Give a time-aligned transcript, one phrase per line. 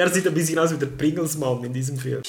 [0.00, 2.22] Ja, er sieht ein bisschen aus wie der Pringles-Mann in diesem Film.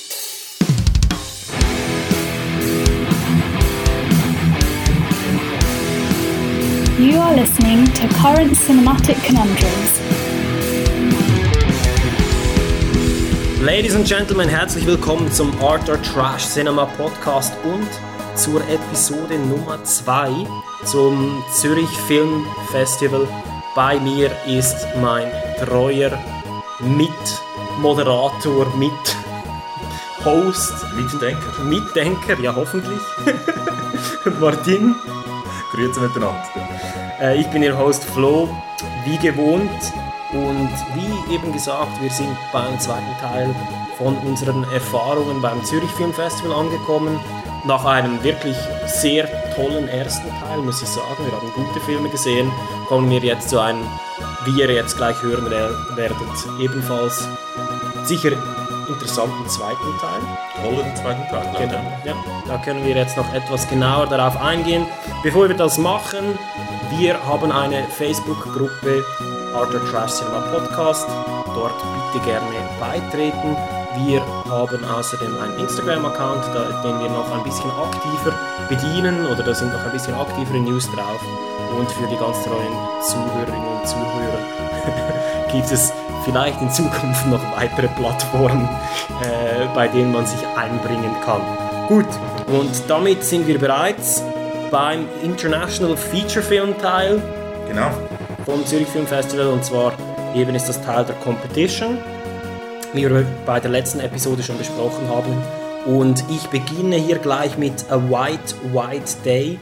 [7.00, 10.02] You are listening to Current Cinematic Conundrums.
[13.62, 17.88] Ladies and Gentlemen, herzlich willkommen zum Arthur Trash Cinema Podcast und
[18.36, 20.30] zur Episode Nummer 2
[20.84, 23.26] zum Zürich Film Festival.
[23.76, 25.32] Bei mir ist mein
[25.66, 26.20] treuer
[27.72, 31.64] Mitmoderator, Mit-Host, Mitdenker.
[31.64, 33.02] Mitdenker, ja hoffentlich,
[34.40, 34.96] Martin.
[35.72, 36.44] Grüezi miteinander.
[37.22, 38.50] Äh, ich bin Ihr Host Flo,
[39.06, 39.70] wie gewohnt.
[40.34, 43.54] Und wie eben gesagt, wir sind beim zweiten Teil
[43.98, 47.20] von unseren Erfahrungen beim Zürich Film Festival angekommen.
[47.66, 52.52] Nach einem wirklich sehr tollen ersten Teil, muss ich sagen, wir haben gute Filme gesehen,
[52.88, 53.84] kommen wir jetzt zu einem,
[54.46, 56.18] wie ihr jetzt gleich hören werdet,
[56.60, 57.28] ebenfalls
[58.04, 58.32] sicher
[58.88, 60.22] interessanten zweiten Teil.
[60.62, 61.68] Tollen zweiten Teil.
[61.68, 61.82] Genau.
[62.06, 62.16] Ja,
[62.48, 64.86] da können wir jetzt noch etwas genauer darauf eingehen.
[65.24, 66.38] Bevor wir das machen,
[66.98, 69.06] wir haben eine Facebook-Gruppe
[69.56, 71.08] Arthur Trash Cinema Podcast.
[71.54, 71.74] Dort
[72.14, 72.48] bitte gerne
[72.80, 73.56] beitreten.
[74.06, 76.46] Wir haben außerdem einen Instagram-Account,
[76.84, 78.34] den wir noch ein bisschen aktiver
[78.70, 81.20] bedienen oder da sind noch ein bisschen aktivere News drauf.
[81.78, 84.40] Und für die ganz treuen Zuhörerinnen und Zuhörer
[85.52, 85.92] gibt es
[86.26, 88.68] vielleicht in Zukunft noch weitere Plattformen,
[89.24, 91.42] äh, bei denen man sich einbringen kann.
[91.88, 92.06] Gut,
[92.48, 94.24] und damit sind wir bereits
[94.70, 97.22] beim International Feature Film Teil
[97.68, 97.88] Genau.
[98.46, 99.94] vom Zürich Film Festival und zwar
[100.36, 101.98] eben ist das Teil der Competition,
[102.94, 105.36] wie wir bei der letzten Episode schon besprochen haben.
[105.86, 109.58] Und ich beginne hier gleich mit A White White Day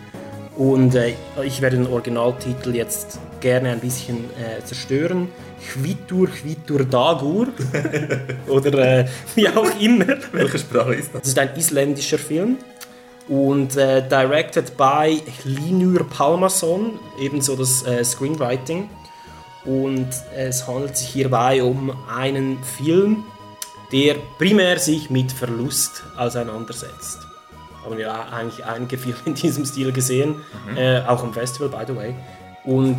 [0.59, 5.29] und äh, ich werde den Originaltitel jetzt gerne ein bisschen äh, zerstören.
[5.61, 7.47] Chvitur Chvitur Dagur
[8.47, 10.17] oder äh, wie auch immer.
[10.33, 11.21] Welche Sprache ist das?
[11.21, 12.57] Das ist ein isländischer Film
[13.29, 18.89] und äh, directed by Linur Palmason, ebenso das äh, Screenwriting.
[19.63, 23.23] Und es handelt sich hierbei um einen Film,
[23.93, 27.28] der primär sich mit Verlust auseinandersetzt.
[27.83, 30.35] Haben wir ja eigentlich einige Filme in diesem Stil gesehen,
[30.75, 32.15] äh, auch am Festival, by the way.
[32.63, 32.97] Und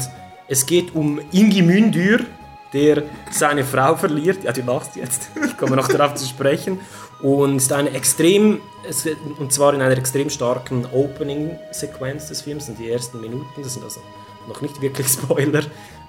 [0.49, 2.21] es geht um Ingi Mündür,
[2.73, 4.45] der seine Frau verliert.
[4.45, 5.31] Ja, du lachst jetzt.
[5.45, 6.81] Ich komme noch darauf zu sprechen.
[7.21, 8.61] Und ist eine extrem,
[9.39, 13.85] und zwar in einer extrem starken Opening-Sequenz des Films, sind die ersten Minuten, das sind
[13.85, 14.01] also
[14.49, 15.63] noch nicht wirklich Spoiler.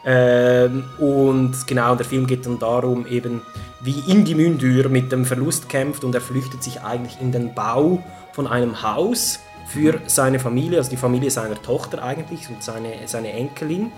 [0.06, 3.42] Ähm, und genau, der Film geht dann darum, eben
[3.82, 8.04] wie Ingi Mündür mit dem Verlust kämpft und er flüchtet sich eigentlich in den Bau
[8.34, 13.32] von einem Haus für seine Familie, also die Familie seiner Tochter eigentlich und seine, seine
[13.32, 13.92] Enkelin.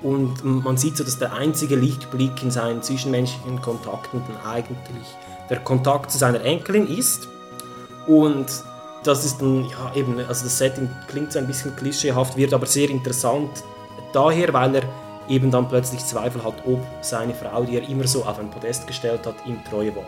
[0.00, 5.06] Und man sieht so, dass der einzige Lichtblick in seinen zwischenmenschlichen Kontakten dann eigentlich
[5.50, 7.28] der Kontakt zu seiner Enkelin ist.
[8.06, 8.46] Und
[9.04, 12.66] das ist dann, ja eben, also das Setting klingt so ein bisschen klischeehaft, wird aber
[12.66, 13.50] sehr interessant
[14.12, 14.82] daher, weil er
[15.28, 18.86] eben dann plötzlich Zweifel hat, ob seine Frau, die er immer so auf ein Podest
[18.86, 20.04] gestellt hat, ihm treu war.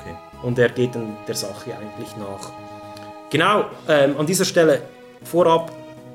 [0.00, 0.14] Okay.
[0.42, 2.50] Und er geht dann der Sache eigentlich nach.
[3.30, 4.82] Genau, ähm, an dieser Stelle
[5.22, 5.72] vorab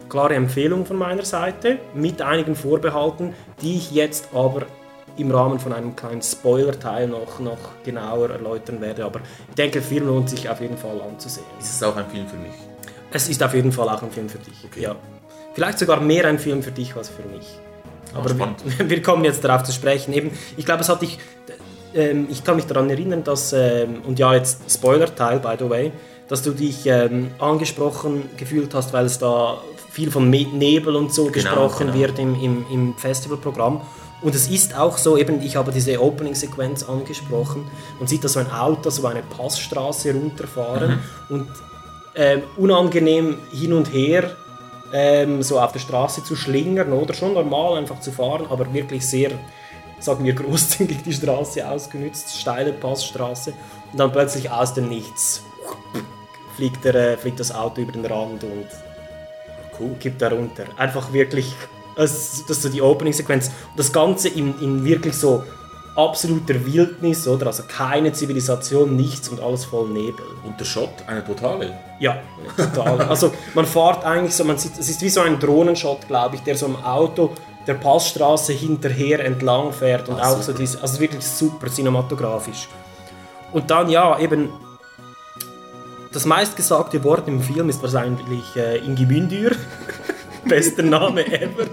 [0.10, 4.64] klare Empfehlung von meiner Seite mit einigen Vorbehalten, die ich jetzt aber
[5.18, 9.06] im Rahmen von einem kleinen Spoiler-Teil noch, noch genauer erläutern werde.
[9.06, 11.46] Aber ich denke, der Film lohnt sich auf jeden Fall anzusehen.
[11.60, 12.54] Ist es auch ein Film für mich?
[13.12, 14.56] Es ist auf jeden Fall auch ein Film für dich.
[14.76, 14.96] Ja.
[15.54, 17.60] Vielleicht sogar mehr ein Film für dich als für mich.
[18.16, 18.56] Aber wir,
[18.90, 20.14] wir kommen jetzt darauf zu sprechen.
[20.14, 21.20] Eben, ich glaube, es hat dich.
[21.94, 23.54] Ähm, ich kann mich daran erinnern, dass.
[23.54, 25.92] Ähm, und ja, jetzt Spoiler-Teil, by the way.
[26.28, 29.62] Dass du dich ähm, angesprochen gefühlt hast, weil es da
[29.92, 32.00] viel von Nebel und so gesprochen genau.
[32.00, 33.82] wird im, im, im Festivalprogramm.
[34.24, 37.70] Und es ist auch so, eben, ich habe diese Opening-Sequenz angesprochen.
[38.00, 41.00] Und sieht da so ein Auto so eine Passstraße runterfahren.
[41.30, 41.48] Und
[42.16, 44.32] ähm, unangenehm hin und her
[44.94, 47.14] ähm, so auf der Straße zu schlingern oder?
[47.14, 49.32] Schon normal einfach zu fahren, aber wirklich sehr,
[50.00, 53.54] sagen wir, großzügig die Straße ausgenutzt, steile Passstraße.
[53.92, 55.44] Und dann plötzlich aus dem Nichts
[56.56, 58.68] fliegt, der, äh, fliegt das Auto über den Rand und
[59.80, 59.96] Cool.
[60.00, 60.66] kippt da runter.
[60.78, 61.54] Einfach wirklich,
[61.96, 63.52] das, das ist so die Opening-Sequenz.
[63.76, 65.44] Das Ganze in, in wirklich so
[65.96, 67.48] absoluter Wildnis, oder?
[67.48, 70.26] Also keine Zivilisation, nichts und alles voll Nebel.
[70.44, 71.74] Und der Shot, eine totale.
[72.00, 72.18] Ja,
[72.58, 73.02] total.
[73.02, 76.42] Also man fährt eigentlich so, man sieht, es ist wie so ein Drohnenshot, glaube ich,
[76.42, 77.32] der so im Auto
[77.68, 82.68] der Passstraße hinterher entlang fährt und Ach, auch so diese, also wirklich super cinematografisch.
[83.54, 84.50] Und dann ja, eben
[86.14, 89.52] das meistgesagte Wort im Film ist wahrscheinlich äh, Ingi Bündür.
[90.46, 91.66] Bester Name ever.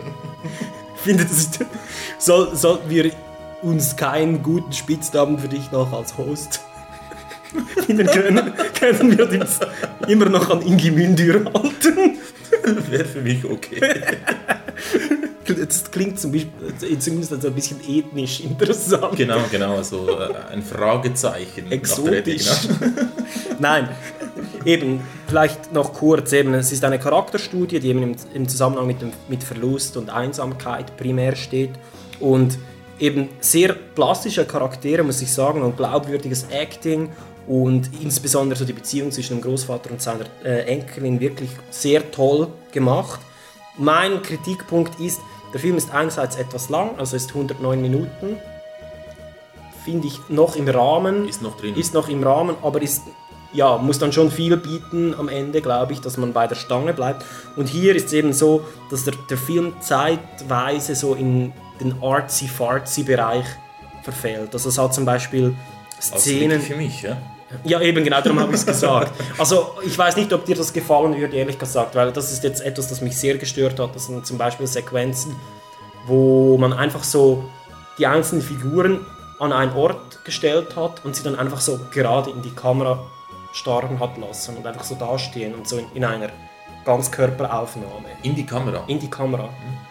[0.95, 1.59] Ich finde, das ist,
[2.19, 3.11] soll, sollten wir
[3.63, 6.61] uns keinen guten Spitznamen für dich noch als Host
[7.87, 9.61] finden können, können wir uns
[10.09, 12.19] immer noch an Ingi Mündür halten.
[12.91, 13.81] Wäre für mich okay.
[15.45, 19.17] Das klingt zum Beispiel, zumindest also ein bisschen ethnisch interessant.
[19.17, 21.71] Genau, genau, also äh, ein Fragezeichen.
[21.73, 22.47] Exotisch.
[22.47, 23.03] Ethik, genau.
[23.59, 23.89] Nein,
[24.65, 29.01] eben, vielleicht noch kurz, eben, es ist eine Charakterstudie, die eben im, im Zusammenhang mit,
[29.01, 31.71] dem, mit Verlust und Einsamkeit primär steht
[32.19, 32.59] und
[32.99, 37.09] eben sehr plastische Charaktere, muss ich sagen, und glaubwürdiges Acting
[37.47, 42.49] und insbesondere so die Beziehung zwischen dem Großvater und seiner äh, Enkelin wirklich sehr toll
[42.73, 43.21] gemacht.
[43.79, 45.21] Mein Kritikpunkt ist,
[45.53, 48.37] der Film ist einerseits etwas lang, also ist 109 Minuten,
[49.85, 51.29] finde ich noch im Rahmen.
[51.29, 51.75] Ist noch drin.
[51.75, 53.03] Ist noch im Rahmen, aber ist,
[53.53, 56.93] ja, muss dann schon viel bieten am Ende, glaube ich, dass man bei der Stange
[56.93, 57.25] bleibt.
[57.57, 63.45] Und hier ist es eben so, dass der, der Film zeitweise so in den artsy-fartsy-Bereich
[64.03, 64.53] verfällt.
[64.53, 65.55] Also es hat zum Beispiel
[65.97, 66.51] Also Szenen...
[66.51, 67.17] wirklich für mich, ja?
[67.65, 69.13] Ja, eben, genau, darum habe ich es gesagt.
[69.37, 72.61] Also, ich weiß nicht, ob dir das gefallen würde, ehrlich gesagt, weil das ist jetzt
[72.61, 73.93] etwas, das mich sehr gestört hat.
[73.97, 75.35] Das sind zum Beispiel Sequenzen,
[76.07, 77.43] wo man einfach so
[77.99, 79.05] die einzelnen Figuren
[79.41, 83.05] an einen Ort gestellt hat und sie dann einfach so gerade in die Kamera
[83.53, 86.31] starren hat lassen und einfach so dastehen und so in, in einer
[86.85, 88.09] Ganzkörperaufnahme.
[88.23, 88.85] In die Kamera.
[88.87, 89.49] In die Kamera.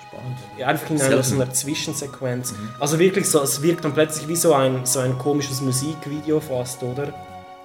[0.08, 0.38] Spannend.
[0.58, 2.54] Ja, einfach in einer, so einer Zwischensequenz.
[2.80, 6.82] Also wirklich so, es wirkt dann plötzlich wie so ein, so ein komisches Musikvideo fast,
[6.84, 7.14] oder?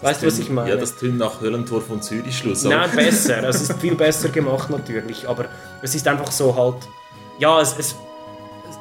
[0.00, 0.70] Weißt du, was ich meine?
[0.70, 2.64] Ja, das tönt nach Höllentor von Zürich Schluss.
[2.64, 3.42] Nein, besser.
[3.48, 5.46] Es ist viel besser gemacht natürlich, aber
[5.80, 6.86] es ist einfach so halt,
[7.38, 7.96] ja, es, es,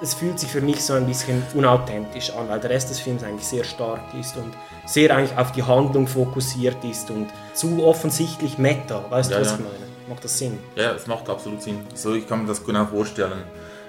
[0.02, 3.24] es fühlt sich für mich so ein bisschen unauthentisch an, weil der Rest des Films
[3.24, 4.54] eigentlich sehr stark ist und
[4.86, 9.06] sehr eigentlich auf die Handlung fokussiert ist und zu offensichtlich meta.
[9.10, 9.58] Weißt Ja, du, was ja.
[9.58, 9.76] ich meine?
[10.10, 10.60] Macht das Sinn?
[10.76, 11.80] Ja, es macht absolut Sinn.
[11.94, 13.44] So, ich kann mir das genau vorstellen.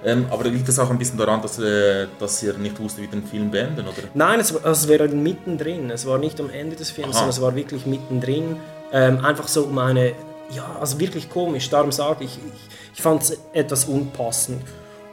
[0.05, 3.09] Ähm, aber liegt das auch ein bisschen daran, dass, äh, dass ihr nicht wusstet, wie
[3.09, 4.07] den Film beenden, oder?
[4.13, 5.91] Nein, es, war- es wäre mittendrin.
[5.91, 7.21] Es war nicht am Ende des Films, Aha.
[7.21, 8.57] sondern es war wirklich mittendrin.
[8.93, 10.13] Ähm, einfach so um eine,
[10.51, 11.71] ja, also wirklich komisch.
[11.71, 14.63] Darum sage ich, ich, ich fand es etwas unpassend.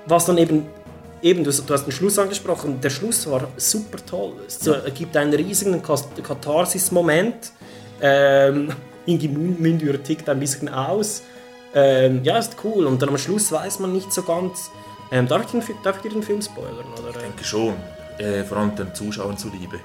[0.07, 0.67] Was dann eben,
[1.21, 4.33] eben du, hast den Schluss angesprochen, der Schluss war super toll.
[4.47, 7.51] Es so- gibt einen riesigen Katharsis-Moment.
[8.01, 8.69] Ähm,
[9.05, 11.23] Ingi Mün- Mündür tickt ein bisschen aus.
[11.73, 12.85] Ähm, ja, ist cool.
[12.85, 14.69] Und dann am Schluss weiß man nicht so ganz.
[15.11, 16.85] Ähm, darf, ich den, darf ich dir den Film spoilern?
[16.99, 17.09] Oder?
[17.09, 17.73] Ich denke schon.
[18.17, 19.79] Äh, vor allem den Zuschauern zuliebe.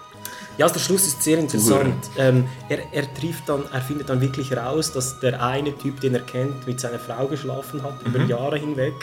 [0.58, 1.94] Ja, also der Schluss ist sehr interessant.
[2.18, 6.14] Ähm, er, er trifft dann, er findet dann wirklich heraus, dass der eine Typ, den
[6.14, 8.94] er kennt, mit seiner Frau geschlafen hat über Jahre hinweg.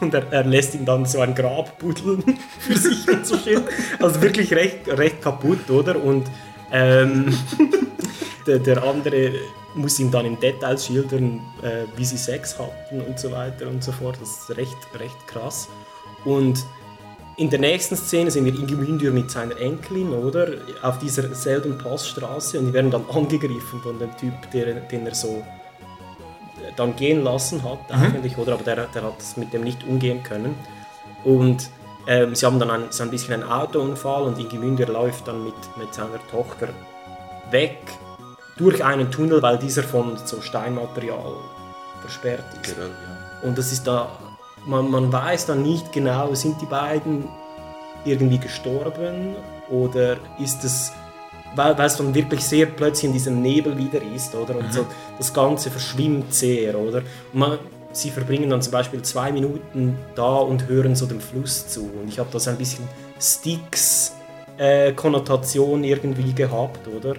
[0.00, 2.22] Und er, er lässt ihn dann so ein Grab buddeln
[2.60, 3.62] für sich und so shit.
[4.00, 6.02] Also wirklich recht, recht kaputt, oder?
[6.02, 6.26] Und
[6.72, 7.36] ähm,
[8.46, 9.32] der, der andere
[9.74, 13.82] muss ihm dann in Details schildern, äh, wie sie Sex hatten und so weiter und
[13.82, 14.18] so fort.
[14.20, 15.68] Das ist recht, recht krass.
[16.24, 16.64] Und
[17.36, 20.48] in der nächsten Szene sehen wir Inge Mündür mit seiner Enkelin, oder?
[20.82, 25.14] Auf dieser selben Passstraße und die werden dann angegriffen von dem Typ, der, den er
[25.14, 25.44] so
[26.78, 28.54] dann gehen lassen hat, eigentlich, oder?
[28.54, 30.54] Aber der, der hat mit dem nicht umgehen können.
[31.24, 31.70] Und
[32.06, 35.44] ähm, sie haben dann ein, so ein bisschen einen Autounfall und Inge Mündür läuft dann
[35.44, 36.68] mit, mit seiner Tochter
[37.50, 37.78] weg
[38.56, 41.34] durch einen Tunnel, weil dieser von so Steinmaterial
[42.00, 42.74] versperrt ist.
[42.74, 43.46] Genau, ja.
[43.48, 44.08] Und das ist da,
[44.66, 47.28] man, man weiß dann nicht genau, sind die beiden
[48.04, 49.36] irgendwie gestorben
[49.68, 50.92] oder ist es,
[51.56, 54.56] weil, weil es dann wirklich sehr plötzlich in diesem Nebel wieder ist, oder?
[54.56, 54.86] Und so,
[55.16, 57.02] das Ganze verschwimmt sehr, oder?
[57.32, 57.58] Man,
[57.92, 61.90] sie verbringen dann zum Beispiel zwei Minuten da und hören so dem Fluss zu.
[62.00, 62.88] Und ich habe da so ein bisschen
[63.20, 67.14] Styx-Konnotation irgendwie gehabt, oder?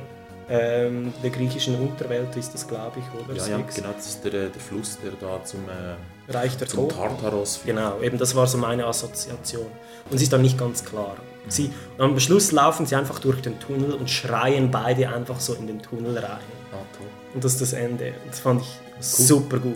[0.51, 3.35] Ähm, der griechischen Unterwelt ist das, glaube ich, oder?
[3.37, 5.93] Ja, ja, genau, das ist der, der Fluss, der da zum, äh,
[6.29, 6.95] Reich der zum Toten.
[6.97, 7.61] Tartaros.
[7.65, 9.65] Genau, eben das war so meine Assoziation.
[10.09, 11.15] Und sie ist dann nicht ganz klar.
[11.47, 15.67] Sie, am Schluss laufen sie einfach durch den Tunnel und schreien beide einfach so in
[15.67, 16.37] den Tunnel rein.
[16.71, 17.07] Ah, toll.
[17.33, 18.13] Und das ist das Ende.
[18.27, 19.75] Das fand ich super gut.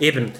[0.00, 0.32] Eben,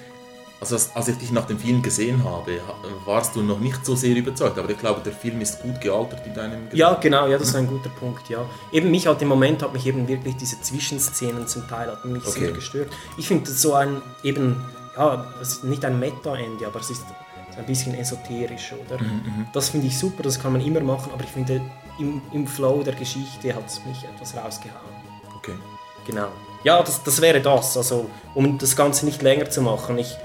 [0.61, 2.75] Also als, ich dich nach dem Film gesehen habe, ha-
[3.05, 6.27] warst du noch nicht so sehr überzeugt, aber ich glaube, der Film ist gut gealtert
[6.27, 7.01] in deinem ja Gedanken.
[7.03, 8.45] genau, ja, das ist ein guter Punkt, ja.
[8.73, 12.27] Eben mich hat im Moment, hat mich eben wirklich diese Zwischenszenen zum Teil, hat mich
[12.27, 12.41] Okay.
[12.41, 12.89] sehr gestört.
[13.19, 14.65] Ich finde das so ein, eben,
[14.97, 17.05] ja, es ist nicht ein Meta-Ende, aber es ist
[17.57, 18.99] ein bisschen esoterisch, oder?
[19.53, 21.61] Das finde ich super, das kann man immer machen, aber ich finde,
[21.99, 24.97] im, im Flow der Geschichte hat es mich etwas rausgehauen.
[25.37, 25.55] Okay.
[26.07, 26.29] Genau.
[26.65, 27.77] Ja, das, das wäre das.
[27.77, 29.99] Also, um das Ganze nicht länger zu machen.
[29.99, 30.17] Ich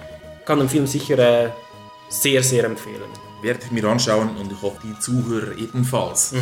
[0.45, 1.49] kann den Film sicher äh,
[2.09, 3.09] sehr, sehr empfehlen.
[3.41, 6.33] Werde ich mir anschauen und ich hoffe, die Zuhörer ebenfalls.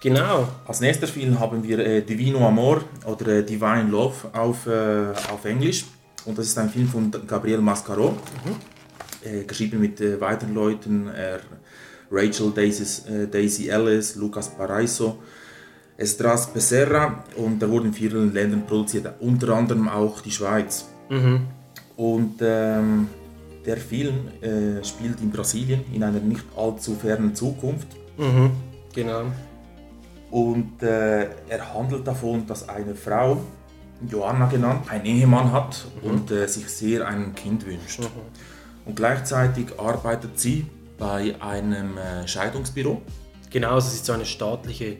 [0.00, 0.48] Genau.
[0.66, 5.44] Als nächster Film haben wir äh, Divino Amor oder äh, Divine Love auf, äh, auf
[5.44, 5.84] Englisch.
[6.24, 8.16] Und das ist ein Film von Gabriel Mascaro.
[9.22, 11.10] Äh, geschrieben mit äh, weiteren Leuten.
[12.10, 15.18] Rachel Daisy, äh, Daisy Ellis, Lucas Paraiso,
[15.96, 20.86] Estras Becerra und er wurde in vielen Ländern produziert, unter anderem auch die Schweiz.
[21.96, 23.08] Und ähm,
[23.64, 27.88] der Film äh, spielt in Brasilien in einer nicht allzu fernen Zukunft.
[28.94, 29.24] Genau.
[30.30, 33.42] Und äh, er handelt davon, dass eine Frau,
[34.08, 38.00] Joanna genannt, einen Ehemann hat und äh, sich sehr ein Kind wünscht.
[38.86, 40.66] Und gleichzeitig arbeitet sie
[40.98, 43.02] bei einem äh, Scheidungsbüro.
[43.50, 44.96] Genau, also es ist so eine staatliche,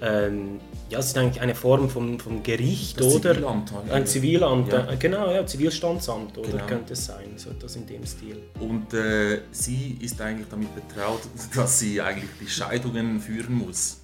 [0.00, 0.58] ähm,
[0.90, 3.32] ja, es ist eigentlich eine Form vom, vom Gericht, Das oder?
[3.34, 3.90] Zivilamt, halt.
[3.90, 4.90] Ein Zivilamt, Ja.
[4.90, 6.66] äh, genau, ja, Zivilstandsamt, oder Genau.
[6.66, 8.42] könnte es sein, so etwas in dem Stil.
[8.60, 11.20] Und äh, sie ist eigentlich damit betraut,
[11.54, 13.98] dass sie eigentlich die Scheidungen führen muss.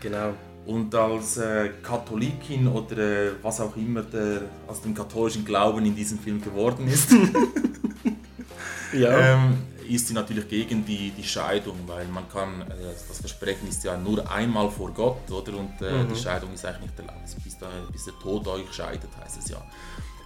[0.00, 0.34] Genau.
[0.66, 5.94] Und als äh, Katholikin oder äh, was auch immer der aus dem katholischen Glauben in
[5.94, 7.10] diesem Film geworden ist,
[8.92, 9.34] Ja.
[9.34, 9.58] ähm,
[9.88, 12.66] ist sie natürlich gegen die, die Scheidung, weil man kann, äh,
[13.08, 15.56] das Versprechen ist ja nur einmal vor Gott, oder?
[15.56, 18.72] Und äh, die Scheidung ist eigentlich nicht erlaubt, Also bis, da, bis der Tod euch
[18.72, 19.62] scheidet, heißt es ja.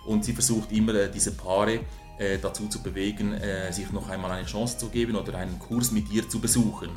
[0.07, 1.81] Und sie versucht immer, äh, diese Paare
[2.19, 3.35] äh, dazu zu bewegen,
[3.71, 6.91] sich noch einmal eine Chance zu geben oder einen Kurs mit ihr zu besuchen,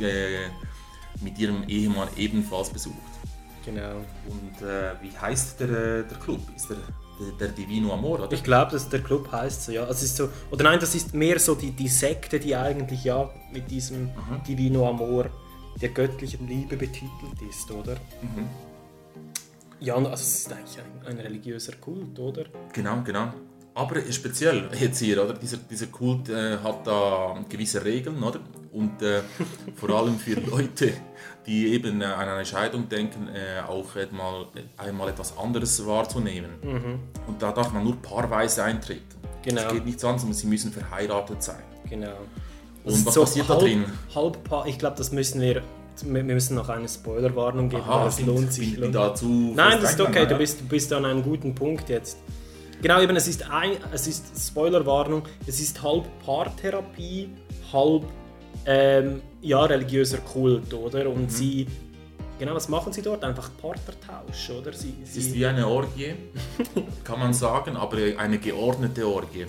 [0.00, 0.48] äh,
[1.22, 2.96] mit ihrem Ehemann ebenfalls besucht.
[3.64, 3.96] genau.
[4.26, 6.40] Und äh, wie heißt der, äh, der Club?
[6.54, 6.76] Ist der,
[7.20, 8.32] der, der Divino Amor, oder?
[8.32, 9.84] Ich glaube, dass der Club heißt so, ja.
[9.84, 13.30] Also ist so, oder nein, das ist mehr so die, die Sekte, die eigentlich ja
[13.52, 14.10] mit diesem
[14.46, 15.30] Divino Amor
[15.80, 17.96] der göttlichen Liebe betitelt ist, oder?
[19.80, 22.44] Ja, also es ist eigentlich ein, ein religiöser Kult, oder?
[22.72, 23.32] Genau, genau.
[23.76, 25.34] Aber speziell jetzt hier, oder?
[25.34, 28.40] Dieser, dieser Kult äh, hat da gewisse Regeln, oder?
[28.72, 29.20] Und äh,
[29.76, 30.94] vor allem für Leute,
[31.46, 34.46] die eben äh, an eine Scheidung denken, äh, auch einmal,
[34.78, 36.52] einmal etwas anderes wahrzunehmen.
[37.26, 39.02] Und da darf man nur paarweise eintreten.
[39.42, 39.60] Genau.
[39.60, 41.62] Es geht nichts anderes, sie müssen verheiratet sein.
[41.88, 42.16] Genau.
[42.82, 43.84] Und Es was passiert da halb, drin?
[44.14, 45.62] Halb, pa- ich glaube, das müssen wir,
[46.02, 48.28] wir müssen noch eine Spoilerwarnung geben, weil es stimmt.
[48.28, 48.72] lohnt sich.
[48.72, 51.88] Bin, bin dazu Nein, das ist okay, du bist, du bist an einem guten Punkt
[51.90, 52.16] jetzt.
[52.82, 57.30] Genau, eben, es ist, ein, es ist Spoilerwarnung, es ist halb Paartherapie,
[57.72, 58.04] halb
[58.66, 61.04] ähm, ja, religiöser Kult, oder?
[61.04, 61.10] Mhm.
[61.14, 61.66] Und sie,
[62.38, 63.24] genau, was machen sie dort?
[63.24, 64.72] Einfach Partnertausch, oder?
[64.72, 66.14] Sie, Es ist sie, wie eine Orgie,
[67.04, 69.46] kann man sagen, aber eine geordnete Orgie.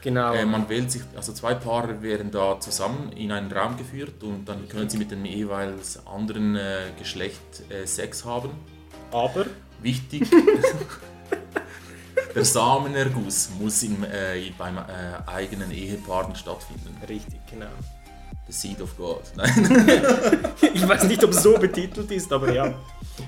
[0.00, 4.22] genau, Äh, man wählt sich, also zwei Paare werden da zusammen in einen Raum geführt
[4.22, 8.50] und dann können sie mit dem jeweils anderen äh, Geschlecht äh, Sex haben.
[9.12, 9.44] aber,
[9.82, 10.28] Wichtig,
[12.34, 14.80] der Samenerguss muss im, äh, beim äh,
[15.26, 16.96] eigenen Ehepartner stattfinden.
[17.08, 17.66] richtig, genau.
[18.46, 19.22] The Seed of God.
[19.36, 20.02] Nein.
[20.74, 22.74] Ich weiß nicht, ob es so betitelt ist, aber ja.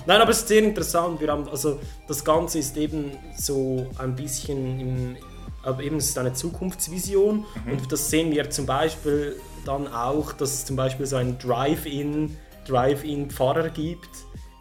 [0.06, 1.21] Nein, aber es ist sehr interessant.
[1.21, 5.16] Wir haben, also das Ganze ist eben so ein bisschen im,
[5.62, 10.52] aber eben es ist eine Zukunftsvision und das sehen wir zum Beispiel dann auch, dass
[10.52, 14.09] es zum Beispiel so einen Drive-In, Drive-In-Pfarrer gibt,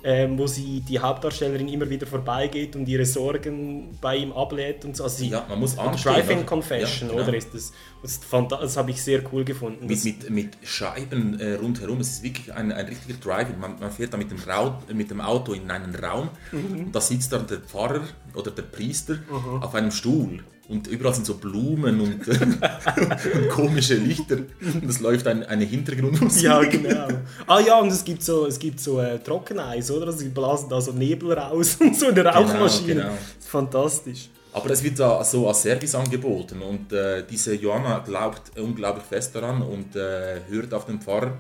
[0.04, 4.98] ähm, wo sie die Hauptdarstellerin immer wieder vorbeigeht und ihre Sorgen bei ihm ablädt und
[4.98, 5.04] so.
[5.04, 6.46] Also sie, Ja, man muss anstehen, Drive-In oder?
[6.48, 7.28] Confession, Ja, genau.
[7.28, 7.72] oder ist das?
[8.02, 9.86] Das, das habe ich sehr cool gefunden.
[9.86, 12.00] mit, mit, mit Scheiben äh, rundherum.
[12.00, 13.48] Es ist wirklich ein, ein richtiger Drive.
[13.60, 16.86] Man, man fährt da mit dem, Rau, äh, mit dem Auto in einen Raum Mhm.
[16.86, 18.02] und da sitzt dann der Pfarrer
[18.34, 19.18] oder der Priester
[19.62, 20.40] auf einem Stuhl.
[20.72, 24.38] Und überall sind so Blumen und, und komische Lichter.
[24.38, 26.44] Und es läuft ein, eine Hintergrundmusik.
[26.44, 27.08] Ja, genau.
[27.46, 30.14] Ah ja, und es gibt so, es gibt so äh, Trockeneis, oder?
[30.14, 32.94] Sie blasen da so Nebel raus und so in der Rauchmaschine.
[32.94, 33.10] genau.
[33.10, 34.30] Das ist fantastisch.
[34.54, 39.36] Aber es wird da so als Service angeboten und äh, diese Joanna glaubt unglaublich fest
[39.36, 41.38] daran und äh, hört auf den Pfarrer.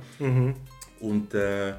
[0.99, 1.73] Und äh,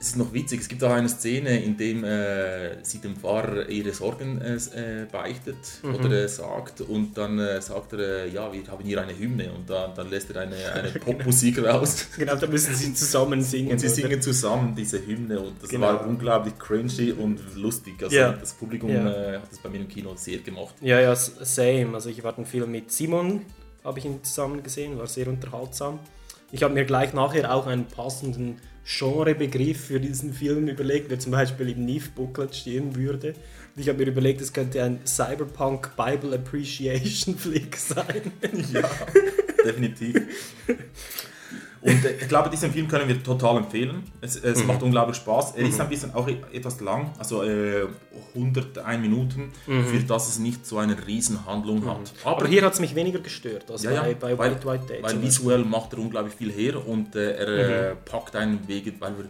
[0.00, 3.68] es ist noch witzig, es gibt auch eine Szene, in dem äh, sie dem Pfarrer
[3.68, 8.50] ihre Sorgen äh, äh, beichtet oder äh, sagt und dann äh, sagt er, äh, ja,
[8.50, 12.06] wir haben hier eine Hymne und dann, dann lässt er eine, eine Popmusik raus.
[12.16, 13.72] Genau, da müssen sie zusammen singen.
[13.72, 13.94] Und sie oder?
[13.94, 15.88] singen zusammen diese Hymne und das Genau.
[15.88, 18.02] war unglaublich cringy und lustig.
[18.02, 18.32] Also Ja.
[18.32, 19.04] das Publikum Ja.
[19.04, 20.76] hat das bei mir im Kino sehr gemacht.
[20.80, 21.92] Ja, ja, same.
[21.92, 23.42] Also ich war den Film mit Simon,
[23.84, 25.98] habe ich ihn zusammen gesehen, war sehr unterhaltsam.
[26.52, 31.32] Ich habe mir gleich nachher auch einen passenden Genrebegriff für diesen Film überlegt, der zum
[31.32, 33.34] Beispiel im NIF-Booklet stehen würde.
[33.76, 38.32] Und ich habe mir überlegt, es könnte ein Cyberpunk Bible Appreciation Flick sein.
[38.72, 38.88] Ja,
[39.64, 40.16] definitiv.
[41.82, 44.02] Und äh, ich glaube, diesen Film können wir total empfehlen.
[44.20, 45.52] Es, es macht unglaublich Spaß.
[45.56, 47.86] Er ist ein bisschen auch e- etwas lang, also äh,
[48.34, 52.12] 101 Minuten, für das es nicht so eine riesen Handlung hat.
[52.24, 55.02] Aber hier hat es mich weniger gestört als ja, bei, bei weil, White White Day.
[55.02, 59.16] weil visuell macht er unglaublich viel her und äh, er äh, packt einen Wege, weil
[59.16, 59.24] wir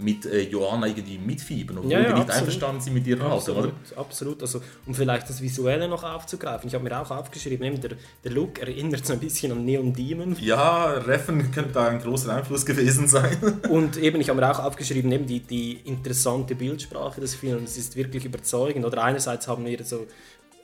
[0.00, 2.38] mit äh, Joanna irgendwie mitfiebern, obwohl Ja, ja, nicht absolut.
[2.38, 3.68] einverstanden sind mit ihrer Haltung, oder?
[3.68, 4.42] Absolut, absolut.
[4.42, 6.68] Also, um vielleicht das Visuelle noch aufzugreifen.
[6.68, 7.92] Ich habe mir auch aufgeschrieben, eben der,
[8.24, 10.36] der Look erinnert so ein bisschen an Neon Demon.
[10.40, 13.36] Ja, Reffen könnte da ein großer Einfluss gewesen sein.
[13.70, 17.96] Und eben, ich habe mir auch aufgeschrieben, eben die, die interessante Bildsprache des Films ist
[17.96, 18.84] wirklich überzeugend.
[18.84, 20.06] Oder einerseits haben wir so,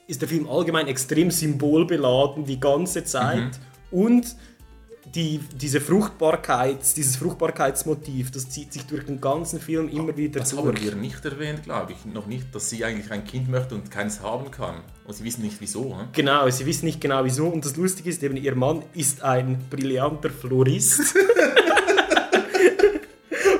[0.06, 3.50] ist der Film allgemein extrem symbolbeladen die ganze Zeit Mhm.
[3.98, 4.36] und
[5.16, 10.50] die, diese Fruchtbarkeit, dieses Fruchtbarkeitsmotiv, das zieht sich durch den ganzen Film immer wieder Das
[10.50, 10.62] durch.
[10.64, 12.04] haben wir nicht erwähnt, glaube ich.
[12.12, 14.76] Noch nicht, dass sie eigentlich ein Kind möchte und keins haben kann.
[15.06, 15.98] Und sie wissen nicht wieso.
[15.98, 16.08] Hm?
[16.12, 17.46] Genau, sie wissen nicht genau wieso.
[17.48, 21.00] Und das Lustige ist eben, ihr Mann ist ein brillanter Florist.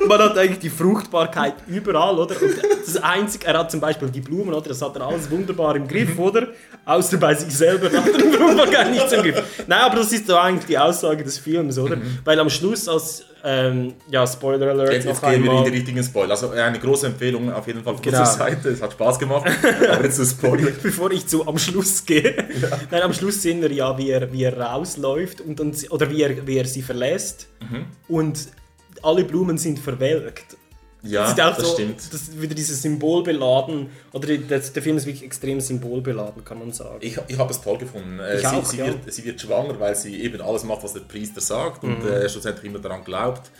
[0.08, 2.34] Man hat eigentlich die Fruchtbarkeit überall, oder?
[2.40, 2.54] Und
[2.86, 4.68] das Einzige, er hat zum Beispiel die Blumen, oder?
[4.68, 6.48] Das hat er alles wunderbar im Griff, oder?
[6.84, 9.42] Außer bei sich selber hat er die Fruchtbarkeit nicht im Griff.
[9.66, 11.96] Nein, aber das ist doch eigentlich die Aussage des Films, oder?
[12.24, 16.02] Weil am Schluss, als, ähm, ja, Spoiler Alert, Jetzt, jetzt gehen wir in die richtigen
[16.02, 16.30] Spoiler.
[16.32, 18.20] Also äh, eine große Empfehlung auf jeden Fall von Genau.
[18.20, 18.68] unserer Seite.
[18.70, 19.48] Es hat Spaß gemacht.
[19.92, 20.70] Aber jetzt zu Spoiler.
[20.82, 22.34] bevor ich zu am Schluss gehe.
[22.90, 26.22] Nein, am Schluss sehen wir ja, wie er, wie er rausläuft und dann, oder wie
[26.22, 27.46] er, wie er sie verlässt.
[27.60, 27.84] Mhm.
[28.08, 28.38] Und
[29.06, 30.56] alle Blumen sind verwelkt.
[31.02, 31.96] Ja, das ist auch das so, stimmt.
[32.12, 33.90] Das ist wieder dieses Symbolbeladen.
[34.12, 36.98] Oder die- das, der Film ist wirklich extrem symbolbeladen, kann man sagen.
[37.00, 38.18] Ich, ich habe es toll gefunden.
[38.18, 38.86] Äh, Ich sie, auch, sie, ja.
[38.86, 42.28] wird, sie wird schwanger, weil sie eben alles macht, was der Priester sagt und äh,
[42.28, 43.50] schlussendlich immer daran glaubt.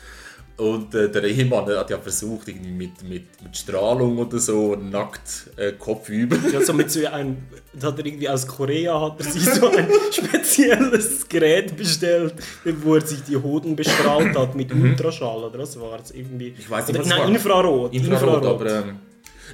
[0.58, 5.50] Und äh, der Ehemann hat ja versucht, irgendwie mit, mit, mit Strahlung oder so, nackt,
[5.56, 6.38] äh, kopfüber.
[6.50, 7.36] Ja, so mit so einem,
[7.82, 12.34] hat er irgendwie aus Korea hat er sich so ein spezielles Gerät bestellt,
[12.82, 16.52] wo er sich die Hoden bestrahlt hat mit Ultraschall oder was war es irgendwie?
[16.52, 16.56] Mhm.
[16.58, 17.28] Ich weiß nicht, was nein, war.
[17.28, 17.94] Infrarot.
[17.94, 18.98] Infrarot, aber ähm,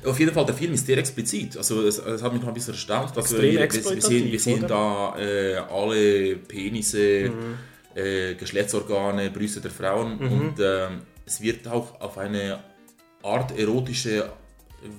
[0.05, 1.57] auf jeden Fall, der Film ist sehr explizit.
[1.57, 4.41] Also es, es hat mich noch ein bisschen erstaunt, dass wir, wir, wir sehen, wir
[4.41, 7.72] sehen da äh, alle Penisse, Mhm.
[7.97, 12.61] Äh, Geschlechtsorgane, Brüste der Frauen und ähm, es wird auch auf eine
[13.23, 14.31] Art erotische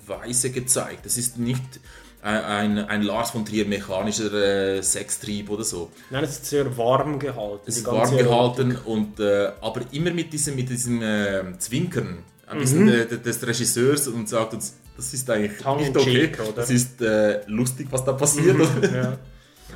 [0.07, 1.05] Weise gezeigt.
[1.05, 1.79] Es ist nicht
[2.21, 5.91] ein, ein, Lars von Trier mechanischer äh, Sextrieb oder so.
[6.09, 7.63] Nein, es ist sehr warm gehalten.
[7.65, 12.57] Es ist warm gehalten und äh, aber immer mit diesem, mit diesem äh, Zwinkern ein
[12.57, 12.61] Mhm.
[12.61, 16.13] bisschen äh, des Regisseurs und sagt uns, das ist eigentlich Tongue nicht okay.
[16.13, 16.39] cheek?
[16.39, 16.55] Mhm.
[16.55, 18.57] Das ist äh, lustig, was da passiert.
[18.83, 19.17] Ja.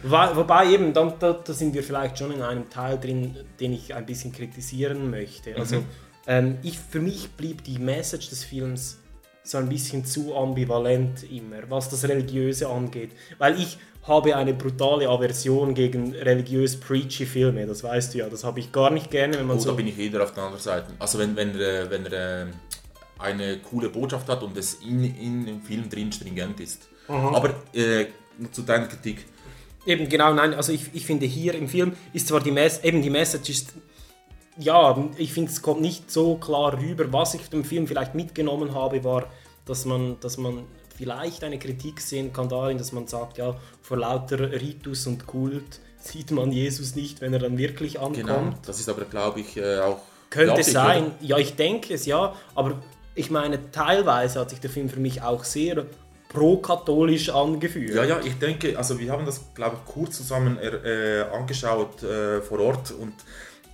[0.04, 4.06] Wobei, eben, da, da sind wir vielleicht schon in einem Teil drin, den ich ein
[4.06, 5.56] bisschen kritisieren möchte.
[5.56, 5.84] Also
[6.28, 9.00] ähm, ich, für mich blieb die Message des Films
[9.44, 13.12] so ein bisschen zu ambivalent immer, was das Religiöse angeht.
[13.38, 18.44] Weil ich habe eine brutale Aversion gegen religiös preachy Filme, das weißt du ja, das
[18.44, 19.70] habe ich gar nicht gerne, wenn man Oh, so...
[19.70, 20.94] da bin ich eher auf der anderen Seite.
[21.00, 22.46] Also wenn, wenn er, wenn er äh,
[23.20, 26.88] eine coole Botschaft hat und es in, in dem Film drin stringent ist.
[27.08, 28.08] Aber äh,
[28.52, 29.26] zu deiner Kritik.
[29.88, 33.02] Eben, genau, nein, also ich, ich finde hier im Film ist zwar die Mess eben
[33.02, 33.74] die Message ist,
[34.60, 37.06] ja, ich finde es kommt nicht so klar rüber.
[37.14, 39.32] Was ich dem Film vielleicht mitgenommen habe, war,
[39.66, 40.66] dass man, dass man
[40.98, 45.80] vielleicht eine Kritik sehen kann darin, dass man sagt, ja, vor lauter Ritus und Kult
[46.00, 48.18] sieht man Jesus nicht, wenn er dann wirklich ankommt.
[48.18, 48.54] Genau.
[48.66, 50.00] Das ist aber, glaube ich, äh, auch.
[50.30, 51.16] Könnte Absicht, sein, oder?
[51.22, 52.82] ja, ich denke es, ja, aber
[53.16, 55.86] ich meine, teilweise hat sich der Film für mich auch sehr
[56.30, 57.96] pro-katholisch angefühlt.
[57.96, 62.42] Ja, ja, ich denke, also wir haben das, glaube ich, kurz zusammen äh, angeschaut äh,
[62.42, 63.14] vor Ort und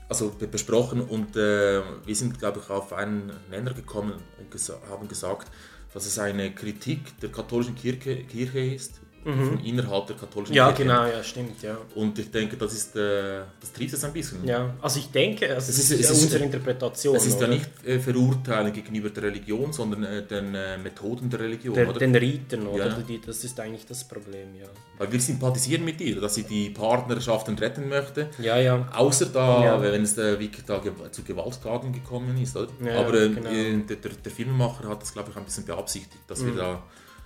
[0.09, 4.75] also be- besprochen und äh, wir sind, glaube ich, auf einen Nenner gekommen und gesa
[4.89, 5.47] haben gesagt,
[5.93, 10.57] dass es eine Kritik der katholischen Kirche, Kirche ist, von innerhalb der katholischen Mhm.
[10.57, 10.83] Ja, Kirche.
[10.83, 11.77] genau, ja, stimmt, ja.
[11.95, 14.45] Und ich denke, das ist, äh, das trifft es ein bisschen.
[14.45, 17.15] Ja, also ich denke, also Es es ist- ist, ja unsere Interpretation.
[17.15, 17.55] Es ist ja oder?
[17.55, 21.99] nicht äh, verurteilen gegenüber der Religion, sondern äh, den äh, Methoden der Religion, Der, oder?
[21.99, 22.87] den Riten, oder?
[22.87, 22.97] Ja.
[23.07, 24.67] Die, das ist eigentlich das Problem, ja.
[24.97, 28.29] Weil wir sympathisieren mit ihr, dass sie die Partnerschaften retten möchte.
[28.39, 28.87] Ja, ja.
[28.93, 29.81] Außer da, Ja.
[29.81, 30.81] wenn es da wirklich da
[31.11, 32.55] zu Gewalttaten gekommen ist.
[32.57, 32.67] Oder?
[32.85, 33.49] Ja, Aber äh, genau.
[33.49, 36.45] äh, der, der, der Filmemacher hat das, glaube ich, ein bisschen beabsichtigt, dass Mhm.
[36.47, 36.83] wir da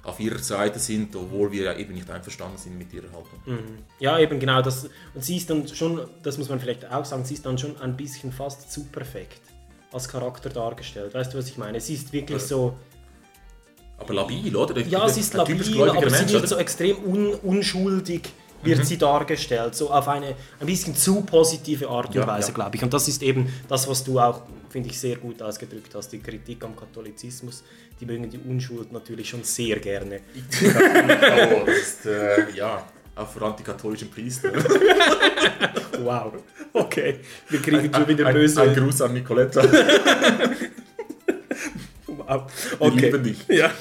[0.07, 3.39] auf ihrer Seite sind, obwohl wir ja eben nicht einverstanden sind mit ihrer Haltung.
[3.45, 3.79] Mhm.
[3.99, 4.61] Ja, eben genau.
[4.61, 7.57] Das, und sie ist dann schon, das muss man vielleicht auch sagen, sie ist dann
[7.57, 9.41] schon ein bisschen fast zu perfekt
[9.91, 11.13] als Charakter dargestellt.
[11.13, 11.79] Weißt du, was ich meine?
[11.81, 12.75] Sie ist wirklich so,
[13.97, 14.77] Aber labil, oder?
[14.77, 15.55] Ich- ja, sie ist labil,
[15.89, 16.47] aber sie Mensch, wird oder?
[16.47, 18.29] so extrem un, unschuldig
[18.63, 18.83] wird Mhm.
[18.83, 22.53] sie dargestellt, so auf eine ein bisschen zu positive Art und Ja, Weise, ja.
[22.55, 22.83] glaube ich.
[22.83, 26.19] Und das ist eben das, was du auch, finde ich, sehr gut ausgedrückt hast, die
[26.19, 27.63] Kritik am Katholizismus.
[27.99, 30.19] Die mögen die Unschuld natürlich schon sehr gerne.
[30.63, 34.51] Oh, das ist, äh, ja, auch für antikatholischen Priester.
[35.99, 36.31] Wow,
[36.73, 37.21] okay.
[37.49, 38.62] Wir kriegen schon wieder ein, böse...
[38.62, 39.63] Ein Gruß an Nicoletta.
[42.05, 42.43] wow.
[42.69, 43.05] Wir Okay.
[43.05, 43.47] lieben dich.
[43.47, 43.71] Ja.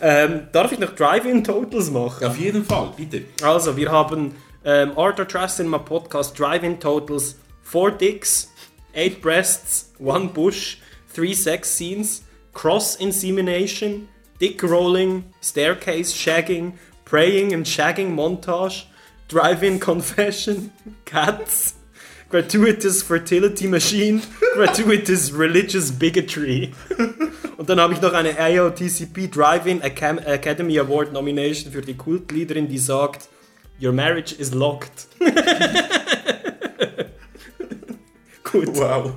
[0.00, 2.26] Ähm, darf ich noch Drive-In-Totals machen?
[2.26, 3.24] Auf jeden Fall, bitte.
[3.42, 8.50] Also, wir haben ähm, Arthur Trust Cinema Podcast Drive-In Totals 4 Dicks,
[8.96, 10.78] 8 Breasts, 1 Bush,
[11.14, 12.22] three sex scenes,
[12.52, 18.84] cross insemination, dick rolling, staircase shagging, praying and shagging montage,
[19.28, 20.72] drive-in confession,
[21.04, 21.74] cats,
[22.28, 24.22] gratuitous fertility machine,
[24.54, 26.72] gratuitous religious bigotry.
[27.56, 32.78] Und dann habe ich noch eine AOTCP Drive-In Academy Award Nomination für die Kultliederin, die
[32.78, 33.28] sagt,
[33.80, 35.06] Your marriage is locked.
[38.44, 38.68] Gut.
[38.76, 39.14] Wow.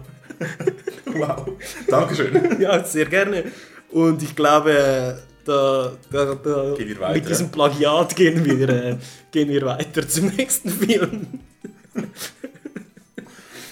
[1.16, 1.48] Wow.
[1.88, 2.58] Dankeschön.
[2.60, 3.52] Ja, sehr gerne.
[3.92, 7.14] Und ich glaube, da, da, da, Gehen wir weiter.
[7.14, 8.98] mit diesem Plagiat gehen wir, äh,
[9.32, 11.28] gehen wir weiter zum nächsten Film.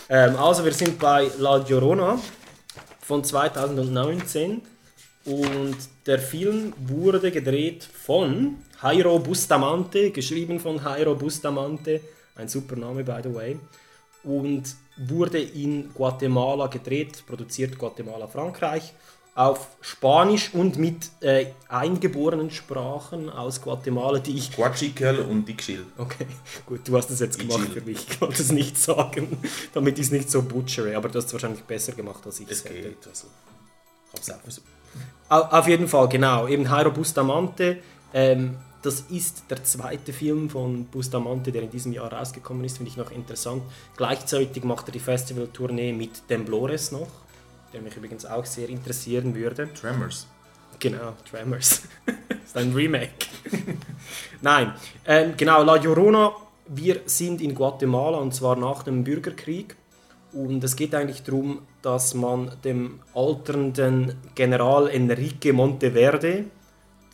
[0.10, 2.20] ähm, also, wir sind bei La Llorona
[3.02, 4.62] von 2019
[5.26, 12.02] und der Film wurde gedreht von Jairo Bustamante, geschrieben von Jairo Bustamante,
[12.36, 13.60] ein super Name by the way,
[14.24, 14.64] und
[14.98, 18.94] wurde in Guatemala gedreht, produziert Guatemala, Frankreich,
[19.36, 25.86] auf Spanisch und mit äh, eingeborenen Sprachen aus Guatemala, die ich Quatschikel und Dickschil.
[25.98, 26.28] Okay,
[26.68, 27.72] gut, du hast es jetzt gemacht chill.
[27.72, 28.06] für mich.
[28.08, 29.40] Ich wollte es nicht sagen,
[29.74, 32.50] damit ich es nicht so butchere, aber du hast es wahrscheinlich besser gemacht als ich
[32.52, 32.76] Es hätte.
[32.76, 33.08] geht.
[33.08, 33.26] Also,
[34.08, 34.68] ich hab's auch versucht.
[35.30, 36.48] Au- Auf jeden Fall, genau.
[36.48, 37.80] Eben Jairo Bustamante.
[38.14, 42.92] Ähm, das ist der zweite Film von Bustamante, der in diesem Jahr rausgekommen ist, finde
[42.92, 43.64] ich noch interessant.
[43.96, 47.08] Gleichzeitig macht er die Festivaltournee mit Temblores noch,
[47.72, 49.70] der mich übrigens auch sehr interessieren würde.
[49.74, 50.28] Tremors.
[50.80, 51.84] Genau, Tremors.
[52.46, 53.28] ist ein Remake.
[54.42, 54.74] Nein,
[55.08, 56.34] ähm, genau, La Llorona.
[56.68, 59.78] Wir sind in Guatemala und zwar nach dem Bürgerkrieg.
[60.34, 66.46] Und es geht eigentlich darum, dass man dem alternden General Enrique Monteverde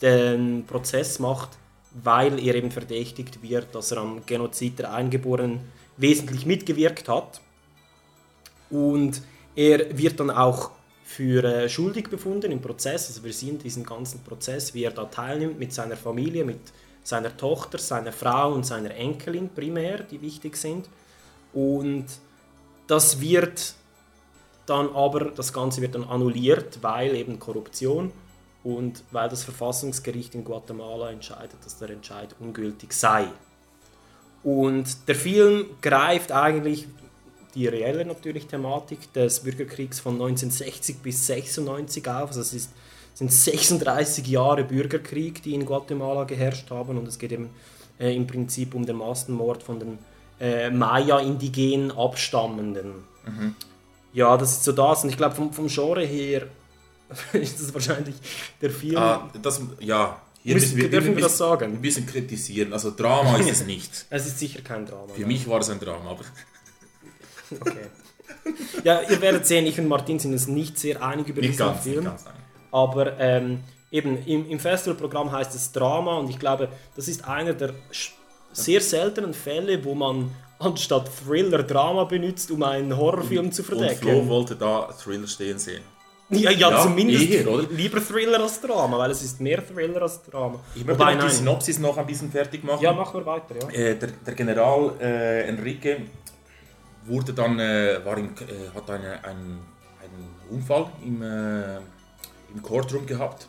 [0.02, 1.50] den Prozess macht,
[1.92, 5.60] weil er eben verdächtigt wird, dass er am Genozid der Eingeborenen
[5.98, 7.42] wesentlich mitgewirkt hat.
[8.70, 9.22] Und
[9.56, 10.72] er wird dann auch
[11.04, 13.08] für äh, schuldig befunden im Prozess.
[13.08, 16.60] Also wir sehen diesen ganzen Prozess, wie er da teilnimmt mit seiner Familie, mit
[17.04, 20.88] seiner Tochter, seiner Frau und seiner Enkelin primär, die wichtig sind.
[21.54, 22.06] Und
[22.86, 23.74] das wird
[24.68, 28.12] dann aber, das Ganze wird dann annulliert, weil eben Korruption
[28.64, 33.28] und weil das Verfassungsgericht in Guatemala entscheidet, dass der Entscheid ungültig sei.
[34.44, 36.88] Und der Film greift eigentlich
[37.56, 42.30] die reelle natürlich Thematik des Bürgerkriegs von 1960 bis 96 auf.
[42.30, 42.72] Also es ist,
[43.14, 47.50] sind 36 Jahre Bürgerkrieg, die in Guatemala geherrscht haben und es geht eben
[48.00, 50.00] äh, im Prinzip um den Massenmord von den
[50.40, 53.04] äh, Maya-indigenen Abstammenden.
[54.14, 56.48] Ja, das ist so das und ich glaube vom, vom Genre her
[57.34, 58.16] ist das wahrscheinlich
[58.62, 58.98] der Film.
[58.98, 60.22] Ah, das, ja.
[60.42, 61.66] Hier Müssen- dürfen wir ein das sagen?
[61.74, 62.72] Ein bisschen kritisieren.
[62.72, 64.06] Also Drama ist es nicht.
[64.10, 65.14] Es ist sicher kein Drama.
[65.14, 65.28] Für nein.
[65.28, 66.24] mich war es ein Drama, aber
[67.60, 67.88] Okay.
[68.84, 71.66] Ja, ihr werdet sehen, ich und Martin sind uns nicht sehr einig über nicht diesen
[71.66, 71.84] ganz.
[71.86, 72.06] Nicht Film.
[72.06, 72.34] ganz nein.
[72.72, 77.54] Aber ähm, eben im, im Festivalprogramm heißt es Drama und ich glaube, das ist einer
[77.54, 77.74] der
[78.54, 83.78] sehr seltenen Fälle, wo man anstatt Thriller Drama benutzt, um einen Horrorfilm zu Und Flo
[83.80, 84.30] verdecken.
[84.30, 85.82] wollte da Thriller stehen sehen.
[86.32, 90.22] Ja, ja, Ja, zumindest eher, lieber Thriller als Drama, weil es ist mehr Thriller als
[90.24, 90.60] Drama.
[90.76, 91.32] Ich möchte Wobei, noch die.
[91.32, 92.84] Synopsis noch ein bisschen fertig machen.
[92.84, 93.70] Ja, machen wir weiter, ja.
[93.70, 96.02] Äh, der, der General äh, Enrique
[97.06, 99.60] wurde dann, äh, war im, äh, hat eine, einen,
[100.02, 101.78] einen Unfall im, äh,
[102.54, 103.48] im Courtroom gehabt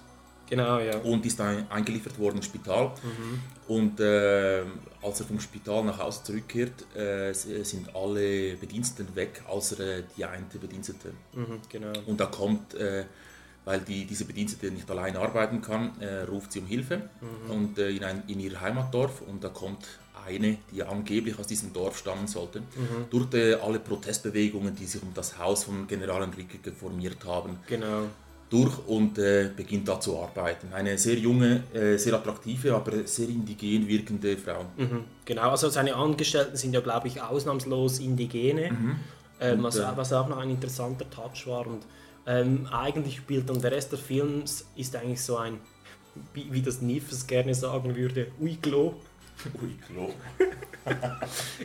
[0.49, 0.97] Genau, ja.
[0.99, 2.93] und ist dann eingeliefert worden ins Spital.
[3.03, 3.41] Mhm.
[3.75, 4.63] Und äh,
[5.01, 10.03] als er vom Spital nach Hause zurückkehrt, äh, s- sind alle Bediensteten weg, außer äh,
[10.17, 11.11] die eine Bedienstete.
[11.35, 11.93] Mhm, genau.
[12.07, 13.05] Und da kommt, äh,
[13.65, 16.97] weil die, diese Bedienstete nicht allein arbeiten kann, äh, ruft sie um Hilfe
[17.49, 19.87] und äh, in, ein, in ihr Heimatdorf und da kommt
[20.27, 22.63] eine, die angeblich aus diesem Dorf stammen sollte,
[23.11, 28.07] durch äh, alle Protestbewegungen, die sich um das Haus von General Enrique geformiert haben, Genau.
[28.51, 30.73] Durch und äh, beginnt da zu arbeiten.
[30.73, 34.67] Eine sehr junge, äh, sehr attraktive, aber sehr indigen wirkende Frau.
[34.77, 38.73] Mhm, genau, also seine Angestellten sind ja, glaube ich, ausnahmslos Indigene,
[39.41, 41.67] ähm, was, äh, was auch noch ein interessanter Touch war.
[41.67, 41.83] Und
[42.27, 45.59] ähm, eigentlich spielt dann der Rest des Films ist eigentlich so ein,
[46.35, 48.97] wie, wie das Nifes gerne sagen würde, Uiglo.
[49.63, 50.11] Ui, Klo.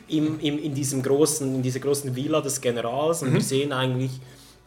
[0.08, 4.12] Im, im, in, diesem großen, in dieser großen Villa des Generals und wir sehen eigentlich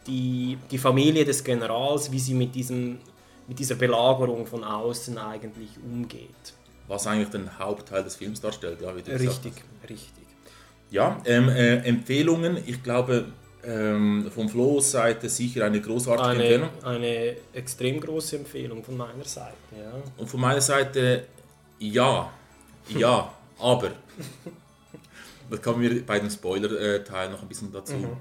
[0.06, 2.98] die, die Familie des Generals, wie sie mit, diesem,
[3.46, 6.54] mit dieser Belagerung von außen eigentlich umgeht.
[6.88, 8.80] Was eigentlich den Hauptteil des Films darstellt.
[8.80, 9.52] Ja, wie du Richtig,
[9.88, 10.24] richtig.
[10.90, 12.58] Ja, ähm, äh, Empfehlungen.
[12.66, 13.26] Ich glaube,
[13.62, 16.84] ähm, von Flo's Seite sicher eine großartige Eine, Empfehlung.
[16.84, 19.54] eine extrem große Empfehlung von meiner Seite.
[19.76, 19.92] Ja.
[20.16, 21.26] Und von meiner Seite,
[21.78, 22.30] ja,
[22.88, 23.90] ja, aber.
[25.50, 28.16] Da kommen wir bei dem Spoiler-Teil noch ein bisschen dazu.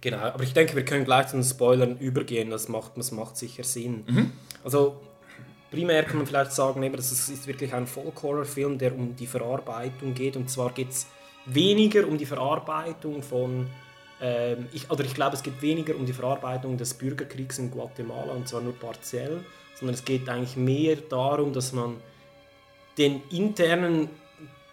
[0.00, 3.36] Genau, aber ich denke, wir können gleich zu den Spoilern übergehen, das macht, das macht
[3.36, 4.04] sicher Sinn.
[4.06, 4.32] Mhm.
[4.62, 5.00] Also
[5.70, 10.14] primär kann man vielleicht sagen, eben, das ist wirklich ein Folk-Horror-Film, der um die Verarbeitung
[10.14, 10.36] geht.
[10.36, 11.06] Und zwar geht es
[11.46, 13.68] weniger um die Verarbeitung von,
[14.20, 18.32] ähm, ich, oder ich glaube, es geht weniger um die Verarbeitung des Bürgerkriegs in Guatemala,
[18.32, 19.40] und zwar nur partiell,
[19.74, 21.96] sondern es geht eigentlich mehr darum, dass man
[22.98, 24.08] den internen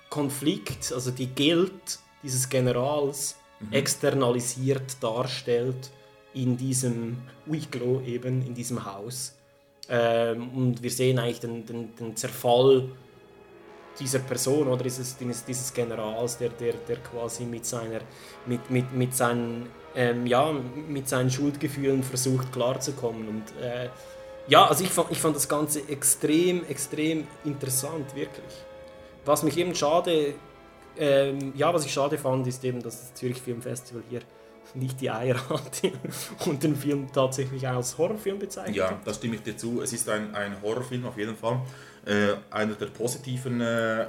[0.09, 3.37] Konflikt, also die Geld dieses Generals,
[3.71, 5.91] externalisiert darstellt
[6.33, 9.35] in diesem Iglo eben, in diesem Haus.
[9.89, 12.89] Ähm, und wir sehen eigentlich den, den, den Zerfall
[13.99, 17.99] dieser Person oder dieses, dieses Generals, der, der, der quasi mit, seiner,
[18.45, 23.27] mit, mit, mit, seinen, ähm, ja, mit seinen Schuldgefühlen versucht klarzukommen.
[23.27, 23.89] Und äh,
[24.47, 28.53] ja, also ich fand, ich fand das Ganze extrem, extrem interessant, wirklich.
[29.25, 30.33] Was mich eben schade,
[30.97, 34.21] ähm, ja, was ich schade fand, ist eben, dass das Zürich Film Festival hier
[34.75, 35.81] nicht die Eier hat
[36.45, 38.75] und den Film tatsächlich als Horrorfilm bezeichnet.
[38.75, 39.81] Ja, da stimme ich dir zu.
[39.81, 41.61] Es ist ein, ein Horrorfilm auf jeden Fall.
[42.05, 44.07] Äh, einer der positiven äh,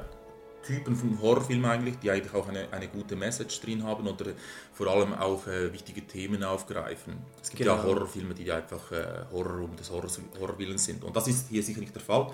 [0.66, 4.26] Typen von Horrorfilmen eigentlich, die eigentlich auch eine, eine gute Message drin haben oder
[4.72, 7.14] vor allem auch äh, wichtige Themen aufgreifen.
[7.42, 7.86] Es gibt ja Genau.
[7.86, 11.04] Horrorfilme, die einfach äh, Horror um des Horrors, Horrorwillens sind.
[11.04, 12.28] Und das ist hier sicher nicht der Fall.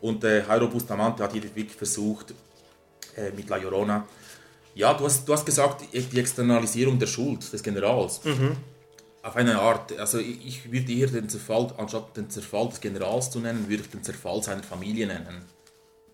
[0.00, 2.34] Und äh, Jairo Bustamante hat hier wirklich versucht,
[3.18, 4.06] äh, mit La Llorona,
[4.74, 8.20] ja, du hast, du hast gesagt, die Externalisierung der Schuld des Generals.
[9.22, 13.40] Auf eine Art, also ich, würde eher den Zerfall, anstatt den Zerfall des Generals zu
[13.40, 15.42] nennen, würde ich den Zerfall seiner Familie nennen.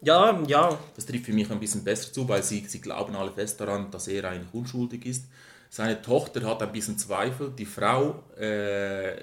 [0.01, 3.33] Ja, ja, Das trifft für mich ein bisschen besser zu, weil sie, sie glauben alle
[3.33, 5.27] fest daran, dass er eigentlich unschuldig ist.
[5.71, 7.51] Seine Tochter hat ein bisschen Zweifel.
[7.51, 9.17] Die Frau, äh,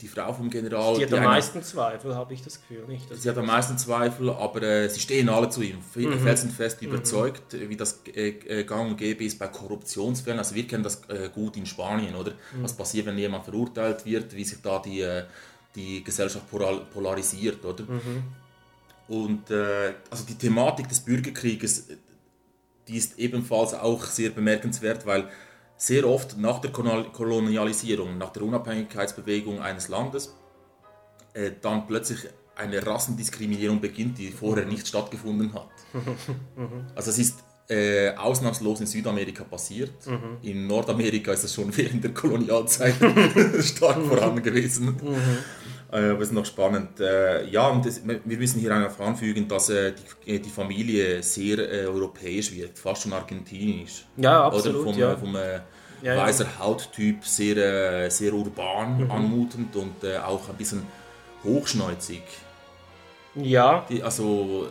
[0.00, 3.06] die Frau vom General, die hat am meisten Zweifel, habe ich das Gefühl, nicht?
[3.14, 5.78] Sie hat am meisten Zweifel, aber äh, sie stehen alle zu ihm.
[5.94, 6.20] Mhm.
[6.20, 10.38] Felsenfest überzeugt, äh, wie das äh, äh, gang und gäbe ist bei Korruptionsfällen.
[10.38, 12.32] Also wir kennen das äh, gut in Spanien, oder?
[12.32, 12.62] Mhm.
[12.62, 15.24] Was passiert, wenn jemand verurteilt wird, wie sich da die, äh,
[15.74, 17.84] die Gesellschaft polar- polarisiert, oder?
[17.84, 18.22] Mhm.
[19.08, 19.50] Und
[20.10, 21.86] also die Thematik des Bürgerkrieges,
[22.86, 25.30] die ist ebenfalls auch sehr bemerkenswert, weil
[25.78, 30.34] sehr oft nach der Kolonial- Kolonialisierung, nach der Unabhängigkeitsbewegung eines Landes,
[31.32, 32.18] äh, dann plötzlich
[32.56, 35.68] eine Rassendiskriminierung beginnt, die vorher nicht stattgefunden hat.
[36.96, 37.38] Also es ist
[37.68, 39.92] äh, ausnahmslos in Südamerika passiert.
[40.42, 42.94] In Nordamerika ist das schon während der Kolonialzeit
[43.60, 44.96] stark vorhanden gewesen.
[45.90, 47.00] Äh, aber es ist noch spannend.
[47.00, 49.92] Äh, ja, und das, wir müssen hier auch anfügen, dass äh,
[50.26, 54.04] die, die Familie sehr europäisch wirkt, fast schon argentinisch.
[54.16, 55.16] Ja, absolut, Oder vom, ja.
[55.16, 55.34] vom
[56.02, 56.16] Ja, ja.
[56.18, 59.10] weißer Hauttyp, sehr, sehr urban Mhm.
[59.10, 60.82] anmutend und auch ein bisschen
[61.42, 62.22] hochschneuzig.
[63.34, 63.84] ja.
[63.88, 64.68] Die, also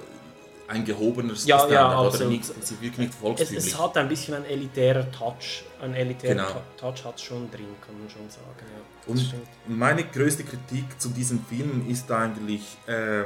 [0.67, 2.31] ein gehobener Ja, Standard, ja, oder absolut.
[2.33, 3.57] nicht, sie wirkt nicht Es, volkstümlich.
[3.67, 5.63] es hat ein bisschen ein elitärer Touch.
[5.81, 6.61] Ein elitärer Genau.
[6.77, 8.45] Touch hat es schon drin, kann man schon sagen.
[8.59, 9.47] Ja, Und stimmt.
[9.67, 13.23] meine größte Kritik zu diesem Film ist eigentlich, äh,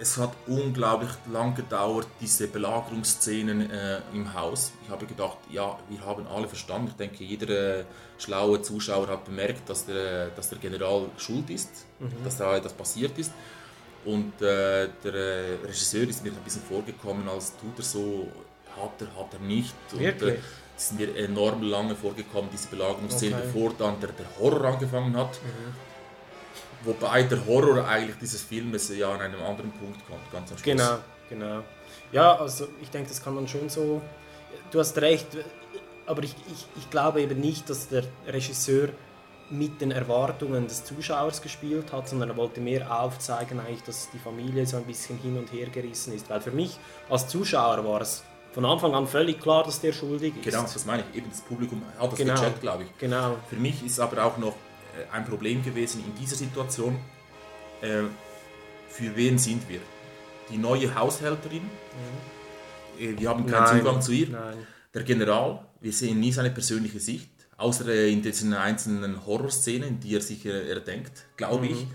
[0.00, 4.72] es hat unglaublich lang gedauert, diese Belagerungsszenen äh, im Haus.
[4.84, 6.88] Ich habe gedacht, ja, wir haben alle verstanden.
[6.88, 7.84] Ich denke, jeder äh,
[8.16, 11.70] schlaue Zuschauer hat bemerkt, dass der, dass der General schuld ist,
[12.24, 13.32] dass da etwas passiert ist.
[14.04, 18.28] Und äh, der äh, Regisseur ist mir ein bisschen vorgekommen, als tut er so,
[18.76, 19.74] hat er, hat er nicht.
[19.92, 20.34] Und, Wirklich?
[20.34, 20.38] äh,
[20.76, 23.46] es ist mir enorm lange vorgekommen, diese Belagerungsszene, Okay.
[23.52, 25.38] bevor dann der, der Horror angefangen hat.
[26.84, 30.62] Wobei der Horror eigentlich dieses Filmes ja an einem anderen Punkt kommt, ganz am Schluss.
[30.62, 31.62] Genau, genau.
[32.12, 34.00] Ja, also ich denke, das kann man schon so.
[34.70, 35.26] Du hast recht,
[36.06, 38.90] aber ich, ich, ich glaube eben nicht, dass der Regisseur
[39.50, 44.18] mit den Erwartungen des Zuschauers gespielt hat, sondern er wollte mehr aufzeigen, eigentlich, dass die
[44.18, 46.28] Familie so ein bisschen hin und her gerissen ist.
[46.28, 50.34] Weil für mich als Zuschauer war es von Anfang an völlig klar, dass der schuldig
[50.36, 50.44] ist.
[50.44, 51.18] Genau, das meine ich.
[51.18, 52.34] Eben das Publikum hat das Genau.
[52.34, 52.98] gecheckt, glaube ich.
[52.98, 53.36] Genau.
[53.48, 54.54] Für mich ist aber auch noch
[54.98, 56.98] äh, ein Problem gewesen in dieser Situation,
[57.82, 58.02] äh,
[58.88, 59.80] für wen sind wir?
[60.50, 61.62] Die neue Haushälterin,
[62.98, 63.66] äh, wir haben keinen Mhm.
[63.68, 64.28] Nein, Zugang zu ihr.
[64.30, 64.66] Nein.
[64.94, 70.14] Der General, wir sehen nie seine persönliche Sicht, außer äh, in diesen einzelnen Horrorszenen, die
[70.14, 71.70] er sich äh, erdenkt, glaube Mhm.
[71.72, 71.86] ich.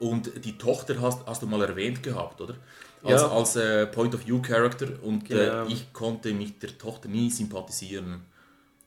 [0.00, 2.54] Und die Tochter hast, hast du mal erwähnt gehabt, oder?
[3.02, 3.28] Als, Ja.
[3.30, 5.66] als äh, Point-of-View-Character und Genau.
[5.66, 8.22] äh, ich konnte mit der Tochter nie sympathisieren.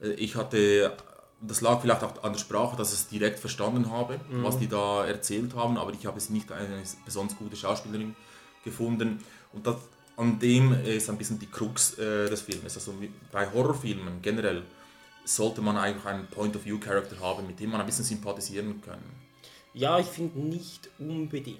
[0.01, 0.95] Äh, ich hatte,
[1.41, 4.43] das lag vielleicht auch an der Sprache, dass ich es direkt verstanden habe, Mhm.
[4.43, 8.15] was die da erzählt haben, aber ich habe es nicht eine besonders gute Schauspielerin
[8.63, 9.19] gefunden.
[9.53, 9.75] Und das,
[10.17, 12.75] an dem ist ein bisschen die Krux äh, des Filmes.
[12.75, 12.93] Also
[13.31, 14.63] bei Horrorfilmen generell
[15.27, 18.99] sollte man eigentlich einen Point-of-View-Character haben, mit dem man ein bisschen sympathisieren kann.
[19.73, 21.57] Ja, ich finde nicht unbedingt.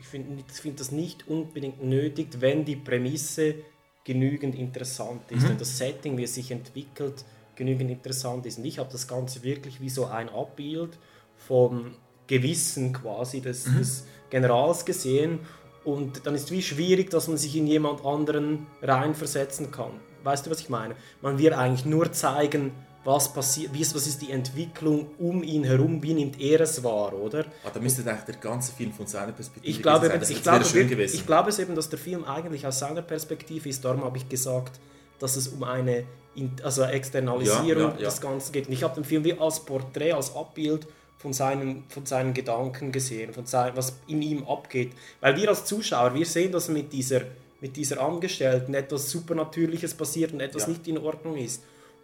[0.00, 3.56] Ich finde find das nicht unbedingt nötig, wenn die Prämisse
[4.04, 5.48] genügend interessant ist.
[5.48, 8.58] Und das Setting, wie es sich entwickelt, genügend interessant ist.
[8.58, 10.98] Und ich habe das Ganze wirklich wie so ein Abbild
[11.36, 11.94] vom
[12.26, 13.78] Gewissen quasi des, Mhm.
[13.78, 15.40] des Generals gesehen.
[15.84, 19.92] Und dann ist wie schwierig, dass man sich in jemand anderen reinversetzen kann.
[20.24, 20.94] Weißt du, was ich meine?
[21.22, 22.72] Man will eigentlich nur zeigen,
[23.04, 26.82] was passiert, wie ist, was ist die Entwicklung um ihn herum, wie nimmt er es
[26.84, 27.46] wahr, oder?
[27.64, 30.20] Ah, da müsste eigentlich der ganze Film von seiner Perspektive Ich glaube, sein.
[30.20, 31.14] Das, ich, glaube, schön gewesen.
[31.16, 33.82] ich glaube es eben, dass der Film eigentlich aus seiner Perspektive ist.
[33.84, 34.78] Darum habe ich gesagt,
[35.18, 38.04] dass es um eine In- also Externalisierung Ja, ja, ja.
[38.04, 38.68] des Ganzen geht.
[38.68, 40.86] Und ich habe den Film wie als Porträt, als Abbild
[41.18, 44.92] von seinen, von seinen Gedanken gesehen, von sein, was in ihm abgeht.
[45.20, 47.22] Weil wir als Zuschauer, wir sehen, dass mit dieser,
[47.60, 51.62] mit dieser Angestellten etwas Supernatürliches passiert und etwas nicht in Ordnung ist.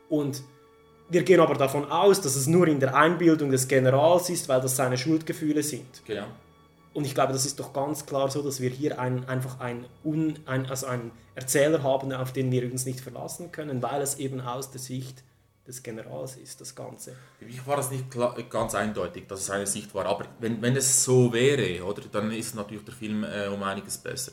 [0.09, 0.43] Und
[1.09, 4.61] wir gehen aber davon aus, dass es nur in der Einbildung des Generals ist, weil
[4.61, 6.03] das seine Schuldgefühle sind.
[6.05, 6.27] Genau.
[6.95, 9.85] Und ich glaube, das ist doch ganz klar so, dass wir hier ein, einfach ein,
[10.03, 14.19] un, ein, also einen Erzähler haben, auf den wir uns nicht verlassen können, weil es
[14.19, 15.23] eben aus der Sicht
[15.67, 17.15] des Generals ist, das Ganze.
[17.47, 20.07] Ich war das nicht klar, ganz eindeutig, dass es seine Sicht war.
[20.07, 23.99] Aber wenn, wenn es so wäre, oder, dann ist natürlich der Film äh, um einiges
[23.99, 24.33] besser.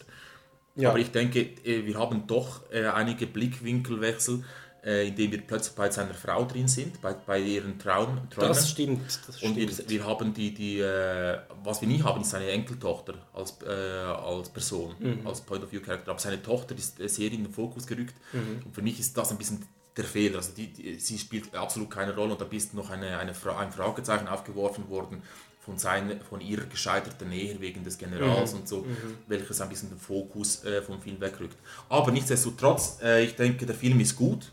[0.75, 0.89] Ja.
[0.89, 4.43] Aber ich denke, äh, wir haben doch äh, einige Blickwinkelwechsel,
[4.85, 8.49] äh, indem wir plötzlich bei seiner Frau drin sind, bei, bei ihren Traum, Träumen.
[8.49, 9.01] Das stimmt.
[9.27, 9.89] Das Und wir, stimmt.
[9.89, 14.49] wir haben die, die äh, was wir nie haben, ist seine Enkeltochter als, äh, als
[14.49, 15.25] Person, Mhm.
[15.25, 16.11] als Point of View Charakter.
[16.11, 18.15] Aber seine Tochter ist äh, sehr in den Fokus gerückt.
[18.33, 18.61] Mhm.
[18.65, 19.65] Und für mich ist das ein bisschen
[19.95, 20.37] der Fehler.
[20.37, 23.57] Also die, die, sie spielt absolut keine Rolle und da ist noch eine, eine Fra
[23.59, 25.21] ein Fragezeichen aufgeworfen worden
[25.61, 28.59] von, sein, von ihrer gescheiterten Ehe wegen des Generals Mhm.
[28.59, 28.85] und so,
[29.27, 31.55] welches ein bisschen den Fokus äh, vom Film wegrückt.
[31.87, 34.51] Aber nichtsdestotrotz, äh, ich denke, der Film ist gut.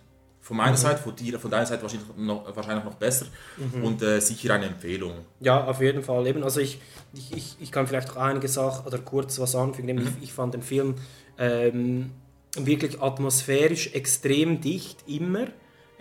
[0.50, 0.64] Von Mhm.
[0.64, 3.84] meiner Seite, von, dir, von deiner Seite wahrscheinlich noch, wahrscheinlich noch besser Mhm.
[3.84, 5.12] und äh, sicher eine Empfehlung.
[5.38, 6.26] Ja, auf jeden Fall.
[6.26, 6.80] Eben, also ich,
[7.14, 9.86] ich, ich, kann vielleicht auch einige Sachen oder kurz was anfügen.
[9.86, 10.96] Nämlich Ich, ich fand den Film
[11.38, 12.10] ähm,
[12.56, 15.46] wirklich atmosphärisch extrem dicht, immer.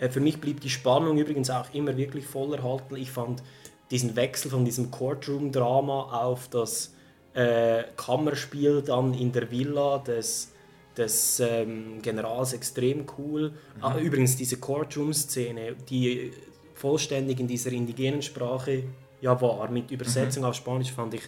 [0.00, 2.96] Äh, für mich blieb die Spannung übrigens auch immer wirklich voll erhalten.
[2.96, 3.44] Ich fand
[3.92, 6.92] diesen Wechsel von diesem Courtroom-Drama auf das
[7.34, 10.50] äh, Kammerspiel dann in der Villa des,
[11.00, 13.52] des ähm, Generals extrem cool.
[13.80, 16.32] Ah, übrigens diese Courtroom-Szene, die
[16.74, 18.84] vollständig in dieser indigenen Sprache
[19.20, 21.22] ja war, mit Übersetzung auf Spanisch, fand ich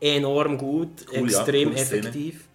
[0.00, 2.00] enorm gut, Cool, ja, extrem Szene.
[2.00, 2.48] effektiv.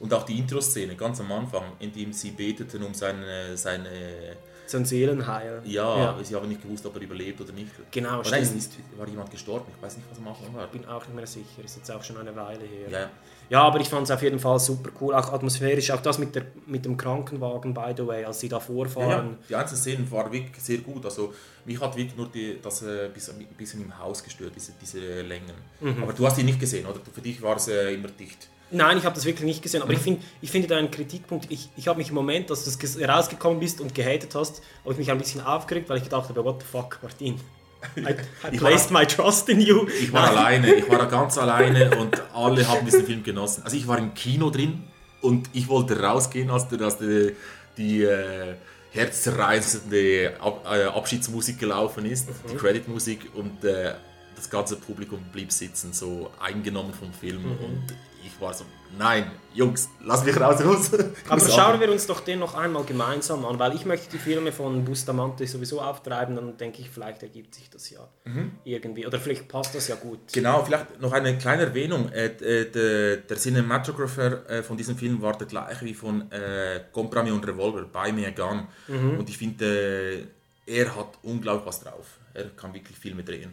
[0.00, 4.36] Und auch die Intro-Szene ganz am Anfang, in dem sie beteten um seine, seine
[4.66, 5.60] So ein Seelenheil.
[5.64, 7.72] ja, sie haben nicht gewusst, ob er überlebt oder nicht.
[7.90, 8.56] Genau, Oder stimmt.
[8.56, 10.66] ist, war jemand gestorben, ich weiß nicht, was am Anfang war.
[10.68, 12.88] bin auch nicht mehr sicher, ist jetzt auch schon eine Weile her.
[12.90, 13.10] Ja, ja.
[13.50, 16.34] Ja, aber ich fand es auf jeden Fall super cool, auch atmosphärisch, auch das mit,
[16.34, 19.08] der, mit dem Krankenwagen, by the way, als sie da Ja, vorfahren.
[19.08, 21.04] ja, die einzelnen Szenen waren wirklich sehr gut.
[21.04, 21.32] Also
[21.64, 23.08] mich hat wirklich nur die, das äh,
[23.56, 25.54] bisschen im Haus gestört, diese, diese Längen.
[25.80, 26.02] Mhm.
[26.02, 27.00] Aber du hast die nicht gesehen, oder?
[27.12, 28.48] Für dich war es äh, immer dicht.
[28.70, 29.84] Nein, ich habe das wirklich nicht gesehen, Mhm.
[29.84, 31.50] aber ich, find, ich finde da einen Kritikpunkt.
[31.50, 34.98] Ich, ich habe mich im Moment, dass du rausgekommen bist und gehatet hast, habe ich
[34.98, 37.40] mich ein bisschen aufgeregt, weil ich gedacht habe, what the fuck, Martin.
[37.96, 38.16] I, I
[38.52, 39.86] Ich placed my trust in you.
[40.00, 43.62] Ich war alleine, ich war da ganz alleine und alle haben diesen Film genossen.
[43.64, 44.84] Also ich war im Kino drin
[45.20, 47.34] und ich wollte rausgehen, als, als die,
[47.76, 48.54] die äh,
[48.90, 53.94] herzzerreißende Ab, äh, Abschiedsmusik gelaufen ist, die Creditmusik und äh,
[54.34, 57.84] das ganze Publikum blieb sitzen, so eingenommen vom Film und
[58.24, 58.64] ich war so,
[58.96, 60.64] nein, Jungs, lass mich raus.
[60.64, 60.90] raus.
[61.28, 64.52] Aber schauen wir uns doch den noch einmal gemeinsam an, weil ich möchte die Filme
[64.52, 68.52] von Bustamante sowieso auftreiben, dann denke ich, vielleicht ergibt sich das ja Mhm.
[68.64, 69.06] irgendwie.
[69.06, 70.20] Oder vielleicht passt das ja gut.
[70.32, 72.10] Genau, vielleicht noch eine kleine Erwähnung.
[72.12, 76.80] Äh, äh, der, der Cinematographer äh, von diesem Film war der gleiche wie von äh,
[76.92, 78.68] Comprami und Revolver, Buy Me a Gun.
[78.86, 79.18] Mhm.
[79.18, 80.22] Und ich finde,
[80.66, 82.18] äh, er hat unglaublich was drauf.
[82.34, 83.50] Er kann wirklich Filme drehen.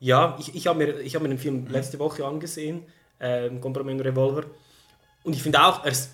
[0.00, 2.82] Ja, ich, ich habe mir, ich hab mir den Film letzte Woche angesehen,
[3.22, 4.44] ähm, Compromis und Revolver.
[5.22, 6.10] Und ich finde auch, er ist,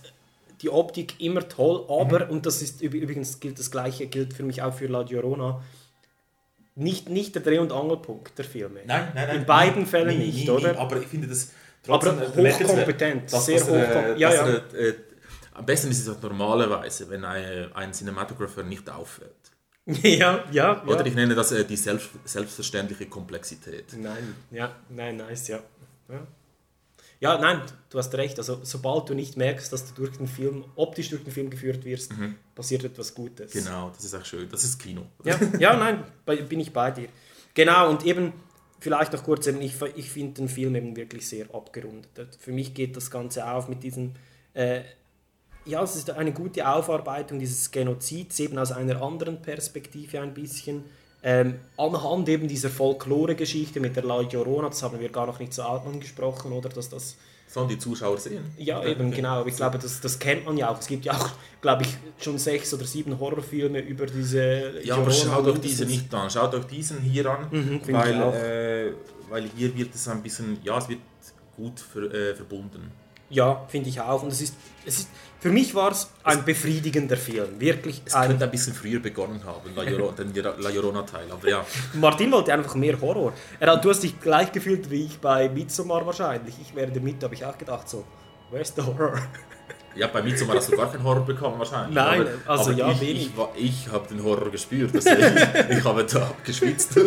[0.62, 4.42] die Optik immer toll, aber, und das ist üb- übrigens gilt das gleiche, gilt für
[4.42, 5.62] mich auch für La Llorona,
[6.74, 8.80] nicht, nicht der Dreh- und Angelpunkt der Filme.
[9.34, 10.78] In beiden Fällen nicht, oder?
[10.78, 11.50] aber ich finde das
[11.88, 14.46] Aber trotzdem bemerkenswert, hochkompetent, dass- sehr dass er, hochkom- äh, ja, ja.
[14.46, 14.94] er, äh,
[15.54, 19.32] am besten ist es halt normalerweise, wenn ein, ein Cinematographer nicht auffällt.
[19.86, 21.06] ja, ja, Oder ja.
[21.06, 23.86] ich nenne das äh, die selbst, selbstverständliche Komplexität.
[23.96, 25.60] Nein, ja, nein, nice, ja.
[26.10, 26.26] ja.
[27.20, 28.38] Ja, nein, du hast recht.
[28.38, 31.84] Also, sobald du nicht merkst, dass du durch den Film, optisch durch den Film geführt
[31.84, 32.12] wirst,
[32.54, 33.52] passiert etwas Gutes.
[33.52, 34.48] Genau, das ist auch schön.
[34.48, 35.06] Das ist Kino.
[35.24, 37.08] Ja, ja nein, bei, bin ich bei dir.
[37.54, 38.32] Genau, und eben,
[38.78, 42.36] vielleicht noch kurz, eben, ich, ich finde den Film eben wirklich sehr abgerundet.
[42.38, 44.12] Für mich geht das Ganze auf mit diesem,
[44.54, 44.82] äh,
[45.64, 50.84] ja, es ist eine gute Aufarbeitung dieses Genozids, eben aus einer anderen Perspektive ein bisschen.
[51.22, 55.52] Ähm, anhand eben dieser Folklore-Geschichte mit der La Llorona, das haben wir gar noch nicht
[55.52, 57.16] so angesprochen, oder dass das
[57.48, 58.44] sollen die Zuschauer sehen.
[58.58, 59.44] Ja, eben, genau.
[59.46, 60.78] Ich glaube, das, das kennt man ja auch.
[60.78, 64.80] Es gibt ja auch, glaube ich, schon sechs oder sieben Horrorfilme über diese.
[64.84, 65.62] Ja, aber schaut euch Mindestens.
[65.62, 66.30] diese nicht an.
[66.30, 68.92] Schaut euch diesen hier an, Mhm, weil, äh,
[69.30, 71.00] weil hier wird es ein bisschen, ja, es wird
[71.56, 72.92] gut ver, äh, verbunden.
[73.30, 74.22] Ja, finde ich auch.
[74.22, 74.54] Und es ist,
[74.86, 75.08] es ist,
[75.40, 77.60] für mich war es ein befriedigender Film.
[77.60, 81.48] Wirklich Es ein könnte ein bisschen früher begonnen haben, La Llorona, den La Llorona-Teil, aber
[81.48, 81.64] ja.
[81.94, 83.32] Martin wollte einfach mehr Horror.
[83.60, 86.54] Er hat, du hast dich gleich gefühlt wie ich bei Midsommar wahrscheinlich.
[86.60, 88.04] Ich wäre Mitte, habe ich auch gedacht so,
[88.50, 89.18] where's the horror?
[89.94, 91.94] Ja, bei Midsommar hast du gar keinen Horror bekommen wahrscheinlich.
[91.94, 93.26] Nein, aber, also aber ja, ich, wenig.
[93.26, 96.98] Ich, war- ich habe den Horror gespürt, deswegen, ich habe da geschwitzt.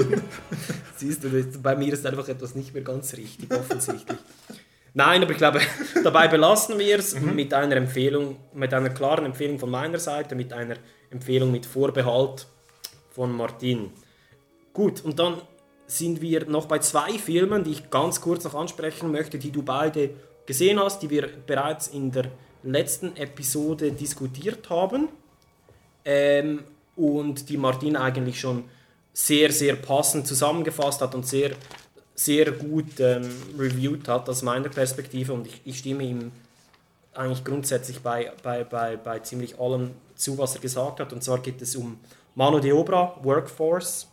[0.97, 1.29] Siehst du,
[1.61, 4.17] bei mir ist einfach etwas nicht mehr ganz richtig, offensichtlich.
[4.93, 5.61] Nein, aber ich glaube,
[6.03, 10.51] dabei belassen wir es mit einer Empfehlung, mit einer klaren Empfehlung von meiner Seite, mit
[10.51, 10.75] einer
[11.09, 12.47] Empfehlung mit Vorbehalt
[13.11, 13.91] von Martin.
[14.73, 15.41] Gut, und dann
[15.87, 19.61] sind wir noch bei zwei Filmen, die ich ganz kurz noch ansprechen möchte, die du
[19.63, 20.11] beide
[20.45, 22.25] gesehen hast, die wir bereits in der
[22.63, 25.09] letzten Episode diskutiert haben
[26.05, 26.63] ähm,
[26.95, 28.65] und die Martin eigentlich schon
[29.13, 31.51] sehr, sehr passend zusammengefasst hat und sehr,
[32.15, 36.31] sehr gut ähm, reviewed hat aus meiner Perspektive und ich, ich stimme ihm
[37.13, 41.11] eigentlich grundsätzlich bei, bei, bei, bei ziemlich allem zu, was er gesagt hat.
[41.13, 41.99] Und zwar geht es um
[42.35, 44.07] Mano de Obra, Workforce.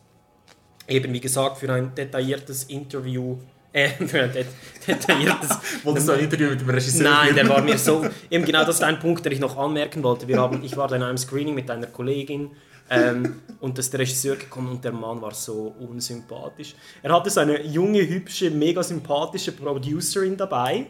[0.87, 3.37] Eben wie gesagt, für ein detailliertes Interview,
[3.71, 4.47] äh, für ein det
[4.87, 5.49] detailliertes
[5.83, 8.05] Wolltest du ein Interview mit dem Regisseur Nein, der war mir so.
[8.29, 10.27] Eben genau das ist ein Punkt, den ich noch anmerken wollte.
[10.27, 12.51] Wir haben, ich war da in einem Screening mit einer Kollegin
[12.89, 16.75] ähm, und da ist der Regisseur gekommen und der Mann war so unsympathisch.
[17.03, 20.87] Er hatte so eine junge, hübsche, mega sympathische Producerin dabei,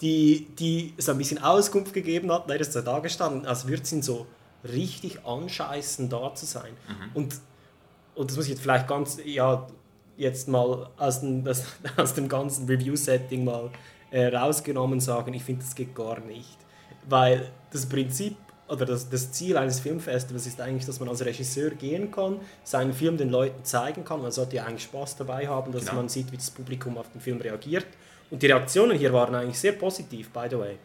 [0.00, 2.44] die, die so ein bisschen Auskunft gegeben hat.
[2.44, 4.26] Und Er ist so da gestanden, als würde es ihn so
[4.64, 6.72] richtig anscheißen, da zu sein.
[7.14, 7.34] Und,
[8.14, 9.66] und das muss ich jetzt vielleicht ganz, ja,
[10.16, 11.64] jetzt mal aus dem, das,
[11.96, 13.70] aus dem ganzen Review-Setting mal
[14.10, 16.58] äh, rausgenommen sagen, ich finde, das geht gar nicht.
[17.08, 18.36] Weil das Prinzip
[18.70, 22.92] oder das, das Ziel eines Filmfestivals ist eigentlich, dass man als Regisseur gehen kann, seinen
[22.92, 24.22] Film den Leuten zeigen kann.
[24.22, 25.96] Man sollte ja eigentlich Spaß dabei haben, dass Genau.
[25.96, 27.86] man sieht, wie das Publikum auf den Film reagiert.
[28.30, 30.76] Und die Reaktionen hier waren eigentlich sehr positiv, by the way.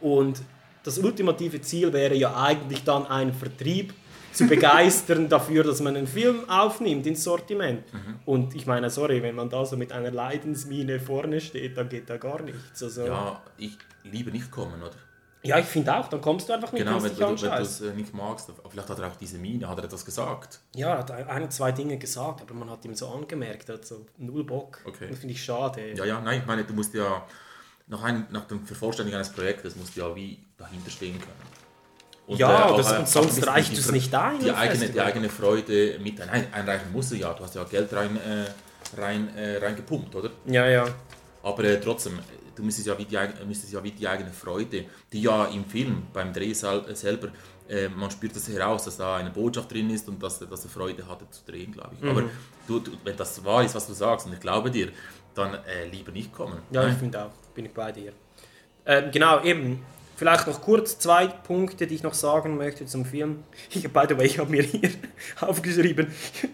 [0.00, 0.40] Und
[0.84, 3.92] das ultimative Ziel wäre ja eigentlich dann einen Vertrieb
[4.32, 7.82] zu begeistern dafür, dass man einen Film aufnimmt ins Sortiment.
[8.24, 12.08] Und ich meine, sorry, wenn man da so mit einer Leidensmine vorne steht, dann geht
[12.08, 12.82] da gar nichts.
[12.82, 13.04] Also.
[13.06, 14.92] Ja, ich liebe nicht kommen, oder?
[15.56, 17.62] Ich finde auch, dann kommst du einfach nicht, Genau, wenn, dich wenn du wenn du
[17.62, 18.50] es äh, nicht magst.
[18.68, 20.60] Vielleicht hat er auch diese Mine, hat er etwas gesagt.
[20.74, 23.86] Ja, er hat ein, zwei Dinge gesagt, aber man hat ihm so angemerkt, er hat
[23.86, 24.80] so null Bock.
[24.84, 25.06] Okay.
[25.08, 25.94] Das finde ich schade.
[25.94, 27.24] Ja, ja, nein, ich meine, du musst ja
[27.86, 31.58] nach, ein, nach dem Vervollständigen eines Projektes musst du ja wie dahinter stehen können.
[32.26, 35.28] Und, Ja, auch, das- äh, und sonst reicht es nicht ein, Die eigene, die eigene
[35.30, 37.32] Freude mit ein, einreichen musst du ja.
[37.32, 40.30] Du hast ja Geld rein, äh, rein, äh, reingepumpt, oder?
[40.46, 40.66] ja.
[40.68, 40.84] ja.
[41.42, 42.22] Aber äh, trotzdem, äh,
[42.58, 46.02] du müsstest ja, wie die, müsstest ja wie die eigene Freude, die ja im Film,
[46.12, 47.28] beim Dreh sel selber,
[47.68, 50.70] äh, man spürt das heraus, dass da eine Botschaft drin ist und dass, dass er
[50.70, 52.00] Freude hatte zu drehen, glaube ich.
[52.00, 52.10] Mhm.
[52.10, 52.24] Aber
[52.66, 54.88] du, du, wenn das wahr ist, was du sagst, und ich glaube dir,
[55.34, 56.58] dann äh, lieber nicht kommen.
[56.70, 56.98] Ja, ich Nein.
[56.98, 58.12] finde auch, bin ich bei dir.
[58.86, 59.84] Ähm, genau, eben.
[60.16, 63.44] Vielleicht noch kurz zwei Punkte, die ich noch sagen möchte zum Film.
[63.70, 64.90] Ich, by the way, ich habe mir hier
[65.40, 66.08] aufgeschrieben,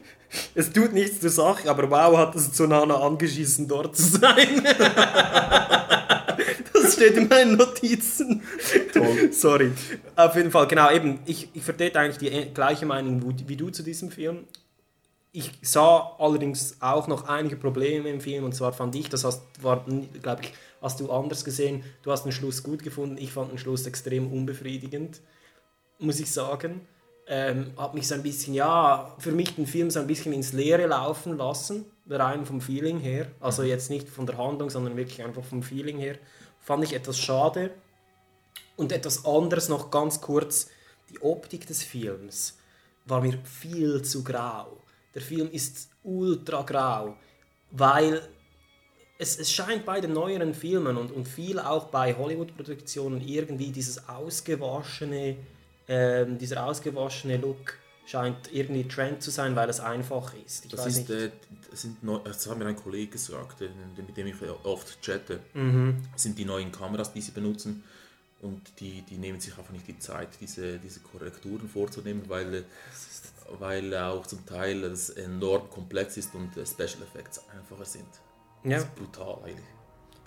[0.54, 4.66] es tut nichts zur Sache, aber wow, hat es Zonana angeschissen, dort zu sein.
[6.96, 8.42] Das steht in meinen Notizen.
[8.92, 9.32] Toll.
[9.32, 9.72] Sorry.
[10.16, 13.56] Auf jeden Fall, genau, eben, ich, ich vertrete eigentlich die äh, gleiche Meinung wie- wie
[13.56, 14.44] du zu diesem Film.
[15.32, 19.42] Ich sah allerdings auch noch einige Probleme im Film und zwar fand ich, das hast,
[19.62, 19.84] war,
[20.22, 21.82] glaube ich, hast du anders gesehen.
[22.02, 25.20] Du hast den Schluss gut gefunden, ich fand den Schluss extrem unbefriedigend,
[25.98, 26.82] muss ich sagen.
[27.26, 30.52] Ähm, hat mich so ein bisschen, ja, für mich den Film so ein bisschen ins
[30.52, 33.26] Leere laufen lassen, rein vom Feeling her.
[33.40, 36.16] Also jetzt nicht von der Handlung, sondern wirklich einfach vom Feeling her.
[36.64, 37.70] Fand ich etwas schade.
[38.76, 40.68] Und etwas anderes noch ganz kurz,
[41.10, 42.58] die Optik des Films
[43.04, 44.78] war mir viel zu grau.
[45.14, 47.16] Der Film ist ultra grau,
[47.70, 48.20] weil
[49.18, 54.08] es, es scheint bei den neueren Filmen und, und viel auch bei Hollywood-Produktionen irgendwie dieses
[54.08, 55.36] ausgewaschene,
[55.86, 60.64] ähm, dieser ausgewaschene Look scheint irgendwie Trend zu sein, weil es einfach ist.
[60.64, 61.30] Ich Das, weiß ist, äh,
[61.76, 65.40] sind neu, das hat mir ein Kollege gesagt, äh, mit dem ich oft chatte.
[65.54, 65.96] Mhm.
[66.16, 67.84] Sind die neuen Kameras, die sie benutzen.
[68.40, 72.62] Und die, die nehmen sich einfach nicht die Zeit, diese, diese Korrekturen vorzunehmen, weil, äh,
[73.58, 78.08] weil auch zum Teil das enorm komplex ist und äh, Special Effects einfacher sind.
[78.62, 78.76] Ja.
[78.76, 79.64] Das ist brutal eigentlich.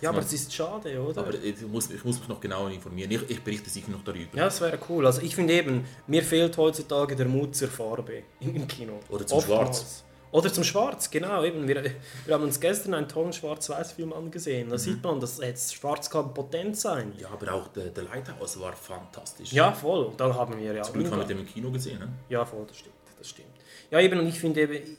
[0.01, 1.21] ja, aber es ist schade, oder?
[1.21, 3.11] Aber ich muss, ich muss mich noch genauer informieren.
[3.11, 4.35] Ich, ich berichte sicher noch darüber.
[4.35, 5.05] Ja, das wäre cool.
[5.05, 8.99] Also ich finde eben, mir fehlt heutzutage der Mut zur Farbe im Kino.
[9.09, 10.03] Oder zum Oftmals.
[10.37, 11.43] Oder zum Schwarz, genau.
[11.43, 11.67] Eben.
[11.67, 11.83] Wir,
[12.25, 14.69] wir haben uns gestern einen tollen Schwarz-Weiß-Film angesehen.
[14.69, 17.13] Da sieht man, dass jetzt Schwarz kann potent sein.
[17.17, 19.51] Ja, aber auch der, der Lighthouse war fantastisch.
[19.51, 20.11] Ja, voll.
[20.17, 20.83] Da haben wir ja.
[20.83, 21.99] Zum Glück haben wir den im Kino gesehen.
[21.99, 22.07] Ne?
[22.29, 22.95] Ja, voll, das stimmt.
[23.17, 23.47] Das stimmt.
[23.89, 24.97] Ja, eben, und ich finde eben,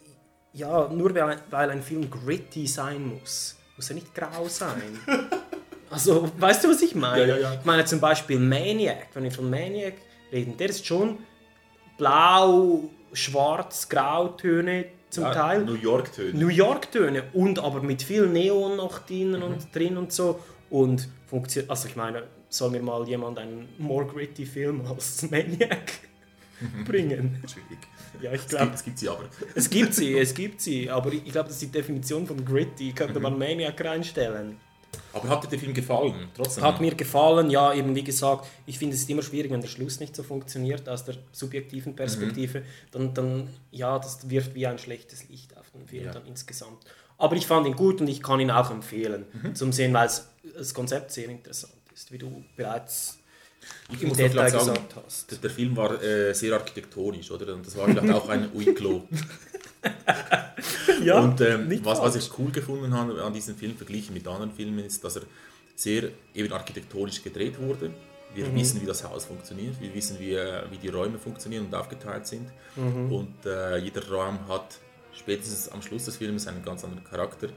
[0.54, 4.98] ja, nur weil, ein- weil ein Film gritty sein muss, muss er nicht grau sein.
[5.90, 7.20] also, weißt du, was ich meine?
[7.20, 7.54] Ja, ja, ja.
[7.54, 9.94] Ich meine zum Beispiel Maniac, wenn wir von Maniac
[10.32, 11.18] reden, der ist schon
[11.96, 15.64] blau, schwarz, grautöne zum Ja, Teil.
[15.64, 16.38] New York-Töne.
[16.38, 20.40] New York-Töne und aber mit viel Neon noch drinnen und drin und so.
[20.70, 25.92] Und funktioniert, also ich meine, soll mir mal jemand einen more gritty Film als Maniac
[26.86, 27.42] bringen?
[27.46, 27.78] Schwierig.
[28.20, 29.24] Ja, ich glaube, es gibt sie aber.
[29.54, 32.92] es gibt sie, es gibt sie, aber ich glaube, das ist die Definition von gritty,
[32.92, 34.56] könnte man Maniac reinstellen.
[35.12, 36.28] Aber hat dir der Film gefallen?
[36.36, 36.64] Trotzdem.
[36.64, 39.68] Hat mir gefallen, ja, eben wie gesagt, ich finde es ist immer schwierig, wenn der
[39.68, 42.62] Schluss nicht so funktioniert aus der subjektiven Perspektive,
[42.92, 46.12] dann, dann, ja, das wirft wie ein schlechtes Licht auf den Film Ja.
[46.12, 46.84] dann insgesamt.
[47.16, 49.24] Aber ich fand ihn gut und ich kann ihn auch empfehlen
[49.54, 50.08] zum Sehen, weil
[50.56, 53.18] das Konzept sehr interessant ist, wie du bereits
[53.92, 55.30] ich im muss Detail sagen, gesagt hast.
[55.32, 57.54] der, der Film war äh, sehr architektonisch, oder?
[57.54, 59.08] Und das war vielleicht auch ein Uiklo.
[61.04, 64.52] Ja, Und ähm, was, was ich cool gefunden habe an diesem Film verglichen mit anderen
[64.52, 65.22] Filmen ist, dass er
[65.76, 67.90] sehr eben architektonisch gedreht wurde.
[68.34, 68.56] Wir Mhm.
[68.56, 72.26] wissen, wie das Haus funktioniert, wir wissen, wie, äh, wie die Räume funktionieren und aufgeteilt
[72.26, 72.48] sind.
[72.76, 73.12] Mhm.
[73.12, 74.78] Und äh, jeder Raum hat
[75.12, 77.48] spätestens am Schluss des Films einen ganz anderen Charakter.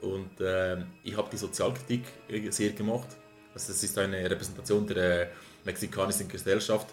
[0.00, 3.08] Und äh, ich habe die Sozialkritik äh, sehr gemocht.
[3.54, 5.26] Also das ist eine Repräsentation der äh,
[5.64, 6.88] mexikanischen Gesellschaft,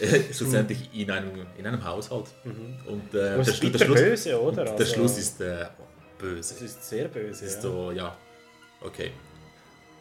[0.32, 2.26] schlussendlich in, einem, in einem Haushalt.
[2.86, 4.64] Und äh, der, ist Schlu- der, Schluss, böse, oder?
[4.64, 5.66] der Also, Schluss ist äh,
[6.18, 6.54] böse.
[6.54, 7.30] Das ist sehr böse.
[7.30, 7.60] Es ist ja.
[7.62, 8.16] so, ja,
[8.80, 9.10] okay.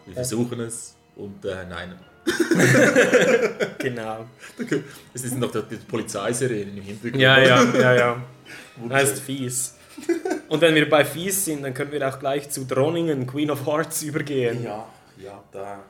[0.06, 1.94] Wir versuchen es und äh, nein.
[3.80, 4.26] Genau.
[5.14, 7.22] Es ist noch die, Polizeisirenen im Hintergrund.
[7.22, 8.24] Ja, ja, ja, ja.
[8.88, 9.76] Das ist fies.
[10.48, 13.66] Und wenn wir bei fies sind, dann können wir auch gleich zu Droningen, Queen of
[13.66, 14.64] Hearts, übergehen.
[14.64, 14.88] Ja,
[15.18, 15.84] ja, da.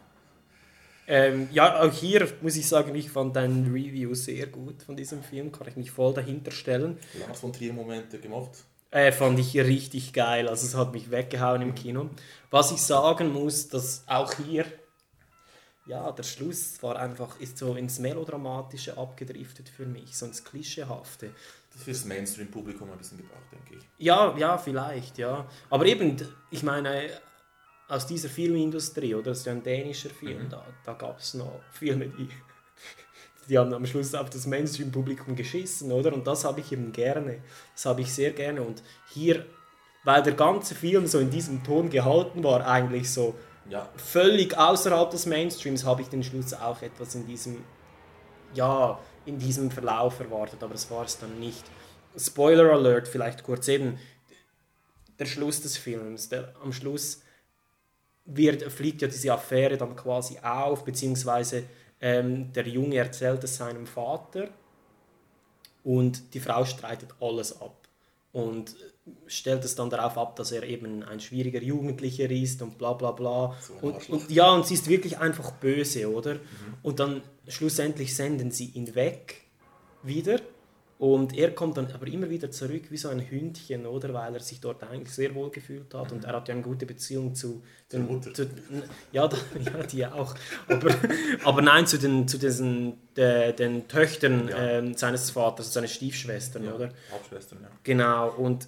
[1.12, 5.24] Ähm, ja, auch hier muss ich sagen, ich fand dein Review sehr gut von diesem
[5.24, 6.99] Film, kann ich mich voll dahinter stellen.
[7.20, 8.51] Lars von Trier Momente gemacht.
[8.91, 12.12] Äh, fand ich richtig geil, also es hat mich weggehauen im Kino.
[12.51, 14.66] Was ich sagen muss, dass auch hier,
[15.88, 21.32] ja, der Schluss war einfach, ist so ins Melodramatische abgedriftet für mich, so ins Klischeehafte.
[21.72, 24.05] Das ist fürs Mainstream-Publikum ein bisschen gebraucht, denke ich.
[24.05, 25.47] Ja, ja, vielleicht, ja.
[25.72, 26.18] Aber eben,
[26.51, 27.10] ich meine,
[27.89, 29.31] aus dieser Filmindustrie, oder?
[29.31, 32.29] Das ist ja ein dänischer Film, da, da gab es noch Filme, die,
[33.49, 36.13] die haben am Schluss auf das Mainstream-Publikum geschissen, oder?
[36.13, 37.41] Und das habe ich eben gerne.
[37.73, 38.61] Das habe ich sehr gerne.
[38.61, 39.45] Und hier,
[40.03, 43.33] weil der ganze Film so in diesem Ton gehalten war, eigentlich so
[43.67, 47.63] Ja, völlig außerhalb des Mainstreams, habe ich den Schluss auch etwas in diesem,
[48.53, 51.63] ja, in diesem Verlauf erwartet, aber das war es dann nicht.
[52.15, 53.99] Spoiler Alert, vielleicht kurz eben,
[55.17, 57.21] der Schluss des Films, der, am Schluss
[58.34, 61.63] wird, fliegt ja diese Affäre dann quasi auf, beziehungsweise
[62.01, 64.49] ähm, der Junge erzählt es seinem Vater
[65.84, 67.75] und die Frau streitet alles ab
[68.32, 68.75] und
[69.27, 73.11] stellt es dann darauf ab, dass er eben ein schwieriger Jugendlicher ist und bla bla
[73.11, 73.55] bla.
[73.59, 76.38] So und, und ja, und sie ist wirklich einfach böse, oder?
[76.84, 79.41] Und dann schlussendlich senden sie ihn weg
[80.03, 80.39] wieder
[81.00, 84.14] und er kommt dann aber immer wieder zurück wie so ein Hündchen, oder?
[84.14, 86.86] Weil er sich dort eigentlich sehr wohl gefühlt hat und er hat ja eine gute
[86.86, 88.34] Beziehung zu Mutter.
[88.34, 88.50] Zu,
[89.14, 90.36] ja, da, ja, die auch.
[90.68, 90.93] Aber,
[91.45, 94.58] aber nein, zu den, zu diesen, de, den Töchtern Ja.
[94.58, 96.74] ähm, seines Vaters, seine Stiefschwestern, ja.
[96.76, 96.89] oder?
[97.14, 97.70] Hauptschwestern, ja.
[97.84, 98.68] Genau, und,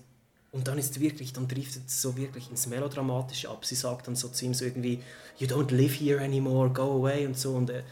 [0.53, 3.65] und dann ist wirklich, dann driftet es so wirklich ins Melodramatische ab.
[3.65, 5.03] Sie sagt dann so zu ihm so irgendwie,
[5.37, 7.55] you don't live here anymore, go away und so.
[7.55, 7.83] Und äh,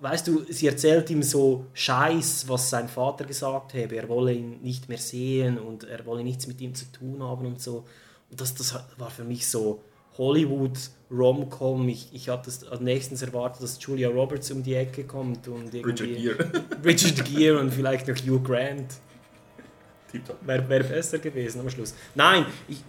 [0.00, 4.60] weißt du, sie erzählt ihm so Scheiß, was sein Vater gesagt habe, er wolle ihn
[4.62, 7.84] nicht mehr sehen und er wolle nichts mit ihm zu tun haben und so.
[8.30, 9.82] Und das, das war für mich so
[10.16, 10.78] Hollywood
[11.10, 11.88] Rom-Com.
[11.88, 15.72] Ich, ich hatte das als nächstens erwartet, dass Julia Roberts um die Ecke kommt und
[15.72, 16.64] Richard Gere.
[16.84, 18.94] Richard Gere und vielleicht noch Hugh Grant.
[20.42, 21.94] Wäre wär besser gewesen am Schluss.
[22.14, 22.82] Nein, ich,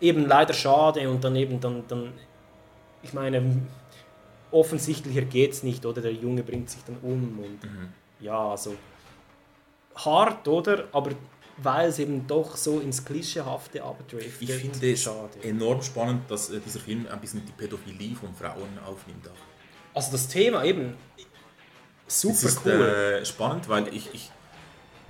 [0.00, 2.12] eben leider schade und dann eben dann, dann
[3.02, 3.42] ich meine,
[4.52, 6.00] offensichtlicher geht es nicht, oder?
[6.02, 7.88] Der Junge bringt sich dann um und Mhm.
[8.20, 8.74] ja, also
[9.96, 10.88] hart, oder?
[10.92, 11.10] Aber
[11.58, 14.40] weil es eben doch so ins Klischeehafte abdriftet.
[14.40, 15.38] Ich finde es schade.
[15.42, 19.28] enorm spannend, dass äh, dieser Film ein bisschen die Pädophilie von Frauen aufnimmt.
[19.28, 19.96] Auch.
[19.96, 20.94] Also das Thema eben
[22.06, 22.72] super Es ist cool.
[22.72, 24.30] äh, spannend, weil ich, ich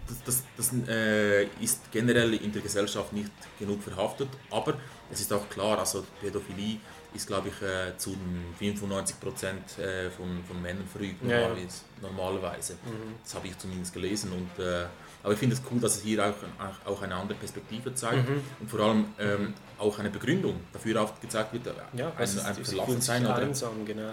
[0.08, 4.74] das, das, das äh, ist generell in der Gesellschaft nicht genug verhaftet, aber
[5.12, 6.78] es ist auch klar, also Pädophilie
[7.14, 8.16] ist, glaube ich, äh, zu
[8.58, 11.40] 95 Prozent äh, von, von Männern verübt, Ja, ja.
[11.48, 11.82] normalerweise.
[12.00, 12.74] normalerweise.
[13.22, 14.84] Das habe ich zumindest gelesen und äh,
[15.22, 18.26] Aber ich finde es cool, dass es hier auch, auch eine andere Perspektive zeigt
[18.60, 21.66] und vor allem ähm, auch eine Begründung dafür aufgezeigt wird.
[21.94, 24.10] Ja, ein, es ist- ein es Verlassen fühlt sich sein oder einsam, genau,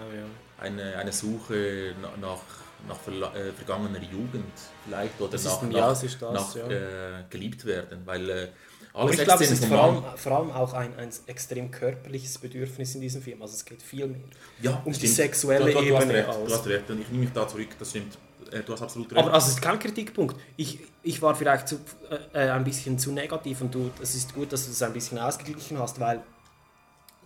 [0.58, 2.42] eine, eine Suche na- nach,
[2.86, 4.52] nach verla- äh, vergangener Jugend
[4.84, 6.68] vielleicht oder Das ist nach, ein- nach, ja, ist das, nach ja.
[6.68, 8.48] äh, geliebt werden, weil äh,
[8.92, 12.94] alle ich glaube, es ist vor allem, vor allem auch ein, ein extrem körperliches Bedürfnis
[12.94, 13.40] in diesem Film.
[13.40, 14.20] Also es geht viel mehr
[14.60, 15.14] ja, um die stimmt.
[15.14, 16.28] sexuelle du, du, du Ebene recht.
[16.28, 18.18] Du hast recht und ich nehme mich da zurück, das stimmt.
[18.50, 19.22] Äh, Du hast absolut recht.
[19.22, 20.36] Aber also es ist kein Kritikpunkt.
[20.56, 21.76] Ich, ich war vielleicht zu,
[22.34, 24.92] äh, äh, ein bisschen zu negativ und du, es ist gut, dass du es ein
[24.92, 26.22] bisschen ausgeglichen hast, weil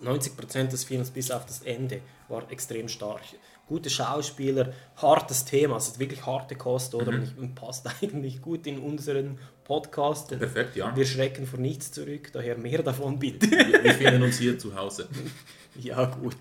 [0.02, 3.22] 90% des Films bis auf das Ende war extrem stark.
[3.66, 7.14] Gute Schauspieler, hartes Thema, also wirklich harte Kost, oder?
[7.22, 10.28] Ich, und passt eigentlich gut in unseren Podcast.
[10.38, 10.94] Perfekt, ja.
[10.94, 13.50] Wir schrecken vor nichts zurück, daher mehr davon bitte.
[13.50, 15.08] Wir, wir finden uns hier zu Hause.
[15.80, 16.36] ja, gut.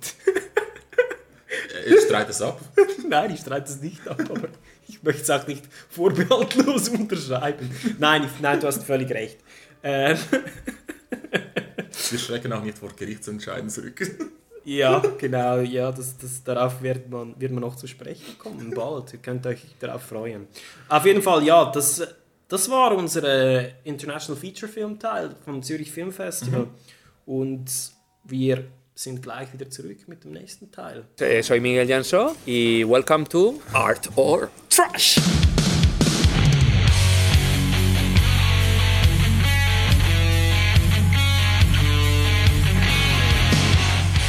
[1.85, 2.59] Äh, Ich streite es ab.
[3.09, 4.49] Nein, ich streite es nicht ab, aber
[4.87, 7.69] ich möchte es auch nicht vorbehaltlos unterschreiben.
[7.99, 9.37] Nein, ich, nein du hast völlig recht.
[9.83, 10.17] Ähm,
[12.09, 14.01] Wir schrecken auch nicht vor Gerichtsentscheiden zurück.
[14.65, 19.13] ja, genau, ja, das, das, darauf wird man, wird man noch zu sprechen kommen, bald.
[19.13, 20.47] Ihr könnt euch darauf freuen.
[20.89, 22.01] Auf jeden Fall, ja, das,
[22.47, 26.67] das war unser äh, International Feature Film Teil vom Zürich Film Festival.
[27.25, 27.65] Und
[28.23, 28.65] wir
[28.95, 31.05] sind gleich wieder zurück mit dem nächsten Teil.
[31.19, 35.19] Eh, soy Miguel Jansó y welcome to Art or Trash.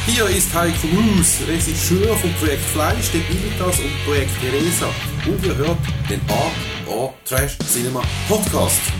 [0.07, 4.89] Hier ist Heiko Roos, Regisseur vom Projekt Fleisch, der Bildas und Projekt Teresa.
[5.27, 5.77] Und ihr hört
[6.09, 8.93] den Art or Trash Cinema Podcast.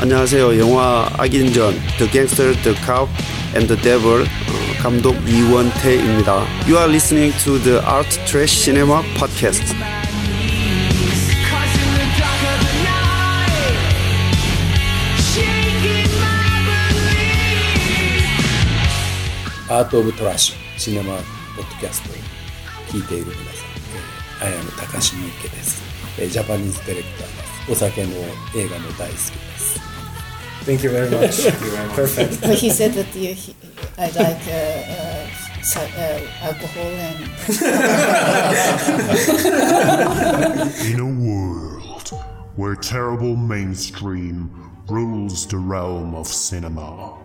[0.00, 0.58] 안녕하세요.
[0.58, 3.10] 영화 악인전 The Gangster, The Cop
[3.54, 6.46] and the Devil 어, 감독 이원태입니다.
[6.66, 10.03] You are listening to the Art Trash Cinema Podcast.
[19.69, 21.15] アート・オブ・トラッシュシネマ・
[21.55, 22.13] ポッドキャストを
[22.87, 23.45] 聞いている皆さん、
[24.45, 25.81] えー、アイアム高橋優介です、
[26.19, 28.15] えージャパニーズディレクターですお酒も
[28.55, 29.79] 映画も大好きです
[30.65, 31.47] Thank you very much.
[31.95, 32.41] Perfect.
[32.41, 33.55] But he said that the, he,
[33.97, 34.51] I like uh,
[34.91, 37.19] uh, so- uh, alcohol and
[40.85, 42.09] In a world
[42.55, 44.51] where terrible mainstream
[44.89, 47.17] rules the realm of cinema,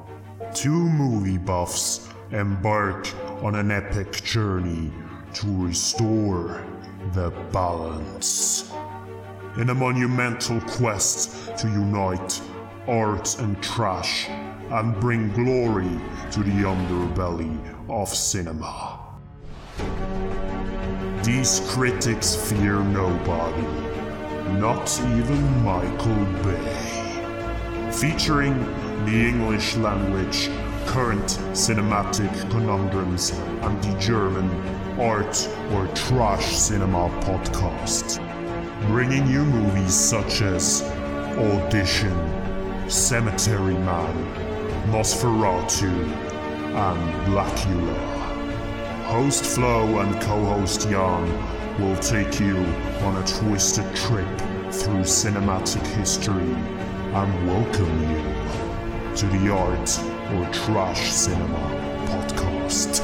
[0.55, 3.08] two movie buffs embark
[3.44, 4.92] on an epic journey
[5.34, 6.64] to restore
[7.14, 8.72] the balance.
[9.58, 12.42] In a monumental quest to unite
[12.88, 16.00] art and trash and bring glory
[16.32, 17.58] to the underbelly
[17.90, 19.00] of cinema.
[21.24, 23.68] These critics fear nobody,
[24.60, 27.92] not even Michael Bay.
[27.92, 28.58] Featuring
[29.06, 30.50] the English language,
[30.90, 33.30] current cinematic conundrums,
[33.62, 34.50] and the German
[35.00, 38.18] art or trash cinema podcast.
[38.88, 40.82] Bringing you movies such as
[41.38, 42.18] Audition,
[42.90, 44.16] Cemetery Man,
[44.88, 45.94] Nosferatu,
[46.74, 47.96] and Blackula.
[49.06, 52.58] Host Flo and co-host Jan will take you
[53.06, 54.38] on a twisted trip
[54.72, 56.52] through cinematic history
[57.14, 61.60] and welcome you to the Art or Trash Cinema
[62.06, 63.02] podcast.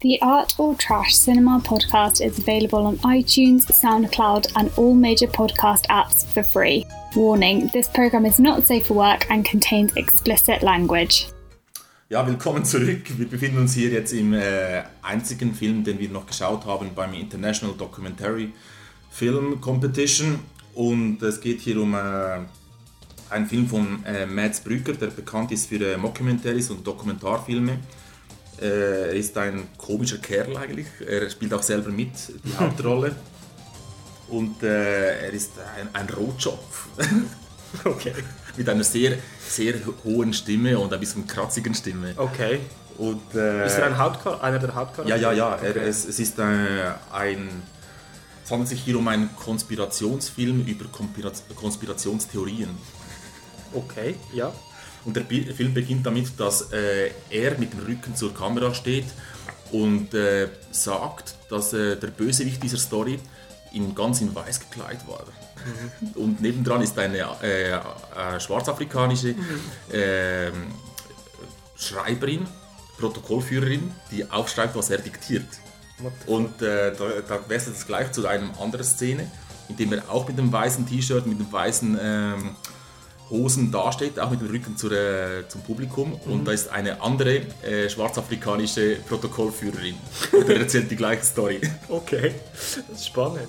[0.00, 5.86] The Art or Trash Cinema podcast is available on iTunes, SoundCloud, and all major podcast
[5.86, 6.84] apps for free.
[7.16, 11.26] Warning this program is not safe for work and contains explicit language.
[12.10, 13.18] Ja, willkommen zurück.
[13.18, 17.14] Wir befinden uns hier jetzt im äh, einzigen Film, den wir noch geschaut haben beim
[17.14, 18.52] International Documentary
[19.10, 20.40] Film Competition.
[20.74, 21.98] Und es geht hier um äh,
[23.30, 27.78] einen Film von äh, Mads Brücker, der bekannt ist für äh, Mockumentaries und Dokumentarfilme.
[28.60, 30.86] Äh, er ist ein komischer Kerl eigentlich.
[31.06, 32.10] Er spielt auch selber mit
[32.44, 33.14] die Hauptrolle.
[34.28, 36.88] Und äh, er ist ein, ein Rotschopf.
[37.82, 38.12] Okay.
[38.56, 39.18] mit einer sehr,
[39.48, 42.14] sehr hohen Stimme und ein bisschen kratzigen Stimme.
[42.16, 42.60] Okay.
[42.98, 45.20] Und, äh, Ist er ein Hauptchar einer der ja, Hauptcharaktere?
[45.20, 45.56] ja, ja.
[45.56, 45.88] Er, Okay.
[45.88, 46.42] es, es ist äh,
[47.12, 47.48] ein.
[48.44, 52.68] Es handelt sich hier um einen Konspirationsfilm über Konspira Konspirationstheorien.
[53.72, 54.52] Okay, ja.
[55.04, 59.06] Und der Film beginnt damit, dass äh, er mit dem Rücken zur Kamera steht
[59.72, 63.18] und äh, sagt, dass äh, der Bösewicht dieser Story
[63.72, 65.24] in, ganz in weiß gekleidet war.
[66.14, 69.34] Und nebendran ist eine äh, schwarzafrikanische
[69.92, 70.66] ähm,
[71.76, 72.46] Schreiberin,
[72.98, 75.46] Protokollführerin, die aufschreibt, was er diktiert.
[76.26, 79.30] Und äh, da, da wechselt es gleich zu einer anderen Szene,
[79.68, 82.56] in dem er auch mit dem weißen T-Shirt, mit dem weißen ähm,
[83.30, 86.14] Hosen dasteht, auch mit dem Rücken zur, äh, zum Publikum.
[86.26, 89.94] Und da ist eine andere äh, schwarzafrikanische Protokollführerin.
[90.32, 91.60] Und er erzählt die gleiche Story.
[91.88, 93.48] Okay, das ist spannend.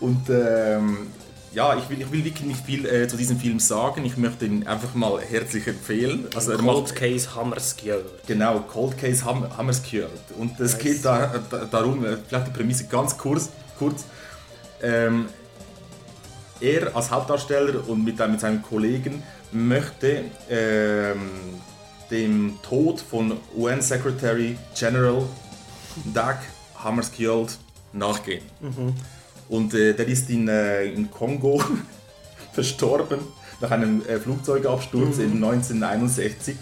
[0.00, 1.08] Und ähm,
[1.54, 4.04] ja, ich will, ich will wirklich nicht viel äh, zu diesem Film sagen.
[4.04, 6.26] Ich möchte ihn einfach mal herzlich empfehlen.
[6.34, 8.04] Also er Cold macht Case Hammerskill.
[8.26, 10.10] genau Cold Case Ham Hammerskjöld.
[10.38, 13.50] Und es geht da, da, darum, äh, vielleicht die Prämisse ganz kurz.
[13.78, 14.04] kurz.
[14.82, 15.26] Ähm,
[16.60, 21.30] er als Hauptdarsteller und mit, mit seinem Kollegen möchte ähm,
[22.10, 25.22] dem Tod von UN-Secretary General
[26.12, 26.38] Dag
[26.76, 27.58] Hammarskjöld
[27.92, 28.42] nachgehen.
[29.48, 31.62] Und äh, der ist in, äh, in Kongo
[32.52, 33.18] verstorben
[33.60, 36.56] nach einem äh, Flugzeugabsturz in 1961.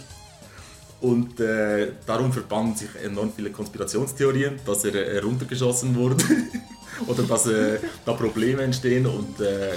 [1.00, 6.16] Und äh, darum verbanden sich enorm viele Konspirationstheorien, dass er äh, runtergeschossen wurde
[7.08, 9.06] oder dass äh, da Probleme entstehen.
[9.06, 9.72] Und äh,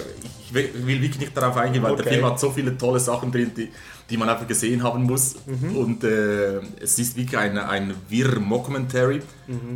[0.45, 0.69] ich will
[1.01, 2.15] wirklich nicht darauf eingehen, weil der Okay.
[2.15, 3.71] Film hat so viele tolle Sachen drin, die,
[4.07, 5.35] die man einfach gesehen haben muss.
[5.73, 9.21] Und äh, es ist wirklich ein, ein wirr Mockumentary.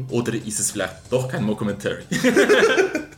[0.10, 2.04] Oder ist es vielleicht doch kein Mockumentary?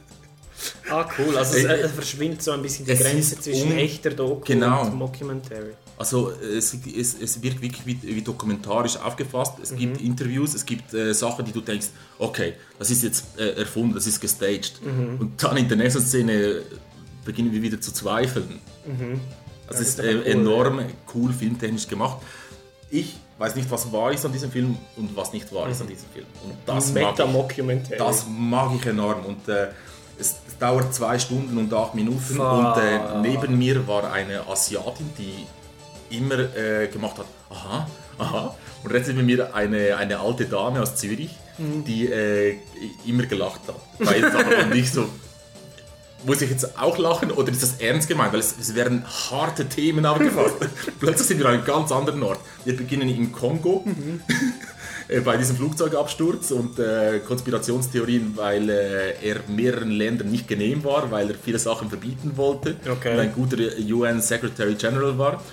[0.92, 1.38] Ah, cool.
[1.38, 4.82] Also es, Äh, verschwindet so ein bisschen die Grenze ist zwischen echter Doku Genau.
[4.84, 5.72] und Mockumentary.
[5.98, 9.54] Also es, es, es wird wirklich wie, wie dokumentarisch aufgefasst.
[9.62, 11.88] Es gibt Interviews, es gibt äh, Sachen, die du denkst,
[12.18, 14.82] okay, das ist jetzt äh, erfunden, das ist gestaged.
[15.20, 16.62] Und dann in der nächsten Szene
[17.24, 18.60] beginnen wir wieder zu zweifeln.
[19.68, 20.82] Also es ist äh, enorm
[21.14, 22.18] cool filmtechnisch gemacht.
[22.89, 25.88] Ich weiß nicht, was wahr ist an diesem Film und was nicht wahr ist an
[25.88, 26.26] diesem Film.
[26.44, 27.16] Und das mag
[27.89, 27.98] ich.
[27.98, 29.68] Das mag ich enorm und äh,
[30.20, 32.53] es, dauert zwei Stunden und acht Minuten Fuck.
[32.53, 35.47] und äh, neben mir war eine Asiatin, die
[36.16, 37.88] immer äh, gemacht hat, aha,
[38.20, 38.55] aha.
[38.84, 42.57] Und rechts neben mir eine, eine alte Dame aus Zürich, die äh,
[43.05, 43.76] immer gelacht hat.
[43.99, 45.07] Weil es aber nicht so,
[46.26, 48.34] muss ich jetzt auch lachen oder ist das ernst gemeint?
[48.34, 50.55] Weil es, es werden harte Themen aufgefasst.
[50.99, 52.39] Plötzlich sind wir an einem ganz anderen Ort.
[52.66, 54.34] Wir beginnen im Kongo äh,
[55.20, 61.30] bei diesem Flugzeugabsturz und äh, Konspirationstheorien, weil äh, er mehreren Ländern nicht genehm war, weil
[61.32, 63.14] er viele Sachen verbieten wollte Okay.
[63.14, 63.57] und ein guter
[63.89, 65.43] UN Secretary General war.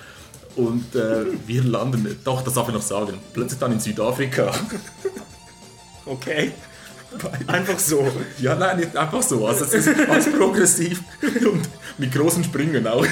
[0.55, 4.53] Und äh, wir landen, doch, das darf ich noch sagen, plötzlich dann in Südafrika.
[6.07, 6.53] Okay.
[7.47, 8.07] Einfach so.
[8.39, 9.47] Ja, nein, nicht einfach so.
[9.47, 13.05] Also es ist ganz progressiv und mit großen Sprüngen auch.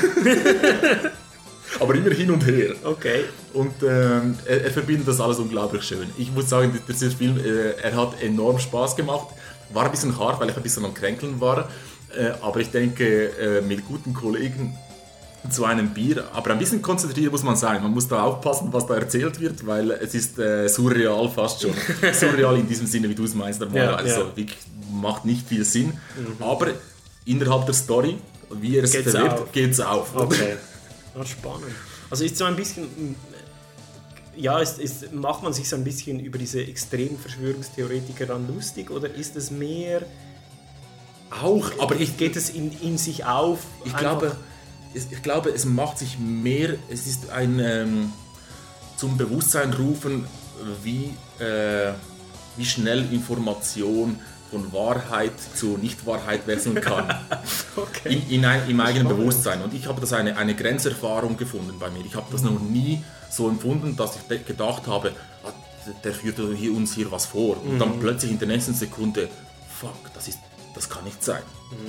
[1.80, 2.74] Aber immer hin und her.
[2.84, 3.24] Okay.
[3.52, 6.08] Und ähm, er, er verbindet das alles unglaublich schön.
[6.18, 9.28] Ich muss sagen, dieser Film, äh, er hat enorm Spaß gemacht.
[9.72, 11.68] War ein bisschen hart, weil ich ein bisschen am Kränkeln war.
[12.16, 14.76] Äh, aber ich denke, äh, mit guten Kollegen
[15.50, 17.82] zu einem Bier, aber ein bisschen konzentriert muss man sein.
[17.82, 21.72] Man muss da aufpassen, was da erzählt wird, weil es ist äh, surreal fast schon.
[22.12, 23.60] surreal in diesem Sinne, wie du es meinst.
[23.60, 23.78] normal.
[23.78, 24.36] Ja, also ja.
[24.36, 24.58] wirklich
[24.90, 25.92] macht nicht viel Sinn.
[26.40, 26.68] Aber
[27.24, 28.18] innerhalb der Story,
[28.50, 29.52] wie er es Geht's verwirrt, auf.
[29.52, 30.14] geht's auf.
[30.16, 30.56] Okay.
[31.18, 31.72] Ah, spannend.
[32.10, 33.16] Also ist so ein bisschen.
[34.36, 38.90] Ja, ist, ist, macht man sich so ein bisschen über diese extremen Verschwörungstheoretiker dann lustig
[38.90, 40.02] oder ist es mehr.
[41.42, 43.60] Auch, aber ich, Geht es in, in sich auf?
[43.84, 44.36] Ich glaube,
[44.94, 48.12] es, ich glaube, es macht sich mehr, es ist ein ähm,
[48.96, 50.26] zum Bewusstsein rufen,
[50.82, 51.92] wie, äh,
[52.56, 57.14] wie schnell Information von Wahrheit zu Nichtwahrheit wechseln kann.
[57.76, 58.14] Okay.
[58.14, 59.60] in, in ein, Im eigenen Bewusstsein.
[59.62, 62.02] Und ich habe das eine, eine Grenzerfahrung gefunden bei mir.
[62.06, 65.12] Ich habe das noch nie so empfunden, dass ich gedacht habe,
[65.44, 65.50] ah,
[66.02, 67.62] der führt hier, uns hier was vor.
[67.62, 69.28] Und dann plötzlich in der nächsten Sekunde,
[69.68, 70.38] fuck, das, ist,
[70.74, 71.42] das kann nicht sein.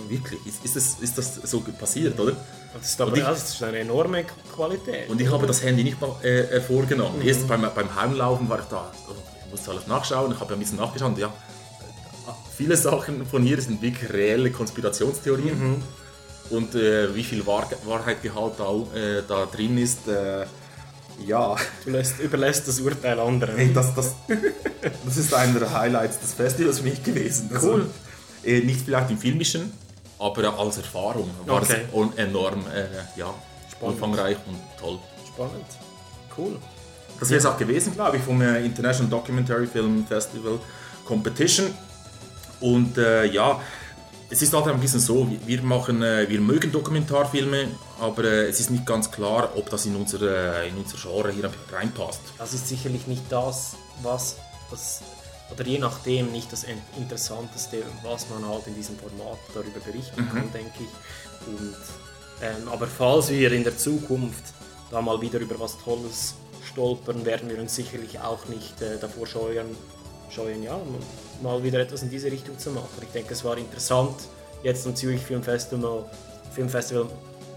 [0.09, 2.33] Wirklich, ist, ist, das, ist das so passiert, oder?
[2.77, 5.09] Das ist aber ich- das ist eine enorme Qualität.
[5.09, 7.21] Und ich habe das Handy nicht mal äh, äh, vorgenommen.
[7.21, 9.13] Erst beim, beim Heimlaufen war ich da, oh,
[9.45, 11.31] ich musste alles nachschauen, ich habe ein bisschen nachgeschaut ja,
[12.55, 15.83] viele Sachen von hier sind wirklich reelle Konspirationstheorien.
[16.49, 20.45] Und äh, wie viel Wahr Wahrheitgehalt da, äh, da drin ist, äh,
[21.25, 23.57] ja, Du lässt, überlässt das Urteil anderen.
[23.57, 24.15] Ey, das, das,
[25.05, 27.49] das ist einer der Highlights des Festivals für mich gewesen.
[27.53, 27.89] Also, Cool.
[28.45, 29.73] äh, nicht vielleicht im Filmischen,
[30.19, 31.81] aber als Erfahrung war Okay.
[31.91, 33.33] es enorm äh, ja,
[33.81, 34.99] umfangreich und toll.
[35.27, 35.65] Spannend.
[36.37, 36.57] Cool.
[37.19, 40.59] Das wäre es auch gewesen, glaube ich, vom äh, International Documentary Film Festival
[41.03, 41.73] Competition.
[42.59, 43.61] Und äh, ja,
[44.29, 47.67] es ist halt ein bisschen so, wir- machen, äh, wir mögen Dokumentarfilme,
[47.99, 50.21] aber äh, es ist nicht ganz klar, ob das in unser,
[50.63, 52.19] äh, in unser Genre hier reinpasst.
[52.37, 54.35] Das ist sicherlich nicht das, was
[54.69, 55.01] das,
[55.51, 60.21] oder je nachdem nicht das In- Interessanteste, was man halt in diesem Format darüber berichten
[60.23, 60.29] Mhm.
[60.29, 61.47] kann, denke ich.
[61.47, 61.75] Und,
[62.41, 64.43] ähm, aber falls wir in der Zukunft
[64.91, 66.33] da mal wieder über was Tolles
[66.69, 69.67] stolpern, werden wir uns sicherlich auch nicht äh, davor scheuen,
[70.29, 70.79] scheuen, ja,
[71.41, 72.89] mal wieder etwas in diese Richtung zu machen.
[73.01, 74.15] Ich denke, es war interessant,
[74.63, 76.05] jetzt am Zürich Filmfestival,
[76.53, 77.07] Filmfestival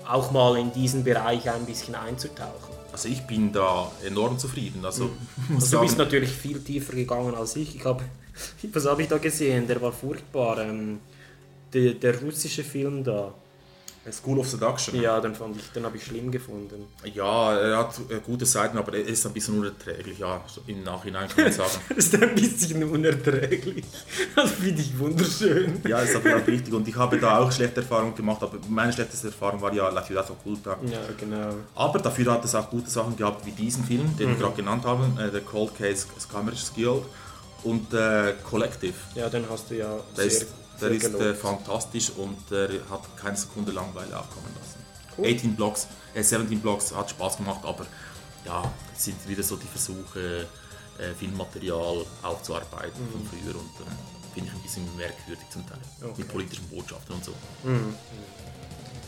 [0.09, 2.75] auch mal in diesen Bereich ein bisschen einzutauchen.
[2.93, 4.85] Also ich bin da enorm zufrieden.
[4.85, 5.11] Also,
[5.49, 7.77] muss Also du bist natürlich viel tiefer gegangen als ich.
[7.77, 8.03] Ich habe,
[8.73, 9.66] was habe ich da gesehen?
[9.68, 10.59] Der war furchtbar.
[10.59, 10.99] Ähm,
[11.73, 13.33] der, der russische Film da.
[14.11, 15.01] School of Seduction.
[15.01, 16.86] Ja, den fand ich, den habe ich schlimm gefunden.
[17.12, 20.18] Ja, er hat äh, gute Seiten, aber er ist ein bisschen unerträglich.
[20.18, 21.70] Ja, im Nachhinein kann man sagen.
[21.96, 23.84] Ist ein bisschen unerträglich.
[24.34, 25.82] Das finde ich wunderschön.
[25.86, 26.72] ja, ist aber auch richtig.
[26.72, 30.03] Und ich habe da auch schlechte Erfahrungen gemacht, aber meine schlechteste Erfahrung war ja La
[30.03, 30.78] Ciudad Oculta.
[30.90, 31.55] Ja, genau.
[31.74, 34.84] Aber dafür hat es auch gute Sachen gehabt, wie diesen Film, den wir gerade genannt
[34.86, 37.03] haben, äh, der Cold Case Scammers Guild
[37.64, 38.94] und äh, Collective.
[39.14, 40.46] Ja, den hast du ja Der sehr, ist,
[40.81, 44.81] der ist äh, fantastisch und er hat keine Sekunde Langeweile aufkommen lassen.
[45.16, 45.35] Cool.
[45.35, 47.87] 18 Blocks, äh, 17 Blocks hat Spaß gemacht, aber
[48.45, 48.62] ja,
[48.97, 50.47] es sind wieder so die Versuche,
[50.99, 55.78] äh, Filmmaterial aufzuarbeiten von früher und äh, finde ich ein bisschen merkwürdig zum Teil.
[56.03, 56.14] Okay.
[56.18, 57.33] Mit politischen Botschaften und so.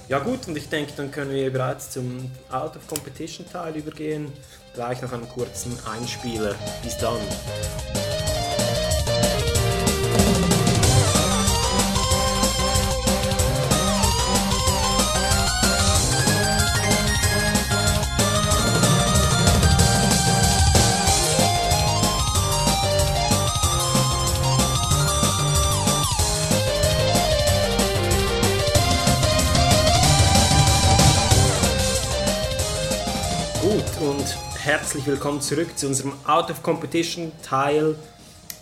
[0.08, 4.32] Ja gut, und ich denke, dann können wir bereits zum Out of Competition Teil übergehen.
[4.74, 6.54] Gleich noch einen kurzen Einspieler.
[6.82, 7.20] Bis dann.
[34.64, 37.96] Herzlich willkommen zurück zu unserem Out of Competition Teil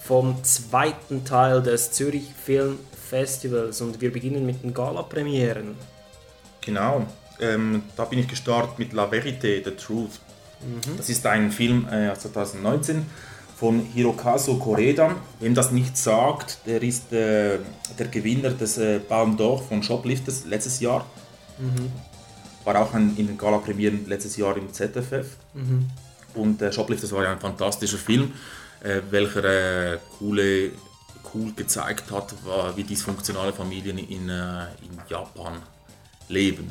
[0.03, 2.78] vom zweiten Teil des Zürich Film
[3.11, 3.82] Festivals.
[3.82, 5.76] Und wir beginnen mit den Gala-Premieren.
[6.62, 7.07] Genau,
[7.38, 10.20] ähm, da bin ich gestartet mit La Vérité, The Truth.
[10.96, 13.05] Das ist ein Film äh, aus 2019
[13.57, 15.16] von Hirokazu Koreda.
[15.38, 17.59] Wem das nicht sagt, der ist äh,
[17.98, 21.05] der Gewinner des äh, Palme d'Or von Shoplifters letztes Jahr.
[22.70, 25.26] War auch ein, in den Gala-Premieren letztes Jahr im ZFF.
[26.34, 28.32] Und äh, Shoplifters war ja ein fantastischer Film,
[28.84, 30.70] äh, welcher äh, coole,
[31.34, 32.32] cool gezeigt hat,
[32.76, 35.54] wie dysfunktionale Familien in, äh, in Japan
[36.28, 36.70] leben.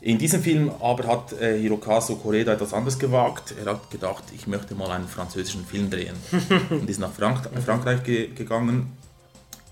[0.00, 3.54] In diesem Film aber hat äh, Hirokazu Koreda etwas anderes gewagt.
[3.62, 6.16] Er hat gedacht, ich möchte mal einen französischen Film drehen.
[6.70, 8.96] und ist nach Frank Frankreich ge gegangen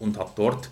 [0.00, 0.68] und hat dort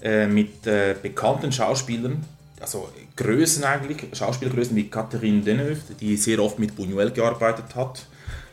[0.00, 2.24] äh, mit äh, bekannten Schauspielern,
[2.60, 8.06] also Größen eigentlich, Schauspielgrößen wie Catherine Deneuve, die sehr oft mit Buñuel gearbeitet hat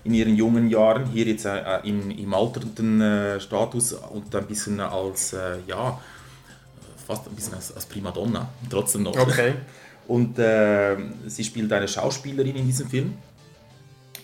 [0.04, 4.80] in ihren jungen Jahren, hier jetzt äh, im, im alternden äh, Status und ein bisschen
[4.80, 6.00] als, äh, ja,
[7.06, 9.18] fast ein bisschen als, als Primadonna, trotzdem noch.
[9.18, 9.54] Okay.
[10.08, 10.98] Und äh,
[11.28, 13.14] sie spielt eine Schauspielerin in diesem Film.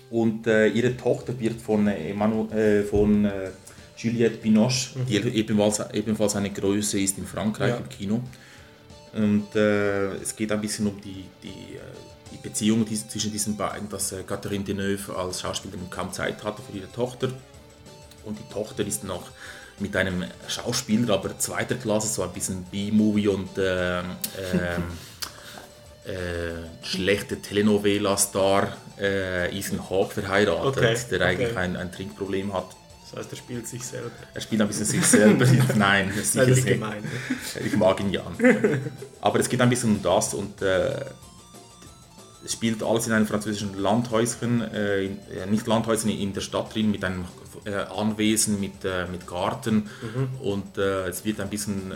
[0.10, 3.30] Und äh, ihre Tochter wird von, äh, Emanu, äh, von
[3.96, 7.78] Juliette Binoche, die ebenfalls, ebenfalls eine Größe ist in Frankreich Ja.
[7.78, 8.22] im Kino.
[9.16, 11.80] Und äh, es geht ein bisschen um die, die, äh,
[12.34, 16.78] die Beziehung zwischen diesen beiden, dass äh, Catherine Deneuve als Schauspielerin kaum Zeit hatte für
[16.78, 17.30] ihre Tochter.
[18.26, 19.30] Und die Tochter ist noch
[19.80, 24.05] mit einem Schauspieler, aber zweiter Klasse, so ein bisschen B-Movie und ähm,
[24.53, 24.84] ähm,
[26.05, 31.59] äh, schlechte Telenovela-Star äh, Ethan Hawke verheiratet, Okay, der eigentlich okay.
[31.59, 32.68] ein, ein Trinkproblem hat.
[33.16, 34.11] Das heißt, er spielt sich selber.
[34.34, 35.45] Er spielt ein bisschen sich selber.
[35.76, 36.66] Nein, Das ist nicht.
[36.68, 37.03] gemein.
[37.66, 38.24] Ich mag ihn ja.
[39.22, 41.05] Aber es geht ein bisschen um das und äh,
[42.43, 45.09] es spielt alles in einem französischen Landhäuschen, äh, äh,
[45.49, 47.26] nicht Landhäuschen in der Stadt drin, mit einem
[47.66, 49.89] äh, Anwesen, mit, äh, mit Garten
[50.41, 51.93] und äh, es wird ein bisschen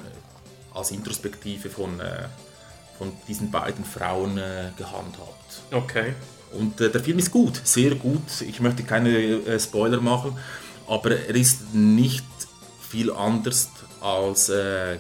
[0.74, 2.02] als Introspektive von,
[2.98, 4.40] von diesen beiden Frauen
[4.78, 5.62] gehandhabt.
[5.72, 6.14] Okay.
[6.52, 8.42] Und äh, der Film ist gut, sehr gut.
[8.42, 10.38] Ich möchte keine äh, Spoiler machen,
[10.90, 12.26] aber er ist nicht
[12.90, 13.70] viel anders
[14.02, 14.98] als äh,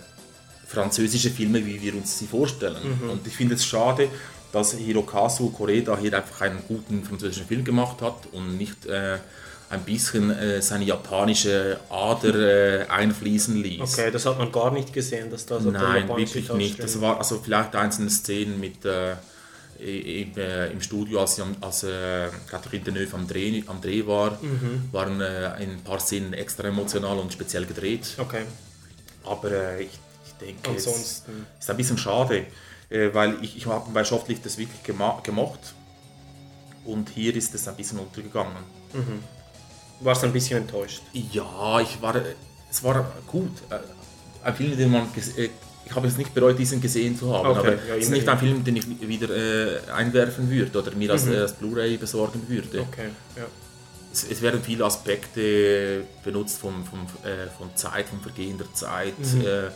[0.68, 3.00] französische Filme, wie wir uns sie vorstellen.
[3.10, 4.08] Und ich finde es schade,
[4.52, 9.18] dass Hirokazu Koreda hier einfach einen guten französischen Film gemacht hat und nicht äh,
[9.70, 13.82] ein bisschen äh, seine japanische Ader äh, einfließen ließ.
[13.82, 16.78] Okay, das hat man gar nicht gesehen, dass da so Nein, wirklich nicht.
[16.78, 19.14] drin Das war also vielleicht einzelne Szenen mit äh,
[19.80, 24.90] im, äh, im Studio, als, als äh, Catherine Deneuve am Dreh, am Dreh war, Mhm.
[24.92, 28.16] waren äh, ein paar Szenen extra emotional und speziell gedreht.
[28.18, 28.44] Okay.
[29.24, 29.90] Aber äh, ich,
[30.26, 31.46] ich denke, es Ansonsten.
[31.60, 32.46] ist ein bisschen schade,
[32.90, 35.74] äh, weil ich, ich habe bei Shoplift das wirklich gemocht
[36.86, 38.58] und hier ist es ein bisschen untergegangen.
[40.02, 41.02] Warst ein bisschen enttäuscht.
[41.14, 42.16] Ja, ich war,
[42.72, 43.52] es war gut.
[44.44, 45.08] Ein Film, den man
[45.90, 47.48] ich habe es nicht bereut, diesen gesehen zu haben.
[47.50, 50.92] Okay, aber ja, es ist nicht ein Film, den ich wieder äh, einwerfen würde oder
[50.96, 51.34] mir als, Mhm.
[51.34, 52.82] äh, als Blu-ray besorgen würde.
[52.82, 53.46] Okay, ja.
[54.14, 59.18] Es, es werden viele Aspekte benutzt vom, vom, äh, von Zeit, vom Vergehen der Zeit.
[59.20, 59.42] Mhm.
[59.42, 59.70] Äh,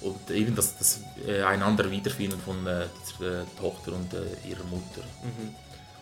[0.00, 4.12] und eben das, das äh, einander wiederfinden von äh, dieser Tochter und
[4.48, 5.02] ihrer Mutter.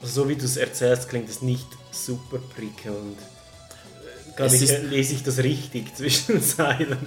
[0.02, 3.16] Also so wie du es erzählst, klingt es nicht super prickelnd.
[4.44, 6.98] Es ich, ist- äh, lese ich das richtig zwischen Zeilen?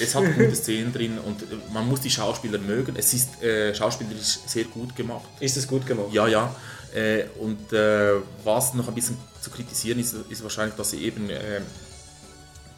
[0.00, 2.96] Es hat gute Szenen drin und äh, man muss die Schauspieler mögen.
[2.96, 5.24] Es ist äh, schauspielerisch sehr gut gemacht.
[5.40, 6.08] Ist es gut gemacht?
[6.12, 6.54] Ja, ja.
[6.94, 8.14] Äh, und äh,
[8.44, 11.28] was noch ein bisschen zu kritisieren ist, ist wahrscheinlich, dass sie eben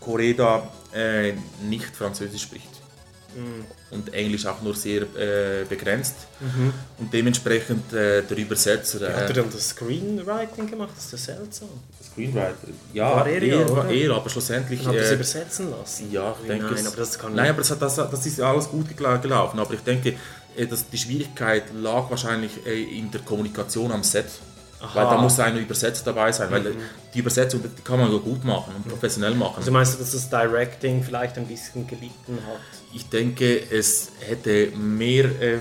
[0.00, 1.32] Koreda äh,
[1.68, 2.68] nicht Französisch spricht.
[3.90, 6.14] Und Englisch auch nur sehr äh, begrenzt.
[6.98, 9.00] Und dementsprechend äh, der Übersetzer.
[9.00, 10.90] Wie hat er Äh, dann das Screenwriting gemacht?
[10.96, 11.68] Das ist ja seltsam.
[12.12, 12.54] Screenwriter.
[12.92, 13.90] Ja, War er ja, er, war oder?
[13.94, 14.80] er, aber schlussendlich.
[14.80, 16.10] Und hat das äh, übersetzen lassen?
[16.12, 16.86] Ja, ich denke Nein, es.
[16.86, 19.58] aber das kann Nein, aber das, hat- das, das ist alles gut gelaufen.
[19.60, 20.14] Aber ich denke,
[20.56, 24.26] äh, dass die Schwierigkeit lag wahrscheinlich äh, in der Kommunikation am Set.
[24.80, 26.74] Weil da muss ein Übersetzer dabei sein, weil äh,
[27.14, 29.56] die Übersetzung die kann man ja gut machen und professionell machen.
[29.56, 32.60] Also meinst du, dass das Directing vielleicht ein bisschen gelitten hat?
[32.92, 35.58] Ich denke, es hätte mehr äh,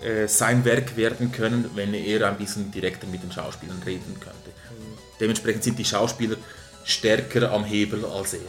[0.00, 4.50] äh, sein Werk werden können, wenn er ein bisschen direkter mit den Schauspielern reden könnte.
[5.18, 6.36] Dementsprechend sind die Schauspieler
[6.84, 8.40] stärker am Hebel als er.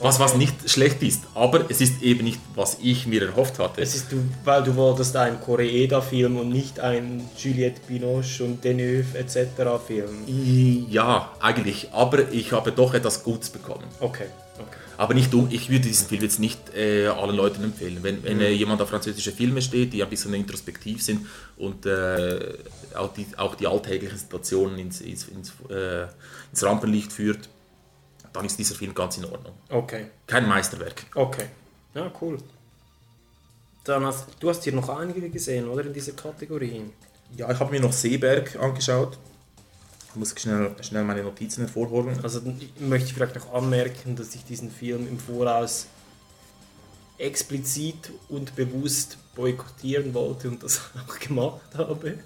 [0.00, 3.80] Was, was nicht schlecht ist, aber es ist eben nicht, was ich mir erhofft hatte.
[3.80, 9.18] Es ist du, weil du wolltest einen Koreeda-Film und nicht einen Juliette Binoche und Deneuve
[9.18, 9.38] etc.
[9.84, 10.86] Film.
[10.88, 13.82] Ja, eigentlich, aber ich habe doch etwas Gutes bekommen.
[13.98, 14.26] Okay,
[14.56, 14.76] okay.
[14.98, 17.98] Aber nicht um, ich würde diesen Film jetzt nicht äh, allen Leuten empfehlen.
[18.02, 18.42] Wenn, wenn Mhm.
[18.42, 21.26] äh, jemand auf französische Filme steht, die ein bisschen introspektiv sind
[21.56, 22.38] und äh,
[22.94, 26.06] auch, die, auch die alltäglichen Situationen ins, ins, ins, äh,
[26.52, 27.48] ins Rampenlicht führt,
[28.32, 29.54] dann ist dieser Film ganz in Ordnung.
[29.68, 31.04] Okay, Kein Meisterwerk.
[31.14, 31.46] okay.
[31.94, 32.38] Ja, cool.
[33.84, 35.84] Dann hast, du hast hier noch einige gesehen, oder?
[35.84, 36.82] In dieser Kategorie.
[37.36, 39.18] Ja, ich habe mir noch Seeberg angeschaut.
[40.10, 42.18] Ich muss schnell, schnell meine Notizen hervorholen.
[42.22, 42.40] Also
[42.78, 45.86] möchte ich vielleicht noch anmerken, dass ich diesen Film im Voraus
[47.18, 52.18] explizit und bewusst boykottieren wollte und das auch gemacht habe.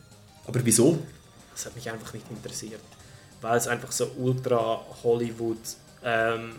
[0.47, 0.99] Aber wieso?
[1.55, 2.81] Das hat mich einfach nicht interessiert.
[3.41, 5.59] Weil es einfach so ultra Hollywood,
[6.05, 6.55] ähm,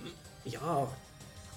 [0.45, 0.87] ja,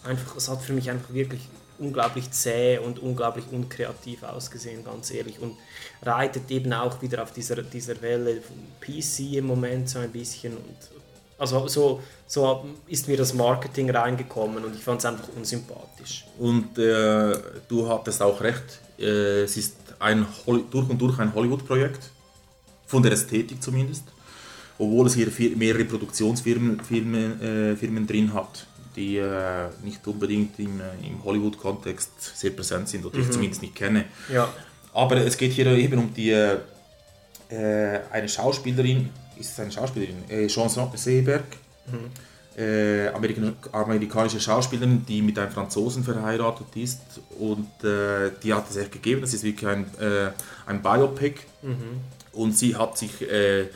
[0.04, 1.42] einfach, es hat für mich einfach wirklich
[1.78, 5.40] unglaublich zäh und unglaublich unkreativ ausgesehen, ganz ehrlich.
[5.40, 5.56] Und
[6.02, 10.56] reitet eben auch wieder auf dieser, dieser Welle von PC im Moment so ein bisschen.
[10.56, 10.76] Und
[11.38, 16.26] also so, so ist mir das Marketing reingekommen und ich fand es einfach unsympathisch.
[16.38, 17.34] Und äh,
[17.68, 22.10] du hattest auch recht, äh, es ist ein durch und durch ein Hollywood-Projekt,
[22.86, 24.04] von der Ästhetik zumindest,
[24.78, 30.80] obwohl es hier mehrere Produktionsfirmen Firmen, äh, Firmen drin hat, die äh, nicht unbedingt im,
[30.80, 34.04] äh, im Hollywood-Kontext sehr präsent sind oder ich zumindest nicht kenne.
[34.32, 34.48] Ja,
[34.92, 36.56] Aber es geht hier eben um die äh,
[37.50, 40.16] äh, eine Schauspielerin, ist es eine Schauspielerin?
[40.28, 41.44] Äh, Jean Seeberg,
[42.56, 47.02] äh, Amerikan amerikanische Schauspielerin, die mit einem Franzosen verheiratet ist
[47.38, 49.20] und äh, die hat es echt gegeben.
[49.20, 50.30] Das ist wirklich ein, äh,
[50.66, 51.40] ein Biopic
[52.32, 53.66] und sie hat sich äh,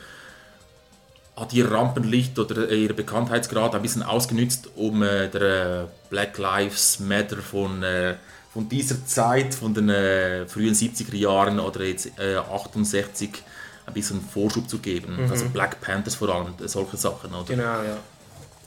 [1.35, 6.37] hat ihr Rampenlicht oder äh, ihr Bekanntheitsgrad ein bisschen ausgenützt, um äh, der äh, Black
[6.37, 8.15] Lives Matter von, äh,
[8.53, 13.43] von dieser Zeit, von den äh, frühen 70er Jahren oder jetzt äh, 68
[13.85, 15.17] ein bisschen Vorschub zu geben.
[15.29, 17.33] Also Black Panthers vor allem, äh, solche Sachen.
[17.33, 17.45] Oder?
[17.45, 17.97] genau, ja.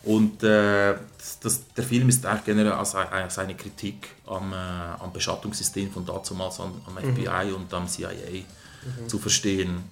[0.05, 0.95] Und äh,
[1.43, 6.05] das, der Film ist eigentlich generell als, als eine Kritik am, äh, am Beschattungssystem von
[6.05, 8.45] dazumals am, am FBI und am CIA
[9.07, 9.83] zu verstehen.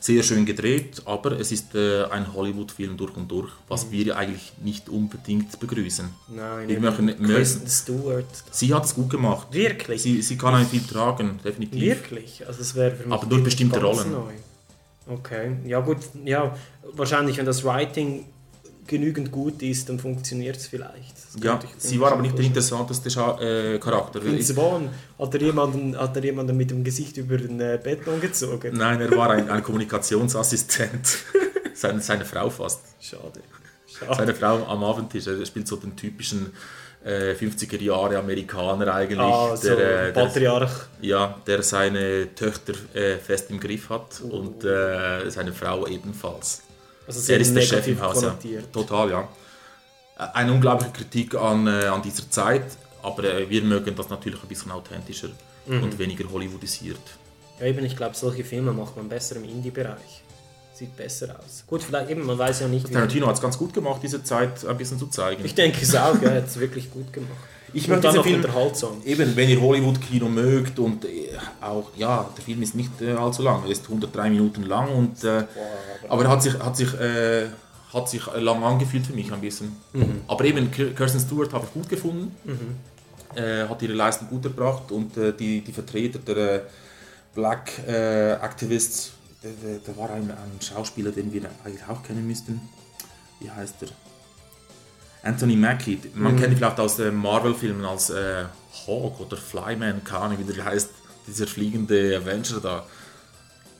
[0.00, 4.52] Sehr schön gedreht, aber es ist äh, ein Hollywood-Film durch und durch, was wir eigentlich
[4.62, 6.08] nicht unbedingt begrüßen.
[6.28, 8.24] Nein, Wir möchten- Kristen Stewart.
[8.50, 9.48] Sie hat es gut gemacht.
[9.52, 10.00] Wirklich?
[10.02, 11.80] Sie, sie kann einen Film tragen, definitiv.
[11.82, 12.46] Wirklich?
[12.46, 14.10] Also das wäre für mich Aber nur bestimmte Rollen.
[14.12, 14.32] Neu.
[15.06, 16.54] Okay, ja gut, ja,
[16.92, 18.26] wahrscheinlich, wenn das Writing
[18.90, 21.14] genügend gut ist, dann funktioniert es vielleicht.
[21.14, 24.22] Das Ja, sie war aber nicht der interessanteste Scha äh, Charakter.
[24.22, 28.20] Vince Vaughn, hat er jemanden, hat er jemanden mit dem Gesicht über den äh, Beton
[28.20, 28.76] gezogen?
[28.76, 31.18] Nein, er war ein, ein Kommunikationsassistent.
[31.74, 32.80] seine, seine Frau fast.
[33.00, 33.40] Schade.
[33.86, 34.14] Schade.
[34.16, 35.26] Seine Frau am Abendtisch.
[35.28, 36.52] Er spielt so den typischen
[37.04, 39.20] äh, 50er Jahre Amerikaner eigentlich.
[39.20, 39.78] Ah, so der,
[40.08, 40.72] äh, der, Patriarch.
[41.00, 46.62] ja, der seine Töchter äh, fest im Griff hat und äh, seine Frau ebenfalls.
[47.16, 48.22] Also Er ist der Chef im Haus.
[48.22, 48.36] Ja.
[48.72, 49.28] Total, ja.
[50.34, 52.64] Eine unglaubliche Kritik an, äh, an dieser Zeit,
[53.02, 55.28] aber äh, wir mögen das natürlich ein bisschen authentischer
[55.66, 55.82] Mhm.
[55.84, 56.98] und weniger hollywoodisiert.
[57.60, 60.22] Ja, eben, ich glaube, solche Filme macht man besser im Indie-Bereich.
[60.72, 61.64] sieht besser aus.
[61.66, 62.92] Gut, vielleicht eben, man weiß ja nicht, wie.
[62.94, 65.44] Tarantino hat es ganz gut gemacht, diese Zeit ein bisschen zu zeigen.
[65.44, 67.36] Ich denke es auch, ja, er hat es wirklich gut gemacht.
[67.72, 69.02] Ich und möchte dann noch Film- unterhaltsam.
[69.04, 73.42] Eben, wenn ihr Hollywood-Kino mögt und äh, auch, ja, der Film ist nicht äh, allzu
[73.42, 75.44] lang, er ist 103 Minuten lang und, äh,
[76.08, 77.46] aber er hat sich, hat sich, äh,
[77.92, 79.76] hat sich äh, lang angefühlt für mich ein bisschen.
[79.92, 80.20] Mhm.
[80.28, 82.34] Aber eben, Kir- Kirsten Stewart habe ich gut gefunden,
[83.34, 86.60] äh, hat ihre Leistung gut erbracht und äh, die, die Vertreter der äh,
[87.34, 89.12] Black äh, Activists,
[89.42, 92.60] der war ein, ein Schauspieler, den wir eigentlich auch kennen müssten.
[93.38, 93.88] Wie heißt er?
[95.22, 98.44] Anthony Mackie, man kennt ihn vielleicht aus den Marvel-Filmen als äh,
[98.86, 100.90] Hawk oder Flyman, keine Ahnung, wie der heißt,
[101.26, 102.86] dieser fliegende Avenger da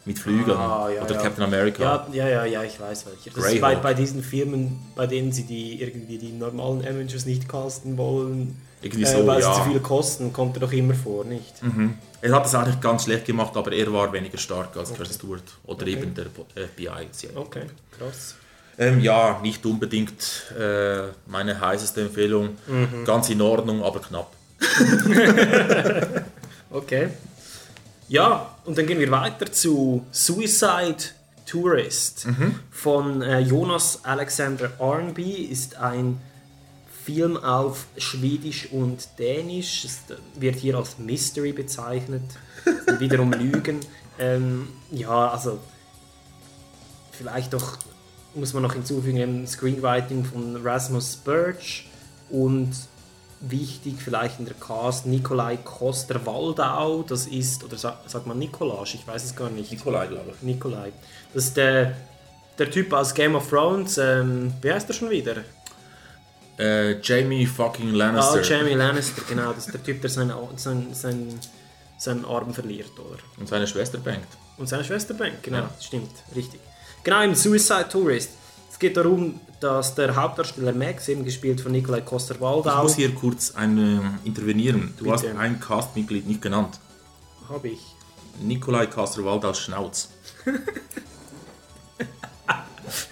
[0.04, 1.22] mit Flügeln Ah, ja, oder ja.
[1.22, 1.82] Captain America.
[1.82, 3.30] Ja, ja, ja, ja, ich weiß welcher.
[3.34, 7.48] Das ist bei, bei diesen Firmen, bei denen sie die irgendwie die normalen Avengers nicht
[7.48, 9.54] casten wollen, Irgendwie äh, so, weil ja.
[9.54, 11.54] sie zu viel kosten, kommt er doch immer vor, nicht?
[12.22, 15.44] Er hat es eigentlich ganz schlecht gemacht, aber er war weniger stark als Kirsten Stewart
[15.64, 17.08] oder eben der FBI.
[17.12, 17.30] CIA.
[17.34, 17.64] Okay,
[17.98, 18.34] krass.
[18.80, 22.56] Ähm, ja, nicht unbedingt äh, meine heißeste Empfehlung.
[22.66, 23.04] Mhm.
[23.04, 24.32] Ganz in Ordnung, aber knapp.
[26.70, 27.08] Okay.
[28.08, 30.96] Ja, und dann gehen wir weiter zu Suicide
[31.46, 32.28] Tourist
[32.70, 35.32] von äh, Jonas Alexander Arnby.
[35.46, 36.20] Ist ein
[37.04, 39.84] Film auf Schwedisch und Dänisch.
[39.84, 39.98] Es
[40.36, 42.22] wird hier als Mystery bezeichnet.
[43.00, 43.80] Wiederum Lügen.
[44.18, 45.58] Ähm, ja, also
[47.10, 47.78] vielleicht doch
[48.34, 51.88] muss man noch hinzufügen, eben Screenwriting von Rasmus Birch
[52.30, 52.70] und
[53.40, 59.24] wichtig vielleicht in der Cast Nikolai Koster-Waldau, das ist, oder sagt, man Nikolasch, ich weiß
[59.24, 59.70] es gar nicht.
[59.72, 60.42] Nikolai, glaube ich.
[60.42, 60.92] Nikolai.
[61.32, 61.96] Das ist der,
[62.58, 65.36] der Typ aus Game of Thrones, ähm, wie heißt er schon wieder?
[66.58, 68.42] Äh, Jamie fucking Ah, Lannister.
[68.42, 71.40] Jamie Lannister, genau, das ist der Typ, der seinen, seinen, seinen,
[71.98, 73.18] seinen Arm verliert, oder?
[73.38, 74.28] Und seine Schwester bangt.
[74.58, 75.70] Und seine Schwester Bank, genau, Ja.
[75.80, 76.60] stimmt, richtig.
[77.02, 78.30] Genau, im Suicide Tourist.
[78.70, 83.14] Es geht darum, dass der Hauptdarsteller Max, eben gespielt von Nikolai Ich Koster-Waldau, muss hier
[83.14, 84.94] kurz ein, ähm, intervenieren.
[84.96, 85.14] Du Bitte.
[85.14, 86.78] hast ein Castmitglied nicht genannt.
[87.48, 87.80] habe ich.
[88.42, 90.08] Nikolai Kasterwaldaus Schnauz.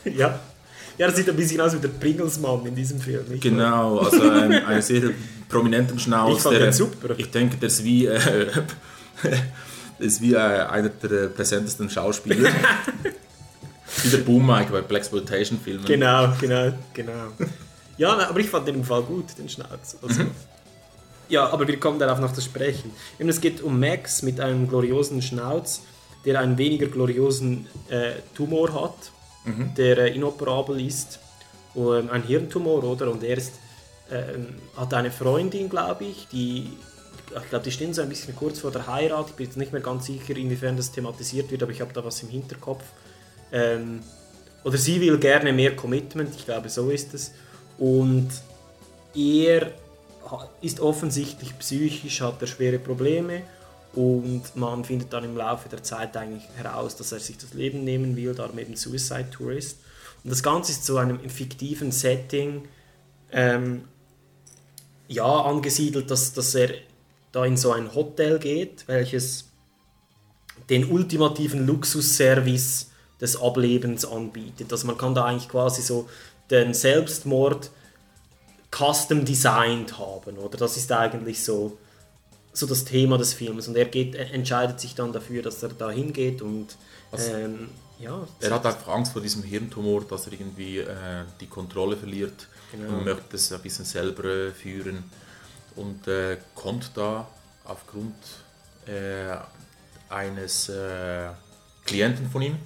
[0.05, 0.41] Ja.
[0.97, 3.25] Ja, das sieht ein bisschen aus wie der Pringles-Mann in diesem Film.
[3.29, 3.43] Nicht?
[3.43, 5.11] Genau, also ein, einen sehr
[5.49, 6.39] prominenten Schnauz.
[6.39, 7.15] Ich fand der, den super.
[7.17, 8.51] Ich denke, der ist wie, äh,
[10.01, 12.51] ist wie äh, einer der äh, präsentesten Schauspieler.
[14.03, 15.85] Wie der Boom Mike bei Blaxploitation-Filmen.
[15.85, 17.33] Genau, genau, genau.
[17.97, 19.97] Ja, nein, aber ich fand den im Fall gut, den Schnauz.
[20.03, 20.23] Also,
[21.29, 22.91] Ja, aber wir kommen darauf noch zu sprechen.
[23.19, 25.83] Eben, es geht um Max mit einem gloriosen Schnauz,
[26.25, 29.13] der einen weniger gloriosen äh, Tumor hat,
[29.77, 31.21] der äh, inoperabel ist.
[31.75, 33.11] Um, ein Hirntumor, oder?
[33.11, 33.55] Und er ist,
[34.11, 36.71] ähm, hat eine Freundin, glaube ich, die,
[37.29, 39.29] ich glaube, die stehen so ein bisschen kurz vor der Heirat.
[39.29, 42.05] Ich bin jetzt nicht mehr ganz sicher, inwiefern das thematisiert wird, aber ich habe da
[42.05, 42.83] was im Hinterkopf.
[43.53, 44.01] Ähm,
[44.65, 47.33] oder sie will gerne mehr Commitment, ich glaube, so ist es.
[47.79, 48.29] Und
[49.15, 49.73] er
[50.61, 53.43] ist offensichtlich psychisch, hat er schwere Probleme
[53.95, 57.85] und man findet dann im Laufe der Zeit eigentlich heraus, dass er sich das Leben
[57.85, 59.79] nehmen will, darum eben Suicide Tourist.
[60.23, 62.69] Und das Ganze ist zu einem fiktiven Setting
[63.33, 63.85] ähm,
[65.09, 66.71] ja, angesiedelt, dass, dass er
[67.33, 69.47] da in so ein Hotel geht, welches
[70.69, 72.91] den ultimativen Luxusservice
[73.21, 74.73] des Ablebens anbietet.
[74.73, 76.09] Also man kann da eigentlich quasi so
[76.51, 77.71] den Selbstmord
[78.71, 80.57] custom designed haben, oder?
[80.59, 81.77] Das ist eigentlich so,
[82.53, 83.69] so das Thema des Films.
[83.69, 86.77] Und er geht, er entscheidet sich dann dafür, dass er da hingeht und
[87.13, 91.97] ähm, ja, Er hat einfach Angst vor diesem Hirntumor, dass er irgendwie äh, die Kontrolle
[91.97, 92.99] verliert Genau.
[92.99, 95.03] und möchte es ein bisschen selber führen
[95.75, 97.27] und äh, kommt da
[97.65, 98.15] aufgrund
[98.87, 99.35] äh,
[100.11, 101.29] eines äh,
[101.87, 102.59] Klienten von ihm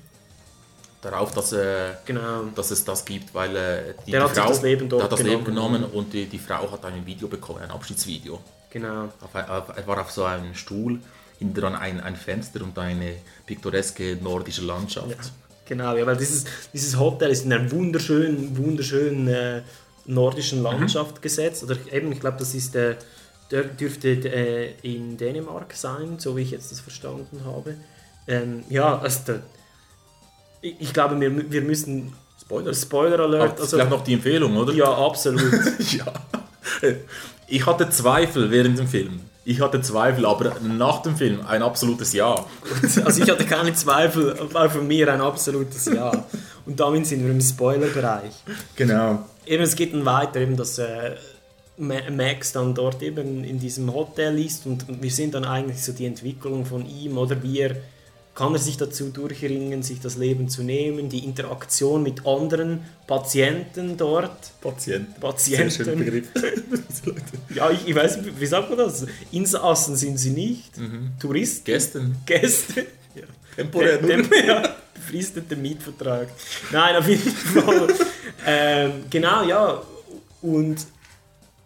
[1.03, 2.45] darauf, dass, äh, genau.
[2.55, 5.05] dass es das gibt, weil äh, die, Der die hat Frau das Leben dort der
[5.05, 5.75] hat das Leben genommen.
[5.83, 8.41] genommen und die, die Frau hat ein Video bekommen, ein Abschiedsvideo.
[8.71, 9.05] Genau.
[9.21, 10.99] Auf, auf, er war auf so einem Stuhl,
[11.39, 15.33] hinter dran ein, ein Fenster und eine piktoreske nordische Landschaft.
[15.67, 19.63] Genau, ja, weil dieses, dieses Hotel ist in einer wunderschönen, wunderschönen äh,
[20.07, 21.63] nordischen Landschaft gesetzt.
[21.65, 22.97] Oder eben, ich glaube, das ist, äh,
[23.51, 27.75] dür- dürfte äh, in Dänemark sein, so wie ich jetzt das verstanden habe.
[28.27, 29.43] Ähm, ja, also der,
[30.63, 32.75] ich, ich glaube, wir, wir müssen Spoiler.
[32.75, 33.61] Spoiler Alert.
[33.61, 34.73] Also, vielleicht noch die Empfehlung, oder?
[34.73, 35.43] ja, absolut.
[35.93, 36.05] ja.
[37.49, 39.21] Ich hatte Zweifel während dem Film.
[39.45, 42.45] Ich hatte Zweifel, aber nach dem Film ein absolutes Ja.
[43.05, 46.25] also ich hatte keine Zweifel, war von mir ein absolutes Ja.
[46.65, 48.33] Und damit sind wir im Spoilerbereich.
[48.77, 49.27] Genau.
[49.47, 51.17] Eben, es geht dann weiter, eben, dass äh,
[51.77, 55.93] Ma- Max dann dort eben in diesem Hotel ist und wir sehen dann eigentlich so
[55.93, 57.77] die Entwicklung von ihm oder wie er
[58.35, 63.97] kann er sich dazu durchringen, sich das Leben zu nehmen, die Interaktion mit anderen Patienten
[63.99, 64.53] dort.
[64.63, 65.21] Patienten.
[65.21, 65.71] Patienten.
[65.71, 66.29] Sehr schöner Begriff.
[67.55, 69.07] Ja, ich, ich weiß wie sagt man das?
[69.33, 70.73] Insassen sind sie nicht,
[71.21, 72.17] Touristen, Gästen.
[72.27, 72.87] Gäste.
[73.15, 73.25] Ja.
[73.57, 76.29] Temporär dem- ja, befristeter Mietvertrag.
[76.73, 77.89] Nein, auf jeden Fall.
[78.47, 79.83] ähm, genau, ja.
[80.41, 80.77] Und,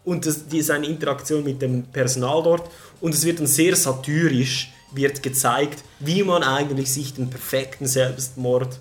[0.04, 2.68] und das, die, seine Interaktion mit dem Personal dort.
[3.00, 8.80] Und es wird dann sehr satyrisch wird gezeigt, wie man eigentlich sich den perfekten Selbstmord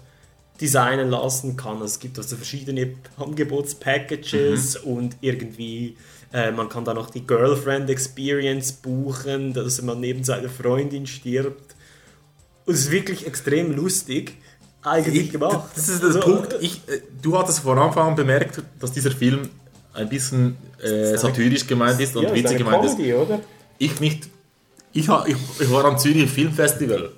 [0.61, 1.81] designen lassen kann.
[1.81, 5.97] Es gibt also verschiedene Angebotspackages und irgendwie
[6.33, 11.75] äh, man kann da noch die Girlfriend Experience buchen, dass man neben seiner Freundin stirbt.
[12.65, 14.37] Und es ist wirklich extrem lustig
[14.81, 15.69] eigentlich gemacht.
[15.75, 16.55] Das ist der Also, Punkt.
[16.61, 19.49] Ich, äh, du hattest von Anfang an bemerkt, dass dieser Film
[19.93, 22.95] ein bisschen äh, satirisch gemeint ist und ja, ist witzig gemeint ist.
[22.97, 23.39] Comedy, oder?
[23.77, 24.29] Ich nicht.
[24.95, 27.11] Ich, ich, ich war am Zürich Filmfestival.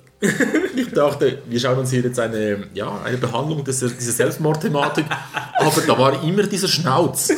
[0.74, 5.04] ich dachte, wir schauen uns hier jetzt eine, ja, eine Behandlung des, dieser Selbstmordthematik.
[5.60, 7.28] Aber da war immer dieser Schnauz.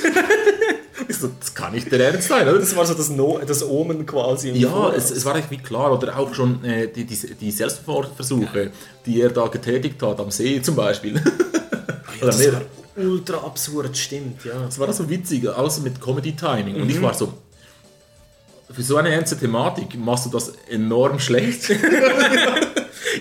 [1.42, 2.58] Das kann nicht der Ernst sein, oder?
[2.58, 4.50] Das war so das, no das Omen quasi.
[4.52, 5.92] Ja, es, es war irgendwie klar.
[5.92, 8.70] Oder auch schon äh, die, die, die Selbstmordversuche,
[9.04, 11.20] die er da getätigt hat, am See zum Beispiel.
[12.22, 12.62] Oder das war
[12.96, 14.52] ultra absurd, stimmt, ja.
[14.64, 16.76] Das war so witzig, außer mit Comedy-Timing.
[16.76, 16.90] Und Mhm.
[16.90, 17.34] ich war so,
[18.72, 21.70] für so eine ernste Thematik machst du das enorm schlecht.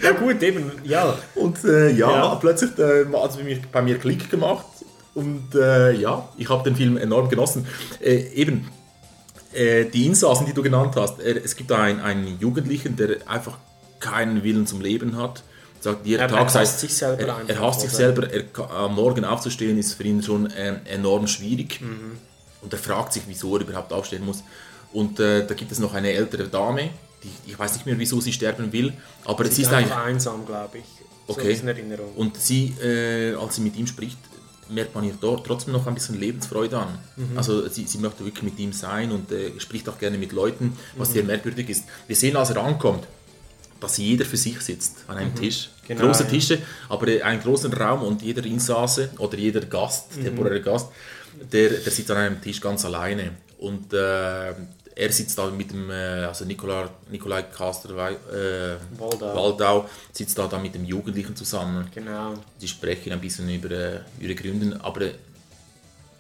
[0.04, 1.18] Ja gut, eben, ja.
[1.36, 2.36] Und äh, ja, Ja.
[2.36, 4.66] plötzlich äh, hat es bei mir, bei mir Klick gemacht.
[5.14, 7.68] Und äh, ja, ich habe den Film enorm genossen.
[8.00, 8.70] Äh, eben,
[9.52, 13.18] äh, die Insassen, die du genannt hast, äh, es gibt da einen, einen Jugendlichen, der
[13.28, 13.58] einfach
[14.00, 15.44] keinen Willen zum Leben hat.
[15.82, 18.28] Sagt, jeder Er- Tag er hasst sich selber er, er hasst sich selber.
[18.32, 21.82] Er, am Morgen aufzustehen ist für ihn schon ähm, enorm schwierig.
[21.82, 22.18] Mhm.
[22.62, 24.44] Und er fragt sich, wieso er überhaupt aufstehen muss.
[24.94, 26.90] Und äh, da gibt es noch eine ältere Dame,
[27.24, 28.94] die, ich weiß nicht mehr, wieso sie sterben will,
[29.26, 30.84] aber Sie sie ist eigentlich einsam, glaube ich.
[31.28, 31.52] So Okay.
[31.54, 32.12] ist in Erinnerung.
[32.16, 34.18] und sie, äh, als sie mit ihm spricht,
[34.68, 36.98] merkt man ihr dort trotzdem noch ein bisschen Lebensfreude an.
[37.18, 37.38] Mhm.
[37.38, 40.76] Also sie, sie möchte wirklich mit ihm sein und äh, spricht auch gerne mit Leuten,
[40.98, 41.14] was Mhm.
[41.14, 41.84] sehr merkwürdig ist.
[42.08, 43.06] Wir sehen, als er ankommt,
[43.80, 45.36] dass jeder für sich sitzt an einem Mhm.
[45.36, 45.70] Tisch.
[45.88, 46.30] Genau, Große ja.
[46.30, 46.58] Tische,
[46.88, 50.24] aber äh, einen großen Raum und jeder Insasse oder jeder Gast, Mhm.
[50.24, 50.88] temporäre Gast,
[51.52, 53.32] der, der sitzt an einem Tisch ganz alleine.
[53.60, 54.54] Und äh,
[55.00, 59.36] er sitzt da mit dem, äh, also Nikolai, Nikolai Kaster, äh, Waldau.
[59.36, 61.88] Waldau, sitzt da dann mit dem Jugendlichen zusammen.
[61.96, 62.34] Genau.
[62.62, 65.06] Die sprechen ein bisschen über äh, ihre Gründe, aber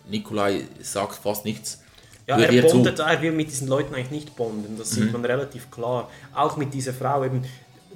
[0.10, 1.80] Nikolai sagt fast nichts.
[2.28, 2.76] Ja, Hört er ihr zu.
[2.78, 5.14] bondet, er will mit diesen Leuten eigentlich nicht bonden, das sieht Mhm.
[5.14, 6.10] man relativ klar.
[6.34, 7.44] Auch mit dieser Frau eben,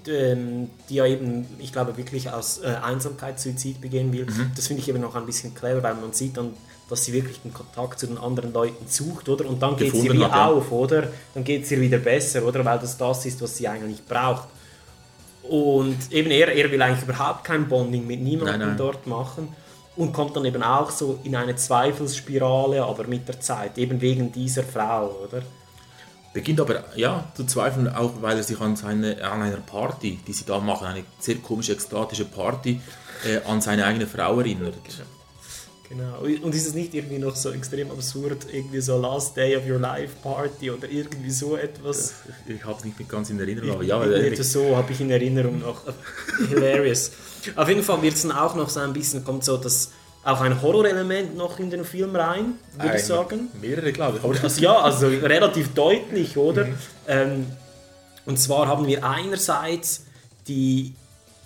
[0.07, 4.25] ähm, die ja eben, ich glaube, wirklich aus äh, Einsamkeit Suizid begehen will.
[4.25, 4.51] Mhm.
[4.55, 6.53] Das finde ich eben noch ein bisschen clever, weil man sieht dann,
[6.89, 9.45] dass sie wirklich den Kontakt zu den anderen Leuten sucht, oder?
[9.45, 10.47] Und dann geht sie Gefunden wie hat, ja.
[10.47, 11.07] auf, oder?
[11.33, 12.63] Dann geht es ihr wieder besser, oder?
[12.63, 14.47] Weil das das ist, was sie eigentlich braucht.
[15.43, 18.77] Und eben er, er will eigentlich überhaupt kein Bonding mit niemandem Nein, nein.
[18.77, 19.49] dort machen
[19.95, 24.31] und kommt dann eben auch so in eine Zweifelsspirale, aber mit der Zeit, eben wegen
[24.31, 25.43] dieser Frau, oder?
[26.33, 30.33] Beginnt aber ja zu zweifeln, auch weil er sich an, seine, an einer Party, die
[30.33, 32.81] sie da machen, eine sehr komische, ekstatische Party,
[33.23, 34.73] äh, an seine eigene Frau erinnert.
[34.83, 35.03] Genau.
[36.43, 39.79] Und ist es nicht irgendwie noch so extrem absurd, irgendwie so Last Day of Your
[39.79, 42.13] Life Party oder irgendwie so etwas?
[42.47, 44.91] Ich habe es nicht mehr ganz in Erinnerung, aber Ich- ja, äh, etwas so habe
[44.91, 45.81] ich in Erinnerung noch.
[46.49, 47.11] Hilarious.
[47.55, 49.91] Auf jeden Fall wird es dann auch noch so ein bisschen, kommt so das,
[50.23, 53.49] auch ein Horrorelement noch in den Film rein, würde Ein- ich sagen.
[53.61, 54.43] mehrere, glaube ich.
[54.43, 56.67] Also, ja, also relativ deutlich, oder?
[57.07, 57.45] Ähm,
[58.25, 60.05] und zwar haben wir einerseits
[60.47, 60.93] die,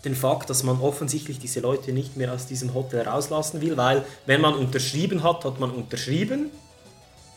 [0.06, 4.06] den Fakt, dass man offensichtlich diese Leute nicht mehr aus diesem Hotel rauslassen will, weil
[4.26, 6.52] wenn man unterschrieben hat, hat man unterschrieben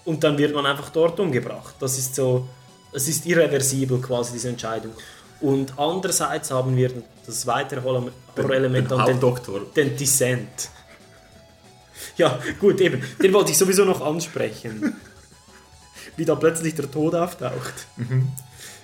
[0.05, 1.75] und dann wird man einfach dort umgebracht.
[1.81, 2.49] Das ist so,
[2.93, 4.93] es ist irreversibel quasi diese Entscheidung.
[5.41, 6.91] Und andererseits haben wir
[7.27, 9.21] das weitere Horror- Horrorelement den dann den,
[9.75, 10.69] den Descent.
[12.17, 13.03] Ja, gut, eben.
[13.23, 14.95] Den wollte ich sowieso noch ansprechen.
[16.17, 17.87] Wie da plötzlich der Tod auftaucht.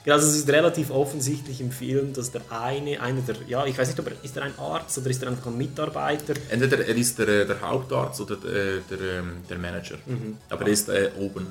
[0.07, 3.77] Ja, also es ist relativ offensichtlich im Film, dass der eine, einer der, ja, ich
[3.77, 6.35] weiß nicht, ob er, ist er ein Arzt oder ist er einfach ein Mitarbeiter?
[6.49, 9.97] Entweder er ist der, äh, der Hauptarzt oder der, der, ähm, der Manager.
[10.07, 10.37] Mhm.
[10.49, 11.49] Aber er ist äh, oben.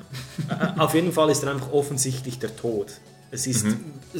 [0.48, 2.92] Äh, Auf jeden Fall ist er einfach offensichtlich der Tod.
[3.30, 3.66] Es ist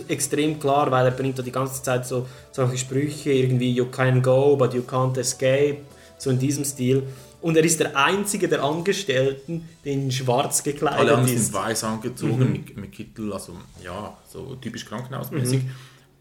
[0.09, 4.21] extrem klar, weil er bringt da die ganze Zeit so solche Sprüche, irgendwie you can
[4.21, 5.79] go, but you can't escape,
[6.19, 7.05] so in diesem Stil.
[7.47, 11.53] Und er ist der einzige der Angestellten, der in schwarz Alle gekleidet anderen sind ist.
[11.55, 12.53] weiß angezogen, Mhm.
[12.53, 13.53] mit, mit Kittel, also
[13.85, 15.63] ja, so typisch krankenhausmäßig.
[15.63, 15.71] Mhm.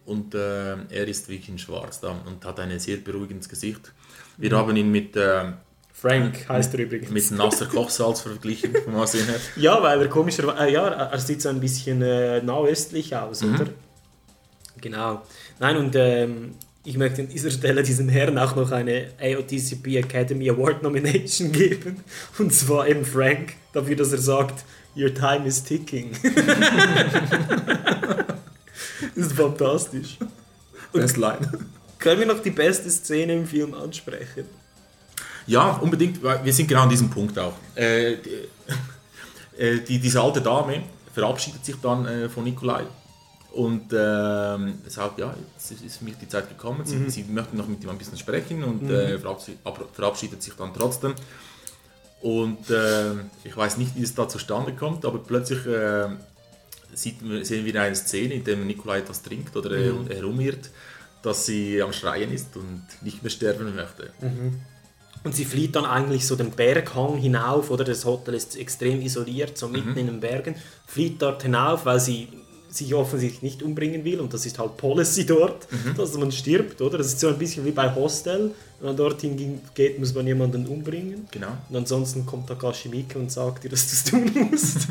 [0.06, 3.92] Und äh, er ist wirklich in schwarz da und hat ein sehr beruhigendes Gesicht.
[4.38, 4.56] Wir Mhm.
[4.58, 5.16] haben ihn mit...
[5.16, 5.54] Äh,
[5.94, 7.10] Frank heißt er übrigens.
[7.10, 9.40] Mit nasser Kochsalz verglichen, vom Aussehen her.
[9.56, 13.56] Ja, weil er komischerweise, äh, ja, er sieht so ein bisschen äh, nahöstlich aus, Mhm.
[13.56, 13.68] oder?
[14.82, 15.22] Genau.
[15.60, 16.52] Nein, und ähm,
[16.86, 22.04] ich möchte an dieser Stelle diesem Herrn auch noch eine AOTCP Academy Award Nomination geben.
[22.38, 24.64] Und zwar eben Frank, dafür, dass er sagt,
[24.96, 26.12] Your time is ticking.
[29.16, 30.18] das ist fantastisch.
[30.94, 31.52] Best Line.
[32.00, 34.46] Können wir noch die beste Szene im Film ansprechen?
[35.48, 37.54] Ja, unbedingt, weil wir sind genau an diesem Punkt auch.
[37.76, 40.84] Äh, die, äh, die, diese alte Dame
[41.14, 42.86] verabschiedet sich dann äh, von Nikolai
[43.56, 47.68] und ähm, sagt, ja, jetzt ist- für mich die Zeit gekommen, sie, sie möchte noch
[47.68, 51.14] mit ihm ein bisschen sprechen und äh, verabschied- aber- verabschiedet sich dann trotzdem.
[52.22, 53.12] Und äh,
[53.44, 56.08] ich weiß nicht, wie es da zustande kommt, aber plötzlich äh,
[56.94, 60.70] sieht, sehen wir eine Szene, in der Nikolai etwas trinkt oder äh, herumirrt,
[61.22, 64.12] dass sie am Schreien ist und nicht mehr sterben möchte.
[65.24, 67.84] Und sie flieht dann eigentlich so den Berghang hinauf, oder?
[67.84, 70.56] Das Hotel ist extrem isoliert, so mitten in den Bergen,
[70.88, 72.28] flieht dort hinauf, weil sie
[72.78, 76.98] sich offensichtlich nicht umbringen will und das ist halt Policy dort, dass man stirbt, oder?
[76.98, 80.66] Das ist so ein bisschen wie bei Hostel, wenn man dorthin geht, muss man jemanden
[80.68, 81.28] umbringen.
[81.32, 81.48] Genau.
[81.70, 84.88] Und ansonsten kommt Takashi Miike und sagt dir, dass du es tun musst.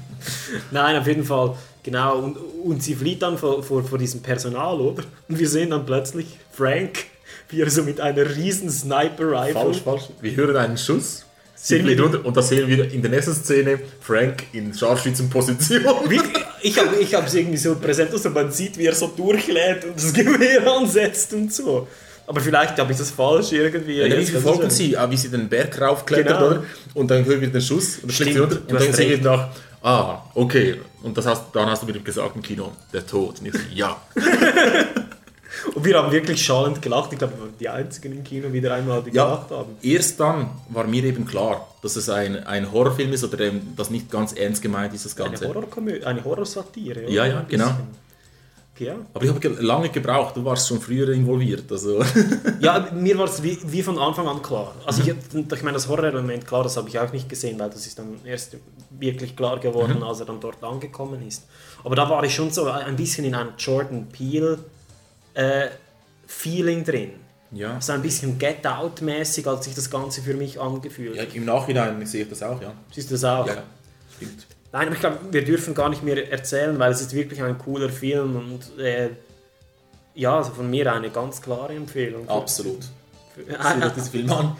[0.70, 2.18] Nein, auf jeden Fall, genau.
[2.18, 5.02] Und, und sie flieht dann vor, vor, vor diesem Personal, oder?
[5.28, 7.04] Und wir sehen dann plötzlich Frank,
[7.48, 9.52] wie er so mit einer riesen Sniper-Rifle...
[9.52, 10.02] Falsch, falsch.
[10.20, 11.24] Wir hören einen Schuss.
[11.54, 14.74] Sie Sehen fliegt wir- runter und da sehen wir in der nächsten Szene Frank in
[14.74, 15.82] Scharfschützenposition.
[16.08, 16.20] Wie,
[16.66, 19.96] ich habe ich es irgendwie so präsent, dass man sieht, wie er so durchlädt und
[19.96, 21.86] das Gewehr ansetzt und so.
[22.26, 23.98] Aber vielleicht habe ich das falsch irgendwie.
[23.98, 26.46] Ja, Jetzt- verfolgen sie, auch wie sie den Berg raufklettert, Genau.
[26.50, 26.64] oder?
[26.94, 29.48] Und dann hören wir den Schuss und Stimmt, runter und dann sehen wir nach,
[29.82, 30.80] ah, okay.
[31.04, 33.38] Und das hast, dann hast du mir gesagt im Kino, der Tod.
[33.38, 33.96] Und ich so, ja.
[35.74, 37.12] Und wir haben wirklich schallend gelacht.
[37.12, 39.76] Ich glaube, wir waren die Einzigen im Kino wieder einmal, die Ja, gelacht haben.
[39.82, 43.90] erst dann war mir eben klar, dass es ein, ein Horrorfilm ist oder eben, dass
[43.90, 45.48] nicht ganz ernst gemeint ist, das Eine Ganze.
[45.48, 47.00] Horrorkomödie, eine Horrorsatire.
[47.04, 47.08] oder?
[47.10, 47.70] Ja, ja, genau.
[48.78, 48.94] Ja.
[49.14, 51.72] Aber ich habe ge- lange gebraucht, du warst schon früher involviert.
[51.72, 52.04] Also.
[52.60, 54.74] ja, mir war es wie, wie von Anfang an klar.
[54.84, 57.86] Also ich, ich meine, das Horrorelement, klar, das habe ich auch nicht gesehen, weil das
[57.86, 58.56] ist dann erst
[58.90, 61.44] wirklich klar geworden, als er dann dort angekommen ist.
[61.84, 64.58] Aber da war ich schon so ein bisschen in einem Jordan Peele
[65.36, 65.68] äh,
[66.26, 67.12] Feeling drin.
[67.52, 67.80] ja.
[67.80, 71.14] So ein bisschen Get Out-mäßig, als sich das Ganze für mich angefühlt.
[71.16, 72.72] ja, im Nachhinein sehe ich das auch, ja.
[72.92, 73.46] Siehst du das auch?
[73.46, 73.62] Ja,
[74.16, 74.46] stimmt.
[74.72, 77.56] Nein, aber ich glaube, wir dürfen gar nicht mehr erzählen, weil es ist wirklich ein
[77.56, 79.10] cooler Film und äh,
[80.14, 82.28] ja, also von mir eine ganz klare Empfehlung.
[82.28, 82.80] Absolut.
[83.58, 83.74] Ah.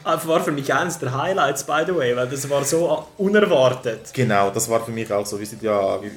[0.05, 4.13] Das war für mich eines der Highlights, by the way, weil das war so unerwartet.
[4.13, 5.39] Genau, das war für mich auch so.
[5.39, 6.11] Wir, sind ja, wir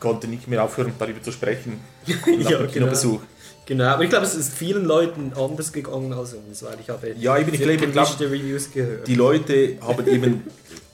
[0.00, 1.78] konnten nicht mehr aufhören, darüber zu sprechen.
[2.06, 3.20] Nach Ja, dem Kinobesuch.
[3.66, 7.14] Genau, aber ich glaube, es ist vielen Leuten anders gegangen als uns, weil ich habe
[7.18, 9.08] Ja, eben, ich glaube, ich glaub, gemischte Reviews gehört.
[9.08, 10.44] Die Leute haben eben,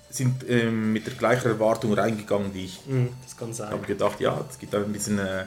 [0.09, 2.81] sind ähm, mit der gleichen Erwartung reingegangen wie ich.
[2.87, 3.71] Hm, das kann sein.
[3.71, 5.45] haben gedacht, ja, es gibt ein bisschen äh,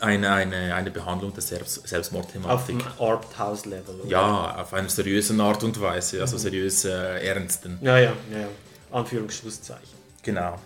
[0.00, 2.78] eine, eine, eine Behandlung der Selbst Auf Selbstmordthematik.
[2.78, 4.00] dem Arthouse-Level.
[4.02, 4.10] oder?
[4.10, 7.78] Ja, auf einer seriösen Art und Weise, also seriös äh, ernsten.
[7.80, 8.38] Ja, ja, ja.
[8.40, 8.48] ja.
[8.90, 9.98] Anführungsschlusszeichen.
[10.22, 10.58] Genau.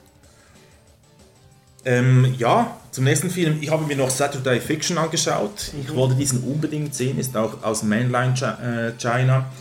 [1.86, 3.58] Ähm, ja, zum nächsten Film.
[3.60, 5.72] Ich habe mir noch Saturday Fiction angeschaut.
[5.80, 7.16] Ich wollte diesen unbedingt sehen.
[7.16, 9.52] Ist auch aus Mainline äh, China.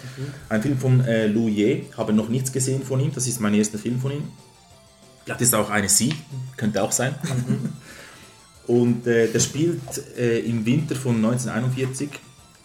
[0.50, 1.86] Ein Film von äh, Lu Ye.
[1.96, 3.12] Habe noch nichts gesehen von ihm.
[3.14, 4.24] Das ist mein erster Film von ihm.
[5.28, 6.16] Das ist auch eine Sie.
[6.58, 7.14] Könnte auch sein.
[8.66, 12.10] Und äh, der spielt äh, im Winter von 1941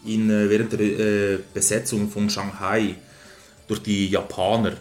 [0.07, 2.95] in, äh, während der äh, Besetzung von Shanghai
[3.69, 4.73] durch die Japaner.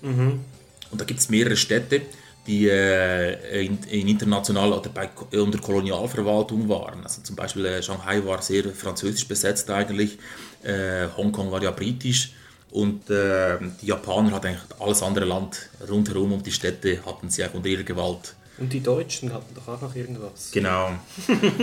[0.00, 2.00] Und da gibt es mehrere Städte,
[2.46, 5.08] die äh, in, in international oder bei,
[5.38, 7.02] unter Kolonialverwaltung waren.
[7.04, 10.18] Also zum Beispiel äh, Shanghai war sehr französisch besetzt eigentlich,
[10.62, 12.32] äh, Hongkong war ja britisch
[12.70, 17.44] und äh, die Japaner hatten eigentlich alles andere Land rundherum und die Städte hatten sie
[17.44, 18.34] auch unter ihrer Gewalt.
[18.58, 20.50] Und die Deutschen hatten doch auch noch irgendwas.
[20.52, 20.92] Genau.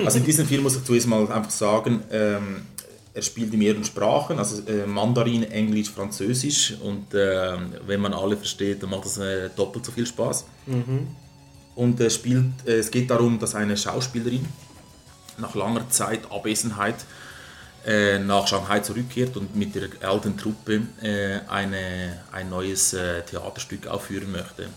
[0.04, 2.66] Also in diesem Film muss ich zuerst mal einfach sagen, ähm,
[3.20, 8.38] er spielt in mehreren Sprachen, also äh, Mandarin, Englisch, Französisch und ähm, wenn man alle
[8.38, 10.46] versteht, dann macht das äh, doppelt so viel Spaß.
[11.76, 14.46] Und er spielt, äh, es geht darum, dass eine Schauspielerin
[15.38, 16.96] nach langer Zeit Abwesenheit
[17.86, 23.88] äh, nach Shanghai zurückkehrt und mit der alten Truppe äh, eine, ein neues äh, Theaterstück
[23.88, 24.68] aufführen möchte.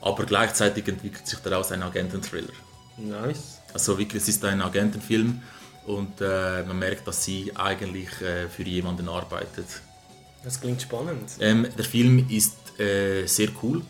[0.00, 2.54] Aber gleichzeitig entwickelt sich daraus ein Agenten-Thriller.
[2.98, 3.58] Nice.
[3.74, 5.42] Also wirklich, es ist ein Agentenfilm
[5.86, 9.66] und äh, man merkt, dass sie eigentlich äh, für jemanden arbeitet.
[10.44, 11.30] Das klingt spannend.
[11.40, 13.82] Ähm, der Film ist äh, sehr cool,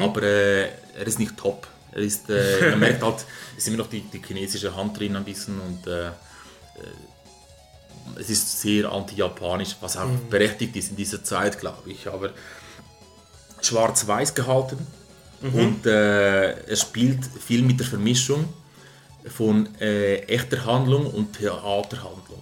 [0.00, 0.62] aber äh,
[0.98, 1.66] er ist nicht top.
[1.92, 3.24] Er ist, äh, man merkt halt,
[3.56, 6.10] es ist immer noch die, die chinesische Hand drin ein bisschen und äh,
[8.18, 12.06] es ist sehr anti-japanisch, was auch berechtigt ist in dieser Zeit, glaube ich.
[12.06, 12.30] Aber
[13.60, 14.78] schwarz-weiß gehalten
[15.42, 18.48] und äh, er spielt viel mit der Vermischung
[19.28, 22.40] von äh, echter Handlung und Theaterhandlung.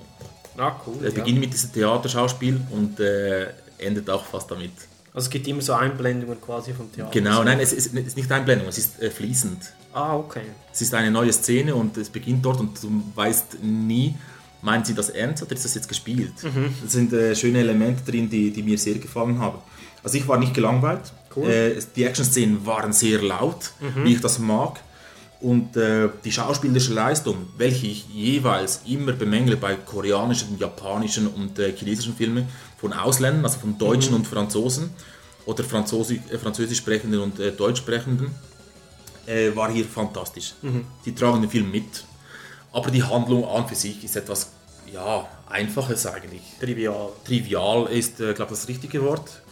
[0.57, 0.97] Ah, cool.
[1.03, 1.11] Ja.
[1.11, 3.47] beginnt mit diesem Theaterschauspiel und äh,
[3.79, 4.71] endet auch fast damit.
[5.13, 7.11] Also es gibt immer so Einblendungen quasi vom Theater.
[7.13, 9.59] Genau, nein, es ist, es ist nicht Einblendung, es ist äh, fließend.
[9.93, 10.43] Ah, okay.
[10.73, 14.17] Es ist eine neue Szene und es beginnt dort und du weißt nie,
[14.63, 16.33] meinen sie das ernst oder ist das jetzt gespielt?
[16.85, 19.59] Es sind äh, schöne Elemente drin, die, die mir sehr gefallen haben.
[20.03, 21.13] Also ich war nicht gelangweilt.
[21.37, 23.73] Äh, es- die Action-Szenen waren sehr laut,
[24.05, 24.81] wie ich das mag.
[25.45, 31.71] Und äh, die schauspielerische Leistung, welche ich jeweils immer bemängle bei koreanischen, japanischen und äh,
[31.77, 32.49] chinesischen Filmen
[32.79, 34.89] von Ausländern, also von Deutschen und Franzosen
[35.45, 38.31] oder Franzosi äh, Französisch sprechenden und äh, Deutsch sprechenden,
[39.27, 40.55] äh, war hier fantastisch.
[41.05, 42.07] Die tragen den Film mit.
[42.73, 44.51] Aber die Handlung an für sich ist etwas
[44.91, 46.41] ja, Einfaches eigentlich.
[46.59, 47.11] Trivial.
[47.27, 49.43] Trivial ist, äh, glaube ich, das richtige Wort.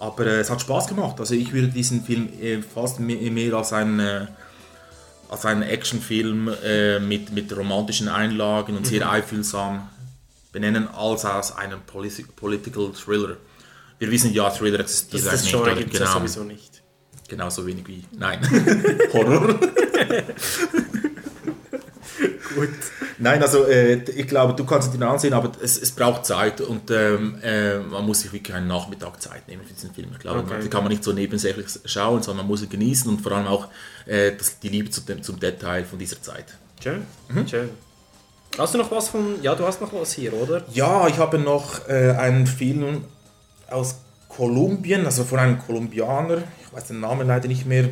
[0.00, 1.20] Aber äh, es hat Spaß gemacht.
[1.20, 2.30] Also ich würde diesen Film
[2.74, 4.26] fast mehr, mehr als äh,
[5.28, 9.88] als einen Actionfilm äh, mit, mit romantischen Einlagen und sehr einfühlsam
[10.52, 13.36] benennen, als als einen Politi Political Thriller.
[13.98, 15.78] Wir wissen ja, Thriller existiert Das, das eigentlich Genre nicht.
[15.78, 16.82] gibt es ja sowieso nicht.
[17.28, 18.04] Genauso wenig wie.
[18.12, 18.40] Nein.
[19.12, 19.54] Horror.
[22.54, 22.68] Gut.
[23.18, 26.60] Nein, also äh, ich glaube, du kannst ihn dir ansehen, aber es, es braucht Zeit
[26.60, 30.08] und ähm, äh, man muss sich wirklich einen Nachmittag Zeit nehmen für diesen Film.
[30.12, 30.50] Ich glaube, Okay.
[30.54, 33.32] man, den kann man nicht so nebensächlich schauen, sondern man muss ihn genießen und vor
[33.32, 33.68] allem auch
[34.06, 36.46] äh, das, die Liebe zu dem, zum Detail von dieser Zeit.
[36.82, 37.06] Schön.
[37.48, 37.70] Schön.
[38.58, 39.42] Hast du noch was von.
[39.42, 40.62] Ja, du hast noch was hier, oder?
[40.72, 43.04] Ja, ich habe noch äh, einen Film
[43.70, 43.96] aus
[44.28, 47.88] Kolumbien, also von einem Kolumbianer, ich weiß den Namen leider nicht mehr,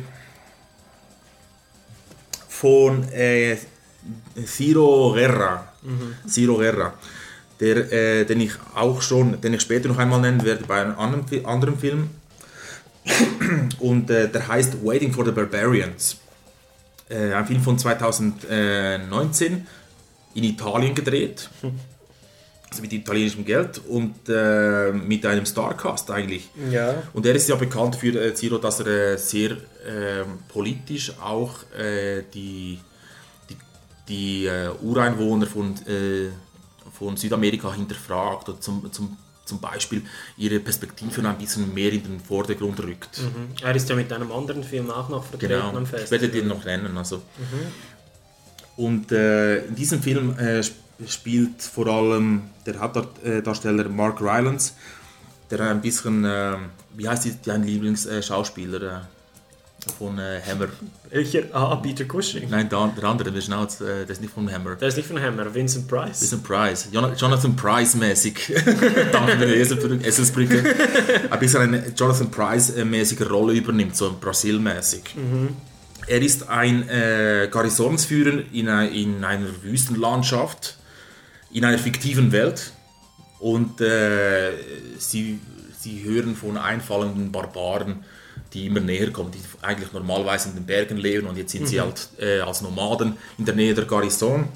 [2.47, 3.57] von äh,
[4.45, 5.73] Ciro Guerra.
[6.27, 6.93] Ciro Guerra.
[7.59, 10.97] Der, äh, den ich auch schon, den ich später noch einmal nennen werde bei einem
[10.97, 12.09] anderen, anderen Film.
[13.79, 16.17] Und äh, der heißt Waiting for the Barbarians.
[17.09, 19.67] Äh, ein Film von 2019
[20.35, 21.49] in Italien gedreht
[22.71, 24.27] also mit italienischem Geld und
[25.07, 26.49] mit einem Starcast eigentlich.
[26.71, 27.03] Ja.
[27.13, 29.57] Und er ist ja bekannt für Ciro, dass er sehr
[30.47, 31.59] politisch auch
[32.33, 32.79] die,
[34.07, 36.29] die, äh, Ureinwohner von, äh,
[36.97, 40.01] von Südamerika hinterfragt und zum, zum, zum Beispiel
[40.37, 43.21] ihre Perspektiven ein bisschen mehr in den Vordergrund rückt.
[43.61, 46.11] Er ist ja mit einem anderen Film auch noch vertreten Genau, am ich Fest.
[46.11, 46.97] werde den noch nennen.
[46.97, 47.21] Also.
[48.75, 54.73] Und äh, in diesem Film äh, sp- spielt vor allem der Hauptdarsteller Mark Rylance,
[55.51, 56.55] der ein bisschen, äh,
[56.95, 59.01] wie heißt die- dein Lieblingsschauspieler äh,
[59.97, 60.67] von äh, Hammer?
[61.09, 61.43] Welcher?
[61.53, 62.49] Ah, Peter Cushing.
[62.49, 64.75] Nein, der, der andere, der, Schnauz, äh, der ist nicht von Hammer.
[64.75, 66.21] Der ist nicht von Hammer, Vincent Price.
[66.21, 68.53] Vincent Price, Jon- Jonathan Price-mäßig.
[69.11, 70.05] Danke für die.
[70.05, 70.63] Eselsbrücke.
[71.29, 75.03] Ein bisschen eine Jonathan Price-mäßige Rolle übernimmt, so Brasil-mäßig.
[76.07, 80.77] Er ist ein äh, Garnisonsführer in, in einer Wüstenlandschaft,
[81.51, 82.71] in einer fiktiven Welt.
[83.39, 84.51] Und äh,
[84.97, 85.39] sie,
[85.77, 88.03] sie hören von einfallenden Barbaren,
[88.53, 91.81] die immer näher kommen, die eigentlich normalerweise in den Bergen leben und jetzt sind sie
[91.81, 94.47] halt äh, als Nomaden in der Nähe der Garnison.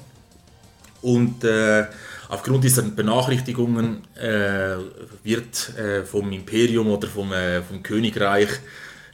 [1.00, 1.86] Und äh,
[2.28, 4.76] aufgrund dieser Benachrichtigungen äh,
[5.22, 8.48] wird äh, vom Imperium oder vom, äh, vom Königreich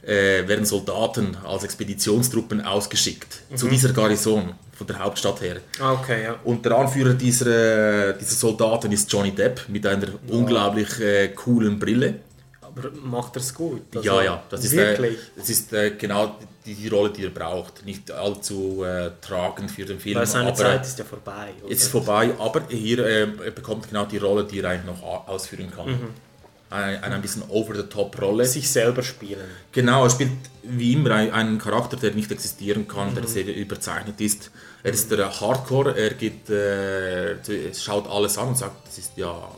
[0.05, 5.57] äh, werden Soldaten als Expeditionstruppen ausgeschickt zu dieser Garnison von der Hauptstadt her.
[5.79, 6.35] Ah, okay, ja.
[6.43, 12.15] Und der Anführer dieser, dieser Soldaten ist Johnny Depp mit einer unglaublich äh, coolen Brille.
[13.03, 13.81] Macht er es gut?
[13.95, 15.17] Also, ja, ja, das ist, äh, Wirklich?
[15.37, 16.35] das ist äh, genau
[16.65, 17.85] die, die Rolle, die er braucht.
[17.85, 20.15] Nicht allzu äh, tragend für den Film.
[20.17, 21.53] Weil seine aber, Zeit ist ja vorbei.
[21.61, 21.69] Oder?
[21.71, 25.03] Jetzt ist vorbei, aber hier äh, er bekommt genau die Rolle, die er eigentlich noch
[25.27, 25.99] ausführen kann.
[26.69, 28.43] Eine, eine ein bisschen over-the-top-Rolle.
[28.45, 29.45] Sich selber spielen.
[29.71, 30.31] Genau, er spielt
[30.63, 34.51] wie immer ein- einen Charakter, der nicht existieren kann, der sehr überzeichnet ist.
[34.83, 37.35] Er ist der Hardcore, er geht, äh,
[37.73, 39.49] schaut alles an und sagt, das ist ja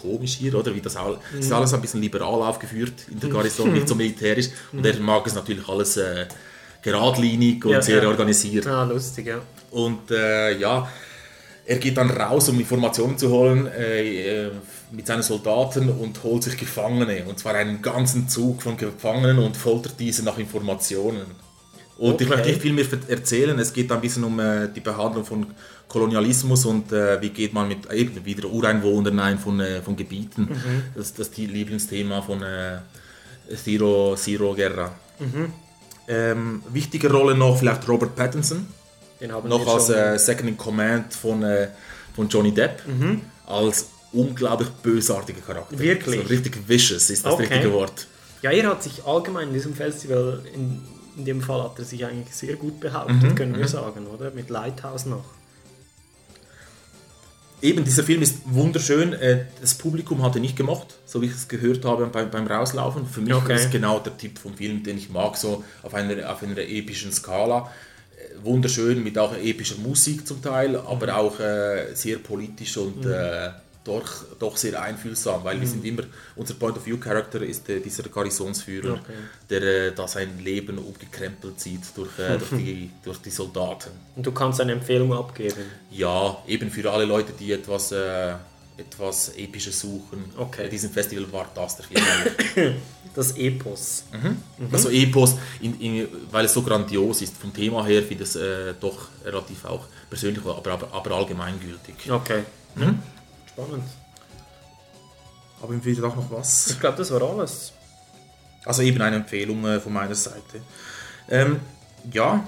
[0.00, 0.74] komisch hier, oder?
[0.74, 3.94] Wie das all, es ist alles ein bisschen liberal aufgeführt in der Garnison, nicht so
[3.94, 4.48] militärisch.
[4.72, 6.26] Und er mag es natürlich alles äh,
[6.82, 8.08] geradlinig und Ja, sehr ja.
[8.08, 8.66] organisiert.
[8.66, 9.40] Ah, lustig, ja.
[9.70, 10.88] Und äh, ja,
[11.66, 14.50] er geht dann raus, um Informationen zu holen äh, äh,
[14.90, 17.24] mit seinen Soldaten und holt sich Gefangene.
[17.26, 21.26] Und zwar einen ganzen Zug von Gefangenen und foltert diese nach Informationen.
[21.98, 22.36] Und ich Okay.
[22.36, 23.58] möchte nicht viel mehr erzählen.
[23.58, 25.46] Es geht ein bisschen um äh, die Behandlung von
[25.88, 30.42] Kolonialismus und äh, wie geht man mit eben wieder Ureinwohnern ein von, äh, von Gebieten.
[30.42, 30.82] Mhm.
[30.94, 32.78] Das, das ist die Lieblingsthema von äh,
[33.56, 34.92] Zero, Zero Guerra.
[35.18, 35.52] Mhm.
[36.06, 38.66] Ähm, wichtige Rolle noch vielleicht Robert Pattinson
[39.20, 39.94] Den haben noch als schon.
[39.96, 41.68] äh, Second in Command von, äh,
[42.14, 42.82] von Johnny Depp.
[43.46, 45.74] Als unglaublich bösartiger Charakter.
[45.74, 45.80] Mhm.
[45.80, 46.20] Wirklich?
[46.22, 47.44] So richtig vicious ist das Okay.
[47.46, 48.06] richtige Wort.
[48.42, 50.80] Ja, er hat sich allgemein in diesem Festival in
[51.18, 53.68] in dem Fall hat er sich eigentlich sehr gut behauptet, Mhm, können wir mhm.
[53.68, 54.30] sagen, oder?
[54.30, 55.24] Mit Lighthouse noch.
[57.60, 59.12] Eben, dieser Film ist wunderschön.
[59.14, 62.46] Äh, Das Publikum hat ihn nicht gemocht, so wie ich es gehört habe beim, beim
[62.46, 63.04] Rauslaufen.
[63.06, 63.56] Für mich Okay.
[63.56, 66.58] ist es genau der Typ vom Film, den ich mag, so auf einer, auf einer
[66.58, 67.68] epischen Skala.
[68.16, 73.10] Äh, Wunderschön mit auch epischer Musik zum Teil, aber auch äh, sehr politisch und Mhm.
[73.12, 73.50] äh,
[73.88, 74.08] doch,
[74.38, 75.72] doch sehr einfühlsam, weil wir Mhm.
[75.72, 76.02] sind immer,
[76.36, 79.12] unser Point-of-View-Charakter ist äh, dieser Garnisonsführer, Okay.
[79.50, 83.90] der äh, da sein Leben umgekrempelt sieht durch, äh, durch, die, durch die Soldaten.
[84.14, 85.62] Und du kannst eine Empfehlung abgeben.
[85.90, 88.34] Ja, eben für alle Leute, die etwas, äh,
[88.76, 90.24] etwas Episches suchen.
[90.36, 90.62] Okay.
[90.64, 92.76] Bei diesem Festival war das der Film.
[93.14, 94.04] Das Epos.
[94.12, 94.36] mhm.
[94.70, 97.36] Also Epos, in, in, weil es so grandios ist.
[97.36, 101.94] Vom Thema her finde ich es äh, doch relativ auch persönlich, aber, aber, aber allgemeingültig.
[102.12, 102.42] Okay.
[102.76, 102.98] Mhm.
[103.58, 103.88] Spannend.
[105.60, 106.70] Haben wir da noch was?
[106.70, 107.72] Ich glaube, das war alles.
[108.64, 110.62] Also eben eine Empfehlung äh, von meiner Seite.
[111.28, 111.58] Ähm,
[112.12, 112.46] ja,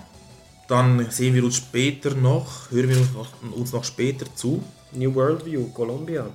[0.68, 4.62] dann sehen wir uns später noch, hören wir uns noch, uns noch später zu.
[4.92, 6.26] New World View, Columbia.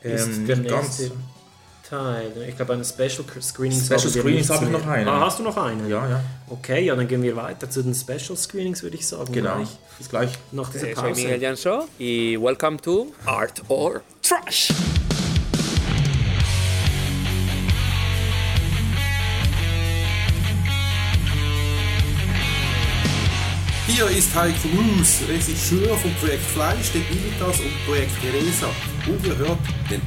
[0.00, 1.10] Ist Ähm, der nicht ganz.
[1.86, 2.32] Nächste Teil.
[2.48, 5.08] Ich glaube, eine Special Screenings Special haben wir Screenings habe ich noch einen.
[5.08, 5.88] Ah, hast du noch einen?
[5.88, 6.20] Ja, ja.
[6.48, 9.32] Okay, ja, dann gehen wir weiter zu den Special Screenings, würde ich sagen.
[9.32, 9.56] Genau.
[9.56, 9.68] Gleich.
[9.98, 10.30] Bis gleich.
[10.52, 11.44] Nach dieser Eh, soy Miguel Pause.
[11.44, 14.72] Jansó y welcome to Art or Trash.
[23.88, 28.66] Hier ist Heiko Roos, Regisseur vom Projekt Fleisch, der Militas und Projekt Teresa.
[29.06, 29.58] Und ihr hört
[29.90, 30.02] den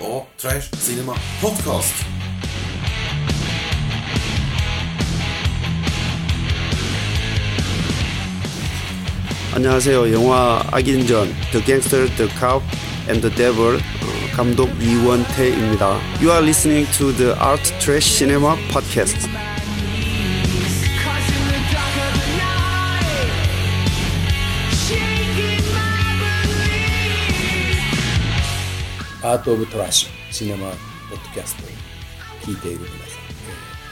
[0.00, 0.26] A.A.
[0.36, 2.06] Trash Cinema Podcast.
[9.54, 10.12] 안녕하세요.
[10.12, 12.64] 영화 악인전 The Gangster, The Cop
[13.08, 15.98] and the Devil 어, 감독 이원태입니다.
[16.20, 19.47] You are listening to the Art Trash Cinema Podcast.
[29.23, 30.77] アート・オブ・トラッシュシネマ・ポッ
[31.11, 31.67] ドキャストを
[32.41, 32.99] 聞いている皆さん、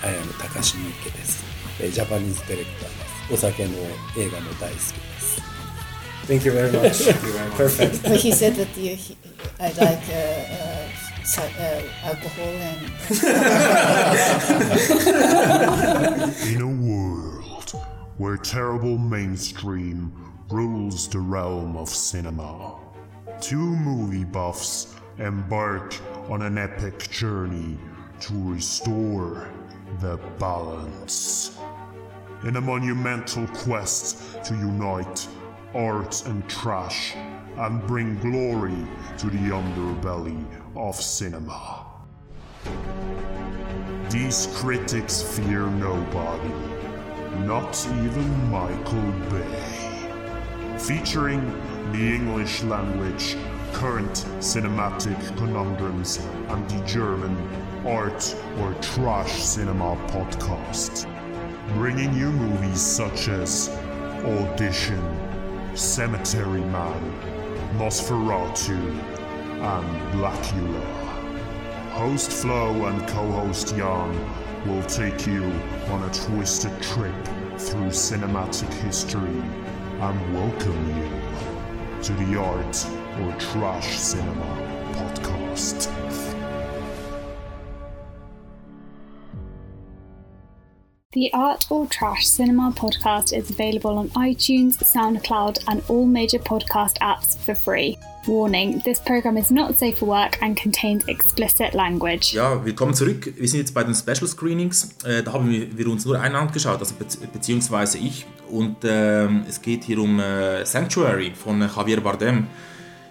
[0.05, 1.43] えー、アイアム高橋美池です、
[1.79, 2.89] えージャパニーズディレクターで
[3.29, 3.71] すお酒の
[4.17, 5.41] 映画も大好きです
[6.27, 7.07] Thank you very much.
[7.57, 8.03] Perfect.
[8.03, 9.17] But he said that you, he,
[9.59, 10.13] I like uh,
[10.53, 10.87] uh,
[11.25, 12.81] si- uh, alcohol and.
[16.47, 17.73] In a world
[18.17, 20.13] where terrible mainstream
[20.51, 22.75] rules the realm of cinema,
[23.41, 25.94] two movie buffs embark
[26.28, 27.78] on an epic journey
[28.20, 29.48] to restore
[30.00, 31.58] the balance.
[32.44, 35.26] In a monumental quest to unite
[35.74, 37.14] art and trash
[37.56, 38.86] and bring glory
[39.18, 40.44] to the underbelly
[40.76, 41.86] of cinema.
[44.10, 46.54] These critics fear nobody,
[47.40, 50.78] not even Michael Bay.
[50.78, 51.40] Featuring
[51.92, 53.36] the English language,
[53.76, 56.16] current cinematic conundrums,
[56.48, 57.36] and the German
[57.86, 61.06] art or trash cinema podcast.
[61.74, 63.68] Bringing you movies such as
[64.24, 65.04] Audition,
[65.76, 67.02] Cemetery Man,
[67.76, 68.80] Nosferatu,
[69.60, 70.84] and Blackula.
[71.90, 75.44] Host Flo and co-host Jan will take you
[75.90, 77.24] on a twisted trip
[77.58, 79.42] through cinematic history
[80.00, 84.46] and welcome you to the Art or Trash Cinema
[84.92, 85.90] podcast.
[91.12, 96.98] The Art or Trash Cinema podcast is available on iTunes, SoundCloud, and all major podcast
[96.98, 97.96] apps for free.
[98.26, 102.34] Warning this program is not safe for work and contains explicit language.
[102.34, 103.32] Ja, willkommen zurück.
[103.34, 104.90] Wir sind jetzt bei den Special Screenings.
[105.04, 108.26] Äh, da haben wir, wir uns nur einen angeschaut, also be beziehungsweise ich.
[108.50, 112.48] Und ähm, es geht hier um äh, Sanctuary von äh, Javier Bardem.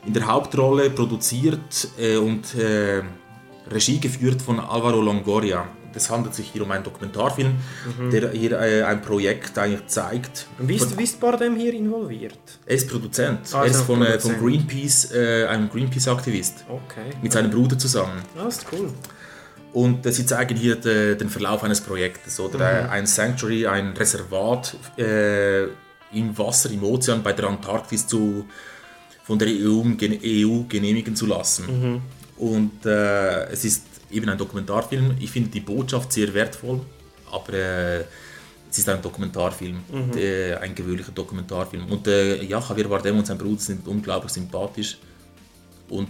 [0.05, 3.01] In der Hauptrolle produziert äh, und äh,
[3.71, 5.67] Regie geführt von Alvaro Longoria.
[5.97, 7.53] Es handelt sich hier um einen Dokumentarfilm,
[7.97, 8.09] Mhm.
[8.11, 10.47] der hier äh, ein Projekt eigentlich zeigt.
[10.59, 12.37] Und wie ist, wie ist Bardem hier involviert?
[12.65, 13.39] Er ist Produzent.
[13.53, 14.67] Ah, er ist von, äh, von Produzent.
[14.69, 16.65] Greenpeace, äh, ein Greenpeace-Aktivist.
[16.67, 17.11] Okay.
[17.21, 18.21] Mit seinem Bruder zusammen.
[18.37, 18.89] Ah, ist cool.
[19.71, 22.39] Und äh, sie zeigen hier de, den Verlauf eines Projektes.
[22.41, 22.89] Oder Mhm.
[22.91, 28.45] ein Sanctuary, ein Reservat im Wasser, im Ozean bei der Antarktis zu,
[29.25, 31.65] von der EU, EU genehmigen zu lassen.
[31.65, 32.01] Mhm.
[32.37, 35.15] Und äh, es ist eben ein Dokumentarfilm.
[35.19, 36.81] Ich finde die Botschaft sehr wertvoll,
[37.31, 37.99] aber äh,
[38.69, 40.11] es ist ein Dokumentarfilm, Mhm.
[40.11, 41.87] der, ein gewöhnlicher Dokumentarfilm.
[41.87, 44.97] Und äh, ja, Javier Bardem und sein Bruder sind unglaublich sympathisch.
[45.89, 46.09] Und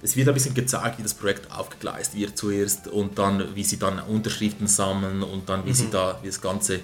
[0.00, 3.78] es wird ein bisschen gezeigt, wie das Projekt aufgegleist wird zuerst und dann, wie sie
[3.78, 6.80] dann Unterschriften sammeln und dann, wie sie da, wie das Ganze,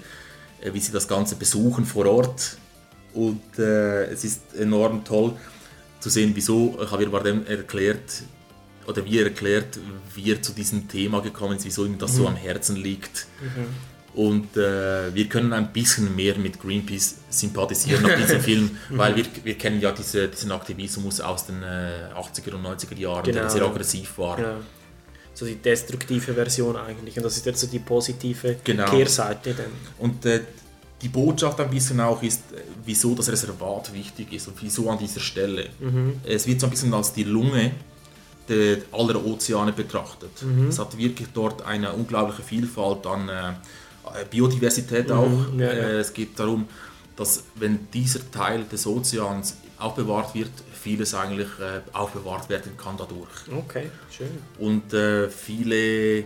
[0.61, 2.57] äh, wie sie das Ganze besuchen vor Ort.
[3.13, 5.33] Und äh, es ist enorm toll
[5.99, 8.23] zu sehen, wieso Javier Bardem erklärt,
[8.87, 9.79] oder wie er erklärt,
[10.15, 13.27] wie er zu diesem Thema gekommen ist, wieso ihm das so am Herzen liegt.
[14.15, 19.25] Und äh, wir können ein bisschen mehr mit Greenpeace sympathisieren nach diesem Film, weil wir,
[19.43, 23.49] wir kennen ja diese, diesen Aktivismus aus den äh, 80er und 90er Jahren, der Genau.
[23.49, 24.39] sehr aggressiv war.
[24.39, 24.55] Ja.
[25.35, 27.15] So die destruktive Version eigentlich.
[27.17, 28.89] Und das ist jetzt so die positive Genau.
[28.89, 29.53] Kehrseite.
[29.53, 29.67] Dann.
[29.99, 30.41] Und äh,
[31.01, 34.97] die Botschaft ein bisschen auch ist, äh, wieso das Reservat wichtig ist und wieso an
[34.97, 35.69] dieser Stelle.
[36.23, 37.71] Es wird so ein bisschen als die Lunge
[38.47, 40.31] der, aller Ozeane betrachtet.
[40.67, 43.53] Es hat wirklich dort eine unglaubliche Vielfalt an äh,
[44.29, 45.29] Biodiversität auch.
[45.57, 45.71] ja, ja.
[45.71, 46.67] Äh, es geht darum,
[47.15, 53.29] dass wenn dieser Teil des Ozeans aufbewahrt wird, vieles eigentlich äh, aufbewahrt werden kann dadurch.
[53.51, 54.29] Okay, schön.
[54.57, 56.23] Und äh, viele,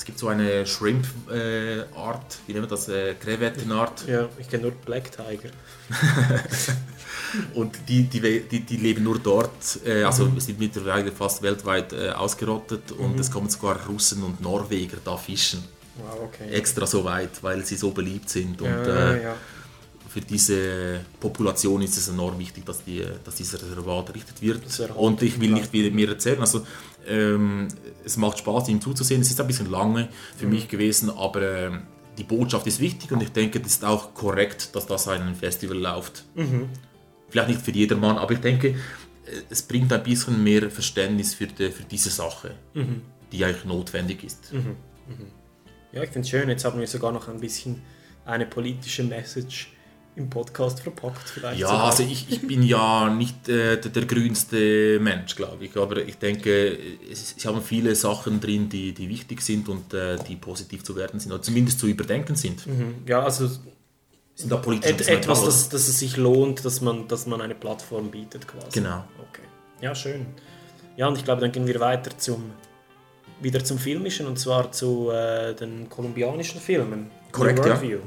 [0.00, 4.08] es gibt so eine Shrimp-Art, äh, wie nennt man das, äh, Krevettenart.
[4.08, 5.50] Ja, ich kenne nur Black Tiger.
[7.54, 12.12] Und die, die, die, die leben nur dort, äh, also sind mittlerweile fast weltweit äh,
[12.12, 15.62] ausgerottet und es kommen sogar Russen und Norweger da fischen.
[15.98, 16.50] Wow, okay.
[16.50, 18.62] Extra so weit, weil sie so beliebt sind.
[18.62, 19.36] Und ja, äh, ja.
[20.08, 24.62] für diese Population ist es enorm wichtig, dass, die, dass dieses Reservat errichtet wird.
[24.96, 26.40] Und ich will nicht viel mehr erzählen.
[26.40, 26.64] Also,
[27.08, 27.68] ähm,
[28.04, 29.20] es macht Spaß, ihm zuzusehen.
[29.22, 30.52] Es ist ein bisschen lange für Mhm.
[30.52, 31.82] mich gewesen, aber ähm,
[32.18, 35.78] die Botschaft ist wichtig und ich denke, es ist auch korrekt, dass das ein Festival
[35.78, 36.24] läuft.
[36.34, 36.68] Mhm.
[37.28, 38.74] Vielleicht nicht für jedermann, aber ich denke, äh,
[39.48, 43.02] es bringt ein bisschen mehr Verständnis für, die, für diese Sache, Mhm.
[43.32, 44.52] die eigentlich notwendig ist.
[45.92, 46.48] Ja, ich finde es schön.
[46.48, 47.82] Jetzt haben wir sogar noch ein bisschen
[48.24, 49.72] eine politische Message
[50.16, 51.28] im Podcast verpackt.
[51.28, 51.84] Vielleicht Ja, sogar.
[51.84, 56.18] also ich, ich bin ja nicht äh, der, der grünste Mensch, glaube ich, aber ich
[56.18, 56.76] denke,
[57.10, 60.96] es, sie haben viele Sachen drin, die, die wichtig sind und äh, die positiv zu
[60.96, 62.64] werden sind, oder zumindest zu überdenken sind.
[63.06, 63.48] ja, also
[64.34, 67.54] Sind da politisch et, etwas, dass, dass es sich lohnt, dass man, dass man eine
[67.54, 68.80] Plattform bietet quasi.
[68.80, 69.04] Genau.
[69.30, 69.42] Okay.
[69.80, 70.26] Ja, schön.
[70.96, 72.52] Ja, und ich glaube, dann gehen wir weiter zum
[73.42, 77.10] wieder zum Filmischen und zwar zu äh, den kolumbianischen Filmen.
[77.32, 77.66] Korrekt, ja.
[77.66, 77.98] Worldview.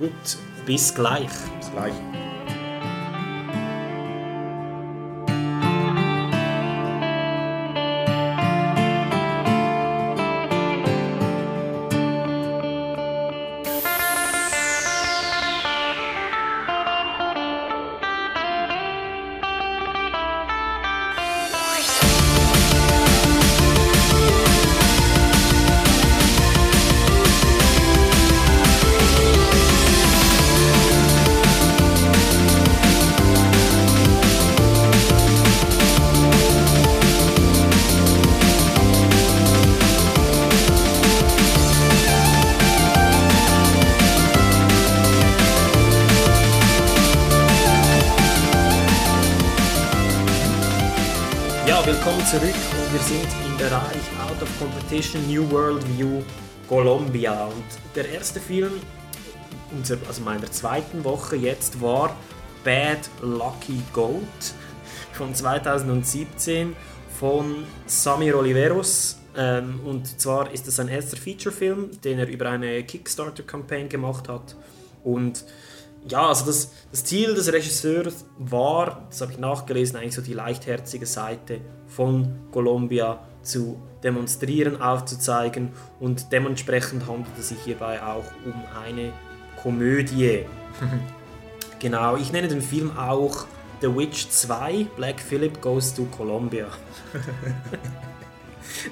[0.00, 0.10] Gut,
[0.64, 1.28] bis gleich.
[1.58, 1.92] Bis gleich.
[55.30, 56.24] New World View
[56.68, 57.44] Colombia.
[57.44, 58.72] Und der erste Film,
[59.70, 62.16] unser, also meiner zweiten Woche jetzt, war
[62.64, 64.18] Bad Lucky Goat
[65.12, 66.74] von 2017
[67.20, 69.20] von Samir Oliveros.
[69.36, 74.56] Ähm, und zwar ist es sein erster Featurefilm, den er über eine Kickstarter-Campaign gemacht hat.
[75.04, 75.44] Und
[76.08, 80.32] ja, also das, das Ziel des Regisseurs war, das habe ich nachgelesen, eigentlich so die
[80.32, 88.54] leichtherzige Seite von Colombia zu demonstrieren, aufzuzeigen und dementsprechend handelt es sich hierbei auch um
[88.84, 89.12] eine
[89.62, 90.46] Komödie.
[91.78, 93.46] genau, ich nenne den Film auch
[93.80, 96.66] The Witch 2, Black Phillip Goes to Colombia.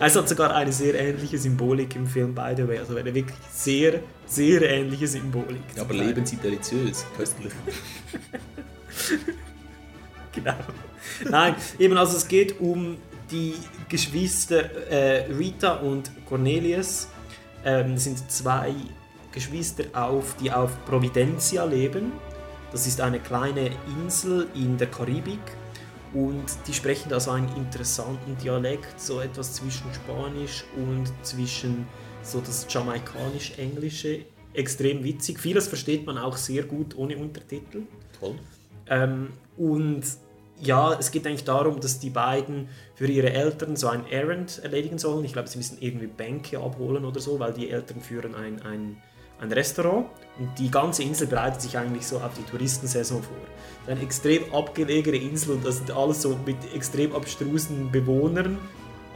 [0.01, 2.78] Es hat sogar eine sehr ähnliche Symbolik im Film, by the way.
[2.78, 5.62] Also eine wirklich sehr, sehr ähnliche Symbolik.
[5.76, 7.52] Ja, aber leben sie deliziös, köstlich.
[10.32, 10.55] Genau.
[11.28, 12.97] Nein, eben also es geht um
[13.30, 13.55] die
[13.88, 17.09] Geschwister äh, Rita und Cornelius.
[17.64, 18.72] Ähm, sind zwei
[19.32, 22.12] Geschwister, auf, die auf Providencia leben.
[22.70, 25.40] Das ist eine kleine Insel in der Karibik.
[26.14, 31.86] Und die sprechen da so einen interessanten Dialekt, so etwas zwischen Spanisch und zwischen
[32.22, 34.24] so das Jamaikanisch-Englische.
[34.55, 35.38] Extrem witzig.
[35.38, 37.82] Vieles versteht man auch sehr gut ohne Untertitel.
[38.18, 38.36] Toll.
[38.88, 40.02] Ähm, und
[40.60, 44.98] ja, es geht eigentlich darum, dass die beiden für ihre Eltern so ein Errand erledigen
[44.98, 45.24] sollen.
[45.24, 48.97] Ich glaube, sie müssen irgendwie Bänke abholen oder so, weil die Eltern führen ein, ein
[49.40, 50.06] ein Restaurant
[50.39, 53.36] und die ganze Insel bereitet sich eigentlich so auf die Touristensaison vor.
[53.36, 58.59] Es ist eine extrem abgelegene Insel und das sind alles so mit extrem abstrusen Bewohnern.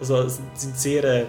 [0.01, 1.27] Also es sind sehr äh,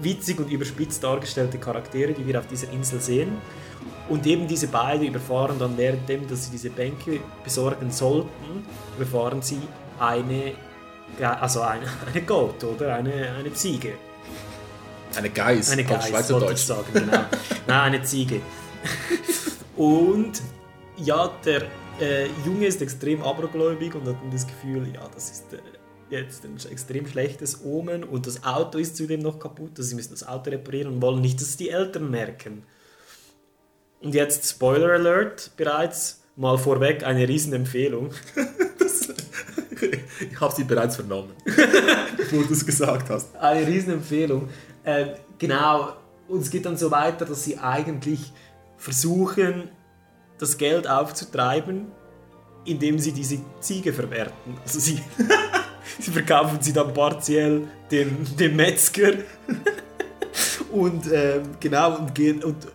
[0.00, 3.38] witzig und überspitzt dargestellte Charaktere, die wir auf dieser Insel sehen.
[4.08, 8.66] Und eben diese beiden überfahren dann währenddem, dass sie diese Bänke besorgen sollten,
[8.96, 9.60] überfahren sie
[9.98, 10.54] eine,
[11.20, 13.94] also eine, eine Goat oder eine, eine Ziege.
[15.16, 16.58] Eine Geiß, Eine Geiß, wollte ich Schweizerdeutsch.
[16.58, 17.24] sagen, genau.
[17.66, 18.40] Nein, eine Ziege.
[19.76, 20.40] Und
[20.96, 21.64] ja, der
[22.00, 25.58] äh, Junge ist extrem abergläubig und hat dann das Gefühl, ja, das ist äh,
[26.10, 30.12] jetzt ein extrem schlechtes Omen und das Auto ist zudem noch kaputt, also sie müssen
[30.12, 32.64] das Auto reparieren und wollen nicht, dass es die Eltern merken.
[34.02, 38.10] Und jetzt Spoiler Alert bereits, mal vorweg eine Riesenempfehlung.
[40.30, 43.34] Ich habe sie bereits vernommen, bevor du es gesagt hast.
[43.36, 44.48] eine Riesenempfehlung.
[44.84, 45.94] Ähm, genau,
[46.28, 48.32] und es geht dann so weiter, dass sie eigentlich
[48.76, 49.70] versuchen,
[50.38, 51.86] das Geld aufzutreiben,
[52.64, 54.56] indem sie diese Ziege verwerten.
[54.62, 55.02] Also sie,
[55.98, 59.12] sie verkaufen sie dann partiell dem, dem Metzger.
[60.72, 62.68] und ähm, genau, und gehen und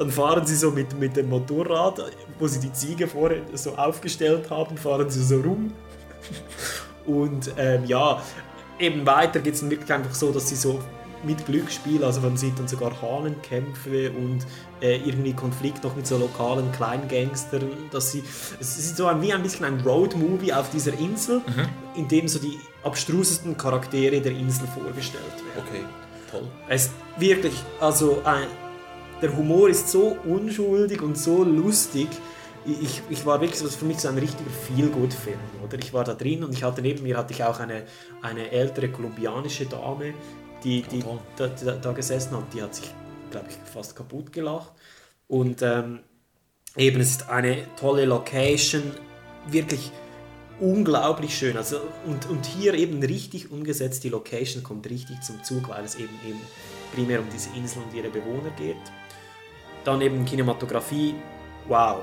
[0.00, 2.02] dann fahren sie so mit, mit dem Motorrad,
[2.38, 5.74] wo sie die Ziege vorher so aufgestellt haben, fahren sie so rum.
[7.04, 8.22] Und ähm, ja,
[8.78, 10.80] eben weiter geht es dann wirklich einfach so, dass sie so
[11.22, 14.46] mit Glücksspiel, also man sieht dann sogar Hahnenkämpfe und
[14.80, 18.24] äh, irgendwie Konflikt noch mit so lokalen Kleingangstern, dass sie,
[18.58, 21.42] es ist so ein, wie ein bisschen ein Road-Movie auf dieser Insel,
[21.94, 25.24] in dem so die abstrusesten Charaktere der Insel vorgestellt
[25.54, 25.68] werden.
[25.68, 25.84] Okay,
[26.30, 26.48] toll.
[26.70, 28.46] Es ist wirklich, also ein,
[29.22, 32.08] der Humor ist so unschuldig und so lustig.
[32.66, 35.78] Ich, ich war wirklich, das für mich so ein richtiger Feel-Good-Film, oder?
[35.78, 37.84] Ich war da drin und ich hatte neben mir hatte ich auch eine,
[38.20, 40.14] eine ältere kolumbianische Dame,
[40.62, 41.02] die, die
[41.36, 42.52] da, da, da gesessen hat.
[42.52, 42.92] Die hat sich,
[43.30, 44.72] glaube ich, fast kaputt gelacht.
[45.26, 46.00] Und ähm,
[46.76, 48.82] eben, es ist eine tolle Location,
[49.48, 49.90] wirklich
[50.60, 51.56] unglaublich schön.
[51.56, 55.94] Also, und, und hier eben richtig umgesetzt, die Location kommt richtig zum Zug, weil es
[55.94, 56.40] eben, eben
[56.94, 58.76] primär um diese Insel und ihre Bewohner geht.
[59.84, 61.14] Dann eben Kinematografie,
[61.68, 62.02] wow.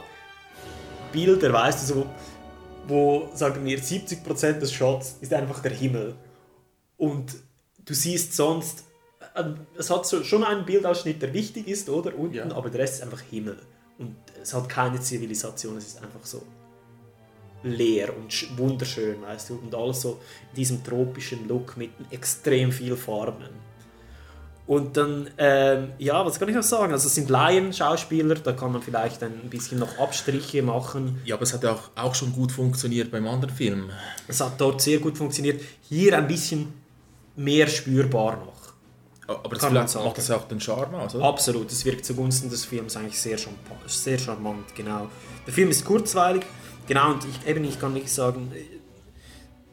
[1.11, 2.05] Bilder, weißt du, so,
[2.87, 6.15] wo, sagen wir, 70% des Shots ist einfach der Himmel.
[6.97, 7.35] Und
[7.85, 8.85] du siehst sonst,
[9.35, 9.43] äh,
[9.77, 12.17] es hat so, schon einen Bildausschnitt, der wichtig ist, oder?
[12.17, 12.51] Unten, Ja.
[12.51, 13.57] aber der Rest ist einfach Himmel.
[13.99, 16.41] Und es hat keine Zivilisation, es ist einfach so
[17.63, 20.19] leer und sch- wunderschön, weißt du, und alles so
[20.51, 23.49] in diesem tropischen Look mit extrem viel Farben.
[24.67, 26.91] Und dann, ähm, ja, was kann ich noch sagen?
[26.91, 31.21] Also es sind Laien-Schauspieler, da kann man vielleicht ein bisschen noch Abstriche machen.
[31.23, 33.89] Ja, aber es hat ja auch, auch schon gut funktioniert beim anderen Film.
[34.27, 35.61] Es hat dort sehr gut funktioniert.
[35.87, 36.73] Hier ein bisschen
[37.37, 38.57] mehr spürbar noch.
[39.27, 41.25] Aber das vielleicht macht das ja auch den Charme aus, oder?
[41.25, 43.37] Absolut, es wirkt zugunsten des Films eigentlich sehr,
[43.85, 45.07] sehr charmant, genau.
[45.45, 46.43] Der Film ist kurzweilig,
[46.87, 48.51] genau, und ich, eben, ich kann wirklich sagen,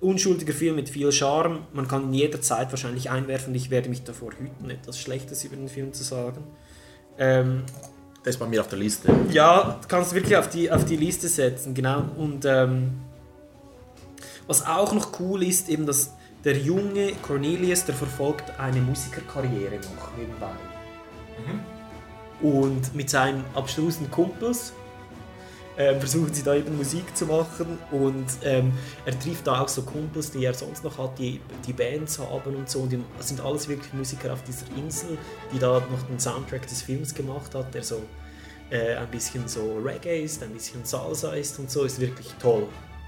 [0.01, 4.33] unschuldiger Film mit viel Charme, man kann ihn jederzeit wahrscheinlich einwerfen, ich werde mich davor
[4.39, 6.45] hüten, etwas Schlechtes über den Film zu sagen.
[7.19, 7.63] Ähm,
[8.23, 9.13] Das ist bei mir auf der Liste.
[9.31, 12.05] ja, du kannst wirklich auf die, auf die Liste setzen, genau.
[12.17, 12.93] Und ähm,
[14.47, 16.13] was auch noch cool ist, eben, dass
[16.45, 20.51] der junge Cornelius, der verfolgt eine Musikerkarriere noch nebenbei.
[22.43, 24.75] Und mit seinen abstrusen Kumpels
[25.77, 28.73] ähm, versuchen sie da eben Musik zu machen und ähm,
[29.05, 32.55] er trifft da auch so Kumpels, die er sonst noch hat, die, die Bands haben
[32.55, 35.19] und so und die sind alles wirklich Musiker auf dieser Insel,
[35.53, 38.03] die da noch den Soundtrack des Films gemacht hat, der so
[38.71, 42.67] äh, ein bisschen so Reggae ist, ein bisschen Salsa ist und so, ist wirklich toll.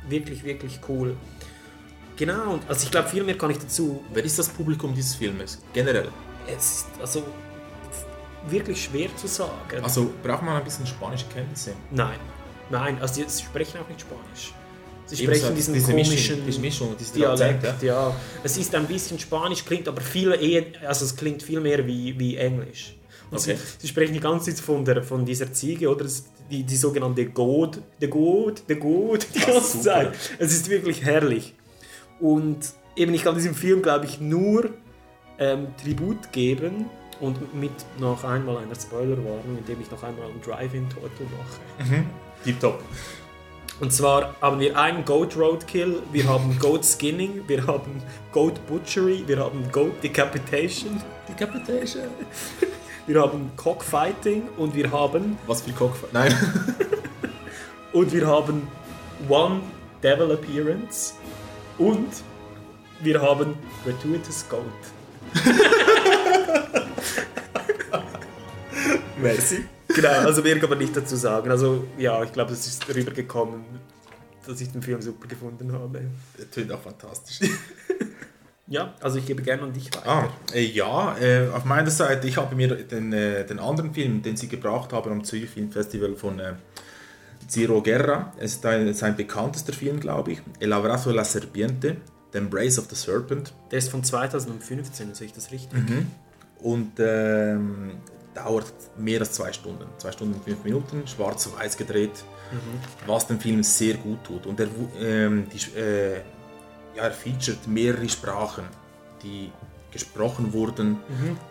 [0.09, 1.17] Wirklich, wirklich cool.
[2.17, 4.03] Genau, und also ich glaube, viel mehr kann ich dazu.
[4.13, 5.61] Wer ist das Publikum dieses Filmes?
[5.73, 6.09] Generell.
[6.47, 7.23] Es ist also
[8.49, 9.83] wirklich schwer zu sagen.
[9.83, 11.73] Also braucht man ein bisschen spanische Kenntnisse.
[11.91, 12.19] Nein,
[12.71, 14.53] nein, also sie sprechen auch nicht Spanisch.
[15.09, 17.65] Sie sprechen so diesen diese komischen Mischung- diese Mischung, diese Dialekt.
[17.65, 18.13] Akzent, ja.
[18.43, 22.19] Es ist ein bisschen Spanisch, klingt aber viel eher, also es klingt viel mehr wie,
[22.19, 22.97] wie Englisch.
[23.31, 23.55] Und Okay.
[23.57, 26.07] sie, sie sprechen die ganze Zeit von, der, von dieser Ziege, oder
[26.51, 29.81] die, die sogenannte God, the God, the God, die Ah, ganze.
[29.81, 30.13] Zeit.
[30.41, 31.55] Es ist wirklich herrlich.
[32.21, 32.59] Und
[32.97, 34.71] eben, ich kann diesem Film, glaube ich, nur
[35.39, 36.87] ähm, Tribut geben
[37.21, 42.05] und mit noch einmal einer Spoilerwarnung, indem ich noch einmal einen Drive-In-Total mache.
[42.45, 42.83] Tipptopp.
[43.79, 48.03] Und zwar haben wir einen Goat Roadkill, wir haben Goat Skinning, wir haben
[48.33, 52.05] Goat Butchery, wir haben Goat Decapitation, Decapitation.
[53.07, 55.95] wir haben Cockfighting und wir haben Was für Cock...
[56.13, 56.35] Nein.
[57.93, 58.67] und wir haben
[59.29, 59.61] One
[60.03, 61.15] Devil Appearance
[61.79, 62.09] und
[63.01, 63.55] wir haben
[63.85, 64.63] Gratuitous Goat.
[69.19, 69.65] Merci.
[69.97, 71.51] Genau, also mehr kann man nicht dazu sagen.
[71.51, 73.65] Also ja, ich glaube, es ist rübergekommen,
[74.47, 76.03] dass ich den Film super gefunden habe.
[76.39, 77.41] Der tönt auch fantastisch.
[78.69, 80.09] Ja, also ich gebe gerne an dich weiter.
[80.09, 84.23] Ah, äh, ja, äh, auf meiner Seite, ich habe mir den, äh, den anderen Film,
[84.23, 86.55] den sie gebracht haben am Zürich Film Festival von äh,
[87.47, 91.99] Zero Guerra, es ist ein, sein bekanntester Film, glaube ich, El Abrazo de la Serpiente,
[92.33, 93.55] The Embrace of the Serpent.
[93.71, 95.89] Der ist von 2015, sehe ich das richtig?
[95.89, 96.09] Mhm.
[96.59, 97.93] Und ähm,
[98.37, 99.87] dauert mehr als zwei Stunden.
[99.99, 102.25] Zwei Stunden und fünf Minuten, schwarz-weiß gedreht,
[103.07, 104.47] was dem Film sehr gut tut.
[104.47, 104.69] Und er,
[105.01, 106.17] ähm, die, äh,
[106.95, 108.65] ja, er featuret mehrere Sprachen,
[109.23, 109.51] die
[109.91, 110.99] gesprochen wurden,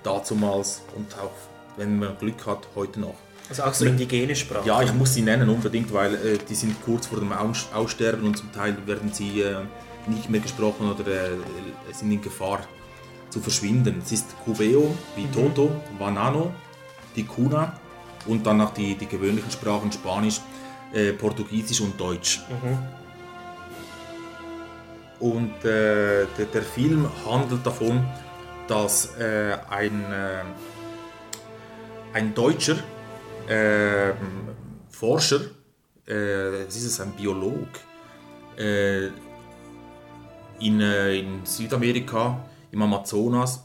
[0.04, 1.32] dazumals und auch,
[1.78, 3.16] wenn man Glück hat, heute noch.
[3.50, 4.68] Also auch so indigene Sprache.
[4.68, 8.26] Ja, ich muss sie nennen unbedingt, weil äh, die sind kurz vor dem Aus Aussterben
[8.26, 9.58] und zum Teil werden sie äh,
[10.08, 11.30] nicht mehr gesprochen oder äh,
[11.92, 12.62] sind in Gefahr
[13.30, 14.02] zu verschwinden.
[14.04, 16.54] Es ist Cubeo, wie Toto, Vanano,
[17.16, 17.74] die Cuna
[18.26, 20.42] und dann noch die, die gewöhnlichen Sprachen Spanisch,
[20.94, 22.42] äh, Portugiesisch und Deutsch.
[25.20, 28.06] Und äh, der, der Film handelt davon,
[28.68, 30.44] dass äh, ein, äh,
[32.14, 32.78] ein Deutscher
[33.48, 34.14] äh,
[34.90, 35.42] Forscher,
[36.08, 37.68] äh, was ist es, ein Biolog,
[38.58, 39.12] in,
[40.80, 43.65] in Südamerika, im Amazonas,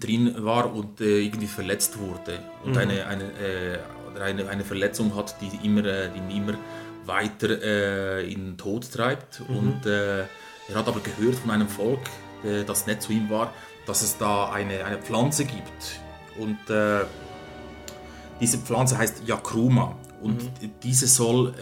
[0.00, 3.78] drin war und äh, irgendwie verletzt wurde und eine, eine, äh,
[4.20, 6.58] eine, eine Verletzung hat, die immer, äh, die ihn immer
[7.04, 9.42] weiter äh, in den Tod treibt.
[9.48, 12.00] Und äh, er hat aber gehört von einem Volk,
[12.44, 13.52] äh, das nicht zu ihm war,
[13.86, 16.00] dass es da eine, eine Pflanze gibt.
[16.38, 16.58] Und
[18.40, 20.50] diese Pflanze heißt Yakruma und
[20.82, 21.54] diese soll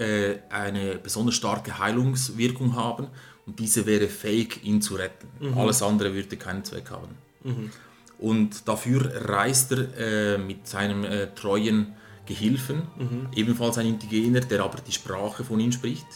[0.51, 3.06] eine besonders starke Heilungswirkung haben
[3.46, 5.28] und diese wäre fähig, ihn zu retten.
[5.56, 7.14] Alles andere würde keinen Zweck haben.
[8.19, 11.95] Und dafür reist er äh, mit seinem äh, treuen
[12.27, 12.85] Gehilfen,
[13.36, 16.07] ebenfalls ein Indigener, der aber die Sprache von ihm spricht,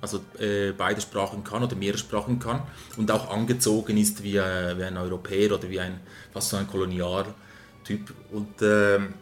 [0.00, 2.62] also äh, beide Sprachen kann oder mehrere Sprachen kann
[2.96, 6.00] und auch angezogen ist wie, äh, wie ein Europäer oder wie ein
[6.32, 8.12] fast so ein Kolonialtyp.
[8.32, 9.14] Und ähm,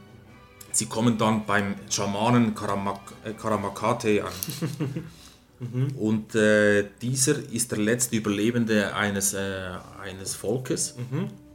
[0.72, 4.32] sie kommen dann beim Schamanen Karamak äh, Karamakate an.
[5.98, 10.94] Und äh, dieser ist der letzte Überlebende eines, äh, eines Volkes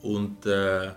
[0.05, 0.91] und äh,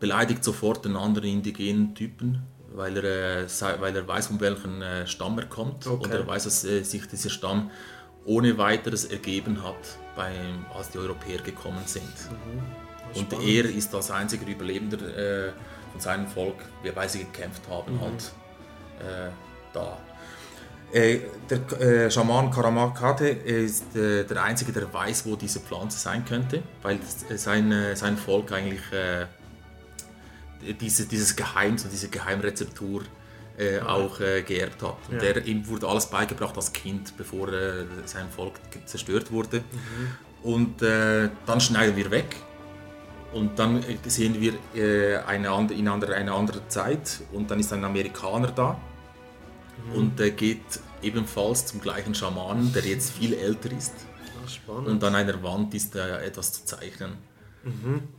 [0.00, 2.42] beleidigt sofort den anderen indigenen Typen,
[2.74, 6.16] weil er, äh, weil er weiß, von welchem äh, Stamm er kommt und Okay.
[6.16, 7.70] er weiß, dass äh, sich dieser Stamm
[8.24, 12.04] ohne weiteres ergeben hat, beim, als die Europäer gekommen sind.
[13.14, 15.52] Und er ist als einziger Überlebender äh,
[15.90, 16.56] von seinem Volk,
[16.94, 18.32] weil sie gekämpft haben, halt
[19.00, 19.30] äh,
[19.72, 19.98] da.
[20.92, 26.24] Äh, der äh, Schaman Karamakate ist äh, der Einzige, der weiß, wo diese Pflanze sein
[26.24, 26.98] könnte, weil
[27.34, 28.82] sein, sein Volk eigentlich
[30.80, 33.02] diese, dieses Geheimnis und diese Geheimrezeptur
[33.58, 34.96] äh, auch äh, geerbt hat.
[35.10, 35.32] Und Ja.
[35.32, 38.54] der, ihm wurde alles beigebracht als Kind, bevor äh, sein Volk
[38.84, 39.64] zerstört wurde.
[40.42, 42.36] Und äh, dann schneiden wir weg
[43.32, 47.82] und dann sehen wir eine, andere, in andere, eine andere Zeit und dann ist ein
[47.82, 48.78] Amerikaner da
[49.94, 50.60] und der geht
[51.02, 53.92] ebenfalls zum gleichen Schamanen, der jetzt viel älter ist.
[54.42, 54.88] Ah, spannend.
[54.88, 57.16] Und an einer Wand ist äh, etwas zu zeichnen.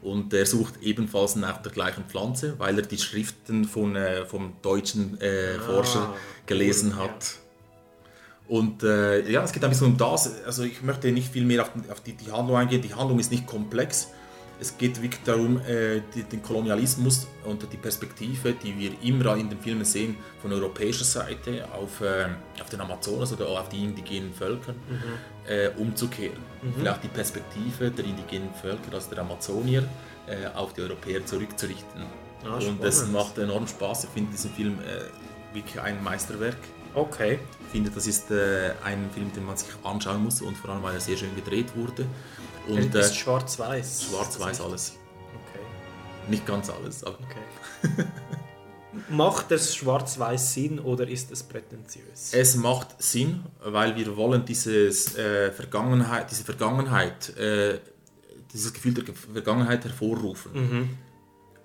[0.01, 4.53] Und er sucht ebenfalls nach der gleichen Pflanze, weil er die Schriften von, äh, vom
[4.61, 6.13] deutschen äh, Forscher
[6.45, 7.35] gelesen cool, hat.
[8.47, 10.43] Und äh, ja, es geht ein bisschen um das.
[10.45, 12.81] Also ich möchte nicht viel mehr auf, auf die, die Handlung eingehen.
[12.81, 14.09] Die Handlung ist nicht komplex.
[14.63, 19.49] Es geht wirklich darum, äh, die, den Kolonialismus und die Perspektive, die wir immer in
[19.49, 22.27] den Filmen sehen, von europäischer Seite auf, äh,
[22.61, 24.73] auf den Amazonas oder auf die indigenen Völker
[25.49, 26.37] äh, umzukehren.
[26.77, 29.83] Vielleicht die Perspektive der indigenen Völker, also der Amazonier,
[30.27, 32.03] äh, auf die Europäer zurückzurichten.
[32.45, 33.13] Ah, und es spannend.
[33.13, 34.05] macht enorm Spaß.
[34.05, 36.55] Ich finde diesen Film äh, wirklich ein Meisterwerk.
[36.95, 37.39] Okay.
[37.65, 40.83] Ich finde, das ist äh, ein Film, den man sich anschauen muss und vor allem,
[40.83, 42.05] weil er sehr schön gedreht wurde.
[42.67, 44.07] Und er äh, ist schwarz-weiß.
[44.09, 44.93] schwarz-weiß alles.
[45.33, 45.59] Okay.
[46.29, 48.05] Nicht ganz alles, aber okay.
[49.09, 52.31] Macht das schwarz-weiß Sinn oder ist es prätentiös?
[52.31, 57.79] es macht Sinn, weil wir wollen dieses, äh, Vergangenheit, diese Vergangenheit, äh,
[58.53, 60.95] dieses Gefühl der Ge- Vergangenheit hervorrufen.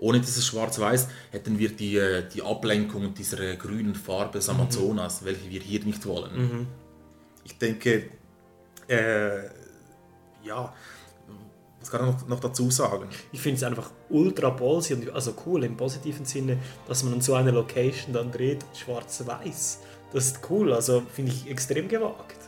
[0.00, 5.50] Ohne dieses Schwarz-Weiß hätten wir die, äh, die Ablenkung dieser grünen Farbe des Amazonas, welche
[5.50, 6.66] wir hier nicht wollen.
[7.44, 8.08] Ich denke,
[8.88, 9.48] äh,
[10.44, 10.72] ja,
[11.90, 13.08] kann ich noch, noch dazu sagen?
[13.32, 17.20] Ich finde es einfach ultra ballsy und also cool im positiven Sinne, dass man an
[17.20, 19.80] so einer Location dann dreht, schwarz-weiß.
[20.12, 22.38] Das ist cool, also finde ich extrem gewagt.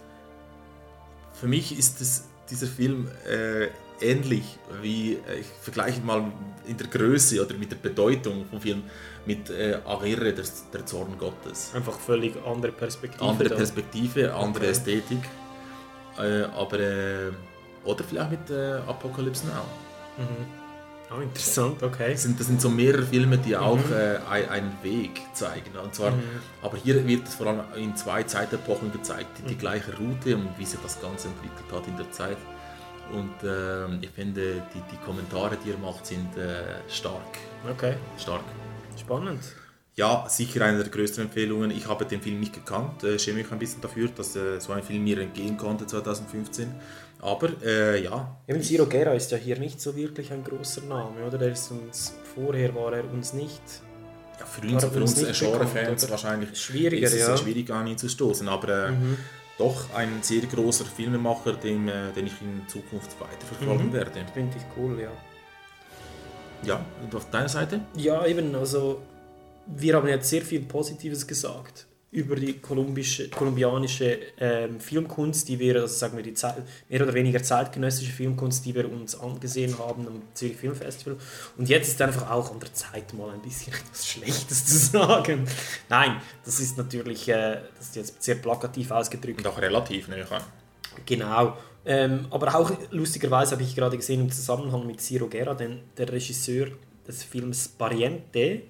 [1.33, 3.69] Für mich ist es, dieser Film äh,
[4.01, 6.33] ähnlich wie, äh, ich vergleiche mal
[6.67, 8.83] in der Größe oder mit der Bedeutung vom Film
[9.27, 11.73] mit äh, Agere, der, der Zorn Gottes.
[11.75, 13.25] Einfach völlig andere Perspektive.
[13.25, 13.51] Andere.
[13.51, 14.71] Perspektive, andere Okay.
[14.73, 15.21] Ästhetik.
[16.19, 17.31] Äh, aber, äh,
[17.85, 19.65] oder vielleicht mit äh, Apocalypse Now.
[21.13, 22.13] Ah, interessant, okay.
[22.13, 23.93] Das sind, das sind so mehrere Filme, die auch Mhm.
[23.93, 25.77] äh, ein- einen Weg zeigen.
[25.83, 26.13] Und zwar,
[26.63, 29.59] Aber hier wird es vor allem in zwei Zeitepochen gezeigt, die, die Mhm.
[29.59, 32.37] gleiche Route und wie sich das Ganze entwickelt hat in der Zeit.
[33.13, 37.39] Und ähm, ich finde, die, die Kommentare, die er macht, sind äh, stark.
[37.69, 38.45] Okay, stark.
[38.97, 39.41] spannend.
[39.97, 41.73] Ja, sicher eine der größten Empfehlungen.
[41.73, 44.73] Ich habe den Film nicht gekannt, äh, schäme mich ein bisschen dafür, dass äh, so
[44.73, 46.73] ein Film mir entgehen konnte 2015.
[47.23, 51.27] Aber äh, ja, Eben Ciro Guerra ist ja hier nicht so wirklich ein großer Name,
[51.27, 51.37] oder?
[51.39, 53.61] Der ist uns, vorher war er uns nicht.
[54.39, 57.37] Ja, für uns, für uns nicht Genre-Fans wahrscheinlich Schwieriger, ist es ja.
[57.37, 58.49] schwierig an ihn zu stoßen.
[58.49, 59.19] Aber äh, Mhm.
[59.59, 63.93] doch ein sehr großer Filmemacher, den, äh, den ich in Zukunft weiterverfolgen Mhm.
[63.93, 64.13] werde.
[64.33, 65.11] Finde ich cool, ja.
[66.63, 67.81] Ja, und auf deiner Seite?
[67.97, 69.03] Ja, eben, also
[69.67, 75.95] wir haben jetzt sehr viel Positives gesagt über die kolumbianische ähm, Filmkunst, die wir, also
[75.95, 76.57] sagen wir die Zeit,
[76.89, 81.17] mehr oder weniger zeitgenössische Filmkunst, die wir uns angesehen haben am Zürich Film Festival.
[81.57, 85.47] Und jetzt ist einfach auch an der Zeit, mal ein bisschen etwas Schlechtes zu sagen.
[85.89, 89.39] Nein, das ist natürlich, äh, das ist jetzt sehr plakativ ausgedrückt.
[89.39, 90.27] Und auch relativ, ne?
[91.07, 91.57] Genau.
[91.87, 96.13] Ähm, aber auch lustigerweise habe ich gerade gesehen im Zusammenhang mit Ciro Guerra, denn der
[96.13, 96.69] Regisseur
[97.07, 98.63] des Films Pariente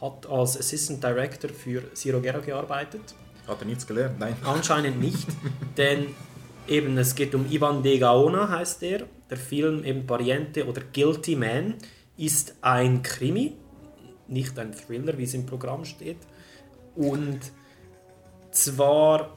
[0.00, 3.14] hat als Assistant Director für Ciro Guerra gearbeitet.
[3.46, 4.18] Hat er nichts gelernt?
[4.18, 4.36] Nein.
[4.44, 5.28] Anscheinend nicht,
[5.76, 6.08] denn
[6.66, 9.06] eben es geht um Ivan de Gaona, heißt er.
[9.30, 11.74] Der Film eben Pariente oder Guilty Man
[12.16, 13.54] ist ein Krimi,
[14.28, 16.18] nicht ein Thriller, wie es im Programm steht.
[16.94, 17.40] Und
[18.50, 19.36] zwar,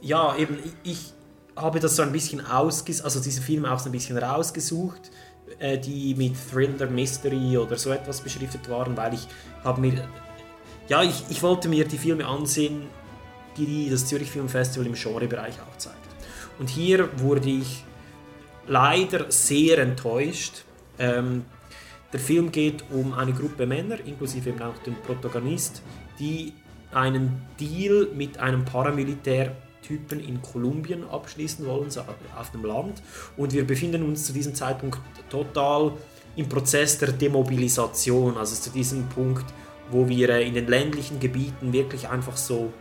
[0.00, 1.12] ja, eben, ich
[1.54, 5.10] habe das so ein bisschen ausgesucht, also diese Filme auch so ein bisschen rausgesucht,
[5.58, 9.26] äh, die mit Thriller, Mystery oder so etwas beschriftet waren, weil ich
[9.64, 10.08] habe mir,
[10.88, 12.86] ja, ich, ich wollte mir die Filme ansehen,
[13.56, 15.96] die das Zürich Film Festival im Genrebereich auch zeigt.
[16.58, 17.84] Und hier wurde ich
[18.66, 20.64] leider sehr enttäuscht.
[20.98, 21.44] Ähm,
[22.12, 25.82] der Film geht um eine Gruppe Männer, inklusive eben auch den Protagonist,
[26.18, 26.52] die
[26.92, 28.64] einen Deal mit einem
[29.86, 33.02] Paramilitärtypen in Kolumbien abschließen wollen, so auf dem Land.
[33.36, 34.98] Und wir befinden uns zu diesem Zeitpunkt
[35.30, 35.92] total
[36.36, 39.46] im Prozess der Demobilisation, also zu diesem Punkt,
[39.90, 42.72] wo wir äh, in den ländlichen Gebieten wirklich einfach so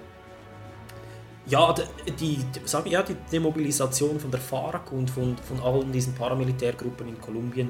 [1.48, 1.76] ja,
[2.20, 7.22] die, sagen, ja, die Demobilisation von der FARC und von, von allen diesen Paramilitärgruppen in
[7.22, 7.70] Kolumbien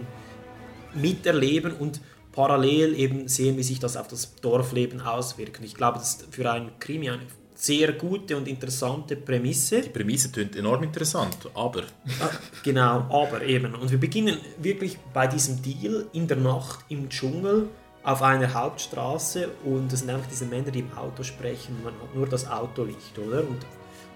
[0.93, 1.99] miterleben und
[2.31, 5.59] parallel eben sehen, wie sich das auf das Dorfleben auswirkt.
[5.59, 7.23] Und Ich glaube, das ist für einen Krimi eine
[7.55, 9.81] sehr gute und interessante Prämisse.
[9.81, 11.83] Die Prämisse tönt enorm interessant, aber
[12.19, 12.29] Ah,
[12.63, 13.73] Genau, aber eben.
[13.75, 17.69] Und wir beginnen wirklich bei diesem Deal in der Nacht im Dschungel
[18.03, 21.77] auf einer Hauptstraße und es sind einfach diese Männer, die im Auto sprechen.
[21.83, 23.39] Man hat nur das Autolicht, oder?
[23.39, 23.65] Und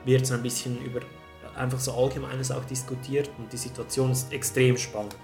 [0.06, 1.00] wird so ein bisschen über
[1.56, 5.16] einfach so Allgemeines auch diskutiert und die Situation ist extrem spannend.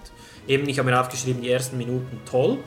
[0.48, 2.58] Eben, ich habe mir aufgeschrieben, die ersten Minuten toll.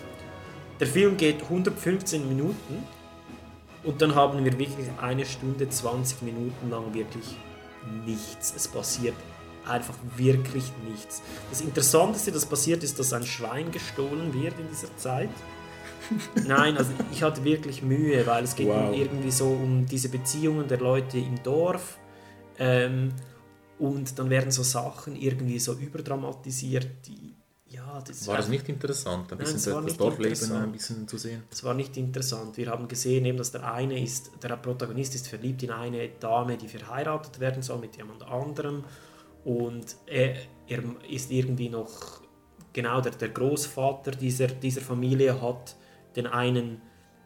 [0.80, 2.84] Der Film geht 115 Minuten
[3.84, 7.36] und dann haben wir wirklich eine Stunde 20 Minuten lang wirklich
[8.06, 8.54] nichts.
[8.56, 9.16] Es passiert
[9.66, 11.22] einfach wirklich nichts.
[11.50, 15.30] Das Interessanteste, das passiert, ist, dass ein Schwein gestohlen wird in dieser Zeit.
[16.48, 18.88] Nein, also ich hatte wirklich Mühe, weil es geht Wow.
[18.90, 21.98] um irgendwie so um diese Beziehungen der Leute im Dorf.
[22.58, 23.14] Ähm,
[23.78, 27.29] und dann werden so Sachen irgendwie so überdramatisiert, die
[27.70, 31.08] ja, das war das nicht interessant, ein Nein, bisschen es das nicht Dorfleben ein bisschen
[31.08, 31.44] zu sehen?
[31.50, 32.58] Das war nicht interessant.
[32.58, 36.58] Wir haben gesehen, eben, dass der eine ist, der Protagonist ist verliebt in eine Dame,
[36.58, 38.84] die verheiratet werden soll mit jemand anderem.
[39.46, 40.36] Und er,
[40.68, 42.22] er ist irgendwie noch,
[42.74, 45.76] genau, der, der Großvater dieser, dieser Familie hat
[46.16, 46.82] den einen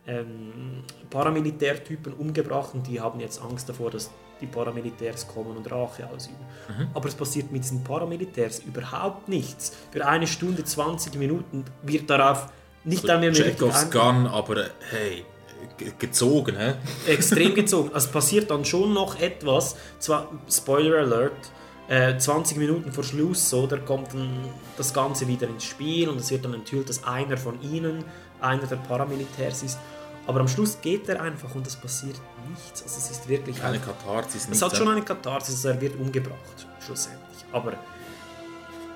[0.06, 4.12] ähm, Paramilitärtypen umgebracht und die haben jetzt Angst davor, dass
[4.44, 6.38] die Paramilitärs kommen und Rache ausüben.
[6.94, 9.74] Aber es passiert mit diesen Paramilitärs überhaupt nichts.
[9.92, 12.48] Für eine Stunde 20 Minuten wird darauf
[12.84, 15.26] nicht einmal mehr Chekhovs Gun, aber äh, hey,
[15.78, 16.74] ge- gezogen, hä?
[17.08, 17.90] extrem gezogen.
[17.94, 19.76] Also es passiert dann schon noch etwas.
[20.00, 21.32] Zwar, Spoiler Alert,
[21.88, 24.30] äh, 20 Minuten vor Schluss, so, da kommt dann
[24.78, 28.04] das Ganze wieder ins Spiel und es wird dann enthüllt, dass einer von ihnen
[28.42, 29.78] einer der Paramilitärs ist.
[30.28, 32.16] Aber am Schluss geht er einfach und es passiert
[32.50, 32.84] nichts.
[32.84, 34.48] Also es ist wirklich Keine einfach- Katharsis.
[34.50, 37.46] Es hat schon eine Katharsis, also er wird umgebracht, schlussendlich.
[37.52, 37.74] Aber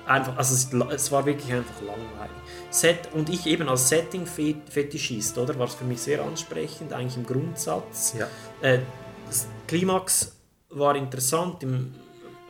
[0.06, 2.36] einfach, also es, es war wirklich einfach langweilig.
[2.70, 7.26] Set, und ich eben als Setting-Fetischist, oder, war es für mich sehr ansprechend, eigentlich im
[7.26, 8.14] Grundsatz.
[8.18, 8.26] Ja.
[8.60, 8.80] Äh,
[9.26, 10.36] das Klimax
[10.70, 11.94] war interessant, im,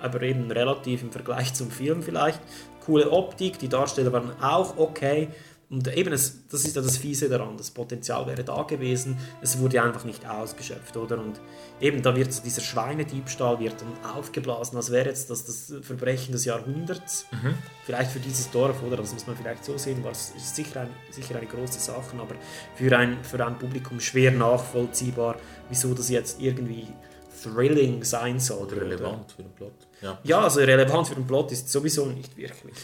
[0.00, 2.40] aber eben relativ im Vergleich zum Film vielleicht.
[2.84, 5.28] coole Optik, die Darsteller waren auch okay.
[5.70, 9.58] Und eben, es, das ist ja das Fiese daran, das Potenzial wäre da gewesen, es
[9.58, 11.18] wurde einfach nicht ausgeschöpft, oder?
[11.18, 11.40] Und
[11.78, 16.32] eben, da wird so dieser Schweinediebstahl wird dann aufgeblasen, als wäre jetzt das, das Verbrechen
[16.32, 17.26] des Jahrhunderts.
[17.84, 18.96] Vielleicht für dieses Dorf, oder?
[18.96, 22.16] Das muss man vielleicht so sehen, war es ist sicher, ein, sicher eine große Sache,
[22.18, 22.34] aber
[22.74, 25.36] für ein, für ein Publikum schwer nachvollziehbar,
[25.68, 26.86] wieso das jetzt irgendwie
[27.42, 28.66] thrilling sein soll.
[28.66, 29.74] Oder relevant für den Plot.
[30.00, 30.18] Ja.
[30.24, 32.74] Ja, also relevant für den Plot ist sowieso nicht wirklich.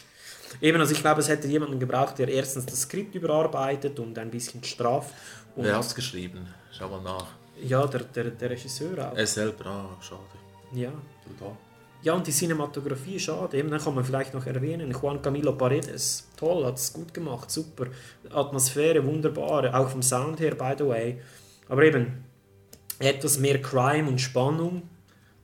[0.60, 4.31] Eben, also ich glaube, es hätte jemanden gebraucht, der erstens das Skript überarbeitet und ein
[4.31, 5.14] bisschen strafft.
[5.56, 6.47] Und Wer hat es geschrieben?
[6.72, 7.26] Schau mal nach.
[7.62, 9.16] ja, der, der, der Regisseur auch.
[9.16, 10.20] Er selber, ah, schade.
[10.72, 10.90] Ja.
[11.24, 11.56] Brutal.
[12.02, 13.56] ja, und die Cinematografie, schade.
[13.56, 17.51] Eben, dann kann man vielleicht noch erwähnen, Juan Camilo Paredes, toll, hat es gut gemacht,
[17.51, 17.86] super.
[18.31, 21.20] Atmosphäre, wunderbar, auch vom Sound her, by the way.
[21.68, 22.24] Aber eben,
[22.98, 24.82] etwas mehr Crime und Spannung,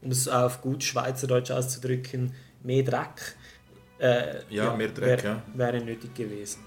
[0.01, 2.33] um es auf gut Schweizerdeutsch auszudrücken,
[2.63, 3.35] mehr Dreck.
[4.01, 5.41] Äh, Ja, mehr Dreck, wär, ja.
[5.53, 6.59] Wäre nötig gewesen.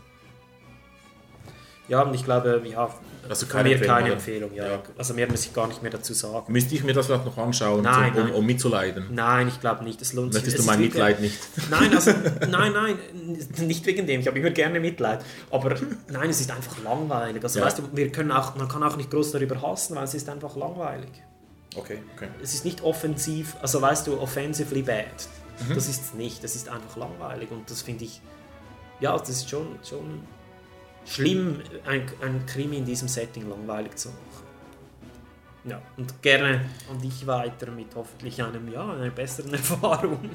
[1.87, 2.89] Ja, und ich glaube, ja,
[3.29, 4.15] Also keine mir Empfehlung, keine oder?
[4.15, 4.55] Empfehlung.
[4.55, 4.67] Ja.
[4.69, 4.83] Ja.
[4.97, 6.51] Also mehr muss ich gar nicht mehr dazu sagen.
[6.51, 9.05] Müsste ich mir das vielleicht noch anschauen, Nein, zum, um, um mitzuleiden?
[9.11, 10.01] Nein, ich glaube nicht.
[10.01, 10.43] Es lohnt sich.
[10.45, 11.39] Möchtest Es du mein wirklich- Mitleid nicht?
[11.71, 12.11] Nein, also,
[12.51, 12.99] nein, nein,
[13.67, 14.21] nicht wegen dem.
[14.21, 15.23] Ich habe immer gerne Mitleid.
[15.51, 15.75] Aber
[16.11, 17.43] nein, es ist einfach langweilig.
[17.43, 17.67] Also, Ja.
[17.67, 20.27] weißt du, wir können auch, man kann auch nicht groß darüber hassen, weil es ist
[20.31, 21.11] einfach langweilig.
[21.77, 22.29] Okay, okay.
[22.43, 25.05] Es ist nicht offensiv, also weißt du, offensively bad.
[25.69, 25.75] Mhm.
[25.75, 26.43] Das ist es nicht.
[26.43, 27.51] Das ist einfach langweilig.
[27.51, 28.21] Und das finde ich,
[29.01, 30.23] ja, das ist schon, schon
[31.05, 34.21] schlimm, ein, ein Krimi in diesem Setting langweilig zu machen.
[35.67, 36.61] Ja, und gerne
[36.91, 40.31] an dich weiter mit hoffentlich einem, ja, einer besseren Erfahrung.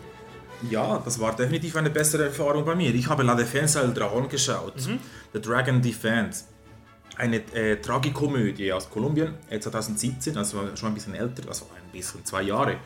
[0.70, 2.94] Ja, das war definitiv eine bessere Erfahrung bei mir.
[2.94, 4.74] Ich habe La Defense del Dragon geschaut.
[5.34, 6.46] The Dragon Defense.
[7.16, 12.24] Eine äh, Tragikomödie aus Kolumbien, äh, 2017, also schon ein bisschen älter, also ein bisschen,
[12.26, 12.78] zwei Jahre.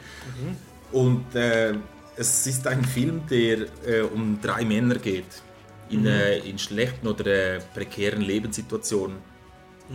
[0.92, 1.76] Und äh,
[2.16, 5.42] es ist ein Film, der äh, um drei Männer geht,
[5.90, 9.18] in, äh, in schlechten oder äh, prekären Lebenssituationen.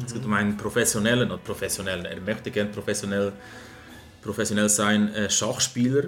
[0.04, 3.32] Es geht um einen professionellen, oder professionellen, er möchte gern professionell,
[4.22, 6.04] professionell sein, äh, Schachspieler,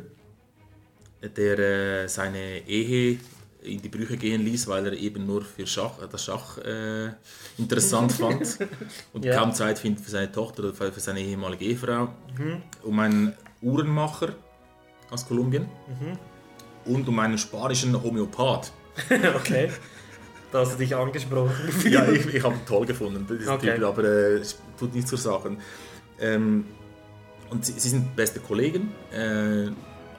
[1.36, 3.18] der äh, seine Ehe
[3.62, 7.10] in die Brüche gehen ließ, weil er eben nur für Schach, das Schach äh,
[7.58, 8.58] interessant fand
[9.12, 9.36] und Ja.
[9.36, 12.14] kaum Zeit findet für seine Tochter oder für seine ehemalige Ehefrau.
[12.82, 14.34] Um einen Uhrenmacher
[15.10, 15.66] aus Kolumbien
[16.84, 18.72] und um einen spanischen Homöopath.
[19.36, 19.70] Okay.
[20.52, 21.52] Da hast du dich angesprochen.
[21.88, 23.76] Ja, ich, ich habe ihn toll gefunden, diesen Okay.
[23.76, 25.56] Typ, aber äh, es tut nichts zur Sache.
[26.18, 26.64] Ähm,
[27.50, 28.92] und sie, sie sind beste Kollegen.
[29.12, 29.70] Äh,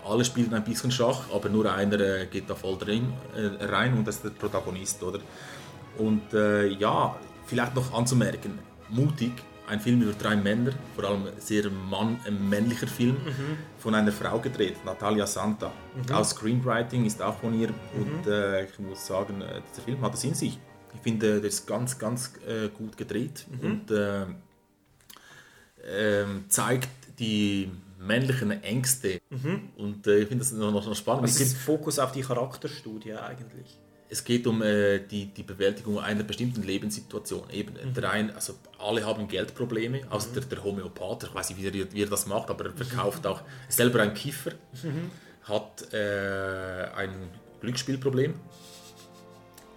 [0.07, 3.93] alle spielen ein bisschen Schach, aber nur einer äh, geht da voll drin, äh, rein
[3.93, 5.19] und das ist der Protagonist, oder?
[5.97, 7.15] Und äh, ja,
[7.45, 8.57] vielleicht noch anzumerken,
[8.89, 9.33] mutig,
[9.67, 13.17] ein Film über drei Männer, vor allem sehr Mann, ein männlicher Film,
[13.79, 15.71] von einer Frau gedreht, Natalia Santa.
[16.11, 20.13] Auch Screenwriting ist auch von ihr und äh, ich muss sagen, äh, dieser Film hat
[20.13, 20.59] es in sich.
[20.93, 24.25] Ich finde, der ist ganz, ganz äh, gut gedreht und äh,
[25.83, 26.89] ähm, zeigt
[27.19, 27.69] die
[27.99, 29.21] männlichen Ängste.
[29.77, 31.23] Und äh, ich finde das noch, noch spannend.
[31.23, 33.77] Das Es ist gibt- Fokus auf die Charakterstudie eigentlich.
[34.11, 37.49] Es geht um äh, die, die Bewältigung einer bestimmten Lebenssituation.
[37.49, 41.81] Eben, der ein, also alle haben Geldprobleme, außer der, der Homöopath, ich weiß nicht, wie
[41.81, 44.51] er, wie er das macht, aber er verkauft auch, selber ein Kiffer,
[45.43, 47.29] hat äh, ein
[47.61, 48.33] Glücksspielproblem.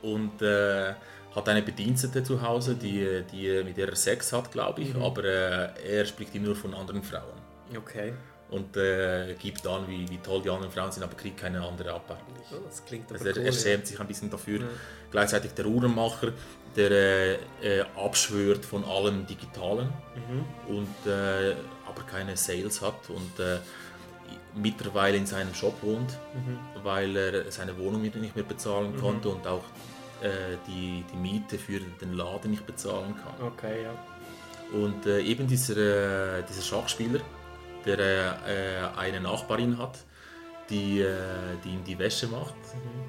[0.03, 0.95] Und äh,
[1.35, 5.25] hat eine Bedienstete zu Hause, die, die, mit der er Sex hat, glaube ich, aber
[5.25, 7.39] äh, er spricht immer nur von anderen Frauen.
[7.77, 8.13] Okay.
[8.55, 11.93] Und äh, gibt an, wie, wie toll die anderen Frauen sind, aber kriegt keine andere
[11.93, 12.47] ab eigentlich.
[12.53, 13.59] Oh, das klingt aber Also er, cool, er ja.
[13.61, 14.61] schämt sich ein bisschen dafür.
[15.11, 16.29] Gleichzeitig der Uhrenmacher,
[16.77, 20.75] der äh, äh, abschwört von allem Digitalen Mhm.
[20.77, 21.55] und äh,
[21.87, 23.59] aber keine Sales hat und äh,
[24.55, 26.59] mittlerweile in seinem Shop wohnt, Mhm.
[26.85, 29.65] weil er seine Wohnung nicht mehr bezahlen konnte und auch
[30.23, 33.47] äh, die, die Miete für den Laden nicht bezahlen kann.
[33.49, 33.95] Okay, ja.
[34.79, 37.21] Und eben dieser, dieser Schachspieler,
[37.87, 39.99] der äh, eine Nachbarin hat,
[40.71, 41.13] die, äh,
[41.65, 42.55] die ihm die Wäsche macht.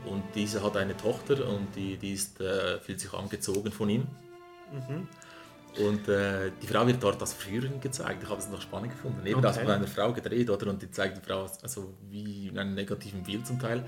[0.06, 4.08] Und diese hat eine Tochter und die, die ist, äh, fühlt sich angezogen von ihm.
[5.78, 8.24] Und äh, die Frau wird dort als Führerin gezeigt.
[8.24, 9.26] Ich habe es noch spannend gefunden.
[9.26, 9.66] Eben das Okay.
[9.66, 10.68] von einer Frau gedreht, oder?
[10.70, 13.84] Und die zeigt die Frau als- also wie in einem negativen Bild zum Teil.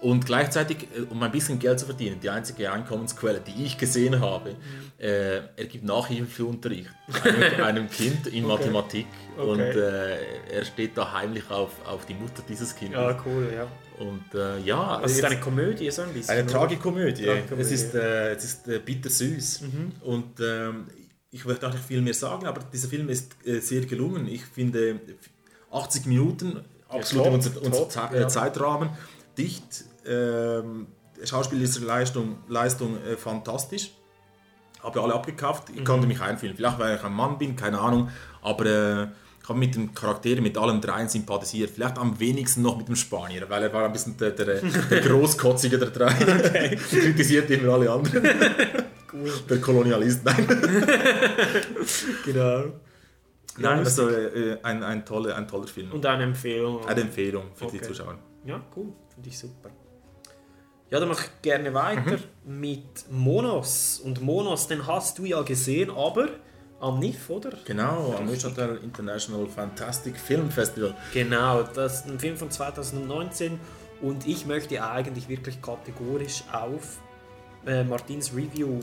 [0.00, 4.20] Und gleichzeitig, äh, um ein bisschen Geld zu verdienen, die einzige Einkommensquelle, die ich gesehen
[4.20, 4.54] habe,
[4.98, 6.88] äh, er gibt Nachhilfeunterricht
[7.24, 9.06] einem, einem Kind in Mathematik.
[9.36, 9.48] Okay.
[9.50, 10.18] Und äh,
[10.52, 12.98] er steht da heimlich auf, auf die Mutter dieses Kindes.
[13.00, 13.66] Ja, cool, ja.
[14.04, 16.30] Und äh, ja, Das ist es- eine Komödie, so ein bisschen.
[16.38, 16.46] eine?
[16.46, 17.24] Tragikomödie.
[17.24, 17.60] Tragikomödie.
[17.62, 19.62] Es ist, äh, es ist äh, bittersüß.
[19.62, 19.92] Mhm.
[20.02, 20.86] Und ähm,
[21.32, 24.28] ich möchte auch nicht viel mehr sagen, aber dieser Film ist äh, sehr gelungen.
[24.28, 25.00] Ich finde
[25.72, 28.28] 80 Minuten, absolut top, unser, unser top, Ze ja.
[28.28, 28.90] Zeitrahmen,
[29.38, 29.84] dicht.
[30.06, 30.88] Ähm,
[31.24, 33.92] schauspielerische Leistung, Leistung äh, fantastisch.
[34.82, 35.70] Habe alle abgekauft.
[35.74, 36.54] Ich konnte mich einfühlen.
[36.56, 38.10] Vielleicht, weil ich ein Mann bin, keine Ahnung.
[38.42, 39.02] Aber äh,
[39.42, 41.70] ich habe mit den Charakteren, mit allen dreien sympathisiert.
[41.70, 45.00] Vielleicht am wenigsten noch mit dem Spanier, weil er war ein bisschen der, der, der
[45.00, 46.14] Großkotzige der drei.
[46.48, 46.76] Okay.
[46.90, 48.22] Kritisiert immer alle anderen.
[49.48, 50.46] Der Kolonialist, nein.
[52.26, 52.64] Genau.
[53.56, 55.90] Nein, also äh, ein, ein, toller, ein toller Film.
[55.92, 56.86] Und eine Empfehlung.
[56.86, 57.86] Eine Empfehlung für die Okay.
[57.88, 58.18] Zuschauer.
[58.44, 58.92] Ja, cool.
[59.18, 59.70] Finde ich super.
[60.90, 63.98] Ja, dann mache ich gerne weiter mit Monos.
[63.98, 66.28] Und Monos, den hast du ja gesehen, aber
[66.78, 67.50] am NIF, oder?
[67.64, 70.94] Genau, am Neuchâtel International Fantastic Film Festival.
[71.12, 73.58] Genau, das ist ein Film von 2019
[74.02, 77.00] und ich möchte eigentlich wirklich kategorisch auf
[77.66, 78.78] äh, Martins Review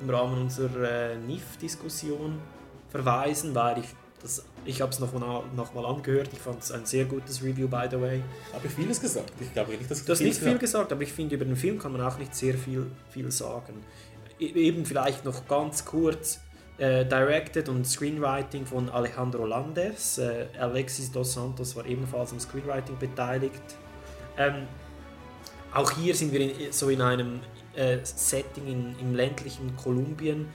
[0.00, 2.40] im Rahmen unserer äh, NIF-Diskussion
[2.88, 3.86] verweisen, weil ich
[4.22, 7.68] das, ich habe es nochmal noch mal angehört, ich fand es ein sehr gutes Review,
[7.68, 8.22] by the way.
[8.52, 9.32] Habe ich vieles gesagt?
[9.40, 11.56] Ich glaube nicht, dass ich Du hast nicht viel gesagt, aber ich finde, über den
[11.56, 13.74] Film kann man auch nicht sehr viel, viel sagen.
[14.38, 16.40] E- Eben vielleicht noch ganz kurz.
[16.78, 20.16] Äh, directed und Screenwriting von Alejandro Landes.
[20.16, 23.60] Äh, Alexis dos Santos war ebenfalls am Screenwriting beteiligt.
[24.38, 24.66] Ähm,
[25.74, 27.40] auch hier sind wir in, so in einem
[27.74, 30.48] äh, Setting in, im ländlichen Kolumbien,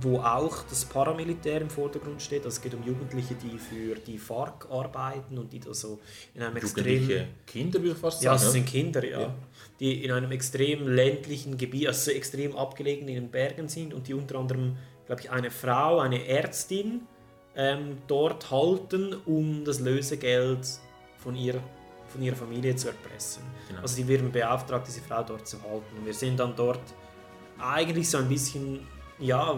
[0.00, 2.44] wo auch das Paramilitär im Vordergrund steht.
[2.44, 6.00] Also es geht um Jugendliche, die für die FARC arbeiten und die da so
[6.34, 7.08] in einem extrem
[7.46, 8.36] Kinder, würde ich fast ja, sagen.
[8.36, 8.52] es oder?
[8.52, 9.20] sind Kinder, ja.
[9.20, 9.34] Ja.
[9.80, 14.14] Die in einem extrem ländlichen Gebiet, also extrem abgelegen in den Bergen sind und die
[14.14, 14.76] unter anderem,
[15.06, 17.02] glaube ich, eine Frau, eine Ärztin
[17.56, 20.66] ähm, dort halten, um das Lösegeld
[21.18, 21.60] von, ihr,
[22.08, 23.42] von ihrer Familie zu erpressen.
[23.68, 23.82] Genau.
[23.82, 25.96] Also die werden beauftragt, diese Frau dort zu halten.
[25.98, 26.82] Und wir sehen dann dort
[27.58, 28.80] eigentlich so ein bisschen,
[29.18, 29.56] ja,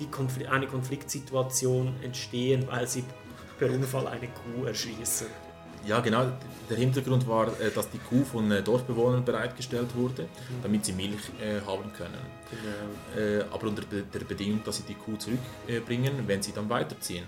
[0.00, 3.04] die Konfl eine Konfliktsituation entstehen, weil sie
[3.58, 5.26] per Unfall eine Kuh erschießen.
[5.86, 6.32] Ja, genau.
[6.70, 10.28] Der Hintergrund war, äh, dass die Kuh von äh, Dorfbewohnern bereitgestellt wurde,
[10.62, 12.24] damit sie Milch äh, haben können.
[12.50, 13.22] Genau.
[13.22, 17.24] Äh, aber unter der Bedingung, dass sie die Kuh zurückbringen, wenn sie dann weiterziehen.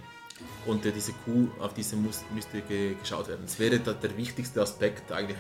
[0.65, 3.43] Und äh, diese Kuh, auf diese muss, müsste ge geschaut werden.
[3.45, 5.39] Das wäre der wichtigste Aspekt eigentlich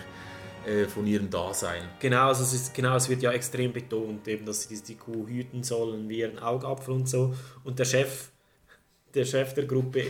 [0.67, 1.83] äh, von ihrem Dasein.
[2.01, 5.27] Genau, also es ist, genau, es wird ja extrem betont, eben, dass sie die, Kuh
[5.27, 7.35] hüten sollen, wie ihren Augapfel und so.
[7.63, 8.31] Und der Chef,
[9.15, 10.03] der Chef der Gruppe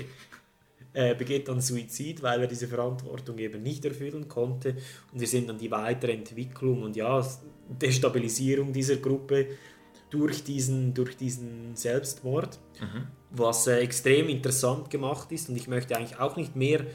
[0.94, 4.76] äh, begeht dann Suizid, weil er diese Verantwortung eben nicht erfüllen konnte.
[5.12, 7.22] Und wir sehen dann die weitere Entwicklung und ja,
[7.68, 9.48] Destabilisierung dieser Gruppe
[10.08, 12.58] durch diesen, durch diesen Selbstmord,
[13.30, 15.50] was äh, extrem interessant gemacht ist.
[15.50, 16.86] Und ich möchte eigentlich auch nicht mehr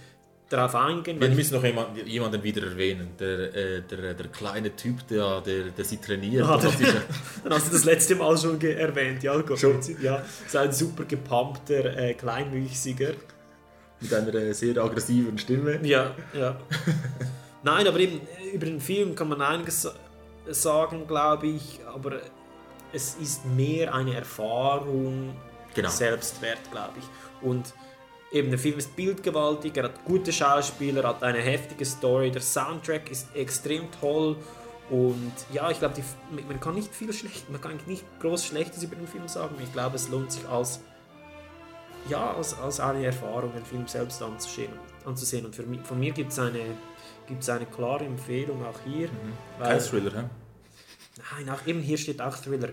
[0.51, 3.09] darauf eingehen, Wir müssen noch jemand, jemanden wieder erwähnen.
[3.19, 6.45] Der, äh, der, der kleine Typ, der, der, der sie trainiert.
[6.47, 6.81] Ah, der- ist
[7.43, 9.79] Dann hast du das letzte Mal schon erwähnt, ja, Gott, Schon.
[10.01, 10.23] ja.
[10.47, 13.11] So ein super gepumpter, äh, kleinwüchsiger.
[14.01, 15.79] mit einer äh, sehr aggressiven Stimme.
[15.83, 16.57] Ja, ja.
[17.63, 19.93] Nein, aber eben äh, über den Film kann man einiges sa-
[20.49, 22.19] sagen, glaube ich, aber
[22.93, 25.33] es ist mehr eine Erfahrung,
[25.73, 25.87] Genau.
[25.89, 27.47] Selbstwert, glaube ich.
[27.47, 27.73] Und
[28.31, 33.11] eben der Film ist bildgewaltig, er hat gute Schauspieler, hat eine heftige Story, der Soundtrack
[33.11, 34.37] ist extrem toll
[34.89, 35.95] und ja, ich glaube,
[36.47, 39.55] man kann nicht viel schlecht, man kann nicht groß Schlechtes über den Film sagen.
[39.63, 40.81] Ich glaube, es lohnt sich als
[42.09, 44.71] ja, als, als eine Erfahrung, den Film selbst anzusehen,
[45.05, 45.45] anzusehen.
[45.45, 46.75] Und für von mir gibt es eine,
[47.27, 49.09] gibt's eine klare Empfehlung auch hier.
[49.59, 50.23] Kein Thriller, hä?
[51.35, 52.69] Nein, auch eben hier steht auch Thriller.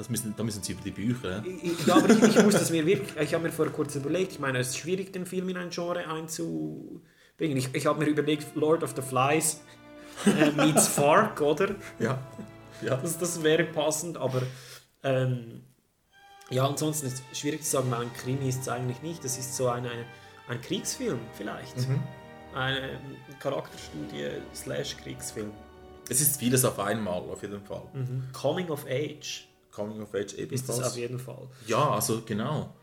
[0.00, 1.44] Das müssen, da müssen sie über die Bücher.
[1.86, 4.38] Ja, aber ich, ich muss das mir wirklich, ich habe mir vorher kurz überlegt, ich
[4.38, 7.58] meine, es ist schwierig, den Film in ein Genre einzubringen.
[7.58, 9.60] Ich, ich habe mir überlegt, Lord of the Flies
[10.24, 11.74] äh, meets Fark, oder?
[11.98, 12.18] Ja.
[12.80, 12.96] ja.
[12.96, 14.40] Das, das wäre passend, aber
[15.02, 15.64] ähm,
[16.48, 19.22] ja, ansonsten ist es schwierig zu sagen, ein Krimi ist es eigentlich nicht.
[19.22, 20.06] Das ist so eine, eine,
[20.48, 21.74] ein Kriegsfilm vielleicht.
[22.54, 22.98] Eine
[23.38, 25.50] Charakterstudie slash Kriegsfilm.
[26.08, 27.82] Es ist vieles auf einmal, auf jeden Fall.
[28.32, 30.78] Coming of Age Coming of Age ist ebenfalls.
[30.80, 31.48] es auf jeden Fall.
[31.66, 32.74] Ja, also genau.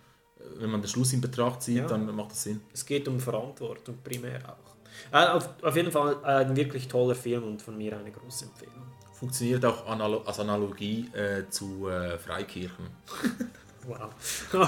[0.60, 1.88] Wenn man den Schluss in Betracht zieht, Ja.
[1.88, 2.62] dann macht das Sinn.
[2.74, 4.76] Es geht um Verantwortung primär auch.
[5.16, 8.84] Äh, auf, auf jeden Fall ein wirklich toller Film und von mir eine große Empfehlung.
[9.14, 12.88] Funktioniert auch analo als Analogie äh, zu äh, Freikirchen.
[13.88, 14.10] Wow.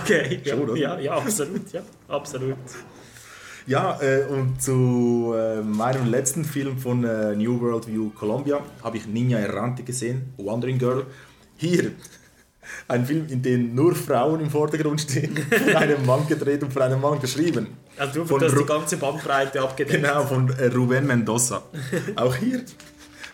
[0.01, 2.55] Okay, ja, Schon, ja, ja, absolut, ja, absolut.
[3.67, 8.95] Ja, äh, und zu äh, meinem letzten Film von äh, New World View Colombia habe
[8.95, 11.05] ich Ninja Errante gesehen, Wandering Girl.
[11.59, 11.91] Hier
[12.87, 16.81] ein Film, in dem nur Frauen im Vordergrund stehen, von einem Mann gedreht und von
[16.81, 17.67] einem Mann geschrieben.
[17.97, 20.01] Also du Von hast die ganze Bandbreite abgedeckt.
[20.01, 21.63] Genau, von äh, Ruben Mendoza.
[22.15, 22.63] Auch hier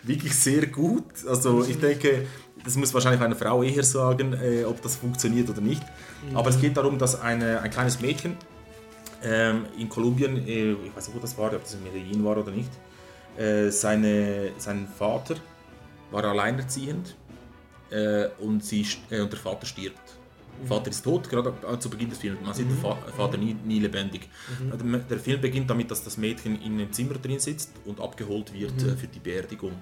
[0.02, 1.04] wirklich sehr gut.
[1.28, 2.26] Also ich denke,
[2.64, 5.82] das muss wahrscheinlich eine Frau eher sagen, äh, ob das funktioniert oder nicht.
[6.34, 8.36] Aber es geht darum, dass eine, ein kleines Mädchen
[9.22, 12.36] ähm, in Kolumbien, äh, ich weiß nicht, wo das war, ob das in Medellin war
[12.36, 12.70] oder nicht,
[13.38, 15.34] Äh, seine, sein Vater
[16.10, 17.14] war alleinerziehend
[17.90, 20.00] äh, und, sie, äh, und der Vater stirbt.
[20.60, 22.40] Der Vater ist tot, gerade ab- zu Beginn des Films.
[22.42, 24.28] Man sieht den Fa Vater nie, nie lebendig.
[24.72, 28.52] Der, der Film beginnt damit, dass das Mädchen in einem Zimmer drin sitzt und abgeholt
[28.54, 29.72] wird äh, für die Beerdigung.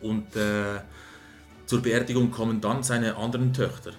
[0.00, 0.80] Und äh,
[1.66, 3.90] zur Beerdigung kommen dann seine anderen Töchter.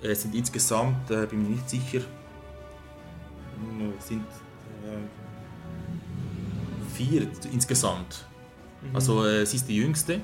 [0.00, 2.02] Es sind insgesamt, äh, bin mir nicht sicher, äh,
[3.98, 4.22] sind
[4.84, 4.98] äh,
[6.94, 8.24] vier insgesamt.
[8.94, 10.20] Also äh, sie ist die jüngste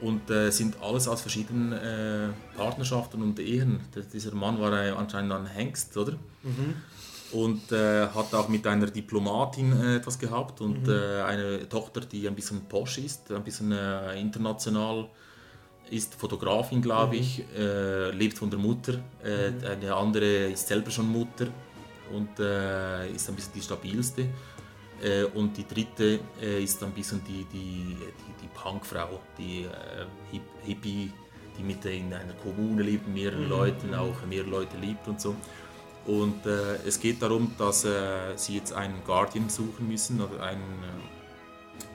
[0.00, 3.80] und äh, sind alles aus verschiedenen äh, Partnerschaften und Ehen.
[3.94, 6.14] Der- Dieser Mann war äh, anscheinend ein Hengst, oder?
[7.32, 12.26] Und äh, hat auch mit einer Diplomatin äh, etwas gehabt und äh, eine Tochter, die
[12.26, 13.70] ein bisschen posch ist, ein bisschen
[14.16, 15.08] international
[15.90, 18.94] ist, Fotografin, glaube ich, äh, lebt von der Mutter.
[19.24, 21.46] Äh, Eine andere ist selber schon Mutter
[22.12, 24.26] und ist ein bisschen die stabilste.
[25.02, 30.06] Äh, und die dritte äh, ist ein bisschen die, die, die, die Punkfrau, die äh,
[30.30, 31.12] Hip Hippie,
[31.56, 35.34] die mit in einer Kommune lebt, mehreren Leuten, auch mehr Leute liebt und so.
[36.06, 40.82] Und äh, es geht darum, dass äh, sie jetzt einen Guardian suchen müssen oder einen,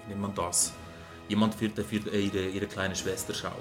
[0.06, 0.74] wie nennt man das?
[1.28, 3.52] Jemand, für, der für ihre, ihre kleine Schwester schaut.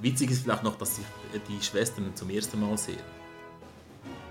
[0.00, 1.02] Witzig ist vielleicht noch, dass sie
[1.48, 3.00] die Schwestern zum ersten Mal sehen.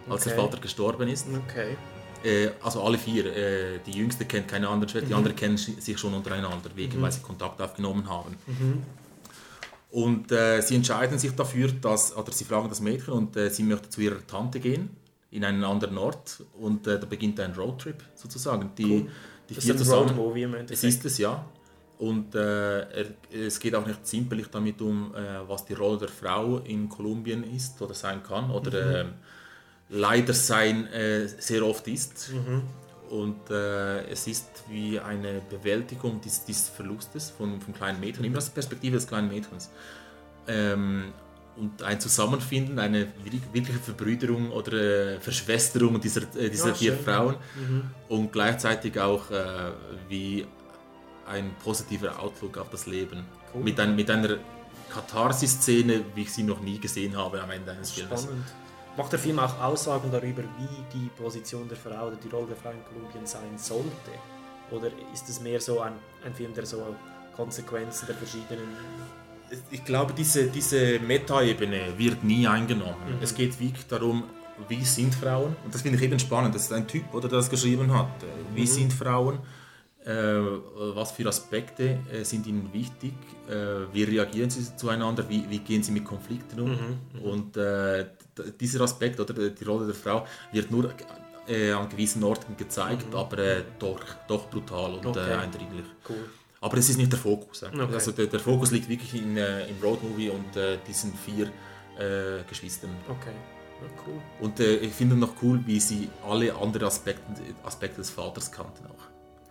[0.10, 0.41] Als der Okay.
[0.41, 1.28] Vater gestorben ist.
[1.48, 1.78] Okay.
[2.24, 3.26] Äh, also alle vier.
[3.26, 7.12] Äh, die jüngste kennt keine andere Schwester, die anderen kennen sich schon untereinander, wegen, weil
[7.12, 8.36] sie Kontakt aufgenommen haben.
[9.91, 13.64] Und äh, sie entscheiden sich dafür, dass, oder sie fragen das Mädchen und äh, sie
[13.64, 14.90] möchte zu ihrer Tante gehen,
[15.32, 16.44] in einen anderen Ort.
[16.60, 18.72] Und äh, da beginnt ein Roadtrip sozusagen.
[18.78, 19.08] Die,
[19.50, 20.10] die Das vier ist ein zusammen.
[20.10, 20.94] Roadmovie im Es Endeffekt.
[20.94, 21.44] ist es, ja.
[21.98, 22.86] Und äh,
[23.34, 27.44] es geht auch nicht simpelig damit um, äh, was die Rolle der Frau in Kolumbien
[27.56, 29.14] ist oder sein kann oder ähm,
[29.90, 32.32] leider sein äh, sehr oft ist.
[33.10, 38.38] Und äh, es ist wie eine Bewältigung dieses, dieses Verlustes von, vom kleinen Mädchen, immer
[38.38, 39.72] aus der Perspektive des kleinen Mädchens.
[40.48, 41.11] Ähm,
[41.57, 44.74] und ein Zusammenfinden, eine wirklich- wirkliche Verbrüderung oder
[45.16, 47.03] äh, Verschwesterung dieser, äh, dieser Ja, vier schön.
[47.03, 47.36] Frauen
[48.07, 49.72] und gleichzeitig auch äh,
[50.07, 50.45] wie
[51.28, 53.26] ein positiver Outlook auf das Leben.
[53.56, 54.38] Mit, ein, mit einer
[54.94, 58.28] Katharsis-Szene, wie ich sie noch nie gesehen habe am Ende eines Films.
[58.98, 62.56] Macht der Film auch Aussagen darüber, wie die Position der Frau oder die Rolle der
[62.57, 64.11] Frau in Kolumbien sein sollte?
[64.72, 65.94] Oder ist es mehr so ein,
[66.26, 66.95] ein Film, der so
[67.36, 68.68] Konsequenzen der verschiedenen...
[69.72, 72.95] Ich glaube, diese, diese Meta-Ebene wird nie eingenommen.
[73.18, 73.24] Mhm.
[73.24, 74.26] Es geht wirklich darum,
[74.68, 75.56] wie sind Frauen?
[75.64, 76.53] Und das finde ich eben spannend.
[76.53, 78.22] Das ist ein Typ, oder, der das geschrieben hat.
[78.22, 78.68] Äh, Wie Mhm.
[78.68, 79.40] sind Frauen?
[80.06, 80.11] Äh,
[80.95, 83.14] was für Aspekte äh, sind ihnen wichtig?
[83.49, 85.28] Äh, wie reagieren sie zueinander?
[85.30, 86.72] Wie, wie gehen sie mit Konflikten um?
[86.72, 88.06] Mhm, Und äh,
[88.60, 90.91] dieser Aspekt oder die Rolle der Frau wird nur
[91.48, 95.10] äh, an gewissen Orten gezeigt, aber äh, doch, doch brutal und Mhm.
[95.11, 95.32] Okay.
[95.32, 95.86] äh, eindringlich.
[96.07, 96.30] Cool.
[96.61, 97.64] Aber es ist nicht der Fokus.
[97.64, 97.88] Okay.
[97.94, 101.45] Also der, der Fokus liegt wirklich in, äh, im Roadmovie und äh, diesen vier
[101.98, 102.91] äh, Geschwistern.
[103.07, 103.32] Okay.
[103.82, 104.20] Ja, cool.
[104.41, 107.24] Und ich finde noch cool, wie sie alle anderen Aspekte,
[107.64, 109.09] Aspekte des Vaters kannten auch.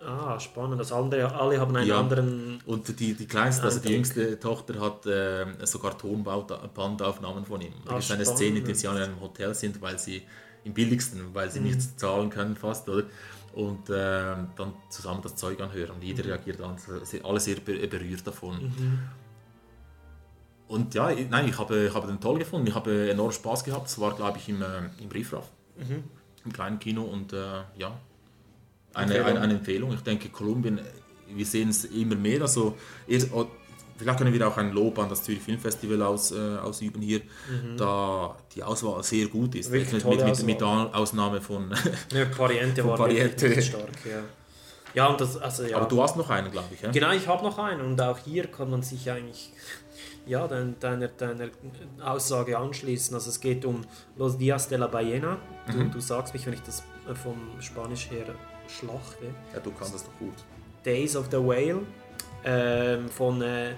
[0.09, 0.81] Ah, spannend.
[0.81, 1.99] Das andere, alle haben einen Ja.
[2.01, 2.63] anderen...
[2.65, 7.75] Und die, die kleinste, also die jüngste Tochter hat äh, sogar Tonbandaufnahmen von ihm.
[7.85, 8.25] Da Ah, gibt eine.
[8.25, 10.23] Szene, in der sie an einem Hotel sind, weil sie
[10.65, 11.53] im billigsten, weil Mhm.
[11.53, 13.05] sie nichts zahlen können fast, oder?
[13.55, 13.93] Und äh,
[14.57, 15.91] dann zusammen das Zeug anhören.
[15.97, 16.77] Und jeder reagiert an,
[17.25, 18.73] alle sehr be- berührt davon.
[20.69, 22.67] Und ja, ich- nein, ich habe, ich habe den toll gefunden.
[22.67, 23.89] Ich habe enorm Spaß gehabt.
[23.89, 24.67] Es war, glaube ich, im, äh,
[25.03, 25.49] im Riffraff,
[26.45, 27.03] im kleinen Kino.
[27.05, 27.99] Und äh, ja,
[28.99, 29.27] eine, Empfehlung.
[29.29, 29.93] eine, eine Empfehlung.
[29.95, 30.81] Ich denke, Kolumbien,
[31.35, 32.43] wir sehen es immer mehr.
[32.43, 32.77] Also,
[33.33, 33.47] oh,
[33.97, 37.21] vielleicht können wir auch ein Lob an das Zürich Filmfestival aus, äh, ausüben hier,
[37.77, 39.71] da die Auswahl sehr gut ist.
[39.71, 39.79] Mhm.
[39.79, 41.73] Mit, mit, mit, mit Ausnahme von.
[42.13, 43.61] Ja, Pariente Von war Pariente.
[43.63, 44.21] stark, ja.
[44.95, 45.77] Ja, und das, also ja.
[45.77, 46.81] Aber du hast noch einen, glaube ich.
[46.81, 46.91] Ja?
[46.91, 49.53] Genau, ich habe noch einen und auch hier kann man sich eigentlich
[50.27, 51.49] ja, dein, deiner, deiner
[52.03, 53.15] Aussage anschließen.
[53.15, 53.83] Also es geht um
[54.17, 55.37] Los Dias de la Ballena.
[55.71, 55.91] Du, Mhm.
[55.91, 58.25] du sagst mich, wenn ich das äh, vom Spanisch her
[58.69, 59.27] schlachte.
[59.53, 60.35] ja, du kannst das doch gut.
[60.85, 61.83] Days of the Whale
[62.45, 63.75] ähm, von äh,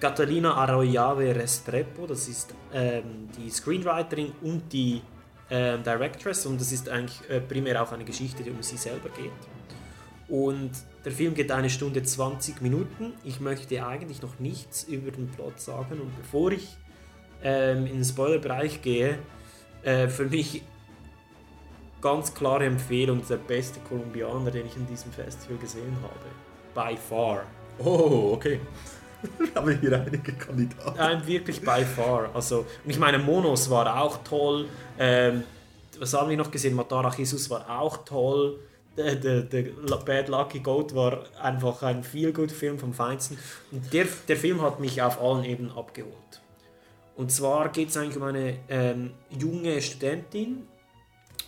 [0.00, 2.06] Catalina Arroyave Restrepo.
[2.06, 5.02] Das ist ähm, die Screenwriterin und die
[5.50, 9.08] ähm, Directress und das ist eigentlich äh, primär auch eine Geschichte, die um sie selber
[9.10, 9.32] geht.
[10.28, 10.70] Und
[11.04, 13.14] der Film geht eine Stunde 20 Minuten.
[13.24, 16.76] Ich möchte eigentlich noch nichts über den Plot sagen und bevor ich
[17.42, 19.18] ähm, in den Spoilerbereich gehe,
[19.82, 20.62] äh, für mich
[22.00, 26.90] ganz klare Empfehlung, der beste Kolumbianer, den ich in diesem Festival gesehen habe.
[26.90, 27.44] By far.
[27.78, 28.60] Oh, okay.
[29.44, 30.96] Ich habe hier einige Kandidaten.
[30.96, 32.30] Nein, wirklich by far.
[32.34, 34.68] Also, und ich meine, Monos war auch toll.
[34.96, 35.42] Ähm,
[35.98, 36.74] was haben wir noch gesehen?
[36.74, 38.60] Matara Jesus war auch toll.
[38.96, 39.62] der, der, der
[40.06, 43.38] Bad Lucky Goat war einfach ein feel good Film vom Feinsten.
[43.72, 46.14] Und der, der Film hat mich auf allen Ebenen abgeholt.
[47.16, 50.68] Und zwar geht es eigentlich um eine ähm, junge Studentin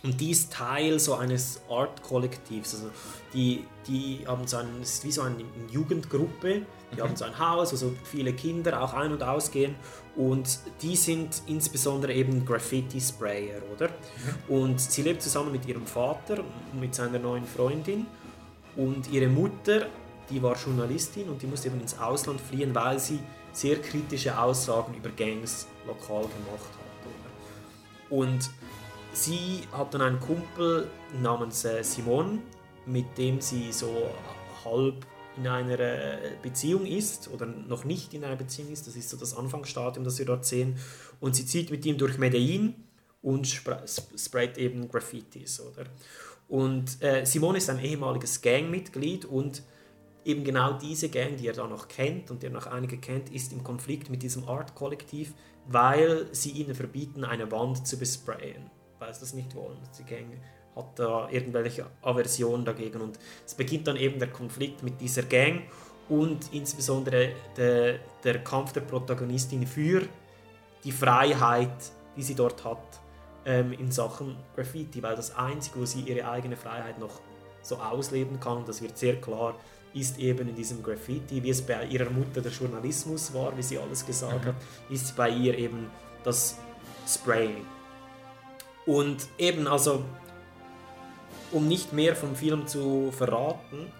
[0.03, 2.73] und die ist Teil so eines Art-Kollektivs.
[2.73, 2.89] Also
[3.33, 6.63] die, die haben so ein, es ist wie so eine Jugendgruppe,
[6.95, 9.75] die haben so ein Haus, wo so viele Kinder auch ein- und ausgehen
[10.15, 13.89] und die sind insbesondere eben Graffiti-Sprayer, oder?
[14.47, 16.39] Und sie lebt zusammen mit ihrem Vater
[16.73, 18.07] und mit seiner neuen Freundin
[18.75, 19.87] und ihre Mutter,
[20.29, 23.19] die war Journalistin und die musste eben ins Ausland fliehen, weil sie
[23.53, 27.05] sehr kritische Aussagen über Gangs lokal gemacht hat.
[27.05, 28.23] Oder?
[28.23, 28.49] Und
[29.13, 30.87] sie hat dann einen Kumpel
[31.21, 32.39] namens äh, Simon,
[32.85, 34.09] mit dem sie so
[34.65, 35.05] halb
[35.37, 38.87] in einer Beziehung ist oder noch nicht in einer Beziehung ist.
[38.87, 40.77] Das ist so das Anfangsstadium, das wir dort sehen.
[41.19, 42.75] Und sie zieht mit ihm durch Medellin
[43.21, 45.61] und spra- sp- sprayt eben Graffitis.
[45.61, 45.85] Oder?
[46.49, 49.63] Und äh, Simon ist ein ehemaliges Gangmitglied und
[50.25, 53.53] eben genau diese Gang, die er da noch kennt und der noch einige kennt, ist
[53.53, 55.33] im Konflikt mit diesem Art-Kollektiv,
[55.67, 58.69] weil sie ihnen verbieten, eine Wand zu besprayen,
[59.01, 59.77] weil sie das nicht wollen.
[59.97, 60.27] Die Gang
[60.75, 65.63] hat da irgendwelche Aversion dagegen und es beginnt dann eben der Konflikt mit dieser Gang
[66.07, 70.03] und insbesondere der, der Kampf der Protagonistin für
[70.83, 73.01] die Freiheit, die sie dort hat
[73.45, 77.19] ähm, in Sachen Graffiti, weil das Einzige, wo sie ihre eigene Freiheit noch
[77.61, 79.55] so ausleben kann, das wird sehr klar,
[79.93, 83.77] ist eben in diesem Graffiti, wie es bei ihrer Mutter der Journalismus war, wie sie
[83.77, 84.55] alles gesagt hat,
[84.89, 85.89] ist bei ihr eben
[86.23, 86.57] das
[87.05, 87.65] Spraying.
[88.85, 90.03] Und eben, also,
[91.51, 93.91] um nicht mehr vom Film zu verraten,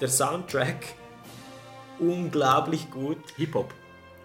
[0.00, 0.94] der Soundtrack
[1.98, 3.18] unglaublich gut.
[3.36, 3.72] Hip-Hop.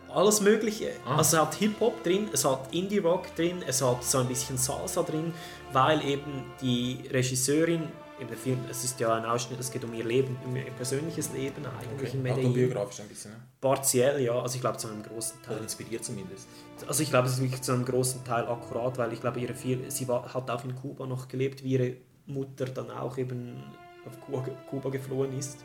[0.09, 0.91] Alles Mögliche.
[1.05, 1.17] Ah.
[1.17, 5.03] Also es hat Hip-Hop drin, es hat Indie-Rock drin, es hat so ein bisschen Salsa
[5.03, 5.33] drin,
[5.73, 9.93] weil eben die Regisseurin, in der Film, es ist ja ein Ausschnitt, es geht um
[9.93, 12.47] ihr Leben, um ihr persönliches Leben eigentlich in Medellin.
[12.47, 13.37] Autobiografisch ein bisschen, ne?
[13.59, 15.55] Partiell, ja, also ich glaube zu einem großen Teil.
[15.55, 16.47] Oder inspiriert zumindest.
[16.87, 19.53] Also ich glaube, es ist wirklich zu einem großen Teil akkurat, weil ich glaube, ihre
[19.53, 23.63] viel, sie war, hat auch in Kuba noch gelebt, wie ihre Mutter dann auch eben
[24.05, 25.59] auf Kuba, Kuba geflohen ist.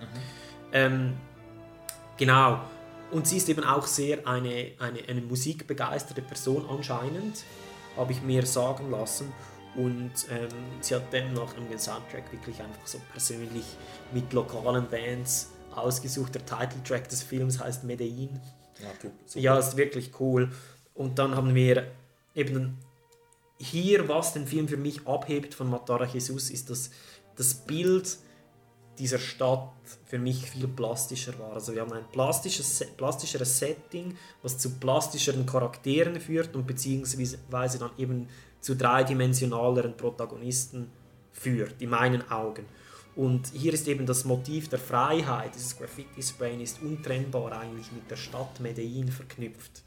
[0.73, 1.17] Ähm,
[2.17, 2.61] genau.
[3.13, 7.45] Und sie ist eben auch sehr eine, eine, eine musikbegeisterte Person anscheinend,
[7.97, 9.33] habe ich mir sagen lassen.
[9.77, 10.49] Und ähm,
[10.81, 13.65] sie hat dann noch den Soundtrack wirklich einfach so persönlich
[14.13, 16.35] mit lokalen Bands ausgesucht.
[16.35, 18.41] Der Titeltrack des Films heißt Medellin.
[18.81, 19.41] Ja.
[19.41, 20.51] Ja, ist wirklich cool.
[20.95, 21.87] Und dann haben wir
[22.35, 22.79] eben
[23.59, 26.91] hier, was den Film für mich abhebt von Matara Jesus, ist, dass
[27.37, 28.19] das Bild
[28.99, 29.73] dieser Stadt
[30.05, 31.53] für mich viel plastischer war.
[31.53, 37.91] Also wir haben ein plastisches, plastischeres Setting, was zu plastischeren Charakteren führt und beziehungsweise dann
[37.97, 38.29] eben
[38.61, 40.91] zu dreidimensionaleren Protagonisten
[41.33, 42.67] führt, in meinen Augen.
[43.17, 48.17] Und hier ist eben das Motiv der Freiheit, dieses Graffiti-Sprayen ist untrennbar eigentlich mit der
[48.17, 49.83] Stadt Medellin verknüpft.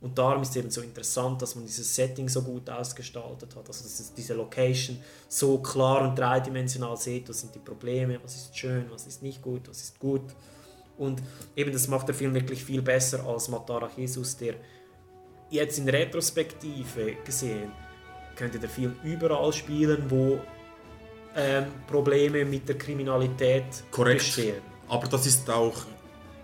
[0.00, 3.66] Und darum ist es eben so interessant, dass man dieses Setting so gut ausgestaltet hat.
[3.66, 8.84] Also diese Location so klar und dreidimensional sieht, was sind die Probleme, was ist schön,
[8.90, 10.34] was ist nicht gut, was ist gut.
[10.98, 11.22] Und
[11.56, 14.54] eben das macht der Film wirklich viel besser als Matara Jesus, der
[15.50, 17.72] jetzt in Retrospektive gesehen
[18.38, 20.40] könnte der Film überall spielen, wo
[21.36, 24.20] ähm, Probleme mit der Kriminalität Korrekt.
[24.20, 24.62] bestehen.
[24.88, 25.76] Aber das ist auch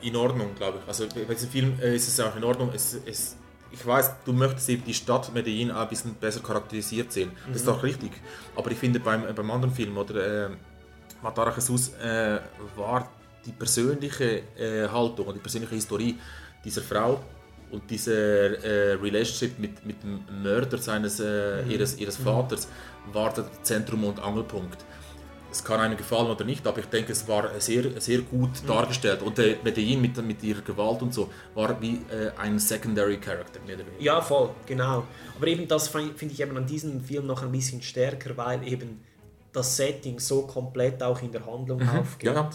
[0.02, 0.88] in Ordnung, glaube ich.
[0.88, 2.70] Also bei diesem Film ist es auch in Ordnung.
[2.74, 3.36] Es, es,
[3.70, 7.30] ich weiß, du möchtest eben die Stadt Medellin auch ein bisschen besser charakterisiert sehen.
[7.48, 8.10] Das ist auch richtig.
[8.54, 10.50] Aber ich finde beim, beim anderen Film oder äh,
[11.22, 12.38] Matara Jesus äh,
[12.76, 13.08] war
[13.46, 16.18] die persönliche äh, Haltung und die persönliche Historie
[16.64, 17.20] dieser Frau
[17.70, 22.68] und dieser äh, Relationship mit, mit dem Mörder seines, äh, ihres, ihres Vaters
[23.12, 24.84] war der Zentrum und Angelpunkt.
[25.50, 29.22] Es kann einem gefallen oder nicht, aber ich denke, es war sehr, sehr gut dargestellt.
[29.22, 33.60] Und äh, Medellin mit, mit ihrer Gewalt und so war wie äh, ein Secondary Character.
[34.00, 35.04] Ja, voll, genau.
[35.36, 38.66] Aber eben das fin- finde ich eben an diesem Film noch ein bisschen stärker, weil
[38.66, 39.00] eben
[39.52, 42.34] das Setting so komplett auch in der Handlung aufgeht.
[42.34, 42.50] Ja,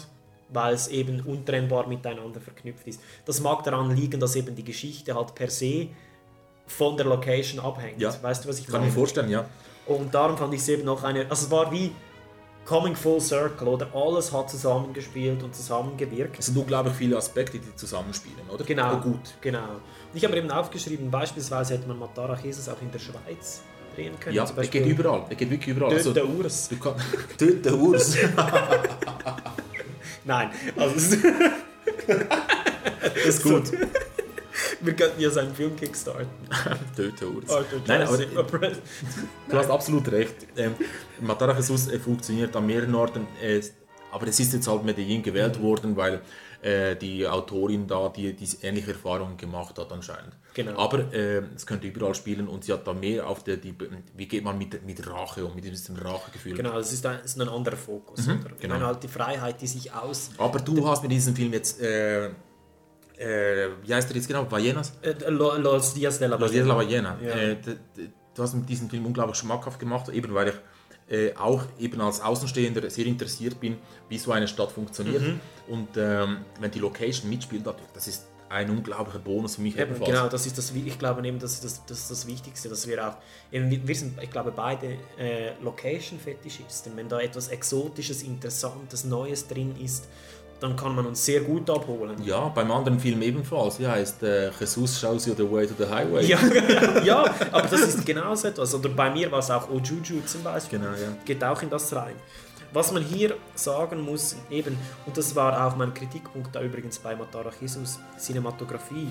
[0.52, 3.00] Weil es eben untrennbar miteinander verknüpft ist.
[3.24, 5.88] Das mag daran liegen, dass eben die Geschichte halt per se
[6.66, 8.00] von der Location abhängt.
[8.00, 8.14] Ja.
[8.22, 9.44] Weißt du, was ich kann ich mir vorstellen, ja.
[9.86, 11.28] Und darum fand ich es eben noch eine.
[11.30, 11.92] Also es war wie
[12.64, 13.88] Coming Full Circle, oder?
[13.94, 16.38] Alles hat zusammengespielt und zusammengewirkt.
[16.38, 18.64] Es sind unglaublich viele Aspekte, die zusammenspielen, oder?
[18.64, 19.34] Genau, Aber gut.
[19.40, 19.58] Genau.
[19.58, 23.62] Und ich habe eben aufgeschrieben, beispielsweise hätte man Matara Jesus auch in der Schweiz
[23.96, 24.36] drehen können.
[24.36, 25.24] Ja, er geht überall.
[25.28, 25.90] Er geht wirklich überall.
[25.90, 26.70] Dort Also, der Urs.
[26.80, 26.94] kann,
[27.64, 28.16] der Urs.
[30.30, 31.16] Nein, also
[32.06, 33.64] das ist gut.
[34.80, 36.28] Wir könnten ja seinen Film kickstarten.
[36.96, 37.46] Töte Urs.
[37.86, 38.78] Nein, aber Jurassic-
[39.48, 40.34] du hast absolut recht.
[40.56, 40.74] Ähm,
[41.20, 43.60] Matara Jesus äh, funktioniert an mehreren Orten, äh,
[44.12, 45.62] aber es ist jetzt halt Medellin gewählt Mhm.
[45.62, 46.20] worden, weil
[46.62, 50.36] äh, die Autorin da die, die ähnliche Erfahrungen gemacht hat anscheinend.
[50.54, 50.78] Genau.
[50.78, 53.74] Aber äh, es könnte überall spielen und sie hat da mehr auf der, die,
[54.16, 56.54] wie geht man mit, mit Rache um, mit diesem Rachegefühl.
[56.54, 58.26] Genau, es ist ein, ist ein anderer Fokus.
[58.26, 58.50] Mhm, oder?
[58.54, 58.74] Ich genau.
[58.74, 60.30] meine halt die Freiheit, die sich aus...
[60.38, 64.44] Aber du hast mit diesem Film jetzt, äh, äh, wie heißt der jetzt genau?
[64.44, 64.92] Ballenas?
[65.02, 67.16] Äh, Lo- Los Dias de la Los Dias de la Ballena.
[67.22, 67.54] Ja.
[68.34, 70.54] Du hast mit diesem Film unglaublich schmackhaft gemacht, eben weil ich
[71.10, 73.76] äh, auch eben als Außenstehender sehr interessiert bin,
[74.08, 75.22] wie so eine Stadt funktioniert.
[75.22, 75.40] Mhm.
[75.68, 79.90] Und ähm, wenn die Location mitspielt, natürlich, das ist ein unglaublicher Bonus für mich Eben,
[79.90, 80.10] ebenfalls.
[80.10, 82.86] genau, das ist das, ich glaube eben, das ist das, das, ist das Wichtigste, dass
[82.86, 83.16] wir auch,
[83.52, 86.96] eben, wir sind, ich glaube, beide äh, Location-Fetischisten.
[86.96, 90.08] Wenn da etwas Exotisches, Interessantes, Neues drin ist,
[90.60, 92.16] dann kann man uns sehr gut abholen.
[92.22, 93.80] Ja, beim anderen Film ebenfalls.
[93.80, 96.24] Wie heißt äh, Jesus shows you the way to the highway?
[96.26, 96.38] Ja,
[97.04, 98.74] ja, aber das ist genau so etwas.
[98.74, 100.78] Oder bei mir war es auch Ojuju zum Beispiel.
[100.78, 101.08] Genau, ja.
[101.24, 102.14] Geht auch in das rein.
[102.72, 104.76] Was man hier sagen muss, eben,
[105.06, 109.08] und das war auch mein Kritikpunkt da übrigens bei Matara Jesus, Cinematografie.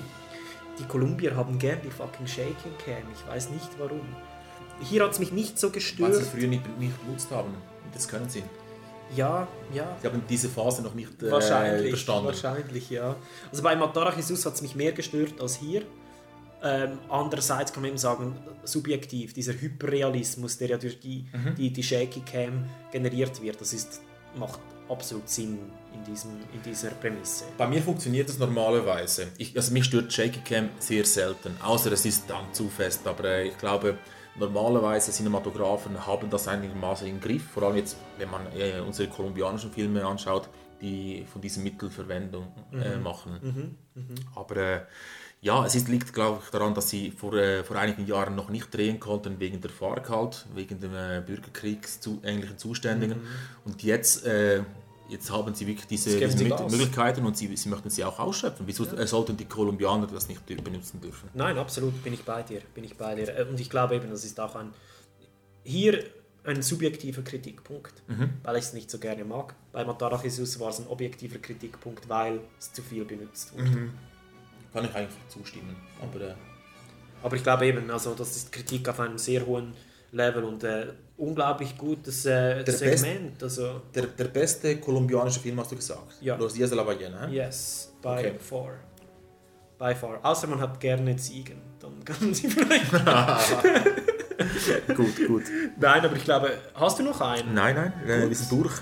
[0.80, 3.04] Die Kolumbier haben gern die fucking Shaking Cam.
[3.14, 4.02] Ich weiß nicht warum.
[4.82, 6.26] Hier hat es mich nicht so Weil sie gestört.
[6.32, 7.54] früher nicht, nicht benutzt haben.
[7.94, 8.44] Das können sie.
[9.16, 9.98] Ja, ja.
[10.02, 12.26] Sie haben diese Phase noch nicht äh, Wahrscheinlich, überstanden.
[12.26, 13.16] wahrscheinlich, ja.
[13.52, 15.82] Also bei Matara Jesus hat es mich mehr gestört als hier.
[16.62, 21.56] Ähm, andererseits kann man eben sagen, subjektiv, dieser Hyperrealismus, der ja durch die, Mhm.
[21.56, 24.02] die, die Shaky Cam generiert wird, das ist,
[24.36, 24.60] macht
[24.90, 25.58] absolut Sinn
[25.94, 27.46] in, diesem, in dieser Prämisse.
[27.58, 29.28] Bei mir funktioniert es normalerweise.
[29.38, 33.08] Ich, also mich stört Shaky Cam sehr selten, außer es ist dann zu fest.
[33.08, 33.98] Aber äh, ich glaube,
[34.40, 37.44] normalerweise Cinematografen haben das einigermaßen im Griff.
[37.52, 40.50] Vor allem jetzt, wenn man äh, unsere kolumbianischen Filme anschaut,
[40.82, 43.04] die von diesem Mittel Verwendung äh, Mhm.
[43.04, 43.78] machen.
[44.36, 44.82] Aber äh,
[45.42, 48.50] ja, es ist, liegt, glaube ich, daran, dass sie vor, äh, vor einigen Jahren noch
[48.50, 53.10] nicht drehen konnten wegen der FARC halt, wegen den äh, Bürgerkriegsähnlichen Zuständen.
[53.12, 53.22] Mhm.
[53.66, 54.64] Und jetzt, äh,
[55.10, 56.44] jetzt haben sie wirklich diese, diese.
[56.46, 58.66] Möglichkeiten und sie, sie möchten sie auch ausschöpfen.
[58.68, 61.30] Wieso äh, sollten die Kolumbianer das nicht benutzen dürfen?
[61.34, 63.28] Nein, absolut, bin ich bei dir, bin ich bei dir.
[63.36, 64.74] Äh, Und ich glaube eben, das ist auch ein,
[65.64, 66.04] hier
[66.46, 68.30] ein subjektiver Kritikpunkt, Mhm.
[68.44, 69.56] weil ich es nicht so gerne mag.
[69.72, 73.66] Bei Matara Jesus war es ein objektiver Kritikpunkt, weil es zu viel benutzt wurde.
[73.70, 73.92] Mhm.
[74.74, 75.76] Kann ich eigentlich zustimmen.
[76.02, 76.36] Aber äh,
[77.22, 79.74] Aber ich glaube eben, also das ist Kritik auf einem sehr hohen
[80.12, 83.44] Level und äh, unglaublich gutes äh, Der Segment.
[83.44, 86.18] Also, der, der beste kolumbianische Film hast du gesagt?
[86.22, 86.36] Ja.
[86.38, 87.28] Los Dias de la Ballena.
[87.28, 87.36] hä?
[87.36, 88.34] yes, by Okay.
[88.40, 88.72] far.
[89.78, 90.20] By far.
[90.24, 92.92] Außer man hat gerne Ziegen, dann kann man sie vielleicht.
[94.96, 95.44] gut, gut.
[95.80, 97.54] Nein, aber ich glaube, hast du noch einen?
[97.54, 98.74] Nein, nein, wir sind durch.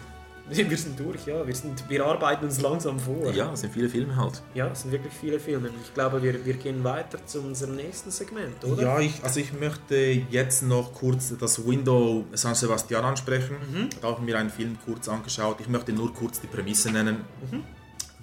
[0.50, 1.46] Wir sind durch, ja.
[1.46, 3.32] Wir, sind, wir arbeiten uns langsam vor.
[3.34, 4.42] Ja, es sind viele Filme halt.
[4.54, 5.70] Ja, es sind wirklich viele Filme.
[5.84, 8.82] Ich glaube, wir, wir gehen weiter zu unserem nächsten Segment, oder?
[8.82, 9.96] Ja, ich, also ich möchte
[10.30, 13.58] jetzt noch kurz das Window San Sebastian ansprechen.
[13.72, 13.90] Mhm.
[14.02, 15.58] Da habe ich mir einen Film kurz angeschaut.
[15.60, 17.26] Ich möchte nur kurz die Prämisse nennen,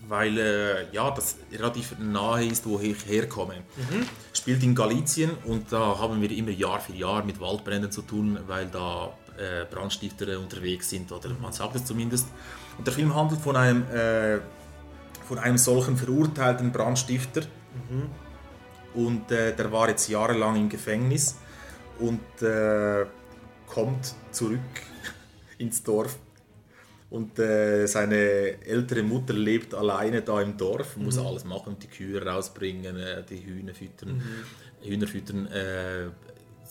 [0.09, 3.56] weil äh, ja, das relativ nahe ist, wo ich herkomme.
[3.76, 4.06] Mhm.
[4.32, 8.38] Spielt in Galizien und da haben wir immer Jahr für Jahr mit Waldbränden zu tun,
[8.46, 12.27] weil da äh, Brandstifter unterwegs sind, oder man sagt es zumindest.
[12.78, 14.39] Und der Film handelt von einem, äh,
[15.27, 17.43] von einem solchen verurteilten Brandstifter,
[18.94, 21.36] und äh, der war jetzt jahrelang im Gefängnis
[21.98, 23.05] und äh,
[23.66, 24.61] kommt zurück
[25.59, 26.16] ins Dorf.
[27.11, 28.16] Und äh, seine
[28.65, 31.27] ältere Mutter lebt alleine da im Dorf, muss Mhm.
[31.27, 34.23] alles machen, die Kühe rausbringen, äh, die Hühner füttern.
[34.82, 35.47] Hühner füttern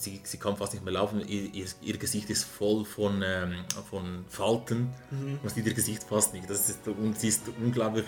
[0.04, 3.54] sie, sie kann fast nicht mehr laufen, ihr, ihr, ihr Gesicht ist voll von, ähm,
[3.90, 5.38] von Falten, Mhm.
[5.42, 6.48] man sieht ihr Gesicht fast nicht.
[6.48, 8.04] Das ist, und sie ist unglaublich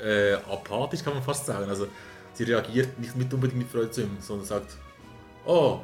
[0.00, 1.68] äh, apathisch, kann man fast sagen.
[1.68, 1.86] Also
[2.34, 4.76] sie reagiert nicht mit unbedingt mit Freude zu ihm, sondern sagt,
[5.46, 5.80] oh,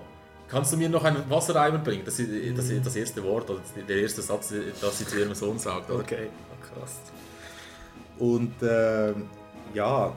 [0.48, 2.04] kannst du mir noch einen Wassereimer bringen?
[2.04, 5.34] Das ist das, ist das erste Wort, oder der erste Satz, das sie zu ihrem
[5.34, 5.90] Sohn sagt.
[5.90, 6.00] Oder?
[6.00, 6.96] Okay, oh, krass.
[8.18, 9.28] Und ähm,
[9.74, 10.12] ja,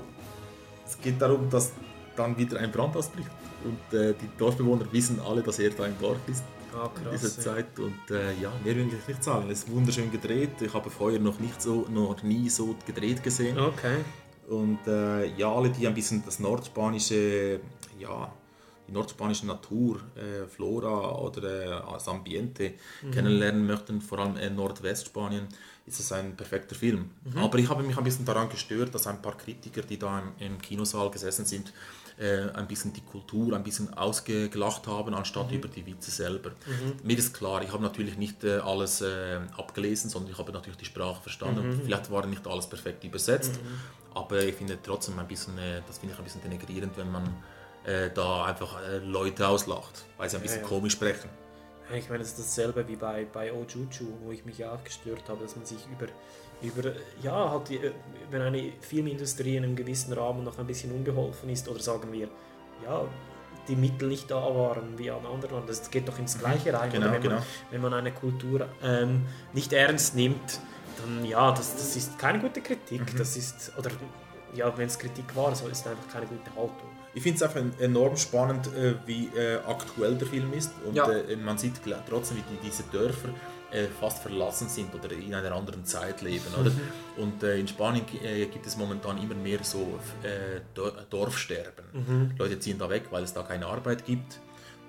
[0.85, 1.71] es geht darum, dass
[2.15, 3.29] dann wieder ein Brand ausbricht.
[3.64, 6.44] Und äh, die Dorfbewohner wissen alle, dass er da im Dorf ist
[6.76, 7.22] Ah, in krass.
[7.22, 7.56] dieser ja.
[7.56, 7.80] Zeit.
[7.80, 9.49] Und äh, ja, mehr will ich nicht sagen.
[9.52, 10.60] Es ist wunderschön gedreht.
[10.61, 13.57] Ich habe vorher noch nicht so, noch nie so gedreht gesehen.
[13.60, 13.98] Okay.
[14.49, 17.60] Und äh, ja, alle, die ein bisschen das nordspanische,
[17.99, 18.31] ja,
[18.88, 21.44] die nordspanische Natur, äh, Flora oder
[21.77, 22.73] äh, das Ambiente
[23.03, 23.11] Mhm.
[23.11, 25.48] kennenlernen möchten, vor allem in Nordwestspanien,
[25.85, 27.11] ist es ein perfekter Film.
[27.23, 27.38] Mhm.
[27.38, 30.45] Aber ich habe mich ein bisschen daran gestört, dass ein paar Kritiker, die da im,
[30.48, 31.72] im Kinosaal gesessen sind,
[32.18, 36.52] äh, ein bisschen die Kultur ein bisschen ausgelacht haben, anstatt über die Witze selber.
[37.03, 40.77] Mir ist klar, ich habe natürlich nicht äh, alles äh, abgelesen, sondern ich habe natürlich
[40.77, 41.81] die Sprache verstanden.
[41.84, 43.60] Vielleicht war nicht alles perfekt übersetzt,
[44.14, 47.23] aber ich finde trotzdem ein bisschen, äh, das finde ich ein bisschen denigrierend, wenn man
[47.85, 50.68] äh, da einfach äh, Leute auslacht, weil sie ein bisschen ja.
[50.68, 51.30] komisch sprechen.
[51.90, 54.84] Ja, Ich meine, das ist dasselbe wie bei, bei Ojuju, wo ich mich ja auch
[54.84, 56.07] gestört habe, dass man sich über,
[56.64, 56.91] über,
[57.22, 57.69] ja, halt,
[58.31, 62.27] wenn eine Filmindustrie in einem gewissen Rahmen noch ein bisschen unbeholfen ist, oder sagen wir,
[62.85, 63.06] ja,
[63.68, 65.65] die Mittel nicht da waren wie an anderen.
[65.65, 66.91] Das geht doch ins Gleiche rein.
[66.91, 67.35] Genau, wenn, genau.
[67.35, 70.60] Man, wenn man eine Kultur ähm, nicht ernst nimmt,
[70.98, 73.15] dann ja, das, das ist keine gute Kritik.
[73.18, 73.90] Das ist, oder
[74.53, 76.90] ja, wenn es Kritik war, so ist es einfach keine gute Haltung.
[77.15, 80.72] Ich finde es einfach enorm spannend, äh, wie äh, aktuell der Film ist.
[80.85, 81.10] Und Ja.
[81.10, 81.73] äh, man sieht
[82.10, 83.30] trotzdem, wie die, diese Dörfer
[83.73, 86.45] äh, fast verlassen sind oder in einer anderen Zeit leben.
[86.59, 86.71] Oder?
[87.17, 92.33] Und äh, in Spanien äh, gibt es momentan immer mehr so äh, Dor- Dorfsterben.
[92.37, 94.39] Leute ziehen da weg, weil es da keine Arbeit gibt.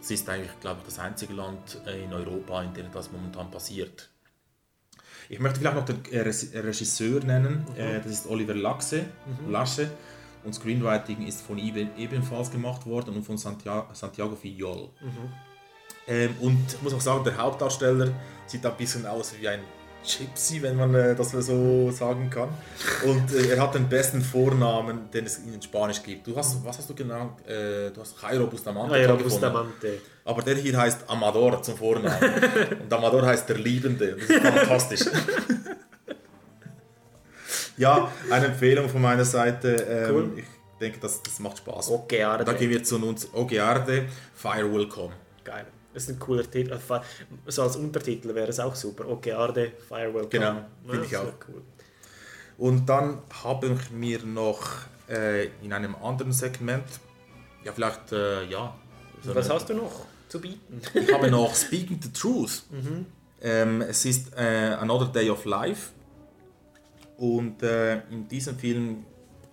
[0.01, 3.51] Das ist eigentlich, glaube ich, das einzige Land äh, in Europa, in dem das momentan
[3.51, 4.11] passiert.
[5.31, 7.65] Ich möchte vielleicht noch den Regisseur nennen.
[7.77, 9.06] Äh, das ist Oliver Laxe.
[9.48, 9.90] Lasche.
[10.44, 14.90] Und Screenwriting ist von ihm ebenfalls gemacht worden und von Santiago, Santiago Fillol.
[16.06, 18.12] Ähm, und ich muss auch sagen, der Hauptdarsteller
[18.47, 19.61] sieht ein bisschen aus wie ein
[20.05, 22.51] Gypsy, wenn man äh, das so sagen kann.
[23.05, 26.27] Und äh, er hat den besten Vornamen, den es in Spanisch gibt.
[26.27, 27.41] Du hast, was hast du genannt?
[27.47, 28.99] Äh, du hast Jairo Bustamante.
[28.99, 29.16] Jairo.
[29.16, 29.99] Bustamante.
[30.25, 32.19] Aber der hier heißt Amador zum Vornamen.
[32.83, 34.16] Und Amador heißt der Liebende.
[34.16, 35.01] Das ist fantastisch.
[37.79, 39.75] ja, eine Empfehlung von meiner Seite.
[39.89, 40.33] Ähm, Cool.
[40.37, 40.45] Ich
[40.81, 41.91] denke, das, das macht Spaß.
[41.91, 42.45] Ogearde.
[42.45, 43.33] Da gehen wir zu uns.
[43.33, 45.15] Ogearde, Fire Will Come.
[45.45, 45.66] Geil.
[45.95, 46.77] Das ist ein cooler Titel.
[46.79, 47.01] Fi-
[47.47, 49.09] So als Untertitel wäre es auch super.
[49.09, 50.27] Okearde, Firewall.
[50.29, 51.33] Genau, finde ich auch.
[51.49, 51.62] Cool.
[52.59, 54.61] Und dann habe ich mir noch
[55.09, 56.85] äh, in einem anderen Segment,
[57.65, 58.77] ja vielleicht, äh, ja.
[59.23, 59.93] so Was eine- hast du noch
[60.29, 60.81] zu bieten?
[60.95, 62.62] Ich habe noch Speaking the Truth.
[63.41, 65.91] Ähm, es ist äh, Another Day of Life.
[67.19, 69.05] Und äh, in diesem Film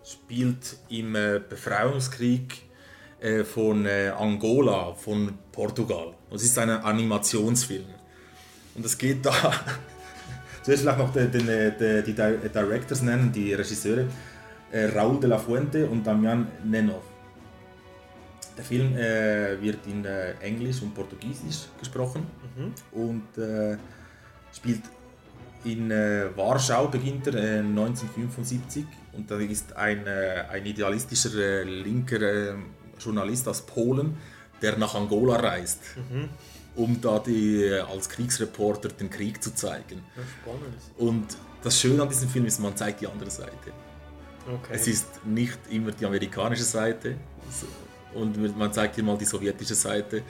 [0.03, 2.63] spielt im äh, Befreiungskrieg
[3.21, 6.13] äh, von äh, Angola, von Portugal.
[6.29, 7.85] Und es ist ein Animationsfilm.
[8.75, 9.31] Und es geht da.
[10.63, 14.05] Zuerst vielleicht noch den, den, äh, den, die Di- Directors nennen, die Regisseure.
[14.71, 17.03] Äh, Raúl de la Fuente und Damian Nenov.
[18.57, 20.05] Der Film wird in
[20.41, 22.27] Englisch und Portugiesisch gesprochen
[22.91, 23.77] und äh,
[24.53, 24.81] spielt
[25.63, 32.55] in äh, Warschau, beginnt er äh, 1975 und da ist ein, äh, ein idealistischer linker
[33.03, 34.17] Journalist aus Polen,
[34.61, 35.79] der nach Angola reist,
[36.75, 40.03] um da die, äh, als Kriegsreporter den Krieg zu zeigen.
[40.41, 40.77] Spannend.
[40.97, 43.71] Und das Schöne an diesem Film ist, man zeigt die andere Seite.
[44.47, 44.73] Okay.
[44.73, 47.17] Es ist nicht immer die amerikanische Seite
[48.13, 50.23] und man zeigt hier mal die sowjetische Seite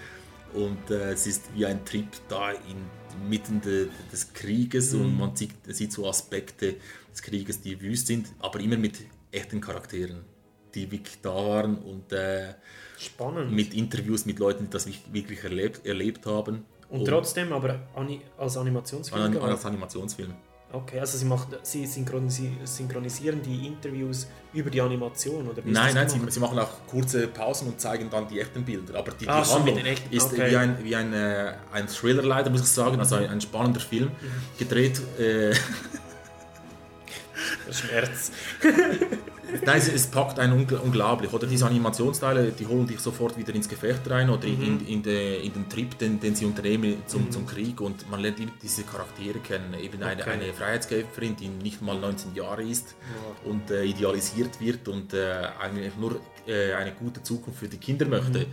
[0.54, 2.52] und äh, es ist wie ein Trip da
[3.22, 6.76] inmitten de, des Krieges und man sieht, sieht so Aspekte
[7.12, 9.00] des Krieges, die wüst sind, aber immer mit
[9.32, 10.26] echten Charakteren,
[10.76, 12.54] die wirklich da waren und äh,
[13.50, 16.66] mit Interviews mit Leuten, die das wirklich- erlebt, erlebt haben.
[16.90, 17.80] Und trotzdem aber
[18.38, 19.22] als Animationsfilm.
[19.22, 20.34] an, als Animationsfilm.
[20.74, 25.94] Okay, also sie, macht, sie synchronisi synchronisieren die Interviews über die Animation oder wie Nein,
[25.94, 28.98] nein, sie, sie machen auch kurze Pausen und zeigen dann die echten Bilder.
[29.00, 30.50] Aber die, die Ah, schon Handlung echten, ist okay.
[30.52, 33.82] wie, ein, wie ein, äh, ein Thriller leider, muss ich sagen, also ein, ein spannender
[33.82, 34.06] Film.
[34.06, 34.58] Mhm.
[34.60, 35.54] Gedreht, äh,
[37.72, 38.32] Schmerz.
[39.66, 41.32] nein, es, packt einen ungl unglaublich.
[41.34, 44.64] Oder diese Animationsteile, die holen dich sofort wieder ins Gefecht rein oder Mhm.
[44.64, 47.80] in, in, de, in den Trip, den, den sie unternehmen zum, zum Krieg.
[47.82, 49.74] Und man lernt immer diese Charaktere kennen.
[49.82, 50.32] Eben eine, Okay.
[50.32, 52.96] eine Freiheitskämpferin, die nicht mal 19 Jahre ist
[53.46, 58.06] und äh, idealisiert wird und äh, eigentlich nur äh, eine gute Zukunft für die Kinder
[58.06, 58.40] möchte.
[58.40, 58.46] Mhm.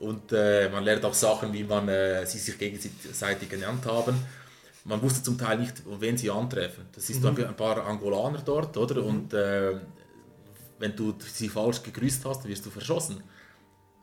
[0.00, 4.14] Und äh, man lernt auch Sachen, wie man äh, sie sich gegenseitig genannt haben.
[4.84, 6.84] Man wusste zum Teil nicht, wen sie antreffen.
[6.94, 7.36] Das ist Mhm.
[7.46, 9.02] ein paar Angolaner dort, oder?
[9.04, 9.72] Und äh,
[10.78, 13.22] wenn du sie falsch gegrüßt hast, wirst du verschossen.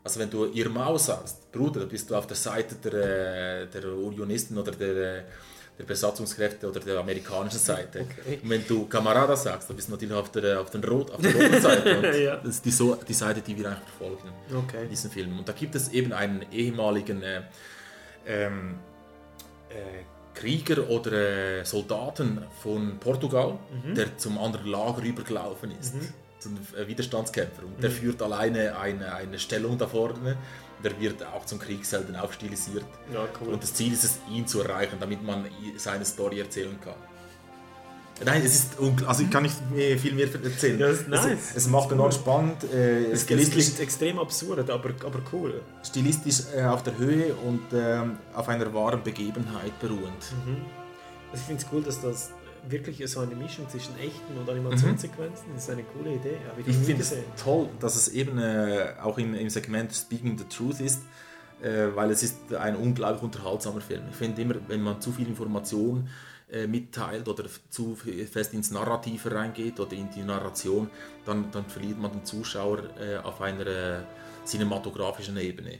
[0.03, 3.67] Also wenn du ihr Maus sagst, Bruder, dann bist du auf der Seite der, äh,
[3.67, 5.23] der Unionisten oder der, äh,
[5.79, 8.01] der Besatzungskräfte oder der amerikanischen Seite.
[8.01, 8.39] Okay.
[8.41, 11.19] Und wenn du Kamerada sagst, dann bist du natürlich auf der, auf den Rot, auf
[11.21, 12.17] der roten Seite.
[12.23, 12.35] Ja.
[12.37, 14.83] Das ist die, so, die Seite, die wir eigentlich verfolgen Okay.
[14.83, 15.39] in diesem Film.
[15.39, 17.41] Und da gibt es eben einen ehemaligen äh,
[18.27, 18.75] ähm,
[19.69, 21.11] äh, Krieger oder
[21.61, 23.57] äh, Soldaten von Portugal,
[23.95, 25.95] der zum anderen Lager übergelaufen ist,
[26.45, 27.63] zum äh, Widerstandskämpfer.
[27.63, 30.37] Und der führt alleine eine, eine Stellung da vorne.
[30.83, 32.85] Der wird auch zum Kriegshelden aufstilisiert.
[33.13, 33.53] Ja, cool.
[33.53, 35.45] Und das Ziel ist es, ihn zu erreichen, damit man
[35.77, 36.95] seine Story erzählen kann.
[38.23, 38.67] Nein, es ist
[39.05, 39.55] also ich kann nicht
[39.99, 40.79] viel mehr erzählen.
[40.79, 41.25] Ja, ist nice.
[41.51, 45.61] Es, es macht enorm spannend, äh, Es stilistisch, klingt extrem absurd, aber, aber cool.
[45.83, 50.23] stilistisch äh, auf der Höhe und ähm, auf einer wahren Begebenheit beruhend.
[51.31, 52.31] Also ich finde es cool, dass das
[52.69, 56.37] wirklich so eine Mischung zwischen echten und Animationssequenzen das ist eine coole Idee.
[56.65, 60.79] Ich, finde es toll, dass es eben äh, auch in, im Segment Speaking the Truth
[60.79, 61.01] ist,
[61.61, 64.03] äh, weil es ist ein unglaublich unterhaltsamer Film.
[64.09, 66.09] Ich finde immer, wenn man zu viel Information
[66.51, 70.89] äh, mitteilt oder zu fest ins Narrative reingeht oder in die Narration,
[71.25, 74.05] dann, dann verliert man den Zuschauer äh, auf einer
[74.45, 75.79] cinematografischen Ebene.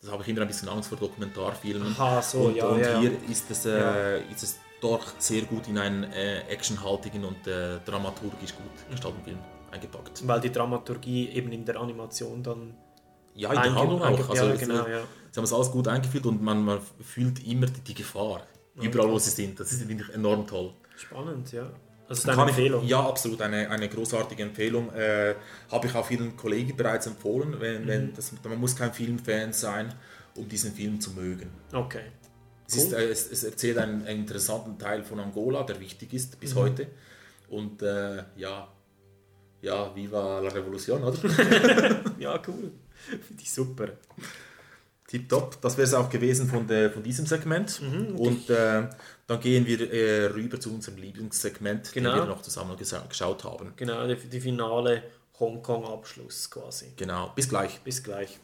[0.00, 1.94] Das habe ich immer ein bisschen Angst vor Dokumentarfilmen.
[1.98, 3.00] Aha, so, und, ja, und ja, ja.
[3.00, 7.78] hier ist es, äh, ist es doch sehr gut in einen äh, actionhaltigen und äh,
[7.84, 9.38] dramaturgisch gut gestalteten Film
[9.70, 10.26] eingepackt.
[10.26, 12.74] Weil die Dramaturgie eben in der Animation dann.
[13.34, 14.28] Ja, in der Handlung auch.
[14.30, 15.02] Also ja, genau, ja.
[15.30, 18.42] Sie haben es alles gut eingeführt und man, man fühlt immer die, die Gefahr.
[18.80, 19.60] Überall, wo sie sind.
[19.60, 20.72] Das ist finde ich enorm toll.
[20.96, 21.70] Spannend, ja.
[22.08, 22.84] Also Kann ich- Empfehlung.
[22.86, 23.40] Ja, absolut.
[23.42, 24.92] Eine, eine großartige Empfehlung.
[24.92, 25.34] Äh,
[25.70, 27.54] Habe ich auch vielen Kollegen bereits empfohlen.
[27.60, 27.86] Wenn, Mhm.
[27.88, 29.94] wenn das, man muss kein Filmfan sein,
[30.34, 31.50] um diesen Film zu mögen.
[31.72, 32.06] Okay.
[32.76, 36.38] Es, ist, äh, es, es erzählt einen, einen interessanten Teil von Angola, der wichtig ist
[36.40, 36.86] bis heute.
[37.48, 38.68] Und äh, ja,
[39.62, 41.18] ja, Viva la Revolution, oder?
[42.18, 42.70] Ja, cool.
[43.26, 43.88] Finde ich super.
[45.08, 47.80] Tipptopp, das wäre es auch gewesen von, der, von diesem Segment.
[48.16, 48.88] Und äh,
[49.26, 52.10] dann gehen wir äh, rüber zu unserem Lieblingssegment, Genau.
[52.12, 53.72] den wir noch zusammen geschaut haben.
[53.74, 55.02] Genau, die, die finale
[55.40, 56.92] Hongkong-Abschluss quasi.
[56.96, 57.80] Genau, bis gleich.
[57.80, 58.38] Bis gleich.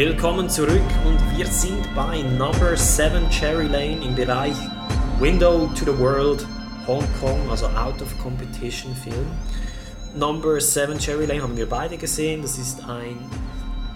[0.00, 4.56] Willkommen zurück und wir sind bei Number 7 Cherry Lane im Bereich
[5.18, 6.46] Window to the World
[6.86, 9.26] Hong Kong, also Out of Competition Film.
[10.16, 12.40] Number 7 Cherry Lane haben wir beide gesehen.
[12.40, 13.18] Das ist ein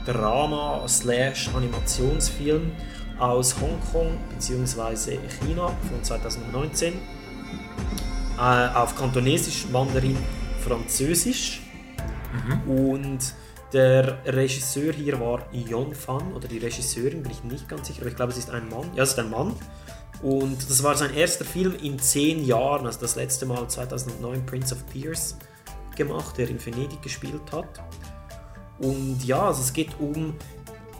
[0.04, 2.72] Drama-Animationsfilm
[3.18, 5.20] aus Hongkong bzw.
[5.40, 7.00] China von 2019
[8.36, 10.18] äh, auf Kantonesisch, Mandarin,
[10.60, 11.62] Französisch.
[12.66, 13.32] Und
[13.74, 18.10] der Regisseur hier war Yon Fan oder die Regisseurin, bin ich nicht ganz sicher, aber
[18.10, 18.90] ich glaube, es ist ein Mann.
[18.94, 19.54] Ja, es ist ein Mann.
[20.22, 24.74] Und das war sein erster Film in zehn Jahren, also das letzte Mal 2009 Prince
[24.74, 25.36] of Tears
[25.96, 27.82] gemacht, der in Venedig gespielt hat.
[28.78, 30.34] Und ja, also es geht um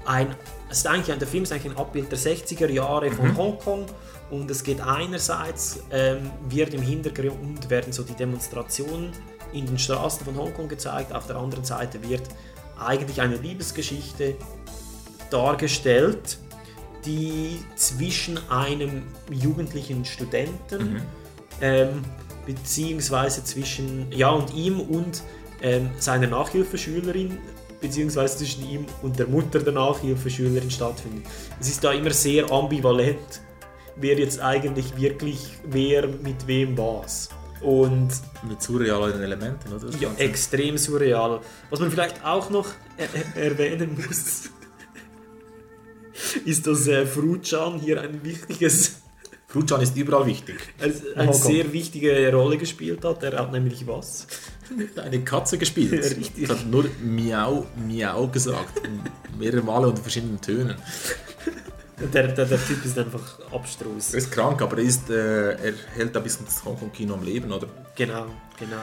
[0.04, 0.34] ein,
[0.68, 3.86] es ist eigentlich, der Film ist eigentlich ein Abbild der 60er Jahre von Hongkong
[4.30, 9.12] und es geht einerseits, ähm, wird im Hintergrund werden so die Demonstrationen
[9.52, 12.22] in den Straßen von Hongkong gezeigt, auf der anderen Seite wird
[12.78, 14.36] eigentlich eine Liebesgeschichte
[15.30, 16.38] dargestellt,
[17.04, 21.02] die zwischen einem jugendlichen Studenten
[21.60, 22.02] ähm,
[22.46, 25.22] beziehungsweise zwischen ja und ihm und
[25.62, 27.38] ähm, seiner Nachhilfeschülerin
[27.80, 31.24] beziehungsweise zwischen ihm und der Mutter der Nachhilfeschülerin stattfindet.
[31.60, 33.42] Es ist da immer sehr ambivalent,
[33.96, 37.28] wer jetzt eigentlich wirklich wer mit wem was.
[37.64, 38.10] Und
[38.48, 39.86] Mit surrealen Elementen, oder?
[39.86, 40.22] Das ja, Ganze.
[40.22, 41.40] extrem surreal.
[41.70, 44.50] Was man vielleicht auch noch er er erwähnen muss,
[46.44, 48.96] ist, dass äh, Fruchan hier ein wichtiges,
[49.46, 50.56] Fruchan ist überall wichtig.
[50.80, 50.92] eine
[51.28, 51.32] Hongkong.
[51.52, 53.22] sehr wichtige Rolle gespielt hat.
[53.22, 54.26] Er hat nämlich was?
[54.96, 55.92] Eine Katze gespielt.
[55.92, 56.48] Richtig.
[56.48, 58.80] Hat nur Miau, Miau gesagt.
[59.38, 60.76] Mehrere Male unter verschiedenen Tönen.
[62.00, 64.12] Der, der, der Typ ist einfach abstrus.
[64.12, 67.52] Er ist krank, aber er, ist, äh, er hält ein bisschen das Hongkong-Kino am Leben,
[67.52, 67.68] oder?
[67.94, 68.26] Genau,
[68.58, 68.76] genau.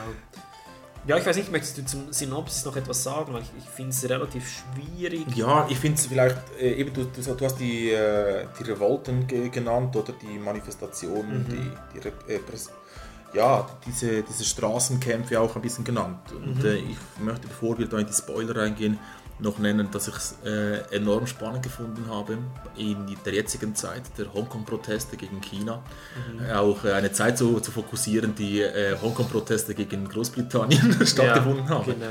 [1.04, 3.34] Ja, ich weiß nicht, möchtest du zum Synopsis noch etwas sagen?
[3.34, 5.26] Weil ich, ich finde es relativ schwierig.
[5.34, 9.26] Ja, ich finde es vielleicht, äh, eben du, du, du hast die, äh, die Revolten
[9.26, 12.40] ge genannt oder die Manifestationen, die, die Rep- äh,
[13.34, 16.32] ja, diese, diese Straßenkämpfe auch ein bisschen genannt.
[16.32, 18.98] Und äh, ich möchte, bevor wir da in die Spoiler reingehen,
[19.42, 22.38] noch nennen, dass ich es äh, enorm spannend gefunden habe
[22.76, 25.82] in der jetzigen Zeit der Hongkong-Proteste gegen China.
[26.48, 31.92] Äh, auch eine Zeit zu, zu fokussieren, die äh, Hongkong-Proteste gegen Großbritannien stattgefunden haben.
[31.92, 32.06] Genau.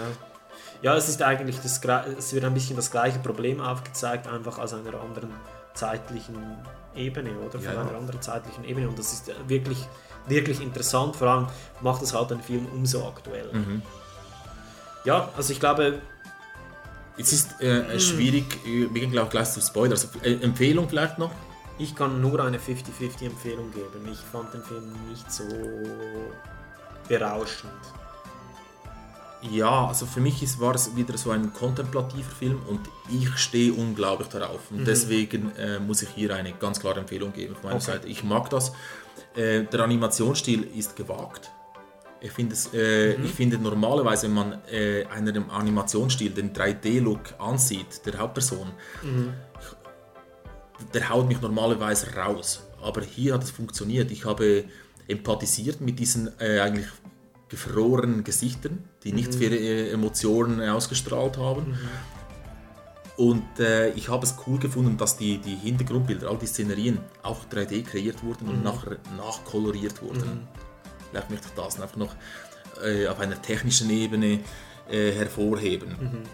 [0.81, 1.79] Ja, es ist eigentlich das,
[2.17, 5.29] es wird ein bisschen das gleiche Problem aufgezeigt, einfach aus einer anderen
[5.73, 6.57] zeitlichen
[6.95, 7.81] Ebene oder von Ja, ja.
[7.81, 9.87] einer anderen zeitlichen Ebene und das ist wirklich,
[10.27, 11.15] wirklich interessant.
[11.15, 11.47] Vor allem
[11.81, 13.53] macht es halt den Film umso aktueller.
[13.53, 13.81] Mhm.
[15.05, 15.99] Ja, also ich glaube,
[17.17, 19.91] Es ist äh, schwierig, äh, wir gehen ich gleich zu Spoiler.
[19.91, 21.31] Also, äh, Empfehlung vielleicht noch?
[21.81, 24.07] ich kann nur eine 50-50 Empfehlung geben.
[24.11, 25.43] Ich fand den Film nicht so
[27.07, 27.71] berauschend.
[29.51, 33.73] Ja, also für mich ist, war es wieder so ein kontemplativer Film und ich stehe
[33.73, 34.69] unglaublich darauf.
[34.69, 37.85] Und deswegen äh, muss ich hier eine ganz klare Empfehlung geben von meiner Okay.
[37.93, 38.07] Seite.
[38.07, 38.71] Ich mag das.
[39.35, 41.49] Äh, der Animationsstil ist gewagt.
[42.21, 48.19] Ich finde, äh, ich finde normalerweise, wenn man äh, einen Animationsstil, den 3D-Look ansieht, der
[48.19, 48.71] Hauptperson,
[50.93, 52.63] der haut mich normalerweise raus.
[52.81, 54.11] Aber hier hat es funktioniert.
[54.11, 54.65] Ich habe
[55.07, 56.87] empathisiert mit diesen äh, eigentlich
[57.49, 61.77] gefrorenen Gesichtern, die nicht viele äh, Emotionen ausgestrahlt haben.
[63.17, 67.45] Und äh, ich habe es cool gefunden, dass die, die Hintergrundbilder, all die Szenerien auch
[67.51, 70.47] 3D kreiert wurden und nachher nachkoloriert wurden.
[71.11, 72.15] Vielleicht möchte ich das einfach noch
[72.83, 74.39] äh, auf einer technischen Ebene
[74.89, 76.25] äh, hervorheben.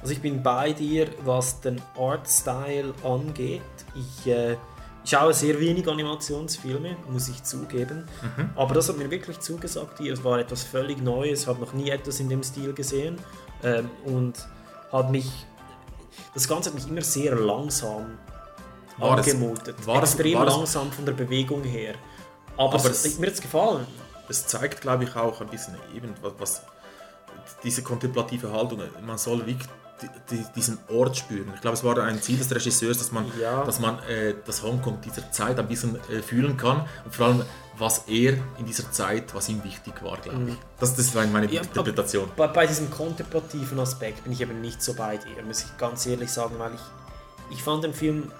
[0.00, 3.62] Also ich bin bei dir, was den Artstyle angeht.
[3.94, 4.56] Ich äh,
[5.04, 8.06] schaue sehr wenig Animationsfilme, muss ich zugeben.
[8.56, 10.00] Aber das hat mir wirklich zugesagt.
[10.00, 13.16] Es war etwas völlig Neues, habe noch nie etwas in dem Stil gesehen.
[13.62, 14.34] Ähm, und
[14.92, 15.30] hat mich.
[16.34, 18.18] Das Ganze hat mich immer sehr langsam
[18.98, 19.86] War es- angemutet.
[19.86, 21.94] war es- Extrem war es- langsam von der Bewegung her.
[22.56, 23.86] Aber, Aber es, es- mir hat es gefallen.
[24.28, 26.62] Es zeigt, glaube ich, auch ein bisschen eben, was,
[27.62, 29.68] diese kontemplative Haltung, man soll wirklich
[30.02, 31.52] die, die, diesen Ort spüren.
[31.54, 33.64] Ich glaube, es war ein Ziel des Regisseurs, dass man, Ja.
[33.64, 37.44] dass man äh, das Hongkong dieser Zeit ein bisschen äh, fühlen kann und vor allem,
[37.78, 40.56] was er in dieser Zeit, was ihm wichtig war, glaube ich.
[40.80, 42.30] Das, das war meine Ja, Interpretation.
[42.36, 46.06] Bei, bei diesem kontemplativen Aspekt bin ich eben nicht so bei dir, muss ich ganz
[46.06, 48.30] ehrlich sagen, weil ich, ich fand den Film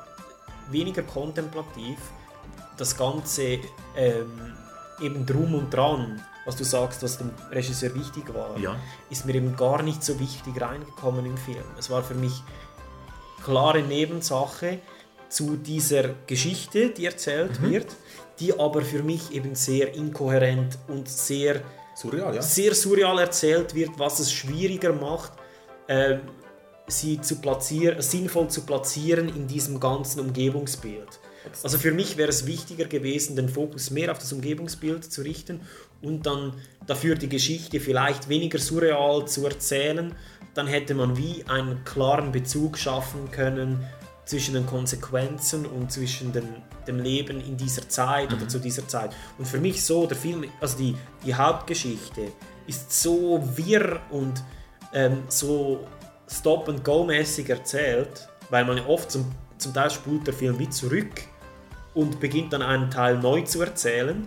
[0.70, 1.98] weniger kontemplativ.
[2.76, 3.58] Das Ganze
[3.96, 4.53] ähm,
[5.00, 8.76] eben drum und dran, was du sagst, was dem Regisseur wichtig war, Ja.
[9.10, 11.64] ist mir eben gar nicht so wichtig reingekommen im Film.
[11.78, 12.42] Es war für mich
[13.44, 14.78] klare Nebensache
[15.28, 17.70] zu dieser Geschichte, die erzählt Mhm.
[17.70, 17.86] wird,
[18.40, 21.62] die aber für mich eben sehr inkohärent und sehr
[21.96, 22.42] Surreal, ja.
[22.42, 25.32] sehr surreal erzählt wird, was es schwieriger macht,
[25.88, 26.20] ähm,
[26.86, 31.20] sie zu platzieren, sinnvoll zu platzieren in diesem ganzen Umgebungsbild.
[31.62, 35.60] Also für mich wäre es wichtiger gewesen, den Fokus mehr auf das Umgebungsbild zu richten
[36.02, 36.54] und dann
[36.86, 40.14] dafür die Geschichte vielleicht weniger surreal zu erzählen.
[40.54, 43.84] Dann hätte man wie einen klaren Bezug schaffen können
[44.24, 46.48] zwischen den Konsequenzen und zwischen dem,
[46.86, 49.14] dem Leben in dieser Zeit oder zu dieser Zeit.
[49.38, 52.32] Und für mich so, der Film, also die, die Hauptgeschichte
[52.66, 54.42] ist so wirr und
[54.94, 55.86] ähm, so
[56.28, 61.10] Stop-and-Go-mäßig erzählt, weil man oft zum, zum Teil spult der Film wie zurück
[61.94, 64.26] und beginnt dann einen Teil neu zu erzählen.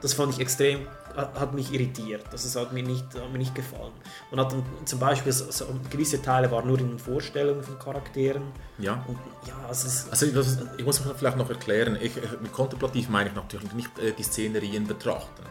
[0.00, 2.22] Das fand ich extrem, hat mich irritiert.
[2.30, 3.92] Das ist- hat mir nicht, hat mir nicht gefallen.
[4.30, 7.76] Man hat dann zum Beispiel so, so gewisse Teile waren nur in den Vorstellungen von
[7.80, 8.42] Charakteren.
[8.78, 9.04] Ja.
[9.08, 13.08] Und ja, Also das, ist- ich muss mich vielleicht noch erklären, ich, ich- mit kontemplativ
[13.08, 15.42] meine ich natürlich nicht äh, die Szenerien betrachten.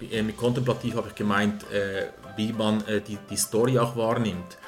[0.00, 2.06] Äh, mit kontemplativ habe ich gemeint, äh,
[2.36, 4.58] wie man äh, die, die Story auch wahrnimmt.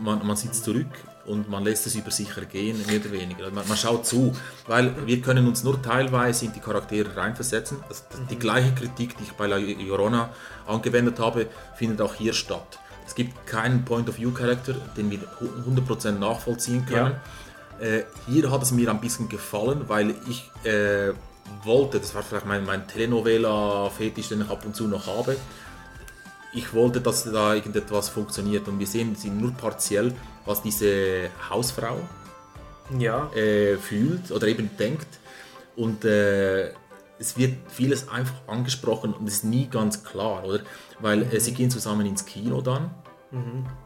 [0.00, 0.86] Man, man sitzt zurück
[1.28, 3.44] und man lässt es über sich ergehen, mehr oder weniger.
[3.44, 4.34] Also Man, man schaut zu,
[4.66, 7.78] weil wir können uns nur teilweise in die Charaktere reinversetzen.
[7.88, 10.30] Das, das, die gleiche Kritik, die ich bei La Llorona
[10.66, 12.78] angewendet habe, findet auch hier statt.
[13.06, 17.14] Es gibt keinen Point-of-View-Charakter, den wir hu- 100% nachvollziehen können.
[17.80, 21.12] Äh, hier hat es mir ein bisschen gefallen, weil ich äh,
[21.64, 25.36] wollte, das war vielleicht mein, mein Telenovela-Fetisch, den ich ab und zu noch habe,
[26.52, 31.98] ich wollte, dass da irgendetwas funktioniert und wir sehen sie nur partiell, was diese Hausfrau
[32.98, 33.30] ja.
[33.34, 35.08] äh, fühlt oder eben denkt
[35.76, 36.70] und äh,
[37.20, 40.60] es wird vieles einfach angesprochen und es ist nie ganz klar, oder?
[41.00, 42.90] Weil äh, sie gehen zusammen ins Kino dann,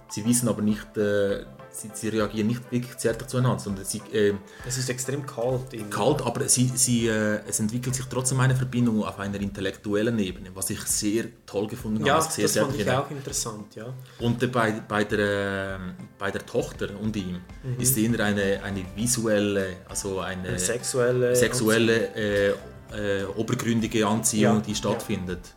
[0.09, 4.35] sie wissen aber nicht, äh, sie, sie reagieren nicht wirklich zärtlich zueinander, sondern sie äh,
[4.67, 5.73] Es ist extrem kalt.
[5.73, 5.91] irgendwie.
[5.91, 10.51] kalt, aber sie, sie, äh, es entwickelt sich trotzdem eine Verbindung auf einer intellektuellen Ebene,
[10.55, 12.31] was ich sehr toll gefunden Ja, habe.
[12.33, 13.87] sehr, das fand ich auch interessant, ja.
[14.21, 17.41] Und äh, bei, bei, der, ähm, bei der Tochter und ihm
[17.79, 22.49] ist eher eine, eine visuelle, also eine, Eine sexuelle sexuelle äh,
[22.95, 24.77] äh, obergründige Anziehung, Ja, die ja.
[24.77, 25.55] stattfindet.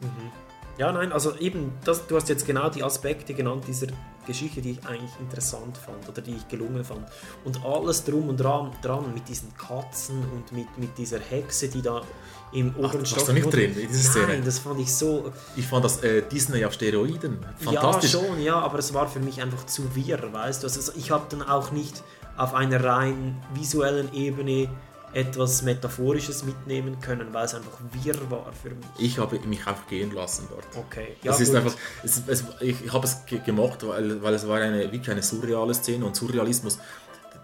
[0.77, 3.87] Ja, nein, also eben, das, du hast jetzt genau die Aspekte genannt dieser
[4.27, 7.07] Geschichte, die ich eigentlich interessant fand oder die ich gelungen fand.
[7.45, 11.81] Und alles drum und dran, dran mit diesen Katzen und mit, mit dieser Hexe, die
[11.81, 12.01] da
[12.51, 14.27] im oberen warst Stock du nicht drin in dieser Szene?
[14.27, 15.31] Nein, das fand ich so...
[15.55, 17.39] Ich fand das äh, Disney auf Steroiden.
[17.57, 18.13] Fantastisch.
[18.13, 20.67] Ja, schon, ja, aber es war für mich einfach zu wirr, weißt du.
[20.67, 22.03] Also ich habe dann auch nicht
[22.35, 24.69] auf einer rein visuellen Ebene
[25.15, 28.85] etwas Metaphorisches mitnehmen können, weil es einfach wirr war für mich.
[28.99, 30.65] Ich habe mich einfach gehen lassen dort.
[30.75, 31.55] Okay, ja, ist gut.
[31.55, 35.09] einfach, es, es, ich, ich habe es ge- gemacht, weil, weil es war eine, wirklich
[35.09, 36.77] eine surreale Szene und Surrealismus,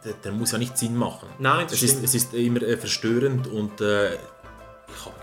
[0.03, 1.30] der, der muss ja nicht Sinn machen.
[1.40, 2.06] Nein, das es ist, stimmt.
[2.06, 4.17] es ist immer äh, verstörend und äh,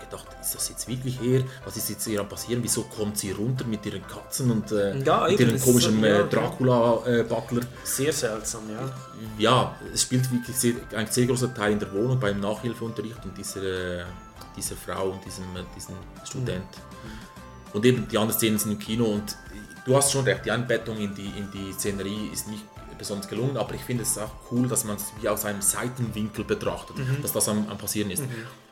[0.09, 1.43] gedacht, ist das jetzt wirklich her?
[1.65, 2.61] Was ist jetzt ihr am passieren?
[2.63, 6.27] Wieso kommt sie runter mit ihren Katzen und äh, Ja, mit ihren ist komischen äh.
[6.27, 7.61] Dracula-Buckler?
[7.83, 8.91] Sehr seltsam, ja.
[9.37, 13.37] ja, es spielt wirklich sehr, ein sehr großer Teil in der Wohnung beim Nachhilfeunterricht und
[13.37, 14.03] dieser, äh,
[14.55, 16.67] dieser Frau und diesem, äh, diesem Student.
[17.73, 19.37] Und eben die anderen Szenen sind im Kino und
[19.85, 22.63] du hast schon recht, die Einbettung in die, in die Szenerie ist nicht
[22.97, 26.43] besonders gelungen, aber ich finde es auch cool, dass man es wie aus einem Seitenwinkel
[26.43, 28.23] betrachtet, dass das am, am passieren ist.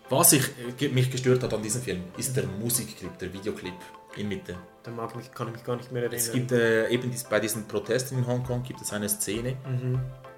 [0.10, 0.44] Was ich,
[0.80, 3.74] äh, mich gestört hat an diesem Film, ist der Musikclip, der Videoclip
[4.16, 4.56] in Mitte.
[4.84, 6.20] Da mag mich, kann ich mich gar nicht mehr erinnern.
[6.20, 9.58] Es gibt äh, eben dies, bei diesen Protesten in Hongkong gibt es eine Szene,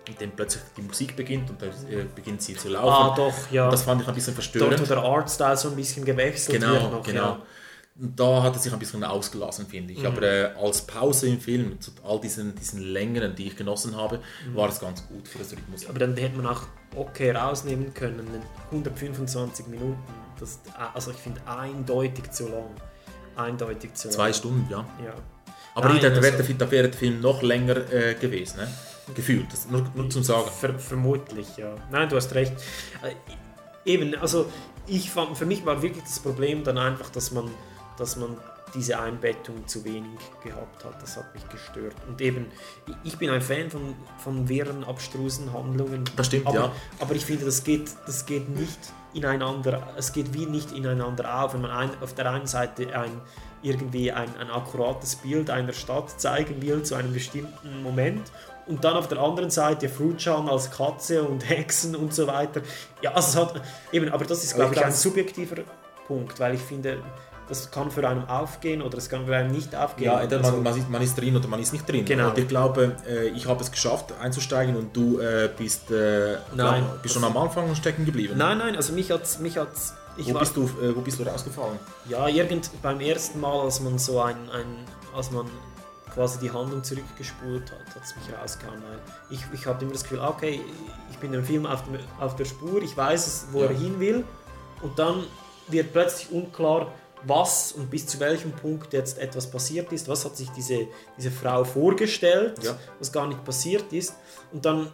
[0.07, 3.11] in der plötzlich die Musik beginnt und dann äh, beginnt sie zu laufen.
[3.11, 3.65] ah, doch, ja.
[3.65, 4.71] Und das fand ich ein bisschen verstörend.
[4.71, 7.21] Dort, wo der Artstyle so ein bisschen gewechselt genau, noch, genau.
[7.21, 7.41] ja.
[8.01, 10.07] Da hat er sich ein bisschen ausgelassen, finde ich.
[10.07, 14.21] Aber äh, als Pause im Film, zu all diesen, diesen Längen, die ich genossen habe,
[14.53, 15.85] war es ganz gut für das Rhythmus.
[15.87, 16.63] Aber dann hätte man auch
[16.95, 19.97] okay rausnehmen können, denn 125 Minuten,
[20.39, 20.59] das,
[20.93, 22.69] also ich finde eindeutig zu lang.
[23.35, 24.33] Eindeutig zu Zwei lang.
[24.33, 24.85] Stunden, ja.
[25.03, 25.13] Ja.
[25.75, 28.67] Aber Nein, da, wäre also- der, da wäre der Film noch länger äh, gewesen, ne?
[29.15, 29.51] gefühlt.
[29.51, 30.49] Das, nur, nur zum Sagen.
[30.49, 31.75] Ver vermutlich, ja.
[31.91, 32.53] Nein, du hast recht.
[33.01, 33.13] Äh,
[33.85, 34.49] eben, also
[34.87, 37.49] ich fand, für mich war wirklich das Problem dann einfach, dass man,
[37.97, 38.37] dass man
[38.73, 41.01] diese Einbettung zu wenig gehabt hat.
[41.01, 41.95] Das hat mich gestört.
[42.07, 42.47] Und eben,
[43.03, 46.03] ich bin ein Fan von, von wirren, abstrusen Handlungen.
[46.15, 46.71] Das stimmt, aber, ja.
[46.99, 48.79] Aber ich finde, das geht, das geht nicht
[49.13, 53.11] ineinander, es geht wie nicht ineinander auf, wenn man ein, auf der einen Seite ein,
[53.61, 58.31] irgendwie ein, ein akkurates Bild einer Stadt zeigen will zu einem bestimmten Moment
[58.67, 62.61] und dann auf der anderen Seite Fruchan als Katze und Hexen und so weiter.
[63.01, 65.63] Ja, also es hat eben, aber das ist glaube ich ein subjektiver
[66.07, 67.01] Punkt, weil ich finde,
[67.49, 70.05] das kann für einen aufgehen oder es kann für einen nicht aufgehen.
[70.11, 72.05] Ja, entweder Also- man, man, ist, man ist drin oder man ist nicht drin.
[72.05, 72.29] Genau.
[72.29, 76.83] Und ich glaube, äh, ich habe es geschafft einzusteigen und du äh, bist, äh, Nein.
[76.83, 78.35] glaub, bist schon am Anfang stecken geblieben.
[78.37, 81.79] Nein, nein, also mich hat's, mich hat's, Wo war, bist, du, wo bist du rausgefallen?
[82.07, 85.47] Ja, irgend beim ersten Mal, als man so ein, ein als man
[86.13, 90.03] quasi die Handlung zurückgespult hat, hat es mich rausgehauen, weil ich, ich hatte immer das
[90.03, 90.59] Gefühl, okay,
[91.11, 93.67] ich bin im Film auf, dem, auf der Spur, ich weiß, wo Ja.
[93.67, 94.23] er hin will
[94.81, 95.23] und dann
[95.67, 96.91] wird plötzlich unklar,
[97.25, 101.31] was und bis zu welchem Punkt jetzt etwas passiert ist, was hat sich diese, diese
[101.31, 102.77] Frau vorgestellt, Ja.
[102.99, 104.13] was gar nicht passiert ist
[104.53, 104.91] und dann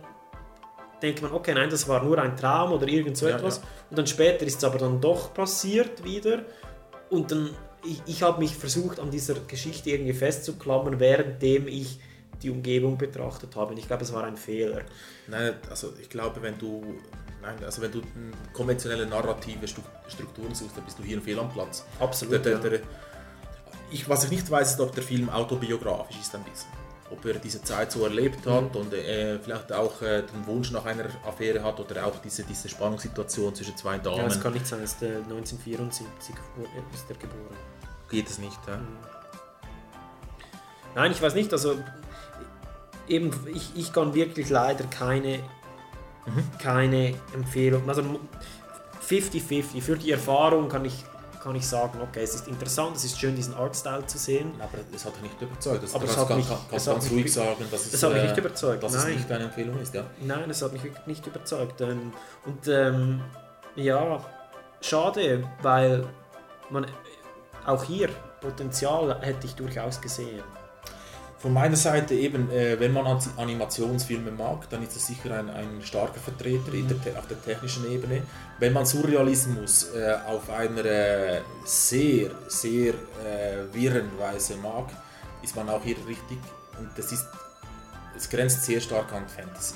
[1.01, 3.57] denkt man, okay, nein, das war nur ein Traum oder irgend so Ja, etwas.
[3.57, 3.63] ja.
[3.89, 6.43] Und dann später ist es aber dann doch passiert wieder.
[7.09, 7.49] Und dann,
[7.85, 11.99] ich, ich habe mich versucht, an dieser Geschichte irgendwie festzuklammern, währenddem ich
[12.41, 13.71] die Umgebung betrachtet habe.
[13.71, 14.81] Und ich glaube, es war ein Fehler.
[15.27, 16.95] Nein, also ich glaube, wenn du,
[17.41, 18.01] nein, also wenn du
[18.53, 21.85] konventionelle narrative Strukturen suchst, dann bist du hier fehl am Platz.
[21.99, 22.79] Absolut, Der, der, der,
[23.91, 26.69] ich, was ich nicht weiß, ist, ob der Film autobiografisch ist ein bisschen.
[27.11, 28.81] Ob er diese Zeit so erlebt hat Mhm.
[28.81, 32.67] und äh, vielleicht auch äh, den Wunsch nach einer Affäre hat oder auch diese, diese
[32.67, 34.17] Spannungssituation zwischen zwei Damen.
[34.17, 37.55] Ja, es kann nicht sein, es ist äh, 1974 wo- ist er geboren.
[38.09, 38.57] Geht es nicht.
[38.67, 38.79] Ja?
[40.95, 41.77] Nein, ich weiß nicht, also
[43.07, 45.39] eben, ich, ich kann wirklich leider keine,
[46.59, 48.03] keine Empfehlung, also
[49.07, 51.03] 50-50, für die Erfahrung kann ich,
[51.43, 54.51] kann ich sagen, okay, es ist interessant, es ist schön, diesen Artstyle zu sehen.
[54.59, 55.83] Aber es hat dich nicht überzeugt.
[55.83, 57.85] Das Aber es kannst, hat mich- kann, es kannst hat ganz mich- ruhig sagen, dass
[57.85, 59.09] es, es hat mich äh, nicht überzeugt, dass nein.
[59.11, 59.93] es nicht deine Empfehlung ist.
[59.93, 60.03] Ja?
[60.21, 61.81] Nein, es hat mich wirklich nicht überzeugt.
[61.81, 62.11] Ähm,
[62.45, 63.21] Und ähm,
[63.75, 64.25] ja,
[64.81, 66.07] schade, weil
[66.71, 66.87] man
[67.67, 68.09] auch hier
[68.41, 70.41] Potenzial hätte ich durchaus gesehen.
[71.45, 75.47] Von meiner Seite eben, äh, wenn man An- Animationsfilme mag, dann ist es sicher ein,
[75.51, 78.23] ein starker Vertreter der, te- auf der technischen Ebene.
[78.57, 84.85] Wenn man Surrealismus äh, auf einer äh, sehr, sehr äh, wirren Weise mag,
[85.43, 86.39] ist man auch hier richtig.
[86.79, 87.27] Und das ist,
[88.17, 89.75] es grenzt sehr stark an Fantasy.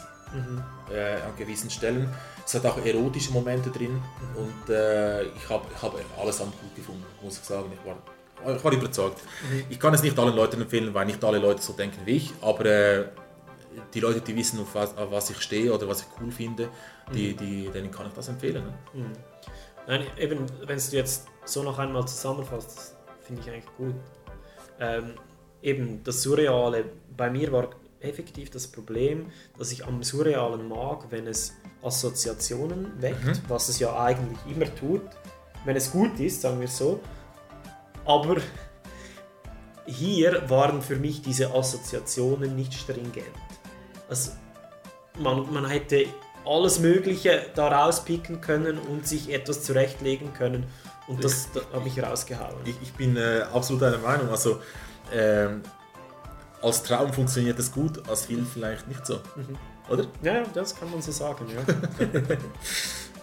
[0.91, 2.09] Äh, an gewissen Stellen.
[2.47, 4.01] Es hat auch erotische Momente drin
[4.35, 7.71] und äh, ich habe ich hab allesamt gut gefunden, muss ich sagen.
[7.79, 7.95] Ich war,
[8.45, 9.21] ich war überzeugt.
[9.69, 12.33] Ich kann es nicht allen Leuten empfehlen, weil nicht alle Leute so denken wie ich,
[12.41, 13.05] aber äh,
[13.93, 16.69] die Leute, die wissen, auf was, auf was ich stehe oder was ich cool finde,
[17.13, 18.63] die, die, denen kann ich das empfehlen.
[18.93, 19.05] Ne?
[19.87, 23.95] Nein, eben, wenn du jetzt so noch einmal zusammenfasst, finde ich eigentlich gut.
[24.79, 25.13] Ähm,
[25.61, 26.85] eben das Surreale,
[27.15, 27.69] bei mir war
[27.99, 33.97] effektiv das Problem, dass ich am Surrealen mag, wenn es Assoziationen weckt, was es ja
[34.01, 35.01] eigentlich immer tut,
[35.65, 36.99] wenn es gut ist, sagen wir so.
[38.09, 38.37] Aber
[39.85, 43.27] hier waren für mich diese Assoziationen nicht stringent.
[44.09, 44.31] Also
[45.19, 46.07] man, man hätte
[46.43, 50.65] alles Mögliche da rauspicken können und sich etwas zurechtlegen können.
[51.07, 52.55] Und das, das habe ich rausgehauen.
[52.65, 54.29] Ich, ich bin äh, absolut deiner Meinung.
[54.29, 54.59] Also,
[55.13, 55.61] ähm,
[56.63, 59.19] als Traum funktioniert das gut, als Film vielleicht nicht so.
[59.87, 60.07] Oder?
[60.23, 61.61] Ja, ja, das kann man so sagen, ja.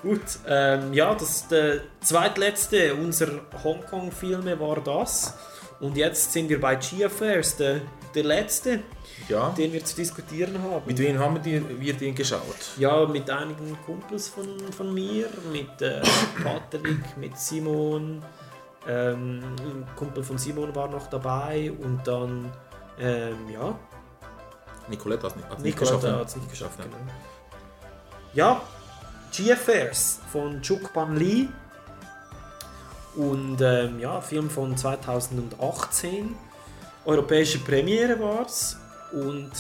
[0.03, 5.35] Gut, ähm, ja, das der zweitletzte unserer Hongkong-Filme war das.
[5.81, 7.81] Und jetzt sind wir bei GFRs, der,
[8.15, 8.81] der letzte,
[9.29, 9.51] Ja.
[9.51, 10.83] den wir zu diskutieren haben.
[10.87, 12.41] Mit wem haben wir, wir den geschaut?
[12.79, 16.01] Ja, mit einigen Kumpels von, von mir, mit äh,
[16.43, 18.23] Patrick, mit Simon.
[18.89, 22.53] Ähm, ein Kumpel von Simon war noch dabei und dann,
[23.01, 23.77] ähm, ja,
[24.89, 26.05] Nicolette hat es nicht, hat's nicht geschafft.
[26.05, 26.17] ne?
[26.17, 26.97] hat es nicht geschafft, genau.
[28.33, 28.63] Ja,
[29.37, 31.49] GFRs von Chuk Ban Lee.
[33.17, 36.35] Und ähm, ja, Film von 2018.
[37.05, 38.77] Europäische Premiere war es.
[39.13, 39.51] Und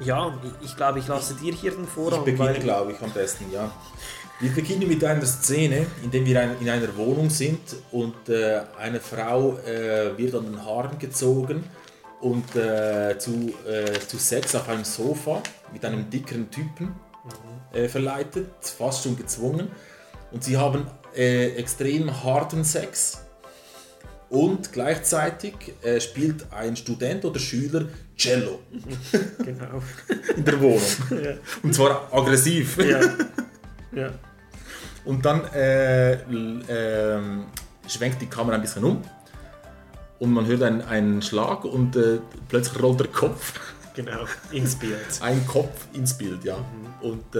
[0.00, 2.24] ja, ich, ich glaube, ich lasse dir hier den Ich Vorrang.
[2.24, 3.70] beginne, weil- glaube ich, am besten, ja.
[4.40, 7.58] Wir beginnen mit einer Szene, in der wir in einer Wohnung sind
[7.90, 11.64] und äh, eine Frau äh, wird an den Haaren gezogen
[12.20, 15.42] und äh, zu, äh, zu Sex auf einem Sofa
[15.72, 16.94] mit einem dickeren Typen
[17.72, 19.70] äh, verleitet, fast schon gezwungen.
[20.32, 23.24] Und sie haben äh, extrem harten Sex.
[24.30, 28.58] Und gleichzeitig äh, spielt ein Student oder Schüler Cello
[29.44, 29.82] Genau.
[30.36, 30.82] in der Wohnung.
[31.10, 31.32] Ja.
[31.62, 32.76] Und zwar aggressiv.
[32.78, 33.00] ja.
[33.92, 34.10] ja.
[35.04, 36.14] Und dann äh,
[36.68, 37.46] ähm,
[37.88, 39.02] schwenkt die Kamera ein bisschen um
[40.18, 43.54] und man hört einen, einen Schlag und äh, plötzlich rollt der Kopf,
[43.98, 44.20] Genau.
[44.52, 44.94] Ins Bild.
[45.20, 46.56] ein Kopf ins Bild, ja.
[47.00, 47.38] Und äh,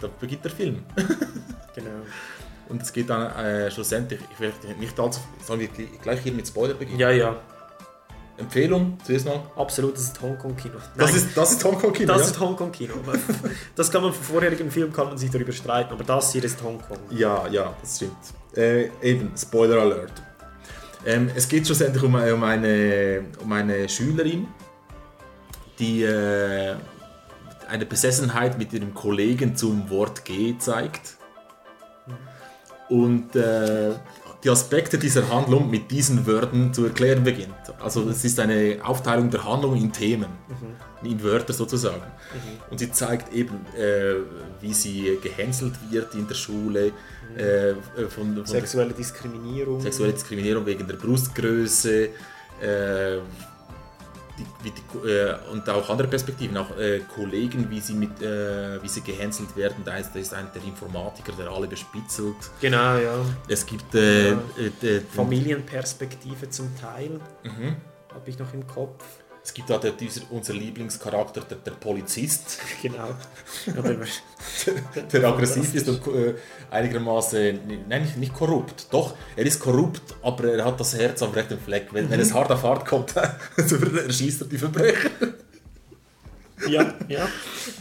[0.00, 0.82] da beginnt der Film.
[1.76, 1.90] Genau.
[2.68, 6.32] Und es geht dann äh, schlussendlich, ich will nicht allzu, sollen wir gl- gleich hier
[6.32, 6.98] mit Spoiler beginnen?
[7.00, 7.36] Ja, ja.
[8.36, 9.42] Empfehlung zuerst mal.
[9.56, 10.74] Absolut, das ist Hongkong-Kino.
[10.96, 12.26] Das ist, das ist Hongkong-Kino, Das ja?
[12.28, 12.94] ist Hongkong-Kino.
[13.76, 16.62] Das kann man vom vorherigen Film kann man sich darüber streiten, aber das hier ist
[16.62, 16.98] Hongkong.
[17.10, 18.16] Ja, ja, das stimmt.
[18.56, 20.12] Äh, eben, Spoiler Alert.
[21.06, 24.46] Ähm, es geht schlussendlich um, um, eine, um eine Schülerin,
[25.78, 26.74] die äh,
[27.68, 31.16] eine Besessenheit mit ihrem Kollegen zum Wort G zeigt.
[32.88, 33.94] Und äh,
[34.44, 37.54] die Aspekte dieser Handlung mit diesen Wörtern zu erklären beginnt.
[37.80, 40.28] Also es ist eine Aufteilung der Handlung in Themen,
[41.02, 42.02] in Wörter sozusagen.
[42.70, 44.16] Und sie zeigt eben, äh,
[44.60, 46.92] wie sie gehänselt wird in der Schule,
[47.38, 47.74] äh,
[48.10, 49.80] von, von Sexuelle Diskriminierung.
[49.80, 52.10] sexuelle Diskriminierung wegen der Brustgröße,
[52.60, 53.18] äh,
[54.38, 58.88] die, die, äh, und auch andere Perspektiven, auch äh, Kollegen, wie sie, mit, äh, wie
[58.88, 59.76] sie gehänselt werden.
[59.84, 62.36] Da ist, da ist ein, der Informatiker, der alle bespitzelt.
[62.60, 63.14] Genau, ja.
[63.48, 64.38] Es gibt äh, Ja.
[64.82, 67.20] äh, Familienperspektive zum Teil.
[67.42, 67.76] Mhm.
[68.12, 69.04] Habe ich noch im Kopf.
[69.44, 73.14] Es gibt da der, dieser, unser Lieblingscharakter, der, der Polizist, Genau.
[73.78, 73.96] Oder,
[75.12, 76.34] der aggressiv ist und äh,
[76.70, 78.86] einigermaßen, nein, nicht, nicht korrupt.
[78.90, 81.88] Doch, er ist korrupt, aber er hat das Herz am rechten Fleck.
[81.92, 83.14] Wenn, wenn es hart auf hart kommt,
[83.56, 85.10] erschießt er die Verbrecher.
[86.66, 87.28] ja, ja.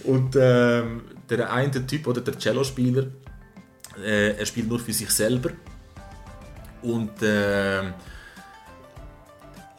[0.03, 3.05] Und ähm, der eine Typ oder der Cello-Spieler,
[4.03, 5.51] äh, er spielt nur für sich selber.
[6.81, 7.93] Und ähm,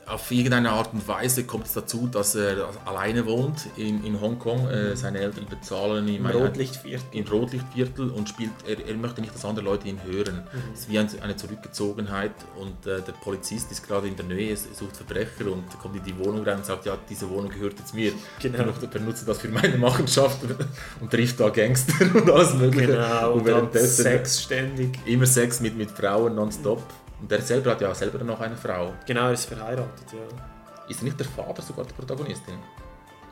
[0.06, 4.68] auf irgendeine Art und Weise kommt es dazu, dass er alleine wohnt in, in Hongkong.
[4.68, 7.04] Äh, seine Eltern bezahlen ihm Im Rotlichtviertel.
[7.12, 10.42] Im Rotlichtviertel und spielt, er, er möchte nicht, dass andere Leute ihn hören.
[10.72, 14.56] Es ist wie ein, eine Zurückgezogenheit und äh, der Polizist ist gerade in der Nähe,
[14.56, 17.94] sucht Verbrecher und kommt in die Wohnung rein und sagt, ja, diese Wohnung gehört jetzt
[17.94, 18.12] mir.
[18.40, 18.64] Genau.
[18.80, 20.54] Ich benutze das für meine Machenschaften
[21.00, 22.92] und trifft da Gangster und alles mögliche.
[22.92, 24.98] Genau, und und währenddessen Sex ständig.
[25.06, 26.82] immer Sex mit, mit Frauen nonstop.
[27.24, 28.92] Und der selber hat ja selber noch eine Frau.
[29.06, 30.90] Genau, er ist verheiratet, ja.
[30.90, 32.56] Ist er nicht der Vater sogar der Protagonistin?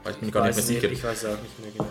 [0.09, 0.91] Ich bin Ich gar nicht mehr sicher.
[0.91, 1.89] Ich weiß auch nicht mehr genau.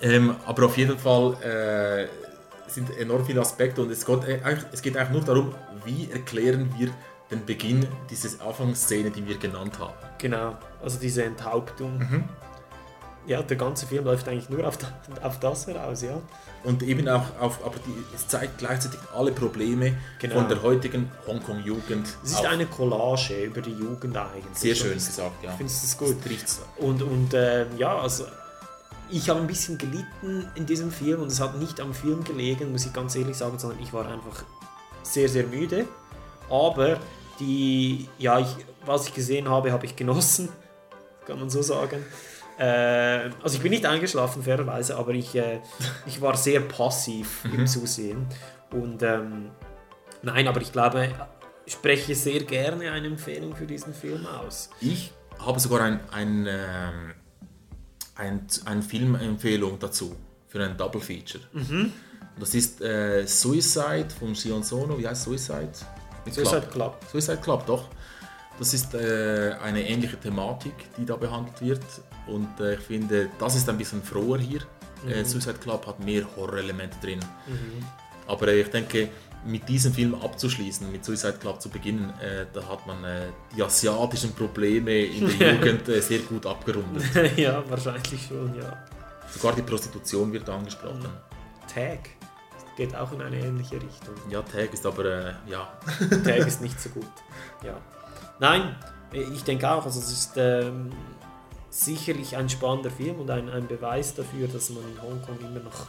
[0.00, 4.64] Ähm, aber auf jeden Fall äh, sind enorm viele Aspekte und es geht, äh, eigentlich,
[4.72, 6.88] es geht eigentlich nur darum, wie erklären wir
[7.30, 9.92] den Beginn dieser Anfangsszene, die wir genannt haben.
[10.16, 11.98] Genau, also diese Enthauptung.
[11.98, 12.24] Mhm.
[13.28, 14.78] Ja, der ganze Film läuft eigentlich nur auf,
[15.22, 16.18] auf das heraus, ja.
[16.64, 20.36] Und eben auch auf, aber die, es zeigt gleichzeitig alle Probleme Genau.
[20.36, 22.08] von der heutigen Hongkong-Jugend.
[22.24, 24.44] Es ist eine Collage über die Jugend eigentlich.
[24.54, 25.50] Sehr schön Und gesagt, ja.
[25.50, 26.16] Ich finde es gut.
[26.24, 26.60] Das.
[26.78, 28.24] Und, und ähm, ja, also
[29.10, 32.72] ich habe ein bisschen gelitten in diesem Film und es hat nicht am Film gelegen,
[32.72, 34.42] muss ich ganz ehrlich sagen, sondern ich war einfach
[35.02, 35.86] sehr, sehr müde.
[36.50, 36.98] Aber
[37.40, 38.48] die, ja, ich,
[38.86, 40.48] was ich gesehen habe, habe ich genossen,
[41.26, 42.04] kann man so sagen.
[42.58, 45.60] Äh, also ich bin nicht eingeschlafen, fairerweise, aber ich, äh,
[46.06, 48.26] ich war sehr passiv im Zusehen.
[48.70, 49.50] Und ähm,
[50.22, 51.08] nein, aber ich glaube,
[51.64, 54.70] ich spreche sehr gerne eine Empfehlung für diesen Film aus.
[54.80, 57.14] Ich habe sogar ein, ein, ähm,
[58.16, 60.16] ein, eine Filmempfehlung dazu
[60.48, 61.44] für ein Double Feature.
[61.52, 61.92] Mhm.
[62.40, 64.98] Das ist äh, Suicide von Sion Sono.
[64.98, 65.72] Wie heißt Suicide?
[66.24, 66.98] Mit Suicide Club.
[67.10, 67.88] Suicide Club, doch.
[68.58, 71.82] Das ist äh, eine ähnliche Thematik, die da behandelt wird.
[72.28, 74.60] Und äh, ich finde, das ist ein bisschen froher hier.
[75.08, 77.20] Äh, Suicide Club hat mehr Horrorelemente drin.
[78.26, 79.08] Aber äh, ich denke,
[79.44, 83.62] mit diesem Film abzuschließen, mit Suicide Club zu beginnen, äh, da hat man äh, die
[83.62, 87.04] asiatischen Probleme in der Jugend äh, sehr gut abgerundet.
[87.36, 88.84] ja, wahrscheinlich schon, ja.
[89.30, 91.06] Sogar die Prostitution wird angesprochen.
[91.72, 92.10] Tag
[92.76, 94.14] geht auch in eine ähnliche Richtung.
[94.30, 95.72] Ja, Tag ist aber, äh, ja,
[96.24, 97.10] Tag ist nicht so gut.
[97.64, 97.76] Ja.
[98.40, 98.76] Nein,
[99.12, 100.90] ich denke auch, also es ist ähm,
[101.70, 105.86] sicherlich ein spannender Film und ein, ein Beweis dafür, dass man in Hongkong immer noch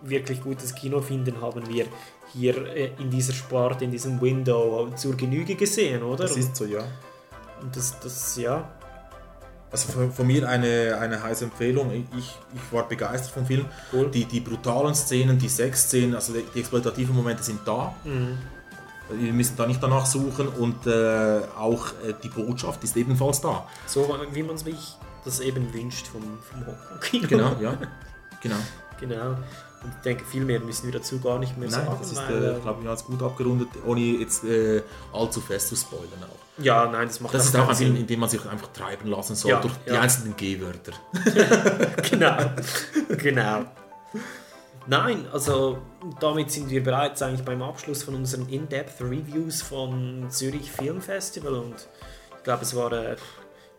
[0.00, 1.86] wirklich gutes Kino finden, haben wir
[2.32, 6.24] hier äh, in dieser Sparte, in diesem Window zur Genüge gesehen, oder?
[6.24, 6.84] das ist so, ja.
[7.60, 8.68] und das, das, ja,
[9.70, 12.06] Also von, von mir eine, eine heiße Empfehlung.
[12.16, 13.66] Ich, ich war begeistert vom Film.
[13.92, 14.10] Cool.
[14.10, 17.94] Die, die brutalen Szenen, die Sexszenen, also die, die exploitativen Momente sind da.
[18.04, 18.38] Mhm.
[19.10, 23.66] Wir müssen da nicht danach suchen und äh, auch äh, die Botschaft ist ebenfalls da.
[23.86, 27.26] so wie man sich das eben wünscht vom, vom Hongkong-Kino.
[27.28, 27.76] Genau, ja.
[28.40, 28.56] Genau.
[29.00, 29.30] Genau.
[29.30, 31.96] Und ich denke, viel mehr müssen wir dazu gar nicht mehr Nein, sagen.
[32.00, 35.68] das ist, weil, äh, äh, glaube ich, ganz gut abgerundet, ohne jetzt äh, allzu fest
[35.68, 36.62] zu spoilern auch.
[36.62, 38.00] ja, nein, das macht Das ist auch ein Film, Sinn.
[38.02, 40.00] in dem man sich einfach treiben lassen soll Ja, durch die ja.
[40.00, 40.92] einzelnen G-Wörter.
[42.10, 42.36] genau,
[43.16, 43.64] genau.
[44.90, 45.82] Nein, also
[46.18, 51.56] damit sind wir bereits eigentlich beim Abschluss von unseren In-Depth Reviews von Zürich Film Festival
[51.56, 51.74] und
[52.38, 53.16] ich glaube, es war äh,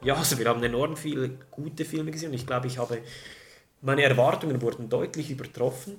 [0.04, 3.00] ja, also wir haben enorm viele gute Filme gesehen und ich glaube, ich habe
[3.82, 5.98] meine Erwartungen wurden deutlich übertroffen.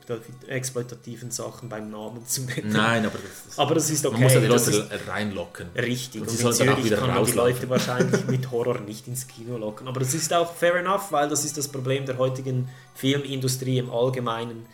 [0.49, 2.71] exploitativen Sachen beim Namen zu nennen.
[2.73, 4.15] Nein, aber das, Aber das ist okay.
[4.15, 5.69] man muss ja die das Leute reinlocken.
[5.77, 6.23] richtig.
[6.23, 7.33] Und Und, sie in dann auch Zürich wieder kann man die.
[7.33, 9.89] Leute wahrscheinlich mit Horror nicht ins Kino locken.
[9.89, 13.91] Aber das ist auch fair enough, weil das ist das Problem der heutigen Filmindustrie im
[13.91, 14.67] Allgemeinen,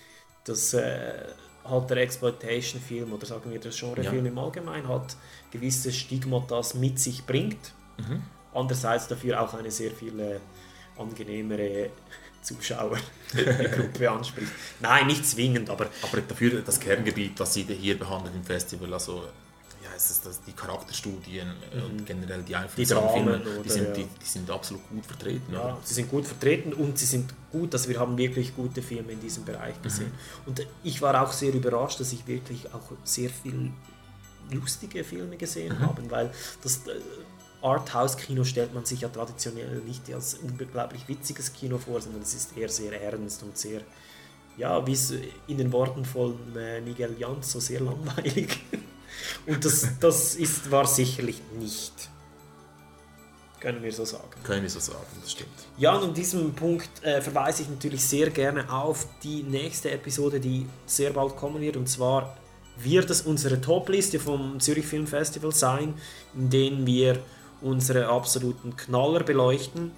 [0.45, 1.13] dass äh,
[1.65, 5.17] halt der Exploitation-Film oder sagen wir der Genrefilm im Allgemeinen halt
[5.51, 7.73] gewisse Stigmatas mit sich bringt.
[7.99, 8.23] Mhm.
[8.55, 10.39] Andererseits dafür auch eine sehr viel äh,
[10.99, 11.91] angenehmere
[12.43, 14.53] Zuschauergruppe anspricht.
[14.81, 19.25] Nein, nicht zwingend, aber Aber dafür das Kerngebiet, das sie hier behandelt im Festival, also
[19.83, 23.89] ja, es ist das, die Charakterstudien äh, und generell die Einflüsse Filmen, Dramen, die sind,
[23.89, 23.93] ja.
[23.93, 25.53] die, die sind absolut gut vertreten.
[25.53, 25.79] Ja, oder?
[25.83, 29.21] sie sind gut vertreten und sie sind gut, dass wir haben wirklich gute Filme in
[29.21, 30.13] diesem Bereich gesehen.
[30.45, 33.73] Und ich war auch sehr überrascht, dass ich wirklich auch sehr viel
[34.53, 36.31] lustige Filme gesehen habe, weil
[36.63, 37.01] das äh,
[37.63, 42.57] Arthouse-Kino stellt man sich ja traditionell nicht als unglaublich witziges Kino vor, sondern es ist
[42.57, 43.83] eher sehr ernst und sehr,
[44.57, 45.13] ja, wie es
[45.47, 48.61] in den Worten von äh, Miguel Jans so sehr langweilig.
[49.47, 51.93] Und das, das ist, war sicherlich nicht.
[53.61, 54.31] Können wir so sagen.
[54.43, 55.51] Können wir so sagen, das stimmt.
[55.77, 60.41] Ja, und an diesem Punkt äh, verweise ich natürlich sehr gerne auf die nächste Episode,
[60.41, 61.77] die sehr bald kommen wird.
[61.77, 62.39] Und zwar
[62.83, 65.95] wird es unsere Top-Liste vom Zürich Film Festival sein,
[66.35, 67.23] in denen wir
[67.61, 69.93] unsere absoluten Knaller beleuchten.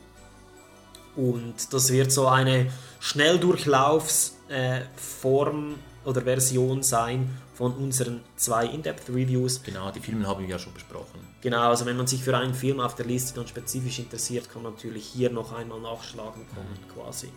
[1.14, 9.62] Und das wird so eine Schnelldurchlaufsform äh, oder Version sein von unseren zwei In-Depth-Reviews.
[9.62, 11.20] Genau, die Filme haben wir ja schon besprochen.
[11.42, 14.62] Genau, also wenn man sich für einen Film auf der Liste dann spezifisch interessiert, kann
[14.62, 17.28] man natürlich hier noch einmal nachschlagen kommen, quasi.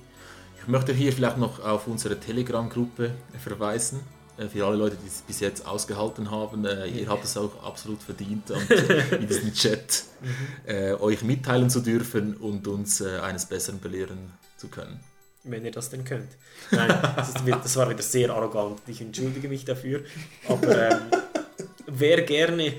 [0.61, 3.11] Ich möchte hier vielleicht noch auf unsere Telegram-Gruppe
[3.43, 3.99] verweisen.
[4.37, 7.63] Äh, Für alle Leute, die es bis jetzt ausgehalten haben, äh, ihr habt es auch
[7.63, 8.49] absolut verdient,
[9.11, 10.03] in diesem Chat
[10.65, 14.99] äh, euch mitteilen zu dürfen und uns äh, eines Besseren belehren zu können.
[15.43, 16.29] Wenn ihr das denn könnt.
[16.71, 18.81] Nein, das, ist, das war wieder sehr arrogant.
[18.87, 20.03] Ich entschuldige mich dafür.
[20.47, 21.01] Aber ähm,
[21.85, 22.73] wer gerne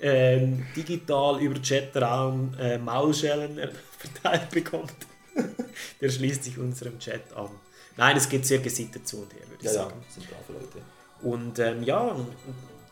[0.00, 3.60] ähm, digital über Chatraum äh, Maulschellen
[3.96, 4.92] verteilt bekommt,
[6.00, 7.50] der schließt sich unserem Chat an.
[7.96, 10.02] Nein, es geht sehr gesittet zu und her, würde ich sagen.
[10.08, 10.78] sind brave Leute.
[11.22, 12.16] Und ähm, ja,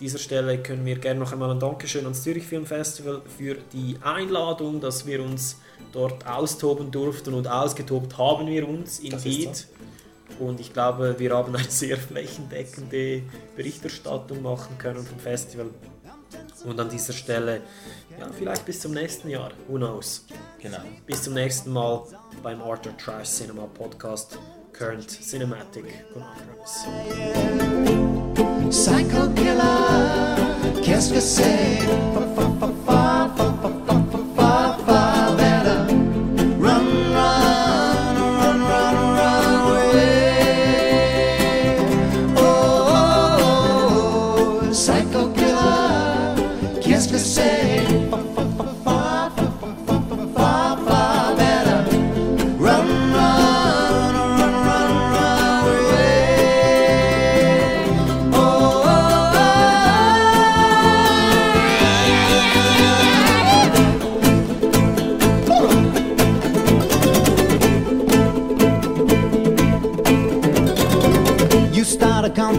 [0.01, 3.99] dieser Stelle können wir gerne noch einmal ein Dankeschön ans Zürich Film Festival für die
[4.03, 5.57] Einladung, dass wir uns
[5.93, 9.67] dort austoben durften und ausgetobt haben wir uns ist indeed.
[10.39, 13.23] Und ich glaube, wir haben eine sehr flächendeckende
[13.57, 15.71] Berichterstattung machen können vom Festival.
[16.65, 17.63] Und an dieser Stelle,
[18.19, 20.27] ja, vielleicht bis zum nächsten Jahr, who knows.
[20.61, 20.79] Genau.
[21.07, 22.03] Bis zum nächsten Mal
[22.43, 24.39] beim Arthur Trash Cinema Podcast
[24.79, 26.87] Current Cinematic Conundrums.
[28.73, 29.99] Psycho killer?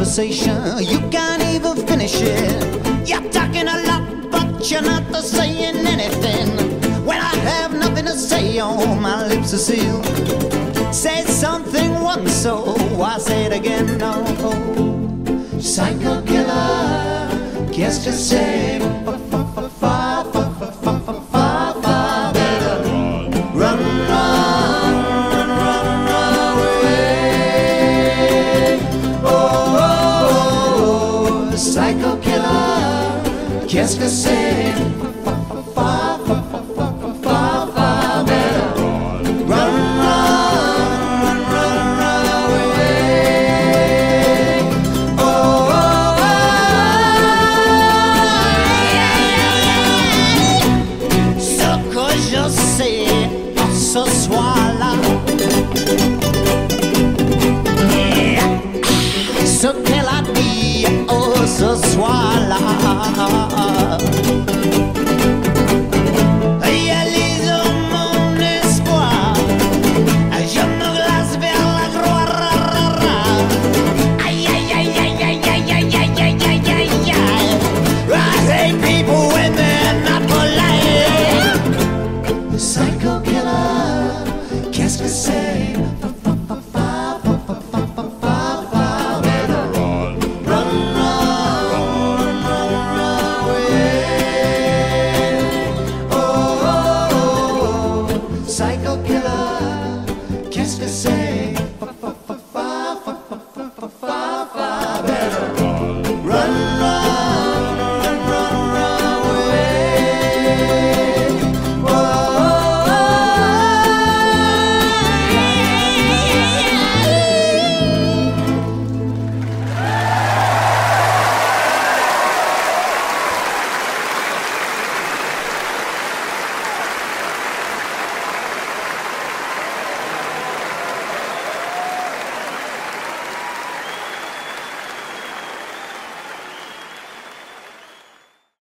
[0.09, 3.07] Conversation, you can't even finish it.
[3.07, 6.49] You're talking a lot, but you're not saying anything.
[7.05, 10.03] When I have nothing to say, oh, my lips are sealed.
[10.91, 13.99] Say something once, so I say it again.
[13.99, 14.25] No,
[15.59, 17.29] psycho killer,
[17.71, 19.28] qu'est-ce que c'est?
[33.69, 34.78] que esquecer.
[62.91, 63.68] ah, ah, ah.